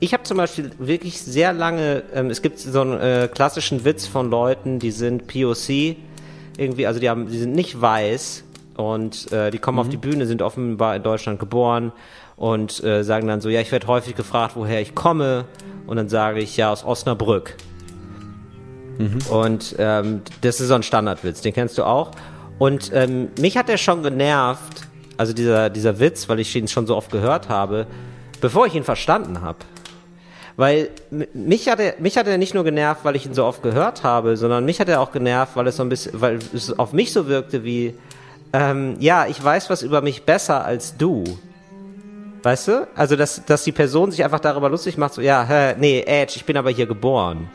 Ich 0.00 0.12
habe 0.12 0.24
zum 0.24 0.36
Beispiel 0.38 0.70
wirklich 0.78 1.20
sehr 1.22 1.52
lange, 1.52 2.02
ähm, 2.14 2.28
es 2.30 2.42
gibt 2.42 2.58
so 2.58 2.80
einen 2.80 3.00
äh, 3.00 3.28
klassischen 3.32 3.84
Witz 3.84 4.06
von 4.06 4.28
Leuten, 4.30 4.78
die 4.78 4.90
sind 4.90 5.28
POC, 5.28 5.96
irgendwie, 6.56 6.86
also 6.86 7.00
die 7.00 7.08
haben, 7.08 7.28
die 7.28 7.38
sind 7.38 7.52
nicht 7.52 7.80
weiß 7.80 8.44
und 8.76 9.30
äh, 9.32 9.50
die 9.50 9.58
kommen 9.58 9.78
auf 9.78 9.88
die 9.88 9.96
Bühne, 9.96 10.26
sind 10.26 10.42
offenbar 10.42 10.96
in 10.96 11.02
Deutschland 11.04 11.38
geboren 11.38 11.92
und 12.36 12.82
äh, 12.82 13.04
sagen 13.04 13.28
dann 13.28 13.40
so, 13.40 13.48
ja, 13.48 13.60
ich 13.60 13.70
werde 13.70 13.86
häufig 13.86 14.16
gefragt, 14.16 14.56
woher 14.56 14.80
ich 14.80 14.94
komme 14.96 15.44
und 15.86 15.96
dann 15.96 16.08
sage 16.08 16.40
ich, 16.40 16.56
ja, 16.56 16.70
aus 16.70 16.84
Osnabrück. 16.84 17.56
Und 19.28 19.74
ähm, 19.78 20.22
das 20.40 20.60
ist 20.60 20.68
so 20.68 20.74
ein 20.74 20.82
Standardwitz, 20.82 21.40
den 21.40 21.52
kennst 21.52 21.78
du 21.78 21.84
auch. 21.84 22.12
Und 22.58 22.92
ähm, 22.94 23.28
mich 23.40 23.56
hat 23.56 23.68
der 23.68 23.76
schon 23.76 24.02
genervt, 24.02 24.82
also 25.16 25.32
dieser, 25.32 25.70
dieser 25.70 25.98
Witz, 25.98 26.28
weil 26.28 26.40
ich 26.40 26.54
ihn 26.54 26.68
schon 26.68 26.86
so 26.86 26.96
oft 26.96 27.10
gehört 27.10 27.48
habe, 27.48 27.86
bevor 28.40 28.66
ich 28.66 28.74
ihn 28.74 28.84
verstanden 28.84 29.40
habe. 29.40 29.58
Weil 30.56 30.90
mich 31.32 31.68
hat, 31.68 31.80
er, 31.80 31.94
mich 31.98 32.16
hat 32.16 32.28
er 32.28 32.38
nicht 32.38 32.54
nur 32.54 32.62
genervt, 32.62 33.04
weil 33.04 33.16
ich 33.16 33.26
ihn 33.26 33.34
so 33.34 33.44
oft 33.44 33.62
gehört 33.62 34.04
habe, 34.04 34.36
sondern 34.36 34.64
mich 34.64 34.78
hat 34.78 34.88
er 34.88 35.00
auch 35.00 35.10
genervt, 35.10 35.56
weil 35.56 35.66
es 35.66 35.76
so 35.76 35.82
ein 35.82 35.88
bisschen, 35.88 36.20
weil 36.20 36.38
es 36.54 36.78
auf 36.78 36.92
mich 36.92 37.12
so 37.12 37.26
wirkte 37.26 37.64
wie, 37.64 37.94
ähm, 38.52 38.94
ja, 39.00 39.26
ich 39.26 39.42
weiß 39.42 39.68
was 39.68 39.82
über 39.82 40.00
mich 40.00 40.22
besser 40.22 40.64
als 40.64 40.96
du. 40.96 41.24
Weißt 42.44 42.68
du? 42.68 42.86
Also, 42.94 43.16
dass, 43.16 43.42
dass 43.46 43.64
die 43.64 43.72
Person 43.72 44.10
sich 44.10 44.22
einfach 44.22 44.40
darüber 44.40 44.68
lustig 44.68 44.98
macht, 44.98 45.14
so, 45.14 45.22
ja, 45.22 45.44
hä, 45.44 45.76
nee, 45.78 46.04
Edge, 46.06 46.34
ich 46.36 46.44
bin 46.44 46.58
aber 46.58 46.70
hier 46.70 46.84
geboren. 46.84 47.48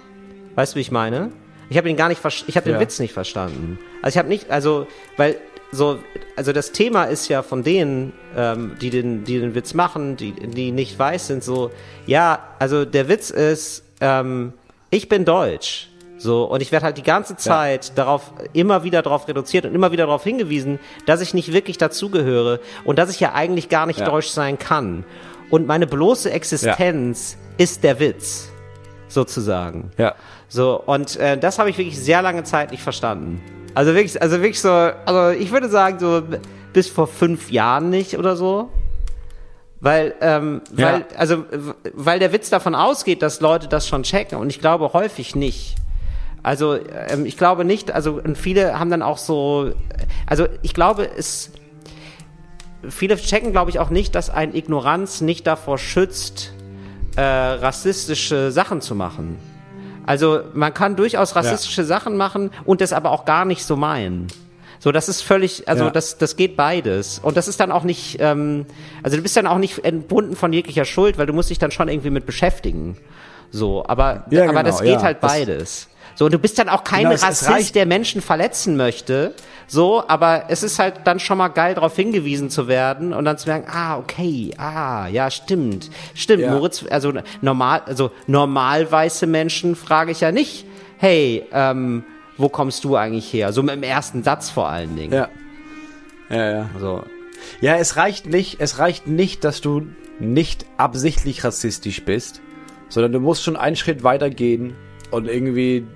Weißt 0.56 0.74
du, 0.74 0.78
wie 0.78 0.82
ich 0.82 0.92
meine? 0.92 1.32
Ich 1.70 1.78
habe 1.78 1.88
ihn 1.90 1.96
gar 1.96 2.10
nicht, 2.10 2.20
ich 2.48 2.56
habe 2.56 2.66
den 2.66 2.74
Ja. 2.74 2.80
Witz 2.80 2.98
nicht 3.00 3.14
verstanden. 3.14 3.78
Also 4.02 4.16
ich 4.16 4.18
habe 4.18 4.30
nicht, 4.30 4.50
also, 4.50 4.88
weil 5.16 5.36
so, 5.72 6.00
also 6.36 6.54
das 6.54 6.72
Thema 6.72 7.04
ist 7.04 7.28
ja 7.28 7.44
von 7.44 7.62
denen, 7.62 8.14
ähm, 8.36 8.78
die 8.82 8.90
den, 8.90 9.24
die 9.24 9.40
den 9.40 9.54
Witz 9.54 9.76
machen, 9.76 10.18
die, 10.18 10.32
die 10.32 10.72
nicht 10.72 10.98
weiß 10.98 11.28
sind, 11.28 11.44
so, 11.44 11.70
ja, 12.08 12.40
also 12.58 12.84
der 12.84 13.08
Witz 13.08 13.30
ist, 13.30 13.84
ähm, 14.02 14.54
ich 14.90 15.08
bin 15.08 15.24
deutsch. 15.24 15.90
So, 16.20 16.44
und 16.44 16.62
ich 16.62 16.72
werde 16.74 16.86
halt 16.86 16.98
die 16.98 17.04
ganze 17.04 17.38
Zeit 17.38 17.98
darauf, 17.98 18.34
immer 18.54 18.84
wieder 18.84 19.02
darauf 19.02 19.28
reduziert 19.30 19.66
und 19.66 19.74
immer 19.74 19.92
wieder 19.94 20.06
darauf 20.06 20.24
hingewiesen, 20.24 20.78
dass 21.06 21.22
ich 21.22 21.34
nicht 21.34 21.54
wirklich 21.54 21.78
dazugehöre 21.78 22.60
und 22.84 23.00
dass 23.00 23.10
ich 23.10 23.20
ja 23.22 23.34
eigentlich 23.34 23.70
gar 23.70 23.86
nicht 23.86 24.00
Ja. 24.02 24.06
deutsch 24.06 24.28
sein 24.30 24.60
kann. 24.60 25.06
und 25.50 25.66
meine 25.66 25.88
bloße 25.88 26.30
Existenz 26.30 27.36
ist 27.58 27.84
der 27.84 28.00
Witz, 28.00 28.50
sozusagen. 29.08 29.90
Ja. 29.98 30.14
So, 30.48 30.80
und 30.86 31.16
äh, 31.16 31.38
das 31.40 31.58
habe 31.58 31.72
ich 31.72 31.78
wirklich 31.80 31.98
sehr 32.00 32.22
lange 32.22 32.44
Zeit 32.44 32.70
nicht 32.70 32.84
verstanden. 32.84 33.42
Also 33.74 33.96
wirklich, 33.96 34.22
also 34.22 34.38
wirklich 34.42 34.62
so, 34.62 34.70
also 34.72 35.30
ich 35.40 35.52
würde 35.52 35.68
sagen, 35.70 35.98
so 36.00 36.22
bis 36.74 36.88
vor 36.90 37.08
fünf 37.08 37.50
Jahren 37.50 37.90
nicht 37.90 38.18
oder 38.18 38.36
so. 38.36 38.70
Weil, 39.82 40.14
ähm, 40.22 40.62
Ja. 40.76 40.86
weil, 40.94 41.06
also, 41.18 41.46
weil 41.94 42.20
der 42.20 42.32
Witz 42.34 42.50
davon 42.50 42.76
ausgeht, 42.76 43.22
dass 43.22 43.40
Leute 43.40 43.68
das 43.68 43.88
schon 43.88 44.04
checken 44.04 44.38
und 44.38 44.50
ich 44.50 44.60
glaube 44.60 44.92
häufig 44.94 45.36
nicht. 45.36 45.76
Also, 46.50 46.80
ähm, 47.10 47.28
ich 47.28 47.38
glaube 47.38 47.64
nicht, 47.64 47.92
also, 47.92 48.14
und 48.14 48.36
viele 48.36 48.80
haben 48.80 48.90
dann 48.90 49.04
auch 49.04 49.20
so, 49.20 49.72
also, 50.26 50.48
ich 50.64 50.74
glaube, 50.74 51.08
es, 51.16 51.52
viele 52.90 53.18
checken, 53.18 53.52
glaube 53.52 53.70
ich, 53.70 53.78
auch 53.78 53.92
nicht, 53.92 54.16
dass 54.16 54.32
ein 54.32 54.56
Ignoranz 54.56 55.22
nicht 55.22 55.46
davor 55.46 55.78
schützt, 55.78 56.52
äh, 57.18 57.22
rassistische 57.22 58.52
Sachen 58.52 58.82
zu 58.82 58.96
machen. 58.96 59.38
Also 60.08 60.40
man 60.56 60.74
kann 60.74 60.96
durchaus 60.96 61.36
rassistische 61.36 61.84
Sachen 61.84 62.18
machen 62.18 62.50
und 62.66 62.82
das 62.82 62.94
aber 62.94 63.12
auch 63.12 63.26
gar 63.26 63.46
nicht 63.46 63.64
so 63.64 63.76
meinen. 63.76 64.26
So, 64.80 64.92
das 64.92 65.08
ist 65.08 65.22
völlig, 65.22 65.68
also 65.70 65.84
Ja. 65.84 65.90
das, 65.92 66.18
das 66.18 66.36
geht 66.36 66.56
beides. 66.58 67.20
Und 67.20 67.38
das 67.38 67.48
ist 67.48 67.60
dann 67.60 67.72
auch 67.72 67.84
nicht, 67.84 68.18
ähm, 68.22 68.66
also 69.04 69.18
du 69.18 69.22
bist 69.22 69.38
dann 69.38 69.46
auch 69.46 69.60
nicht 69.60 69.86
entbunden 69.86 70.36
von 70.36 70.52
jeglicher 70.52 70.86
Schuld, 70.86 71.20
weil 71.20 71.28
du 71.28 71.34
musst 71.34 71.52
dich 71.52 71.60
dann 71.60 71.70
schon 71.70 71.90
irgendwie 71.90 72.10
mit 72.10 72.26
beschäftigen. 72.26 72.98
So, 73.52 73.86
aber, 73.86 74.26
Ja, 74.32 74.44
aber 74.46 74.48
genau, 74.52 74.64
das 74.64 74.82
geht 74.82 74.94
ja. 74.94 75.02
halt 75.04 75.22
Das- 75.22 75.32
beides. 75.32 75.90
So, 76.20 76.26
und 76.26 76.34
du 76.34 76.38
bist 76.38 76.60
dann 76.60 76.68
auch 76.68 76.84
kein 76.84 77.04
Genau, 77.04 77.16
Rassist, 77.16 77.76
der 77.76 77.86
Menschen 77.86 78.22
verletzen 78.22 78.76
möchte. 78.76 79.34
So, 79.68 80.04
aber 80.06 80.48
es 80.50 80.64
ist 80.64 80.78
halt 80.78 80.96
dann 81.06 81.18
schon 81.22 81.38
mal 81.38 81.48
geil, 81.48 81.76
darauf 81.76 81.96
hingewiesen 81.96 82.50
zu 82.50 82.68
werden 82.68 83.14
und 83.14 83.24
dann 83.24 83.38
zu 83.38 83.48
merken, 83.48 83.72
ah, 83.72 83.98
okay, 83.98 84.52
ah, 84.58 85.08
ja, 85.08 85.32
stimmt, 85.32 85.90
stimmt. 86.16 86.42
Ja. 86.42 86.52
Moritz, 86.52 86.84
also 86.90 87.14
normal, 87.40 87.84
also 87.86 88.12
normal 88.28 88.92
weiße 88.92 89.28
Menschen 89.28 89.78
frage 89.78 90.12
ich 90.12 90.20
ja 90.20 90.34
nicht, 90.34 90.66
hey, 90.98 91.46
ähm, 91.54 92.04
wo 92.36 92.50
kommst 92.50 92.84
du 92.84 92.98
eigentlich 92.98 93.32
her? 93.32 93.54
So 93.54 93.62
im 93.62 93.84
ersten 93.84 94.22
Satz 94.22 94.50
vor 94.50 94.68
allen 94.68 94.98
Dingen. 94.98 95.14
Ja. 95.14 95.30
Ja, 96.30 96.52
ja. 96.52 96.70
So. 96.82 97.02
Ja, 97.62 97.78
es 97.78 97.96
reicht 97.96 98.26
nicht, 98.26 98.60
es 98.60 98.78
reicht 98.78 99.08
nicht, 99.08 99.46
dass 99.46 99.62
du 99.62 99.88
nicht 100.20 100.66
absichtlich 100.76 101.46
rassistisch 101.46 102.04
bist, 102.04 102.42
sondern 102.90 103.14
du 103.14 103.22
musst 103.22 103.42
schon 103.42 103.56
einen 103.56 103.78
Schritt 103.78 104.04
weiter 104.04 104.30
gehen 104.30 104.76
und 105.12 105.28
irgendwie 105.28 105.88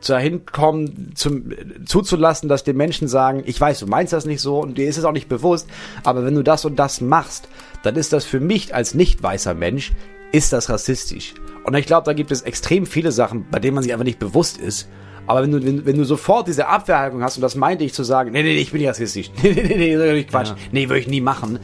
dahin 0.00 0.46
kommen, 0.46 1.12
zum, 1.14 1.50
zuzulassen, 1.86 2.48
dass 2.48 2.64
die 2.64 2.72
Menschen 2.72 3.08
sagen, 3.08 3.42
ich 3.46 3.60
weiß, 3.60 3.80
du 3.80 3.86
meinst 3.86 4.12
das 4.12 4.24
nicht 4.24 4.40
so 4.40 4.60
und 4.60 4.78
dir 4.78 4.88
ist 4.88 4.98
es 4.98 5.04
auch 5.04 5.12
nicht 5.12 5.28
bewusst, 5.28 5.68
aber 6.04 6.24
wenn 6.24 6.34
du 6.34 6.42
das 6.42 6.64
und 6.64 6.76
das 6.76 7.00
machst, 7.00 7.48
dann 7.82 7.96
ist 7.96 8.12
das 8.12 8.24
für 8.24 8.40
mich 8.40 8.74
als 8.74 8.94
nicht 8.94 9.22
weißer 9.22 9.54
Mensch, 9.54 9.92
ist 10.32 10.52
das 10.52 10.68
rassistisch. 10.68 11.34
Und 11.64 11.74
ich 11.74 11.86
glaube, 11.86 12.04
da 12.04 12.12
gibt 12.12 12.30
es 12.30 12.42
extrem 12.42 12.86
viele 12.86 13.12
Sachen, 13.12 13.46
bei 13.50 13.58
denen 13.58 13.74
man 13.74 13.82
sich 13.82 13.92
einfach 13.92 14.04
nicht 14.04 14.18
bewusst 14.18 14.58
ist. 14.58 14.88
Aber 15.26 15.42
wenn 15.42 15.52
du, 15.52 15.62
wenn, 15.62 15.84
wenn 15.84 15.98
du 15.98 16.04
sofort 16.04 16.48
diese 16.48 16.68
Abwehrhaltung 16.68 17.22
hast, 17.22 17.36
und 17.36 17.42
das 17.42 17.54
meinte 17.54 17.84
ich 17.84 17.92
zu 17.92 18.02
sagen, 18.02 18.32
nee, 18.32 18.42
nee, 18.42 18.54
nee, 18.54 18.60
ich 18.60 18.72
bin 18.72 18.80
nicht 18.80 18.88
rassistisch. 18.88 19.30
Nee, 19.42 19.52
nee, 19.52 19.62
nee, 19.62 19.76
nee, 19.76 19.96
das 19.96 20.06
ist 20.06 20.24
doch 20.24 20.30
Quatsch. 20.30 20.48
Ja. 20.48 20.56
Nee, 20.72 20.88
würde 20.88 21.00
ich 21.00 21.08
nie 21.08 21.20
machen. 21.20 21.58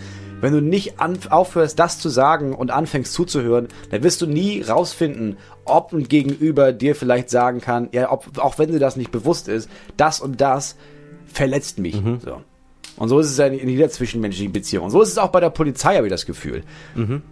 Wenn 0.44 0.52
du 0.52 0.60
nicht 0.60 0.96
aufhörst, 1.00 1.78
das 1.78 1.98
zu 1.98 2.10
sagen 2.10 2.54
und 2.54 2.70
anfängst 2.70 3.14
zuzuhören, 3.14 3.68
dann 3.90 4.02
wirst 4.02 4.20
du 4.20 4.26
nie 4.26 4.60
rausfinden, 4.60 5.38
ob 5.64 5.94
ein 5.94 6.06
Gegenüber 6.06 6.74
dir 6.74 6.94
vielleicht 6.94 7.30
sagen 7.30 7.62
kann, 7.62 7.88
ja, 7.92 8.12
ob, 8.12 8.36
auch 8.36 8.58
wenn 8.58 8.70
dir 8.70 8.78
das 8.78 8.96
nicht 8.96 9.10
bewusst 9.10 9.48
ist, 9.48 9.70
das 9.96 10.20
und 10.20 10.42
das 10.42 10.76
verletzt 11.24 11.78
mich. 11.78 11.94
So. 12.22 12.42
Und 12.96 13.08
so 13.08 13.18
ist 13.18 13.30
es 13.30 13.36
ja 13.38 13.46
in 13.46 13.68
jeder 13.68 13.88
zwischenmenschlichen 13.90 14.52
Beziehung. 14.52 14.84
Und 14.84 14.90
so 14.90 15.02
ist 15.02 15.08
es 15.08 15.18
auch 15.18 15.28
bei 15.30 15.40
der 15.40 15.50
Polizei, 15.50 15.96
habe 15.96 16.06
ich 16.06 16.12
das 16.12 16.26
Gefühl. 16.26 16.62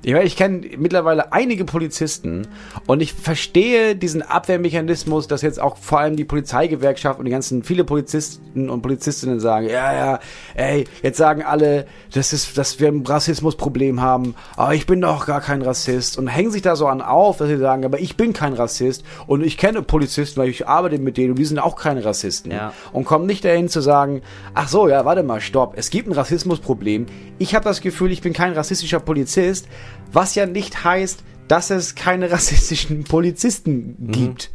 Ich, 0.03 0.13
meine, 0.13 0.25
ich 0.25 0.37
kenne 0.37 0.67
mittlerweile 0.77 1.33
einige 1.33 1.65
Polizisten 1.65 2.49
und 2.87 3.01
ich 3.01 3.13
verstehe 3.13 3.95
diesen 3.95 4.23
Abwehrmechanismus, 4.23 5.29
dass 5.29 5.43
jetzt 5.43 5.61
auch 5.61 5.77
vor 5.77 6.01
allem 6.01 6.17
die 6.17 6.25
Polizeigewerkschaft 6.25 7.19
und 7.19 7.25
die 7.27 7.31
ganzen 7.31 7.63
viele 7.63 7.85
Polizisten 7.85 8.69
und 8.71 8.83
Polizistinnen 8.83 9.41
sagen, 9.41 9.67
ja, 9.69 9.93
ja, 9.95 10.21
ey, 10.55 10.85
jetzt 11.03 11.19
sagen 11.19 11.43
alle, 11.43 11.87
das 12.13 12.33
ist, 12.33 12.59
dass 12.59 12.81
wir 12.81 12.89
ein 12.89 13.05
Rassismusproblem 13.07 14.01
haben, 14.01 14.35
aber 14.57 14.75
ich 14.75 14.87
bin 14.87 15.01
doch 15.01 15.27
gar 15.27 15.41
kein 15.41 15.63
Rassist 15.63 16.19
und 16.19 16.27
hängen 16.29 16.51
sich 16.51 16.63
da 16.63 16.77
so 16.77 16.87
an 16.87 17.01
auf, 17.03 17.37
dass 17.39 17.49
sie 17.49 17.57
sagen, 17.59 17.85
aber 17.85 18.01
ich 18.01 18.17
bin 18.17 18.33
kein 18.33 18.53
Rassist 18.53 19.05
und 19.27 19.43
ich 19.45 19.57
kenne 19.59 19.83
Polizisten, 19.83 20.41
weil 20.41 20.49
ich 20.49 20.67
arbeite 20.69 20.99
mit 20.99 21.17
denen 21.17 21.31
und 21.31 21.39
die 21.39 21.45
sind 21.45 21.59
auch 21.59 21.77
keine 21.77 22.05
Rassisten 22.05 22.51
Ja. 22.53 22.73
und 22.93 23.05
kommen 23.05 23.27
nicht 23.27 23.45
dahin 23.45 23.69
zu 23.69 23.81
sagen, 23.81 24.23
ach 24.55 24.69
so, 24.69 24.89
ja, 24.89 25.05
warte 25.05 25.23
mal, 25.23 25.41
stopp, 25.53 25.75
es 25.77 25.91
gibt 25.91 26.09
ein 26.09 26.13
Rassismusproblem. 26.13 27.05
Ich 27.39 27.55
habe 27.55 27.65
das 27.67 27.83
Gefühl, 27.83 28.11
ich 28.11 28.23
bin 28.23 28.33
kein 28.33 28.55
rassistischer 28.55 29.01
Polizist, 29.01 29.69
was 30.11 30.35
ja 30.35 30.47
nicht 30.47 30.83
heißt, 30.83 31.23
dass 31.47 31.69
es 31.69 31.95
keine 31.95 32.31
rassistischen 32.33 33.05
Polizisten 33.05 33.97
gibt. 34.11 34.51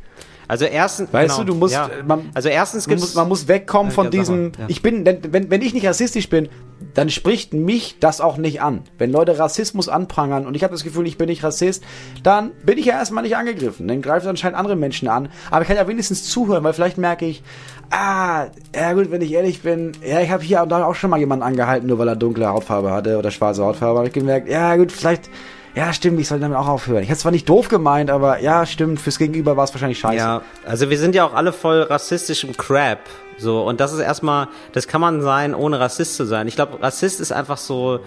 Also 0.47 0.65
erstens, 0.65 1.11
Weißt 1.11 1.35
genau, 1.35 1.45
du, 1.45 1.53
du 1.53 1.59
musst, 1.59 1.73
ja. 1.73 1.87
äh, 1.87 2.03
man, 2.03 2.29
also 2.33 2.49
erstens 2.49 2.87
Man 2.87 2.99
muss, 2.99 3.15
man 3.15 3.27
muss 3.27 3.47
wegkommen 3.47 3.91
von 3.91 4.09
diesem, 4.09 4.53
ja. 4.57 4.65
ich 4.67 4.81
bin, 4.81 5.05
wenn, 5.05 5.51
wenn 5.51 5.61
ich 5.61 5.73
nicht 5.73 5.85
rassistisch 5.85 6.29
bin, 6.29 6.49
dann 6.93 7.09
spricht 7.09 7.53
mich 7.53 7.97
das 7.99 8.21
auch 8.21 8.37
nicht 8.37 8.61
an. 8.61 8.83
Wenn 8.97 9.11
Leute 9.11 9.37
Rassismus 9.37 9.89
anprangern 9.89 10.47
und 10.47 10.55
ich 10.55 10.63
habe 10.63 10.73
das 10.73 10.83
Gefühl, 10.83 11.07
ich 11.07 11.17
bin 11.17 11.27
nicht 11.27 11.43
Rassist, 11.43 11.83
dann 12.23 12.51
bin 12.63 12.77
ich 12.77 12.85
ja 12.85 12.93
erstmal 12.93 13.23
nicht 13.23 13.35
angegriffen. 13.35 13.87
Dann 13.87 14.01
greift 14.01 14.25
anscheinend 14.25 14.57
andere 14.57 14.75
Menschen 14.75 15.07
an. 15.07 15.29
Aber 15.51 15.61
ich 15.61 15.67
kann 15.67 15.77
ja 15.77 15.87
wenigstens 15.87 16.29
zuhören, 16.29 16.63
weil 16.63 16.73
vielleicht 16.73 16.97
merke 16.97 17.25
ich, 17.25 17.43
ah, 17.89 18.47
ja 18.75 18.93
gut, 18.93 19.11
wenn 19.11 19.21
ich 19.21 19.33
ehrlich 19.33 19.61
bin, 19.61 19.93
ja, 20.05 20.21
ich 20.21 20.29
habe 20.29 20.43
hier 20.43 20.61
und 20.61 20.69
da 20.69 20.85
auch 20.85 20.95
schon 20.95 21.09
mal 21.09 21.19
jemanden 21.19 21.43
angehalten, 21.43 21.87
nur 21.87 21.99
weil 21.99 22.07
er 22.07 22.15
dunkle 22.15 22.47
Hautfarbe 22.47 22.91
hatte 22.91 23.17
oder 23.17 23.31
schwarze 23.31 23.63
Hautfarbe, 23.63 23.99
habe 23.99 24.07
ich 24.07 24.13
gemerkt, 24.13 24.49
ja 24.49 24.75
gut, 24.75 24.91
vielleicht, 24.91 25.29
ja 25.77 25.93
stimmt, 25.93 26.19
ich 26.19 26.27
soll 26.27 26.39
damit 26.39 26.57
auch 26.57 26.67
aufhören. 26.67 27.03
Ich 27.03 27.09
hätte 27.09 27.19
zwar 27.19 27.31
nicht 27.31 27.47
doof 27.47 27.69
gemeint, 27.69 28.09
aber 28.09 28.41
ja, 28.41 28.65
stimmt, 28.65 28.99
fürs 28.99 29.19
Gegenüber 29.19 29.55
war 29.57 29.63
es 29.63 29.73
wahrscheinlich 29.73 29.99
scheiße. 29.99 30.17
Ja, 30.17 30.41
also 30.65 30.89
wir 30.89 30.97
sind 30.97 31.13
ja 31.13 31.23
auch 31.23 31.35
alle 31.35 31.53
voll 31.53 31.83
rassistisch 31.83 32.43
im 32.43 32.57
Crap. 32.57 32.99
So, 33.37 33.63
und 33.63 33.79
das 33.79 33.93
ist 33.93 33.99
erstmal, 33.99 34.47
das 34.73 34.87
kann 34.87 34.99
man 34.99 35.21
sein, 35.21 35.53
ohne 35.53 35.79
Rassist 35.79 36.15
zu 36.15 36.25
sein. 36.25 36.47
Ich 36.47 36.55
glaube, 36.55 36.81
Rassist 36.81 37.21
ist 37.21 37.31
einfach 37.31 37.57
so, 37.57 37.99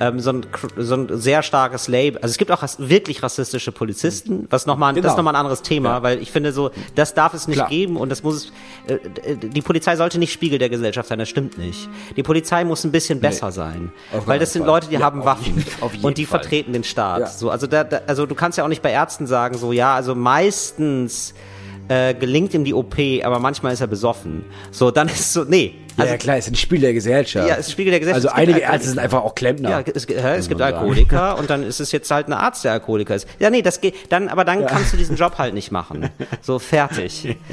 ähm, 0.00 0.18
so, 0.18 0.30
ein, 0.32 0.46
so 0.78 0.94
ein 0.94 1.08
sehr 1.20 1.42
starkes 1.42 1.86
Label. 1.86 2.20
Also 2.22 2.32
es 2.32 2.38
gibt 2.38 2.50
auch 2.50 2.62
wirklich 2.78 3.22
rassistische 3.22 3.70
Polizisten, 3.70 4.46
was 4.50 4.66
nochmal, 4.66 4.92
das 4.94 5.02
Genau. 5.02 5.12
ist 5.12 5.16
nochmal 5.18 5.34
ein 5.34 5.40
anderes 5.40 5.62
Thema, 5.62 5.90
Ja. 5.90 6.02
weil 6.02 6.20
ich 6.22 6.32
finde 6.32 6.52
so, 6.52 6.70
das 6.94 7.14
darf 7.14 7.34
es 7.34 7.46
nicht 7.46 7.58
Klar. 7.58 7.68
geben 7.68 7.96
und 7.96 8.08
das 8.08 8.22
muss 8.22 8.50
es, 8.88 8.92
äh, 9.24 9.36
die 9.36 9.62
Polizei 9.62 9.94
sollte 9.96 10.18
nicht 10.18 10.32
Spiegel 10.32 10.58
der 10.58 10.70
Gesellschaft 10.70 11.08
sein, 11.10 11.18
das 11.18 11.28
stimmt 11.28 11.58
nicht. 11.58 11.88
Die 12.16 12.22
Polizei 12.22 12.64
muss 12.64 12.82
ein 12.84 12.90
bisschen 12.92 13.20
besser 13.20 13.52
sein. 13.52 13.92
Auf 14.12 14.26
Weil 14.26 14.38
das 14.38 14.52
sind 14.54 14.62
Fall. 14.62 14.70
Leute, 14.70 14.88
die 14.88 14.94
Ja, 14.94 15.00
haben 15.02 15.24
Waffen 15.24 15.54
jeden 15.56 16.02
und 16.02 16.16
die 16.18 16.24
Fall. 16.26 16.40
vertreten 16.40 16.72
den 16.72 16.82
Staat. 16.84 17.20
Ja. 17.20 17.26
So, 17.26 17.50
also 17.50 17.66
da, 17.66 17.84
da, 17.84 18.00
also 18.06 18.24
du 18.26 18.34
kannst 18.34 18.56
ja 18.58 18.64
auch 18.64 18.68
nicht 18.68 18.82
bei 18.82 18.90
Ärzten 18.90 19.26
sagen, 19.26 19.58
so 19.58 19.70
ja, 19.72 19.94
also 19.94 20.14
meistens 20.14 21.34
äh, 21.88 22.14
gelingt 22.14 22.54
ihm 22.54 22.64
die 22.64 22.72
OP, 22.74 22.96
aber 23.24 23.38
manchmal 23.38 23.72
ist 23.72 23.80
er 23.80 23.86
besoffen. 23.88 24.44
So, 24.70 24.90
dann 24.90 25.08
ist 25.08 25.32
so, 25.32 25.44
nee. 25.44 25.74
Ja, 26.00 26.02
Also, 26.02 26.12
ja, 26.12 26.18
klar, 26.18 26.36
ist 26.38 26.48
ein 26.48 26.54
Spiel 26.54 26.80
der 26.80 26.92
Gesellschaft. 26.92 27.48
Ja, 27.48 27.54
es 27.56 27.66
ist 27.66 27.72
Spiegel 27.72 27.90
der 27.90 28.00
Gesellschaft. 28.00 28.26
Also 28.26 28.36
einige 28.36 28.60
Ärzte 28.60 28.88
sind 28.88 28.98
einfach 28.98 29.22
auch 29.22 29.34
Klempner. 29.34 29.70
ja, 29.70 29.80
es, 29.94 30.06
hä, 30.08 30.36
es 30.36 30.48
gibt. 30.48 30.60
Alkoholiker 30.60 31.38
und 31.38 31.48
dann 31.50 31.62
ist 31.62 31.80
es 31.80 31.92
jetzt 31.92 32.10
halt 32.10 32.28
ein 32.28 32.32
Arzt, 32.32 32.64
der 32.64 32.72
Alkoholiker 32.72 33.14
ist. 33.14 33.26
Ja, 33.38 33.50
nee, 33.50 33.62
das 33.62 33.80
geht, 33.80 33.94
dann, 34.12 34.28
aber 34.28 34.44
dann 34.44 34.66
kannst 34.66 34.92
du 34.92 34.96
diesen 34.96 35.16
Job 35.16 35.38
halt 35.38 35.54
nicht 35.54 35.70
machen. 35.70 36.10
So, 36.42 36.58
fertig. 36.58 37.36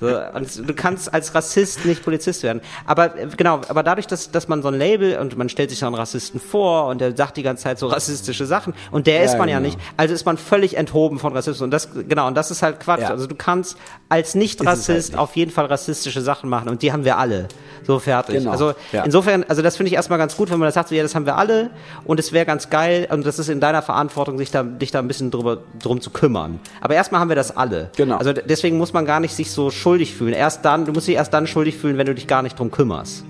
So, 0.00 0.08
und 0.34 0.68
du 0.68 0.74
kannst 0.74 1.14
als 1.14 1.36
Rassist 1.36 1.86
nicht 1.86 2.02
Polizist 2.04 2.42
werden. 2.42 2.60
Aber, 2.84 3.16
äh, 3.16 3.28
genau, 3.36 3.60
aber 3.68 3.84
dadurch, 3.84 4.08
dass, 4.08 4.32
dass 4.32 4.48
man 4.48 4.60
so 4.60 4.66
ein 4.68 4.74
Label 4.74 5.18
und 5.18 5.38
man 5.38 5.48
stellt 5.48 5.70
sich 5.70 5.78
so 5.78 5.86
einen 5.86 5.94
Rassisten 5.94 6.40
vor 6.40 6.88
und 6.88 7.00
der 7.00 7.16
sagt 7.16 7.36
die 7.36 7.44
ganze 7.44 7.62
Zeit 7.62 7.78
so 7.78 7.86
rassistische 7.86 8.44
Sachen 8.44 8.74
und 8.90 9.06
der 9.06 9.18
Ja, 9.18 9.22
ist 9.22 9.38
man 9.38 9.48
ja 9.48 9.58
genau. 9.58 9.68
nicht. 9.68 9.78
Also 9.96 10.12
ist 10.12 10.26
man 10.26 10.36
völlig 10.36 10.76
enthoben 10.76 11.20
von 11.20 11.32
Rassismus 11.32 11.62
und 11.62 11.70
das, 11.70 11.90
genau, 12.08 12.26
und 12.26 12.34
das 12.34 12.50
ist 12.50 12.62
halt 12.62 12.80
Quatsch. 12.80 13.02
Ja. 13.02 13.10
Also 13.10 13.28
du 13.28 13.36
kannst 13.36 13.76
als 14.08 14.34
Nicht-Rassist 14.34 14.88
halt 14.88 15.08
nicht. 15.10 15.16
auf 15.18 15.36
jeden 15.36 15.52
Fall 15.52 15.66
rassistische 15.66 16.20
Sachen 16.22 16.50
machen 16.50 16.68
und 16.70 16.82
die 16.82 16.92
haben 16.92 17.04
wir 17.04 17.16
alle. 17.16 17.46
So 17.86 17.98
fertig. 17.98 18.36
Genau. 18.36 18.50
Also 18.50 18.72
Ja. 18.92 19.02
insofern, 19.04 19.44
also 19.48 19.60
das 19.62 19.76
finde 19.76 19.88
ich 19.88 19.94
erstmal 19.94 20.18
ganz 20.18 20.36
gut, 20.36 20.50
wenn 20.50 20.58
man 20.58 20.66
das 20.66 20.74
sagt, 20.74 20.88
so, 20.88 20.94
ja, 20.94 21.02
das 21.02 21.14
haben 21.14 21.26
wir 21.26 21.36
alle 21.36 21.70
und 22.04 22.18
es 22.18 22.32
wäre 22.32 22.46
ganz 22.46 22.70
geil 22.70 23.06
und 23.10 23.26
das 23.26 23.38
ist 23.38 23.48
in 23.48 23.60
deiner 23.60 23.82
Verantwortung, 23.82 24.38
sich 24.38 24.50
da, 24.50 24.62
dich 24.62 24.90
da 24.90 25.00
ein 25.00 25.08
bisschen 25.08 25.30
drüber, 25.30 25.58
drum 25.82 26.00
zu 26.00 26.10
kümmern. 26.10 26.60
Aber 26.80 26.94
erstmal 26.94 27.20
haben 27.20 27.28
wir 27.28 27.36
das 27.36 27.56
alle. 27.56 27.90
Genau. 27.96 28.16
Also 28.16 28.32
deswegen 28.32 28.78
muss 28.78 28.92
man 28.92 29.04
gar 29.04 29.20
nicht 29.20 29.34
sich 29.34 29.50
so 29.50 29.70
schuldig 29.70 30.14
fühlen. 30.14 30.32
Erst 30.32 30.64
dann, 30.64 30.86
du 30.86 30.92
musst 30.92 31.06
dich 31.08 31.14
erst 31.16 31.34
dann 31.34 31.46
schuldig 31.46 31.76
fühlen, 31.76 31.98
wenn 31.98 32.06
du 32.06 32.14
dich 32.14 32.26
gar 32.26 32.42
nicht 32.42 32.58
drum 32.58 32.70
kümmerst. 32.70 33.24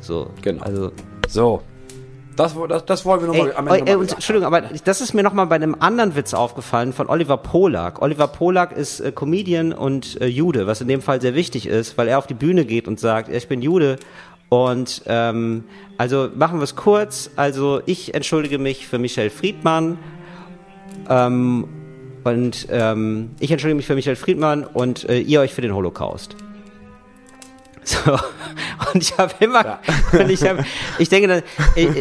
So. 0.00 0.30
Genau. 0.42 0.62
Also, 0.64 0.92
So. 1.28 1.62
Das, 2.40 2.54
das, 2.68 2.84
das 2.86 3.04
wollen 3.04 3.20
wir 3.20 3.28
Ey, 3.28 3.38
nochmal 3.38 3.54
am 3.56 3.66
ey, 3.68 3.78
Ende 3.80 3.92
noch 3.92 3.98
mal 3.98 4.12
Entschuldigung, 4.14 4.46
aber 4.46 4.62
das 4.62 5.00
ist 5.00 5.12
mir 5.12 5.22
nochmal 5.22 5.46
bei 5.46 5.56
einem 5.56 5.76
anderen 5.78 6.16
Witz 6.16 6.32
aufgefallen 6.32 6.92
von 6.94 7.08
Oliver 7.08 7.36
Polak. 7.36 8.00
Oliver 8.00 8.28
Polak 8.28 8.72
ist 8.72 9.00
äh, 9.00 9.12
Comedian 9.12 9.72
und 9.72 10.20
äh, 10.20 10.26
Jude, 10.26 10.66
was 10.66 10.80
in 10.80 10.88
dem 10.88 11.02
Fall 11.02 11.20
sehr 11.20 11.34
wichtig 11.34 11.66
ist, 11.66 11.98
weil 11.98 12.08
er 12.08 12.18
auf 12.18 12.26
die 12.26 12.34
Bühne 12.34 12.64
geht 12.64 12.88
und 12.88 12.98
sagt, 12.98 13.28
ich 13.28 13.46
bin 13.46 13.60
Jude. 13.60 13.96
Und 14.48 15.02
ähm, 15.06 15.64
also 15.98 16.28
machen 16.34 16.58
wir 16.58 16.64
es 16.64 16.76
kurz. 16.76 17.30
Also 17.36 17.82
ich 17.84 18.14
entschuldige 18.14 18.58
mich 18.58 18.86
für 18.86 18.98
Michel 18.98 19.28
Friedmann. 19.28 19.98
Ähm, 21.08 21.68
und 22.24 22.66
ähm, 22.70 23.30
ich 23.38 23.50
entschuldige 23.50 23.76
mich 23.76 23.86
für 23.86 23.94
Michael 23.94 24.16
Friedmann 24.16 24.64
und 24.64 25.08
äh, 25.08 25.20
ihr 25.20 25.40
euch 25.40 25.54
für 25.54 25.62
den 25.62 25.74
Holocaust. 25.74 26.36
So. 27.84 27.98
Und 28.92 29.02
ich 29.02 29.16
habe 29.18 29.32
immer, 29.40 29.78
und 30.12 30.30
ich, 30.30 30.42
hab, 30.42 30.64
ich 30.98 31.08
denke 31.08 31.28
dann, 31.28 31.42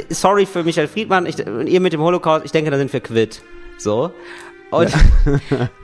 sorry 0.10 0.46
für 0.46 0.64
Michael 0.64 0.88
Friedmann, 0.88 1.26
ich, 1.26 1.38
ihr 1.38 1.80
mit 1.82 1.94
dem 1.94 2.02
Holocaust, 2.02 2.46
ich 2.46 2.52
denke, 2.52 2.72
da 2.72 2.78
sind 2.78 2.92
wir 2.92 3.00
quitt. 3.02 3.42
So. 3.78 4.12
Und, 4.72 4.92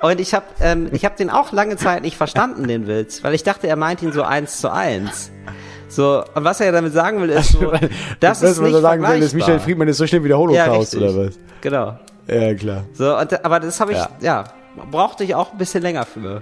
und 0.02 0.20
ich 0.20 0.34
habe 0.34 0.46
ähm, 0.62 0.90
ich 0.92 1.06
hab 1.06 1.18
den 1.18 1.30
auch 1.30 1.52
lange 1.52 1.76
Zeit 1.76 2.02
nicht 2.02 2.18
verstanden, 2.18 2.68
den 2.68 2.88
Witz, 2.88 3.24
weil 3.24 3.34
ich 3.34 3.44
dachte, 3.44 3.68
er 3.68 3.76
meint 3.76 4.02
ihn 4.02 4.12
so 4.14 4.24
eins 4.24 4.60
zu 4.60 4.72
eins. 4.72 5.32
So, 5.88 6.24
und 6.34 6.44
was 6.44 6.60
er 6.62 6.72
damit 6.72 6.94
sagen 6.94 7.22
will, 7.22 7.30
ist 7.30 7.54
so, 7.54 7.72
das 8.20 8.42
ist 8.42 8.60
nicht 8.60 8.72
so 8.72 8.82
sagen 8.82 9.04
will, 9.04 9.22
ist. 9.22 9.34
Michael 9.34 9.60
Friedmann 9.60 9.88
ist 9.88 9.98
so 9.98 10.08
schlimm 10.08 10.24
wie 10.24 10.30
der 10.30 10.38
ja, 10.38 10.42
Holocaust, 10.42 10.96
richtig. 10.96 11.10
oder 11.10 11.28
was? 11.28 11.40
Genau. 11.62 12.00
Ja, 12.28 12.54
klar. 12.54 12.84
So, 12.94 13.18
und, 13.18 13.46
aber 13.46 13.60
das 13.60 13.80
habe 13.80 13.94
ich, 13.94 13.98
ja. 13.98 14.10
Ja. 14.22 14.44
brauchte 14.90 15.24
ich 15.24 15.36
auch 15.36 15.52
ein 15.52 15.58
bisschen 15.58 15.82
länger 15.82 16.06
für. 16.06 16.42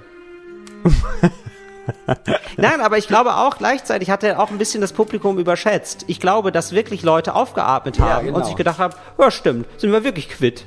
Nein, 2.57 2.81
aber 2.81 2.97
ich 2.97 3.07
glaube 3.07 3.35
auch 3.35 3.57
gleichzeitig 3.57 4.09
hat 4.09 4.23
er 4.23 4.39
auch 4.39 4.51
ein 4.51 4.57
bisschen 4.57 4.81
das 4.81 4.93
Publikum 4.93 5.37
überschätzt. 5.37 6.05
Ich 6.07 6.19
glaube, 6.19 6.51
dass 6.51 6.71
wirklich 6.71 7.03
Leute 7.03 7.35
aufgeatmet 7.35 7.97
Ja, 7.97 8.05
haben 8.09 8.25
genau. 8.25 8.37
und 8.37 8.45
sich 8.45 8.55
gedacht 8.55 8.79
haben, 8.79 8.93
ja 9.19 9.31
stimmt, 9.31 9.67
sind 9.79 9.91
wir 9.91 10.03
wirklich 10.03 10.29
quitt. 10.29 10.65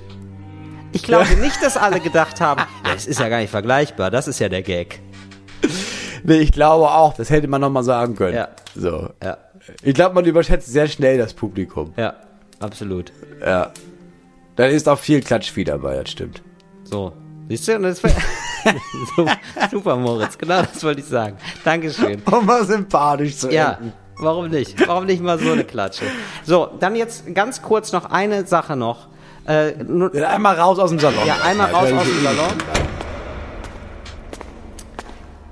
Ich 0.93 1.03
glaube 1.03 1.35
nicht, 1.37 1.63
dass 1.63 1.77
alle 1.77 2.01
gedacht 2.01 2.41
haben, 2.41 2.61
ja, 2.85 2.93
das 2.95 3.07
ist 3.07 3.21
ja 3.21 3.29
gar 3.29 3.39
nicht 3.39 3.51
vergleichbar, 3.51 4.11
das 4.11 4.29
ist 4.29 4.39
ja 4.39 4.49
der 4.49 4.63
Gag. 4.63 5.01
Nee, 6.25 6.39
ich 6.39 6.53
glaube 6.53 6.91
auch, 6.91 7.15
das 7.15 7.31
hätte 7.31 7.49
man 7.49 7.61
nochmal 7.61 7.85
sagen 7.85 8.17
können. 8.17 8.35
Ja. 8.37 8.49
So. 8.75 9.11
Ja, 9.23 9.37
Ich 9.83 9.95
glaube, 9.95 10.15
man 10.15 10.25
überschätzt 10.25 10.69
sehr 10.73 10.87
schnell 10.89 11.19
das 11.19 11.35
Publikum. 11.35 11.93
ja, 11.97 12.15
absolut. 12.61 13.13
Ja. 13.45 13.73
Da 14.57 14.65
ist 14.67 14.89
auch 14.89 14.99
viel 14.99 15.21
Klatschvieh 15.21 15.65
dabei, 15.65 15.97
das 15.97 16.11
stimmt. 16.11 16.43
So, 16.85 17.13
siehst 17.49 17.69
du, 17.69 17.77
und 17.77 17.83
das 17.83 18.01
super, 19.71 19.97
Moritz, 19.97 20.37
genau 20.39 20.63
das 20.63 20.83
wollte 20.85 21.01
ich 21.01 21.07
sagen. 21.07 21.37
Dankeschön. 21.65 22.23
Um 22.31 22.45
mal 22.47 22.65
sympathisch 22.65 23.37
zu 23.37 23.51
Ja, 23.51 23.79
warum 24.19 24.49
nicht? 24.49 24.87
Warum 24.87 25.07
nicht 25.07 25.23
mal 25.23 25.39
so 25.39 25.53
eine 25.53 25.65
Klatsche? 25.65 26.05
So, 26.45 26.69
dann 26.81 26.97
jetzt 26.97 27.33
ganz 27.35 27.63
kurz 27.63 27.93
noch 27.93 28.07
eine 28.07 28.47
Sache 28.47 28.77
noch. 28.77 29.09
Äh, 29.47 29.73
nur, 29.85 30.15
Ja, 30.15 30.29
Einmal 30.31 30.59
raus 30.59 30.79
aus 30.79 30.91
dem 30.91 30.99
Salon. 30.99 31.27
ja, 31.27 31.37
einmal 31.43 31.71
raus 31.73 31.93
aus 31.93 32.05
dem 32.05 32.23
Salon. 32.23 32.53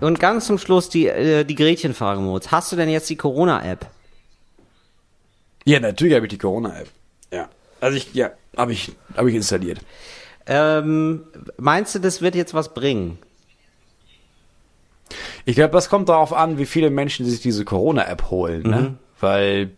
Und 0.00 0.20
ganz 0.20 0.46
zum 0.46 0.58
Schluss 0.58 0.88
die, 0.88 1.06
äh, 1.06 1.44
die 1.44 1.54
Gretchenfrage, 1.54 2.20
Moritz. 2.20 2.48
Hast 2.48 2.72
du 2.72 2.76
denn 2.76 2.88
jetzt 2.88 3.08
die 3.08 3.16
Corona-App? 3.16 3.86
Ja, 5.64 5.80
natürlich 5.80 6.14
habe 6.14 6.26
ich 6.26 6.30
die 6.30 6.38
Corona-App. 6.38 6.88
Ja. 7.32 7.48
Also 7.80 7.96
ich, 7.96 8.12
ja, 8.14 8.30
habe 8.56 8.72
ich, 8.72 8.92
habe 9.16 9.30
ich 9.30 9.36
installiert. 9.36 9.78
Ähm, 10.46 11.24
meinst 11.56 11.94
du, 11.94 11.98
das 11.98 12.20
wird 12.20 12.34
jetzt 12.34 12.54
was 12.54 12.74
bringen? 12.74 13.18
Ich 15.44 15.56
glaube, 15.56 15.72
das 15.72 15.88
kommt 15.88 16.08
darauf 16.08 16.32
an, 16.32 16.58
wie 16.58 16.66
viele 16.66 16.90
Menschen 16.90 17.26
sich 17.26 17.40
diese 17.40 17.64
Corona-App 17.64 18.30
holen, 18.30 18.62
ne? 18.62 18.94
Weil, 19.20 19.70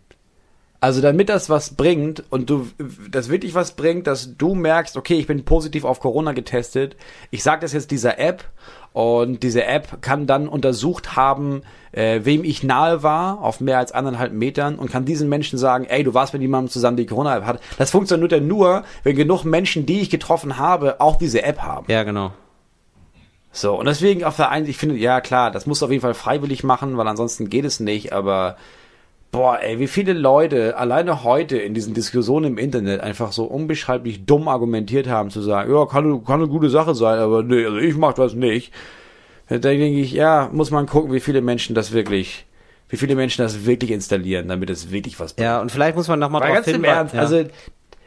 also 0.87 1.01
damit 1.01 1.28
das 1.28 1.51
was 1.51 1.74
bringt 1.74 2.22
und 2.30 2.49
du, 2.49 2.68
das 3.11 3.28
wirklich 3.28 3.57
was 3.57 3.72
bringt, 3.72 4.07
dass 4.07 4.37
du 4.37 4.55
merkst, 4.55 4.97
okay, 4.97 5.14
ich 5.14 5.26
bin 5.26 5.45
positiv 5.45 5.84
auf 5.84 5.99
Corona 5.99 6.30
getestet, 6.30 6.95
ich 7.32 7.43
sage 7.43 7.62
das 7.62 7.72
jetzt 7.72 7.91
dieser 7.91 8.20
App 8.20 8.45
und 8.93 9.43
diese 9.43 9.64
App 9.64 10.01
kann 10.01 10.28
dann 10.28 10.47
untersucht 10.47 11.16
haben, 11.16 11.62
äh, 11.91 12.20
wem 12.22 12.45
ich 12.45 12.62
nahe 12.62 13.03
war, 13.03 13.43
auf 13.43 13.61
mehr 13.61 13.78
als 13.78 13.91
anderthalb 13.91 14.32
Metern 14.32 14.76
und 14.76 14.89
kann 14.89 15.05
diesen 15.05 15.28
Menschen 15.28 15.59
sagen, 15.59 15.87
ey, 15.87 16.05
du 16.05 16.14
warst 16.14 16.34
mit 16.34 16.43
jemandem 16.43 16.70
zusammen, 16.70 16.97
die 16.97 17.07
Corona-App 17.07 17.45
hat. 17.47 17.61
Das 17.78 17.91
funktioniert 17.91 18.30
ja 18.30 18.39
nur, 18.39 18.84
wenn 19.03 19.16
genug 19.16 19.43
Menschen, 19.45 19.87
die 19.87 20.03
ich 20.03 20.09
getroffen 20.09 20.57
habe, 20.57 21.01
auch 21.01 21.16
diese 21.16 21.43
App 21.43 21.62
haben. 21.62 21.87
Ja, 21.89 22.05
genau. 22.05 22.30
So, 23.51 23.74
und 23.74 23.87
deswegen 23.87 24.22
auf 24.22 24.37
der 24.37 24.51
einen, 24.51 24.68
ich 24.68 24.76
finde, 24.76 24.95
ja 24.95 25.20
klar, 25.20 25.51
das 25.51 25.66
musst 25.66 25.82
du 25.82 25.87
auf 25.87 25.91
jeden 25.91 26.03
Fall 26.03 26.14
freiwillig 26.14 26.62
machen, 26.62 26.97
weil 26.97 27.09
ansonsten 27.09 27.51
geht 27.51 27.64
es 27.64 27.80
nicht, 27.80 28.12
aber 28.12 28.57
boah, 29.31 29.61
ey, 29.61 29.79
wie 29.79 29.87
viele 29.87 30.12
Leute 30.12 30.77
alleine 30.77 31.24
heute 31.24 31.59
in 31.59 31.74
diesen 31.74 31.95
Diskussionen 31.95 32.53
im 32.53 32.59
Internet 32.59 33.01
einfach 33.01 33.33
so 33.33 33.45
unbeschreiblich 33.45 34.24
dumm 34.24 34.49
argumentiert 34.49 35.09
haben, 35.09 35.31
zu 35.31 35.43
sagen, 35.43 35.72
ja, 35.72 35.87
kann, 35.87 36.24
kann 36.24 36.41
eine 36.41 36.49
gute 36.49 36.70
Sache 36.70 36.95
sein, 36.95 37.18
aber 37.18 37.43
nee, 37.43 37.64
also 37.64 37.77
ich 37.79 37.97
mach 37.97 38.14
das 38.14 38.35
nicht. 38.35 38.72
Da 39.49 39.59
denke 39.59 39.87
ich, 39.87 40.12
ja, 40.12 40.51
muss 40.53 40.70
man 40.70 40.87
gucken, 40.87 41.12
wie 41.12 41.20
viele 41.20 41.41
Menschen 41.41 41.74
das 41.74 41.93
wirklich, 41.93 42.47
wie 42.89 42.97
viele 42.97 43.14
Menschen 43.14 43.43
das 43.43 43.64
wirklich 43.64 43.93
installieren, 43.93 44.49
damit 44.49 44.70
es 44.70 44.91
wirklich 44.91 45.20
was 45.20 45.35
bringt. 45.35 45.45
Ja, 45.45 45.61
und 45.61 45.70
vielleicht 45.70 45.97
muss 45.97 46.09
man 46.09 46.18
nochmal 46.18 46.41
drauf 46.41 46.55
ganz 46.55 46.66
im 46.66 46.74
hinweisen. 46.74 46.97
Ernst, 46.97 47.14
ja. 47.14 47.20
also 47.20 47.45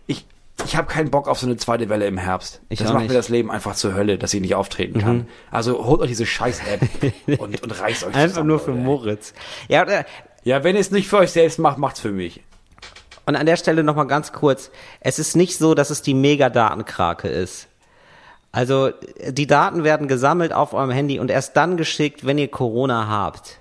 ich, 0.07 0.25
ich 0.65 0.75
habe 0.75 0.87
keinen 0.87 1.11
Bock 1.11 1.29
auf 1.29 1.39
so 1.39 1.45
eine 1.45 1.55
zweite 1.55 1.87
Welle 1.87 2.07
im 2.07 2.17
Herbst. 2.17 2.61
Ich 2.67 2.79
das 2.79 2.89
macht 2.89 3.03
nicht. 3.03 3.09
Mhm. 3.09 3.13
mir 3.13 3.19
das 3.19 3.29
Leben 3.29 3.51
einfach 3.51 3.75
zur 3.75 3.93
Hölle, 3.93 4.17
dass 4.17 4.33
ich 4.33 4.41
nicht 4.41 4.55
auftreten 4.55 4.99
kann. 4.99 5.27
Also 5.51 5.85
holt 5.85 6.01
euch 6.01 6.09
diese 6.09 6.25
Scheiß-App 6.25 6.81
und, 7.39 7.63
und 7.63 7.79
reißt 7.79 8.03
euch 8.03 8.15
Einfach 8.15 8.27
zusammen, 8.27 8.47
nur 8.47 8.59
für 8.59 8.71
Leute, 8.71 8.79
ey. 8.79 8.85
Moritz. 8.85 9.33
Ja, 9.69 9.83
äh, 9.83 10.03
Ja, 10.49 10.63
wenn 10.63 10.75
ihr 10.75 10.81
es 10.81 10.89
nicht 10.89 11.07
für 11.07 11.17
euch 11.19 11.29
selbst 11.29 11.59
macht, 11.59 11.77
macht's 11.77 11.99
für 11.99 12.11
mich. 12.11 12.41
Und 13.27 13.35
an 13.35 13.45
der 13.45 13.55
Stelle 13.55 13.83
nochmal 13.83 14.07
ganz 14.07 14.33
kurz. 14.33 14.71
Es 14.99 15.19
ist 15.19 15.35
nicht 15.35 15.55
so, 15.55 15.75
dass 15.75 15.91
es 15.91 16.01
die 16.01 16.15
Mega-Datenkrake 16.15 17.27
ist. 17.27 17.67
Also, 18.51 18.89
die 19.27 19.45
Daten 19.45 19.83
werden 19.83 20.07
gesammelt 20.07 20.51
auf 20.51 20.73
eurem 20.73 20.89
Handy 20.89 21.19
und 21.19 21.29
erst 21.29 21.55
dann 21.55 21.77
geschickt, 21.77 22.25
wenn 22.25 22.39
ihr 22.39 22.47
Corona 22.47 23.07
habt. 23.07 23.59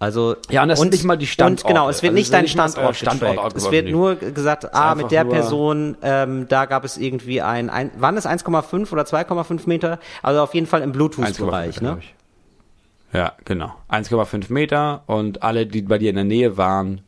Also, 0.00 0.34
Ja, 0.50 0.64
und 0.64 0.70
das 0.70 0.80
sind 0.80 0.90
nicht 0.90 1.04
mal 1.04 1.16
die 1.16 1.24
Und 1.26 1.30
Standorte. 1.30 1.68
genau, 1.68 1.88
es 1.88 2.02
wird 2.02 2.10
Also 2.10 2.18
nicht 2.18 2.32
dein 2.32 2.46
ist 2.46 2.56
mal 2.56 2.68
Standort, 2.68 2.96
Standort. 2.96 3.56
Es 3.56 3.70
wird 3.70 3.90
nur 3.90 4.16
gesagt, 4.16 4.74
ah, 4.74 4.96
mit 4.96 5.12
der 5.12 5.24
Person, 5.24 5.96
ähm, 6.02 6.48
da 6.48 6.64
gab 6.66 6.84
es 6.84 6.96
irgendwie 6.96 7.42
ein, 7.42 7.70
ein 7.70 7.92
waren 7.98 8.16
es 8.16 8.26
1,5 8.26 8.90
oder 8.92 9.04
2,5 9.04 9.68
Meter? 9.68 10.00
Also 10.20 10.42
auf 10.42 10.52
jeden 10.52 10.66
Fall 10.66 10.82
im 10.82 10.90
Bluetooth-Bereich, 10.90 11.76
1,5, 11.76 11.82
ne? 11.84 11.98
ich. 12.00 12.14
Ja, 13.14 13.32
genau. 13.44 13.72
1,5 13.88 14.52
Meter 14.52 15.04
und 15.06 15.42
alle, 15.44 15.66
die 15.66 15.82
bei 15.82 15.98
dir 15.98 16.10
in 16.10 16.16
der 16.16 16.24
Nähe 16.24 16.56
waren, 16.56 17.02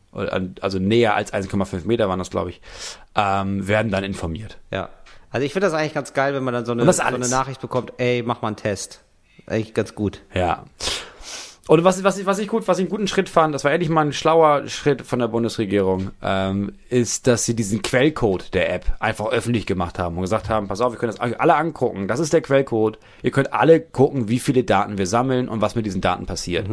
also 0.61 0.79
näher 0.79 1.15
als 1.15 1.33
1,5 1.33 1.85
Meter 1.85 2.07
waren 2.07 2.17
das, 2.17 2.29
glaube 2.29 2.49
ich, 2.49 2.61
ähm, 3.15 3.67
werden 3.67 3.91
dann 3.91 4.05
informiert. 4.05 4.57
Ja. 4.71 4.89
Also 5.29 5.45
ich 5.45 5.51
finde 5.51 5.67
das 5.67 5.73
eigentlich 5.73 5.93
ganz 5.93 6.13
geil, 6.13 6.33
wenn 6.33 6.43
man 6.43 6.53
dann 6.53 6.65
so 6.65 6.71
eine, 6.71 6.91
so 6.91 7.01
eine. 7.03 7.27
Nachricht 7.27 7.59
bekommt, 7.59 7.93
ey, 7.97 8.23
mach 8.25 8.41
mal 8.41 8.47
einen 8.47 8.55
Test. 8.55 9.01
Eigentlich 9.45 9.73
ganz 9.73 9.95
gut. 9.95 10.21
Ja. 10.33 10.63
Und 11.67 11.83
was, 11.83 12.01
was, 12.03 12.17
ich, 12.17 12.25
was 12.25 12.39
ich 12.39 12.47
gut, 12.47 12.67
was 12.67 12.77
ich 12.79 12.83
einen 12.83 12.89
guten 12.89 13.07
Schritt 13.07 13.27
fand, 13.27 13.53
das 13.53 13.65
war 13.65 13.71
endlich 13.71 13.89
mal 13.89 14.05
ein 14.05 14.13
schlauer 14.13 14.67
Schritt 14.67 15.01
von 15.01 15.19
der 15.19 15.27
Bundesregierung, 15.27 16.11
ähm, 16.23 16.73
ist, 16.89 17.27
dass 17.27 17.45
sie 17.45 17.55
diesen 17.55 17.81
Quellcode 17.81 18.53
der 18.53 18.73
App 18.73 18.85
einfach 18.99 19.27
öffentlich 19.27 19.65
gemacht 19.65 19.99
haben 19.99 20.15
und 20.15 20.21
gesagt 20.21 20.49
haben, 20.49 20.69
pass 20.69 20.79
auf, 20.79 20.93
wir 20.93 20.99
können 20.99 21.11
das 21.11 21.19
euch 21.19 21.39
alle 21.41 21.55
angucken, 21.55 22.07
das 22.07 22.21
ist 22.21 22.31
der 22.31 22.41
Quellcode, 22.41 22.99
ihr 23.21 23.31
könnt 23.31 23.51
alle 23.51 23.81
gucken, 23.81 24.29
wie 24.29 24.39
viele 24.39 24.63
Daten 24.63 24.97
wir 24.97 25.07
sammeln 25.07 25.49
und 25.49 25.59
was 25.59 25.75
mit 25.75 25.85
diesen 25.85 25.99
Daten 25.99 26.25
passiert. 26.25 26.67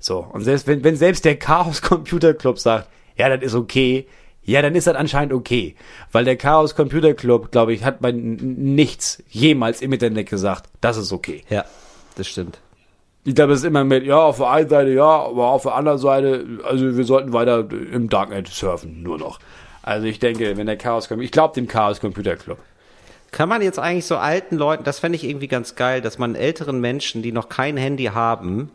So, 0.00 0.18
und 0.32 0.42
selbst 0.42 0.66
wenn, 0.66 0.82
wenn 0.82 0.96
selbst 0.96 1.24
der 1.24 1.36
Chaos 1.36 1.80
Computer 1.82 2.34
Club 2.34 2.58
sagt, 2.58 2.88
ja, 3.16 3.28
das 3.28 3.44
ist 3.44 3.54
okay, 3.54 4.06
ja, 4.42 4.62
dann 4.62 4.74
ist 4.74 4.86
das 4.86 4.96
anscheinend 4.96 5.32
okay. 5.32 5.76
Weil 6.10 6.24
der 6.24 6.36
Chaos 6.36 6.74
Computer 6.74 7.14
Club, 7.14 7.52
glaube 7.52 7.72
ich, 7.72 7.84
hat 7.84 8.00
bei 8.00 8.10
nichts 8.10 9.22
jemals 9.28 9.82
im 9.82 9.92
Internet 9.92 10.28
gesagt, 10.28 10.68
das 10.80 10.96
ist 10.96 11.12
okay. 11.12 11.44
Ja, 11.50 11.66
das 12.16 12.26
stimmt. 12.26 12.58
Ich 13.24 13.34
glaube, 13.34 13.52
es 13.52 13.60
ist 13.60 13.64
immer 13.66 13.84
mit, 13.84 14.04
ja, 14.04 14.16
auf 14.18 14.38
der 14.38 14.50
einen 14.50 14.68
Seite 14.68 14.90
ja, 14.92 15.04
aber 15.04 15.48
auf 15.48 15.62
der 15.64 15.74
anderen 15.74 15.98
Seite, 15.98 16.46
also 16.64 16.96
wir 16.96 17.04
sollten 17.04 17.32
weiter 17.34 17.66
im 17.92 18.08
Darknet 18.08 18.48
surfen, 18.48 19.02
nur 19.02 19.18
noch. 19.18 19.38
Also 19.82 20.06
ich 20.06 20.18
denke, 20.18 20.56
wenn 20.56 20.66
der 20.66 20.76
Chaos 20.78 21.08
Computer, 21.08 21.24
ich 21.26 21.30
glaube 21.32 21.54
dem 21.54 21.68
Chaos 21.68 22.00
Computer 22.00 22.36
Club. 22.36 22.58
Kann 23.30 23.48
man 23.48 23.62
jetzt 23.62 23.78
eigentlich 23.78 24.06
so 24.06 24.16
alten 24.16 24.56
Leuten, 24.56 24.84
das 24.84 24.98
fände 24.98 25.16
ich 25.16 25.24
irgendwie 25.24 25.48
ganz 25.48 25.74
geil, 25.76 26.00
dass 26.00 26.18
man 26.18 26.34
älteren 26.34 26.80
Menschen, 26.80 27.22
die 27.22 27.30
noch 27.32 27.48
kein 27.48 27.76
Handy 27.76 28.04
haben, 28.06 28.70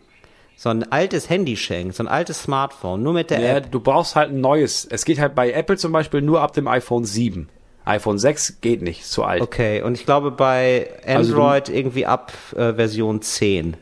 so 0.55 0.69
ein 0.69 0.89
altes 0.91 1.29
Handy 1.29 1.57
schenkt, 1.57 1.95
so 1.95 2.03
ein 2.03 2.07
altes 2.07 2.43
Smartphone, 2.43 3.03
nur 3.03 3.13
mit 3.13 3.31
der 3.31 3.39
Ja, 3.41 3.57
App. 3.57 3.71
du 3.71 3.79
brauchst 3.81 4.15
halt 4.15 4.29
ein 4.31 4.39
neues. 4.41 4.85
Es 4.89 5.03
geht 5.05 5.19
halt 5.19 5.35
bei 5.35 5.51
Apple 5.51 5.75
zum 5.75 5.91
Beispiel 5.91 6.21
nur 6.21 6.39
ab 6.41 6.53
dem 6.53 6.67
iPhone 6.67 7.03
7. 7.03 7.49
iPhone 7.83 8.17
6 8.17 8.61
geht 8.61 8.81
nicht, 8.81 9.05
zu 9.05 9.23
alt. 9.25 9.41
Okay, 9.41 9.81
und 9.81 9.95
ich 9.95 10.05
glaube 10.05 10.31
bei 10.31 10.87
Also 11.05 11.33
du- 11.35 11.41
Android 11.41 11.67
irgendwie 11.69 12.05
ab 12.05 12.31
äh, 12.55 12.73
Version 12.73 13.21
10. 13.21 13.75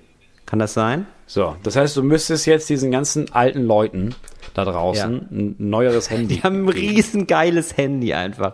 Kann 0.53 0.59
das 0.59 0.75
sein? 0.75 1.07
So, 1.25 1.55
das 1.63 1.75
heißt, 1.75 1.97
du 1.97 2.03
müsstest 2.03 2.45
jetzt 2.45 2.69
diesen 2.69 2.91
ganzen 2.91 3.33
alten 3.33 3.63
Leuten 3.63 4.13
da 4.53 4.63
draußen 4.65 5.11
Ja. 5.13 5.27
ein 5.31 5.55
neueres 5.57 6.11
Handy. 6.11 6.35
Die 6.35 6.43
haben 6.43 6.65
ein 6.65 6.69
riesen 6.69 7.25
geiles 7.25 7.75
Handy 7.75 8.13
einfach. 8.13 8.53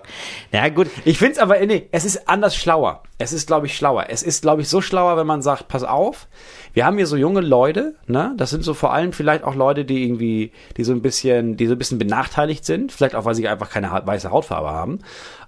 Ja 0.54 0.70
gut, 0.70 0.88
Ich 1.04 1.18
finde 1.18 1.34
es 1.34 1.40
aber, 1.40 1.60
nee, 1.66 1.90
es 1.92 2.06
ist 2.06 2.30
anders 2.30 2.56
schlauer. 2.56 3.04
Es 3.18 3.34
ist, 3.34 3.48
glaube 3.48 3.66
ich, 3.66 3.76
schlauer. 3.76 4.06
Es 4.08 4.24
ist, 4.24 4.44
glaube 4.44 4.62
ich, 4.62 4.70
so 4.70 4.80
schlauer, 4.80 5.18
wenn 5.18 5.28
man 5.28 5.42
sagt, 5.42 5.68
pass 5.68 5.84
auf, 5.84 6.30
wir 6.74 6.86
haben 6.86 6.96
hier 6.96 7.06
so 7.06 7.18
junge 7.18 7.42
Leute, 7.42 7.96
ne? 8.08 8.34
Das 8.38 8.52
sind 8.52 8.64
so 8.64 8.74
vor 8.74 8.94
allem 8.94 9.12
vielleicht 9.12 9.44
auch 9.44 9.56
Leute, 9.56 9.84
die 9.84 10.06
irgendwie, 10.06 10.54
die 10.78 10.86
so 10.86 10.94
ein 10.94 11.02
bisschen, 11.02 11.58
die 11.58 11.68
so 11.68 11.74
ein 11.74 11.78
bisschen 11.78 12.00
benachteiligt 12.00 12.64
sind, 12.64 12.94
vielleicht 12.94 13.16
auch, 13.16 13.26
weil 13.26 13.36
sie 13.36 13.46
einfach 13.50 13.70
keine 13.72 13.92
weiße 14.06 14.32
Hautfarbe 14.32 14.70
haben. 14.70 15.00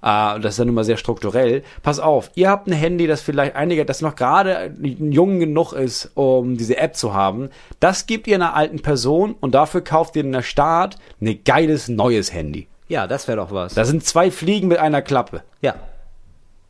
Äh, 0.02 0.40
das 0.40 0.54
ist 0.54 0.60
dann 0.60 0.68
nun 0.68 0.76
mal 0.76 0.84
sehr 0.84 0.98
strukturell. 0.98 1.64
Pass 1.84 2.00
auf, 2.00 2.32
ihr 2.36 2.50
habt 2.50 2.68
ein 2.68 2.74
Handy, 2.74 3.08
das 3.08 3.22
vielleicht 3.22 3.56
einige, 3.56 3.86
das 3.86 4.02
noch 4.02 4.16
gerade 4.16 4.74
jung 4.82 5.40
genug 5.40 5.74
ist, 5.74 6.12
um 6.16 6.58
diese 6.58 6.78
App 6.78 6.96
zu 6.96 7.14
haben. 7.14 7.50
Das 7.80 8.06
gebt 8.08 8.28
ihr 8.28 8.36
einer 8.36 8.56
alten 8.56 8.82
Person 8.82 9.36
und 9.40 9.54
dafür 9.56 9.82
kauft 9.82 10.16
ihr 10.16 10.24
in 10.24 10.32
der 10.32 10.42
Staat 10.42 10.98
ein 11.22 11.44
geiles 11.44 11.88
neues 11.88 12.34
Handy. 12.34 12.68
ja, 12.88 13.08
das 13.08 13.28
wäre 13.28 13.38
doch 13.38 13.52
was. 13.52 13.74
Da 13.74 13.86
sind 13.86 14.04
zwei 14.06 14.32
Fliegen 14.32 14.68
mit 14.68 14.80
einer 14.80 15.02
Klappe. 15.02 15.44
ja. 15.62 15.76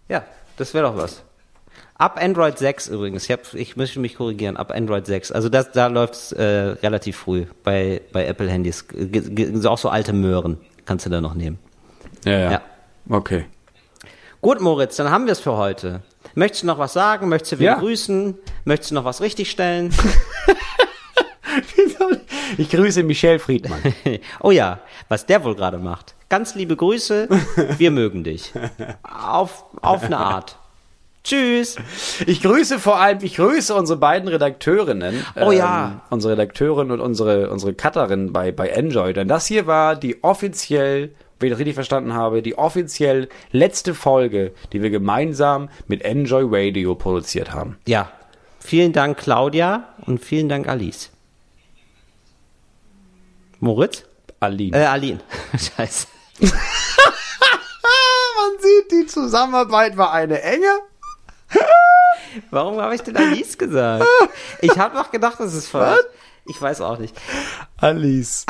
Ja, 0.10 0.24
das 0.58 0.74
wäre 0.74 0.88
doch 0.88 0.98
was. 0.98 1.24
Ab 1.98 2.20
Android 2.22 2.58
6 2.58 2.90
übrigens. 2.90 3.24
Ich, 3.26 3.32
hab, 3.32 3.53
ich 3.53 3.78
möchte 3.78 3.99
mich 4.02 4.16
korrigieren. 4.16 4.58
Ab 4.58 4.72
Android 4.76 5.06
6. 5.06 5.32
Also 5.32 5.48
das, 5.48 5.72
da 5.72 5.88
läuft's 5.88 6.32
äh, 6.34 6.44
relativ 6.44 7.16
früh 7.16 7.45
bei, 7.64 8.02
bei 8.12 8.26
Apple-Handys. 8.26 8.86
Auch 9.66 9.78
so 9.78 9.88
alte 9.88 10.12
Möhren 10.12 10.58
kannst 10.86 11.06
du 11.06 11.10
da 11.10 11.22
noch 11.22 11.34
nehmen. 11.36 11.60
Ja, 12.26 12.32
ja. 12.32 12.52
Ja. 12.52 12.62
Okay. 13.10 13.45
Gut, 14.41 14.60
Moritz, 14.61 14.95
dann 14.95 15.11
haben 15.11 15.26
wir 15.26 15.34
es 15.34 15.40
für 15.40 15.56
heute. 15.56 16.02
Möchtest 16.34 16.64
du 16.64 16.68
noch 16.68 16.78
was 16.80 16.94
sagen? 16.94 17.30
Möchtest 17.30 17.53
du 17.53 17.60
wen 17.60 17.65
Ja. 17.65 17.76
grüßen? 17.80 18.38
Möchtest 18.65 18.91
du 18.91 18.95
noch 18.95 19.06
was 19.06 19.22
richtigstellen? 19.22 19.94
Ich 22.57 22.69
grüße 22.69 23.03
Michelle 23.03 23.40
Friedmann. 23.40 23.82
oh 24.41 24.52
ja, 24.52 24.80
was 25.10 25.26
der 25.26 25.44
wohl 25.44 25.56
gerade 25.56 25.78
macht. 25.78 26.15
Ganz 26.30 26.56
liebe 26.56 26.76
Grüße. 26.76 27.28
Wir 27.78 27.91
mögen 27.91 28.23
dich. 28.23 28.53
Auf, 29.03 29.65
auf 29.82 30.03
eine 30.03 30.18
Art. 30.18 30.57
Tschüss. 31.23 31.76
Ich 32.26 32.41
grüße 32.41 32.80
vor 32.80 32.99
allem, 32.99 33.19
ich 33.22 33.36
grüße 33.36 33.73
unsere 33.76 33.99
beiden 33.99 34.28
Redakteurinnen. 34.28 35.26
Oh 35.40 35.52
ja. 35.52 36.02
Unsere 36.10 36.34
Redakteurin 36.34 36.91
und 36.91 36.99
unsere, 36.99 37.49
unsere 37.49 37.73
Cutterin 37.73 38.34
bei, 38.34 38.52
bei 38.52 38.69
Enjoy. 38.69 39.14
Denn 39.14 39.28
das 39.28 39.45
hier 39.45 39.68
war 39.68 39.95
die 39.95 40.23
offiziell, 40.23 41.14
wenn 41.41 41.47
ich 41.47 41.53
das 41.53 41.59
richtig 41.59 41.76
verstanden 41.76 42.13
habe, 42.13 42.41
die 42.41 42.57
offiziell 42.57 43.30
letzte 43.51 43.93
Folge, 43.93 44.53
die 44.73 44.81
wir 44.81 44.89
gemeinsam 44.89 45.69
mit 45.88 46.03
Enjoy 46.03 46.43
Radio 46.47 46.95
produziert 46.95 47.53
haben. 47.53 47.77
Ja. 47.88 48.11
Vielen 48.59 48.93
Dank, 48.93 49.18
Claudia. 49.18 49.89
Und 50.05 50.23
vielen 50.23 50.47
Dank, 50.47 50.68
Alice. 50.68 51.09
Moritz? 53.59 54.05
Aline. 54.39 54.77
Äh, 54.77 54.85
Aline. 54.85 55.19
Scheiße. 55.77 56.07
man 56.41 56.51
sieht, 58.59 58.91
die 58.91 59.05
Zusammenarbeit 59.05 59.97
war 59.97 60.11
eine 60.11 60.41
enge. 60.41 60.80
Warum 62.51 62.80
habe 62.80 62.95
ich 62.95 63.01
denn 63.01 63.18
Alice 63.18 63.57
gesagt? 63.57 64.05
Ich 64.61 64.77
habe 64.77 64.95
noch 64.95 65.11
gedacht, 65.11 65.39
das 65.39 65.53
ist 65.53 65.68
falsch. 65.68 66.05
Ich 66.47 66.59
weiß 66.61 66.81
auch 66.81 66.97
nicht. 66.97 67.15
Alice. 67.77 68.45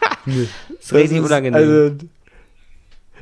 Das 0.26 0.36
ist 0.80 0.92
richtig 0.92 1.20
unangenehm. 1.22 1.54
Also, 1.54 1.96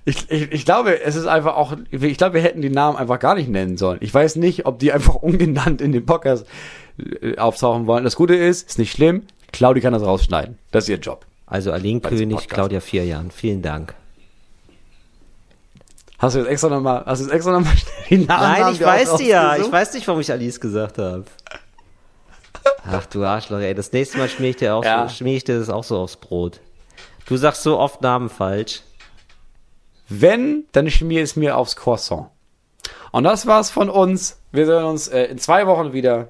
ich, 0.04 0.30
ich, 0.30 0.52
ich 0.52 0.64
glaube, 0.64 1.00
es 1.00 1.16
ist 1.16 1.26
einfach 1.26 1.54
auch, 1.56 1.76
ich 1.90 2.16
glaube, 2.18 2.34
wir 2.34 2.40
hätten 2.42 2.60
die 2.62 2.70
Namen 2.70 2.96
einfach 2.96 3.18
gar 3.18 3.34
nicht 3.34 3.48
nennen 3.48 3.76
sollen. 3.76 3.98
Ich 4.00 4.12
weiß 4.12 4.36
nicht, 4.36 4.66
ob 4.66 4.78
die 4.78 4.92
einfach 4.92 5.14
ungenannt 5.22 5.80
in 5.80 5.92
dem 5.92 6.06
Podcast 6.06 6.46
äh, 7.20 7.36
auftauchen 7.36 7.86
wollen. 7.86 8.04
Das 8.04 8.16
Gute 8.16 8.34
ist, 8.34 8.68
ist 8.68 8.78
nicht 8.78 8.92
schlimm. 8.92 9.22
Claudi 9.52 9.80
kann 9.80 9.92
das 9.92 10.02
rausschneiden. 10.02 10.58
Das 10.70 10.84
ist 10.84 10.90
ihr 10.90 10.98
Job. 10.98 11.24
also 11.46 11.72
Aline 11.72 12.00
König. 12.00 12.48
Claudia 12.48 12.80
Vierjahren. 12.80 13.30
Vielen 13.30 13.62
Dank. 13.62 13.94
Hast 16.18 16.34
du 16.34 16.40
jetzt 16.40 16.48
extra 16.48 16.68
nochmal, 16.68 17.04
hast 17.06 17.20
du 17.20 17.26
jetzt 17.26 17.34
extra 17.34 17.52
nochmal 17.52 17.74
die 18.10 18.18
Namen? 18.18 18.42
Nein, 18.42 18.74
ich 18.74 18.80
weiß 18.80 19.16
die 19.16 19.28
ja. 19.28 19.56
Ich 19.56 19.70
weiß 19.70 19.94
nicht, 19.94 20.06
warum 20.08 20.20
ich 20.20 20.30
Alice 20.32 20.58
gesagt 20.60 20.98
habe. 20.98 21.24
Ach 22.84 23.06
du 23.06 23.24
Arschloch, 23.24 23.58
ey. 23.60 23.74
Das 23.74 23.92
nächste 23.92 24.18
Mal 24.18 24.28
schmier 24.28 24.50
ich 24.50 24.56
dir 24.56 24.74
auch 24.74 24.84
Ja. 24.84 25.08
schmier 25.08 25.36
ich 25.36 25.44
dir 25.44 25.58
das 25.58 25.70
auch 25.70 25.84
so 25.84 25.96
aufs 25.98 26.16
Brot. 26.16 26.60
Du 27.28 27.36
sagst 27.36 27.62
so 27.62 27.78
oft 27.78 28.00
Namen 28.00 28.30
falsch. 28.30 28.80
Wenn, 30.08 30.64
dann 30.72 30.90
schmier 30.90 31.22
es 31.22 31.36
mir 31.36 31.58
aufs 31.58 31.76
Croissant. 31.76 32.28
Und 33.12 33.24
das 33.24 33.46
war's 33.46 33.70
von 33.70 33.90
uns. 33.90 34.40
Wir 34.50 34.64
sehen 34.64 34.84
uns 34.84 35.08
äh, 35.08 35.24
in 35.24 35.36
zwei 35.36 35.66
Wochen 35.66 35.92
wieder, 35.92 36.28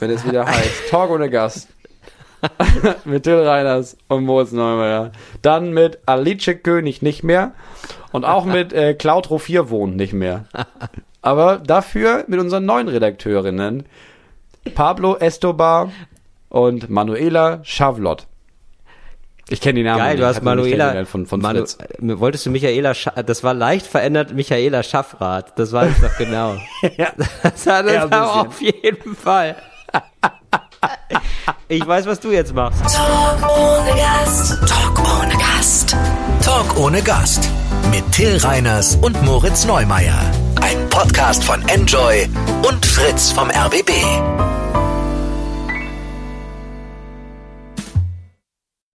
wenn 0.00 0.10
es 0.10 0.26
wieder 0.26 0.46
heißt 0.46 0.88
Talk 0.90 1.10
ohne 1.10 1.30
Gast. 1.30 1.68
mit 3.04 3.22
Till 3.22 3.38
Reiners 3.38 3.96
und 4.08 4.24
Moritz 4.24 4.50
Neumeier. 4.50 5.12
Dann 5.42 5.72
mit 5.72 6.00
Alice 6.06 6.56
König 6.60 7.02
nicht 7.02 7.22
mehr. 7.22 7.52
Und 8.10 8.24
auch 8.24 8.46
mit 8.46 8.72
äh, 8.72 8.94
Clautro 8.94 9.38
4 9.38 9.70
wohnt 9.70 9.94
nicht 9.94 10.12
mehr. 10.12 10.46
Aber 11.22 11.58
dafür 11.58 12.24
mit 12.26 12.40
unseren 12.40 12.64
neuen 12.64 12.88
Redakteurinnen 12.88 13.84
Pablo 14.74 15.16
Escobar 15.18 15.92
und 16.48 16.90
Manuela 16.90 17.60
Schavlot. 17.62 18.26
Ich 19.48 19.60
kenne 19.60 19.74
die 19.80 19.82
Namen 19.82 19.98
Geil, 19.98 20.16
du 20.16 20.26
hast 20.26 20.42
Manuela. 20.42 21.04
von, 21.06 21.26
von 21.26 21.40
Manu, 21.40 21.60
Fritz. 21.60 21.78
äh, 21.80 22.18
wolltest 22.20 22.46
du 22.46 22.50
Michaela, 22.50 22.94
Scha 22.94 23.10
das 23.22 23.42
war 23.42 23.54
leicht 23.54 23.86
verändert 23.86 24.32
Michaela 24.32 24.82
Schaffrath. 24.82 25.58
Das 25.58 25.72
weiß 25.72 25.90
ich 25.96 26.02
doch 26.08 26.16
genau. 26.18 26.56
Ja. 26.96 27.08
Das 27.42 27.66
hat 27.66 27.86
Ja, 27.86 27.92
es 27.92 28.02
ein 28.02 28.10
bisschen. 28.10 28.12
aber 28.12 28.40
auf 28.48 28.60
jeden 28.60 29.16
Fall. 29.16 29.56
Ich 31.68 31.86
weiß, 31.86 32.06
was 32.06 32.18
du 32.18 32.30
jetzt 32.32 32.52
machst. 32.54 32.80
Talk 32.96 33.56
ohne 33.58 33.90
Gast. 33.96 34.58
Talk 34.68 34.98
ohne 35.22 35.36
Gast. 35.36 35.96
Talk 36.42 36.76
ohne 36.78 37.02
Gast. 37.02 37.48
Mit 37.92 38.10
Till 38.12 38.38
Reiners 38.38 38.96
und 38.96 39.22
Moritz 39.22 39.64
Neumeier. 39.66 40.18
Ein 40.62 40.88
Podcast 40.90 41.44
von 41.44 41.66
Enjoy 41.68 42.28
und 42.66 42.84
Fritz 42.84 43.30
vom 43.30 43.50
RBB. 43.50 43.90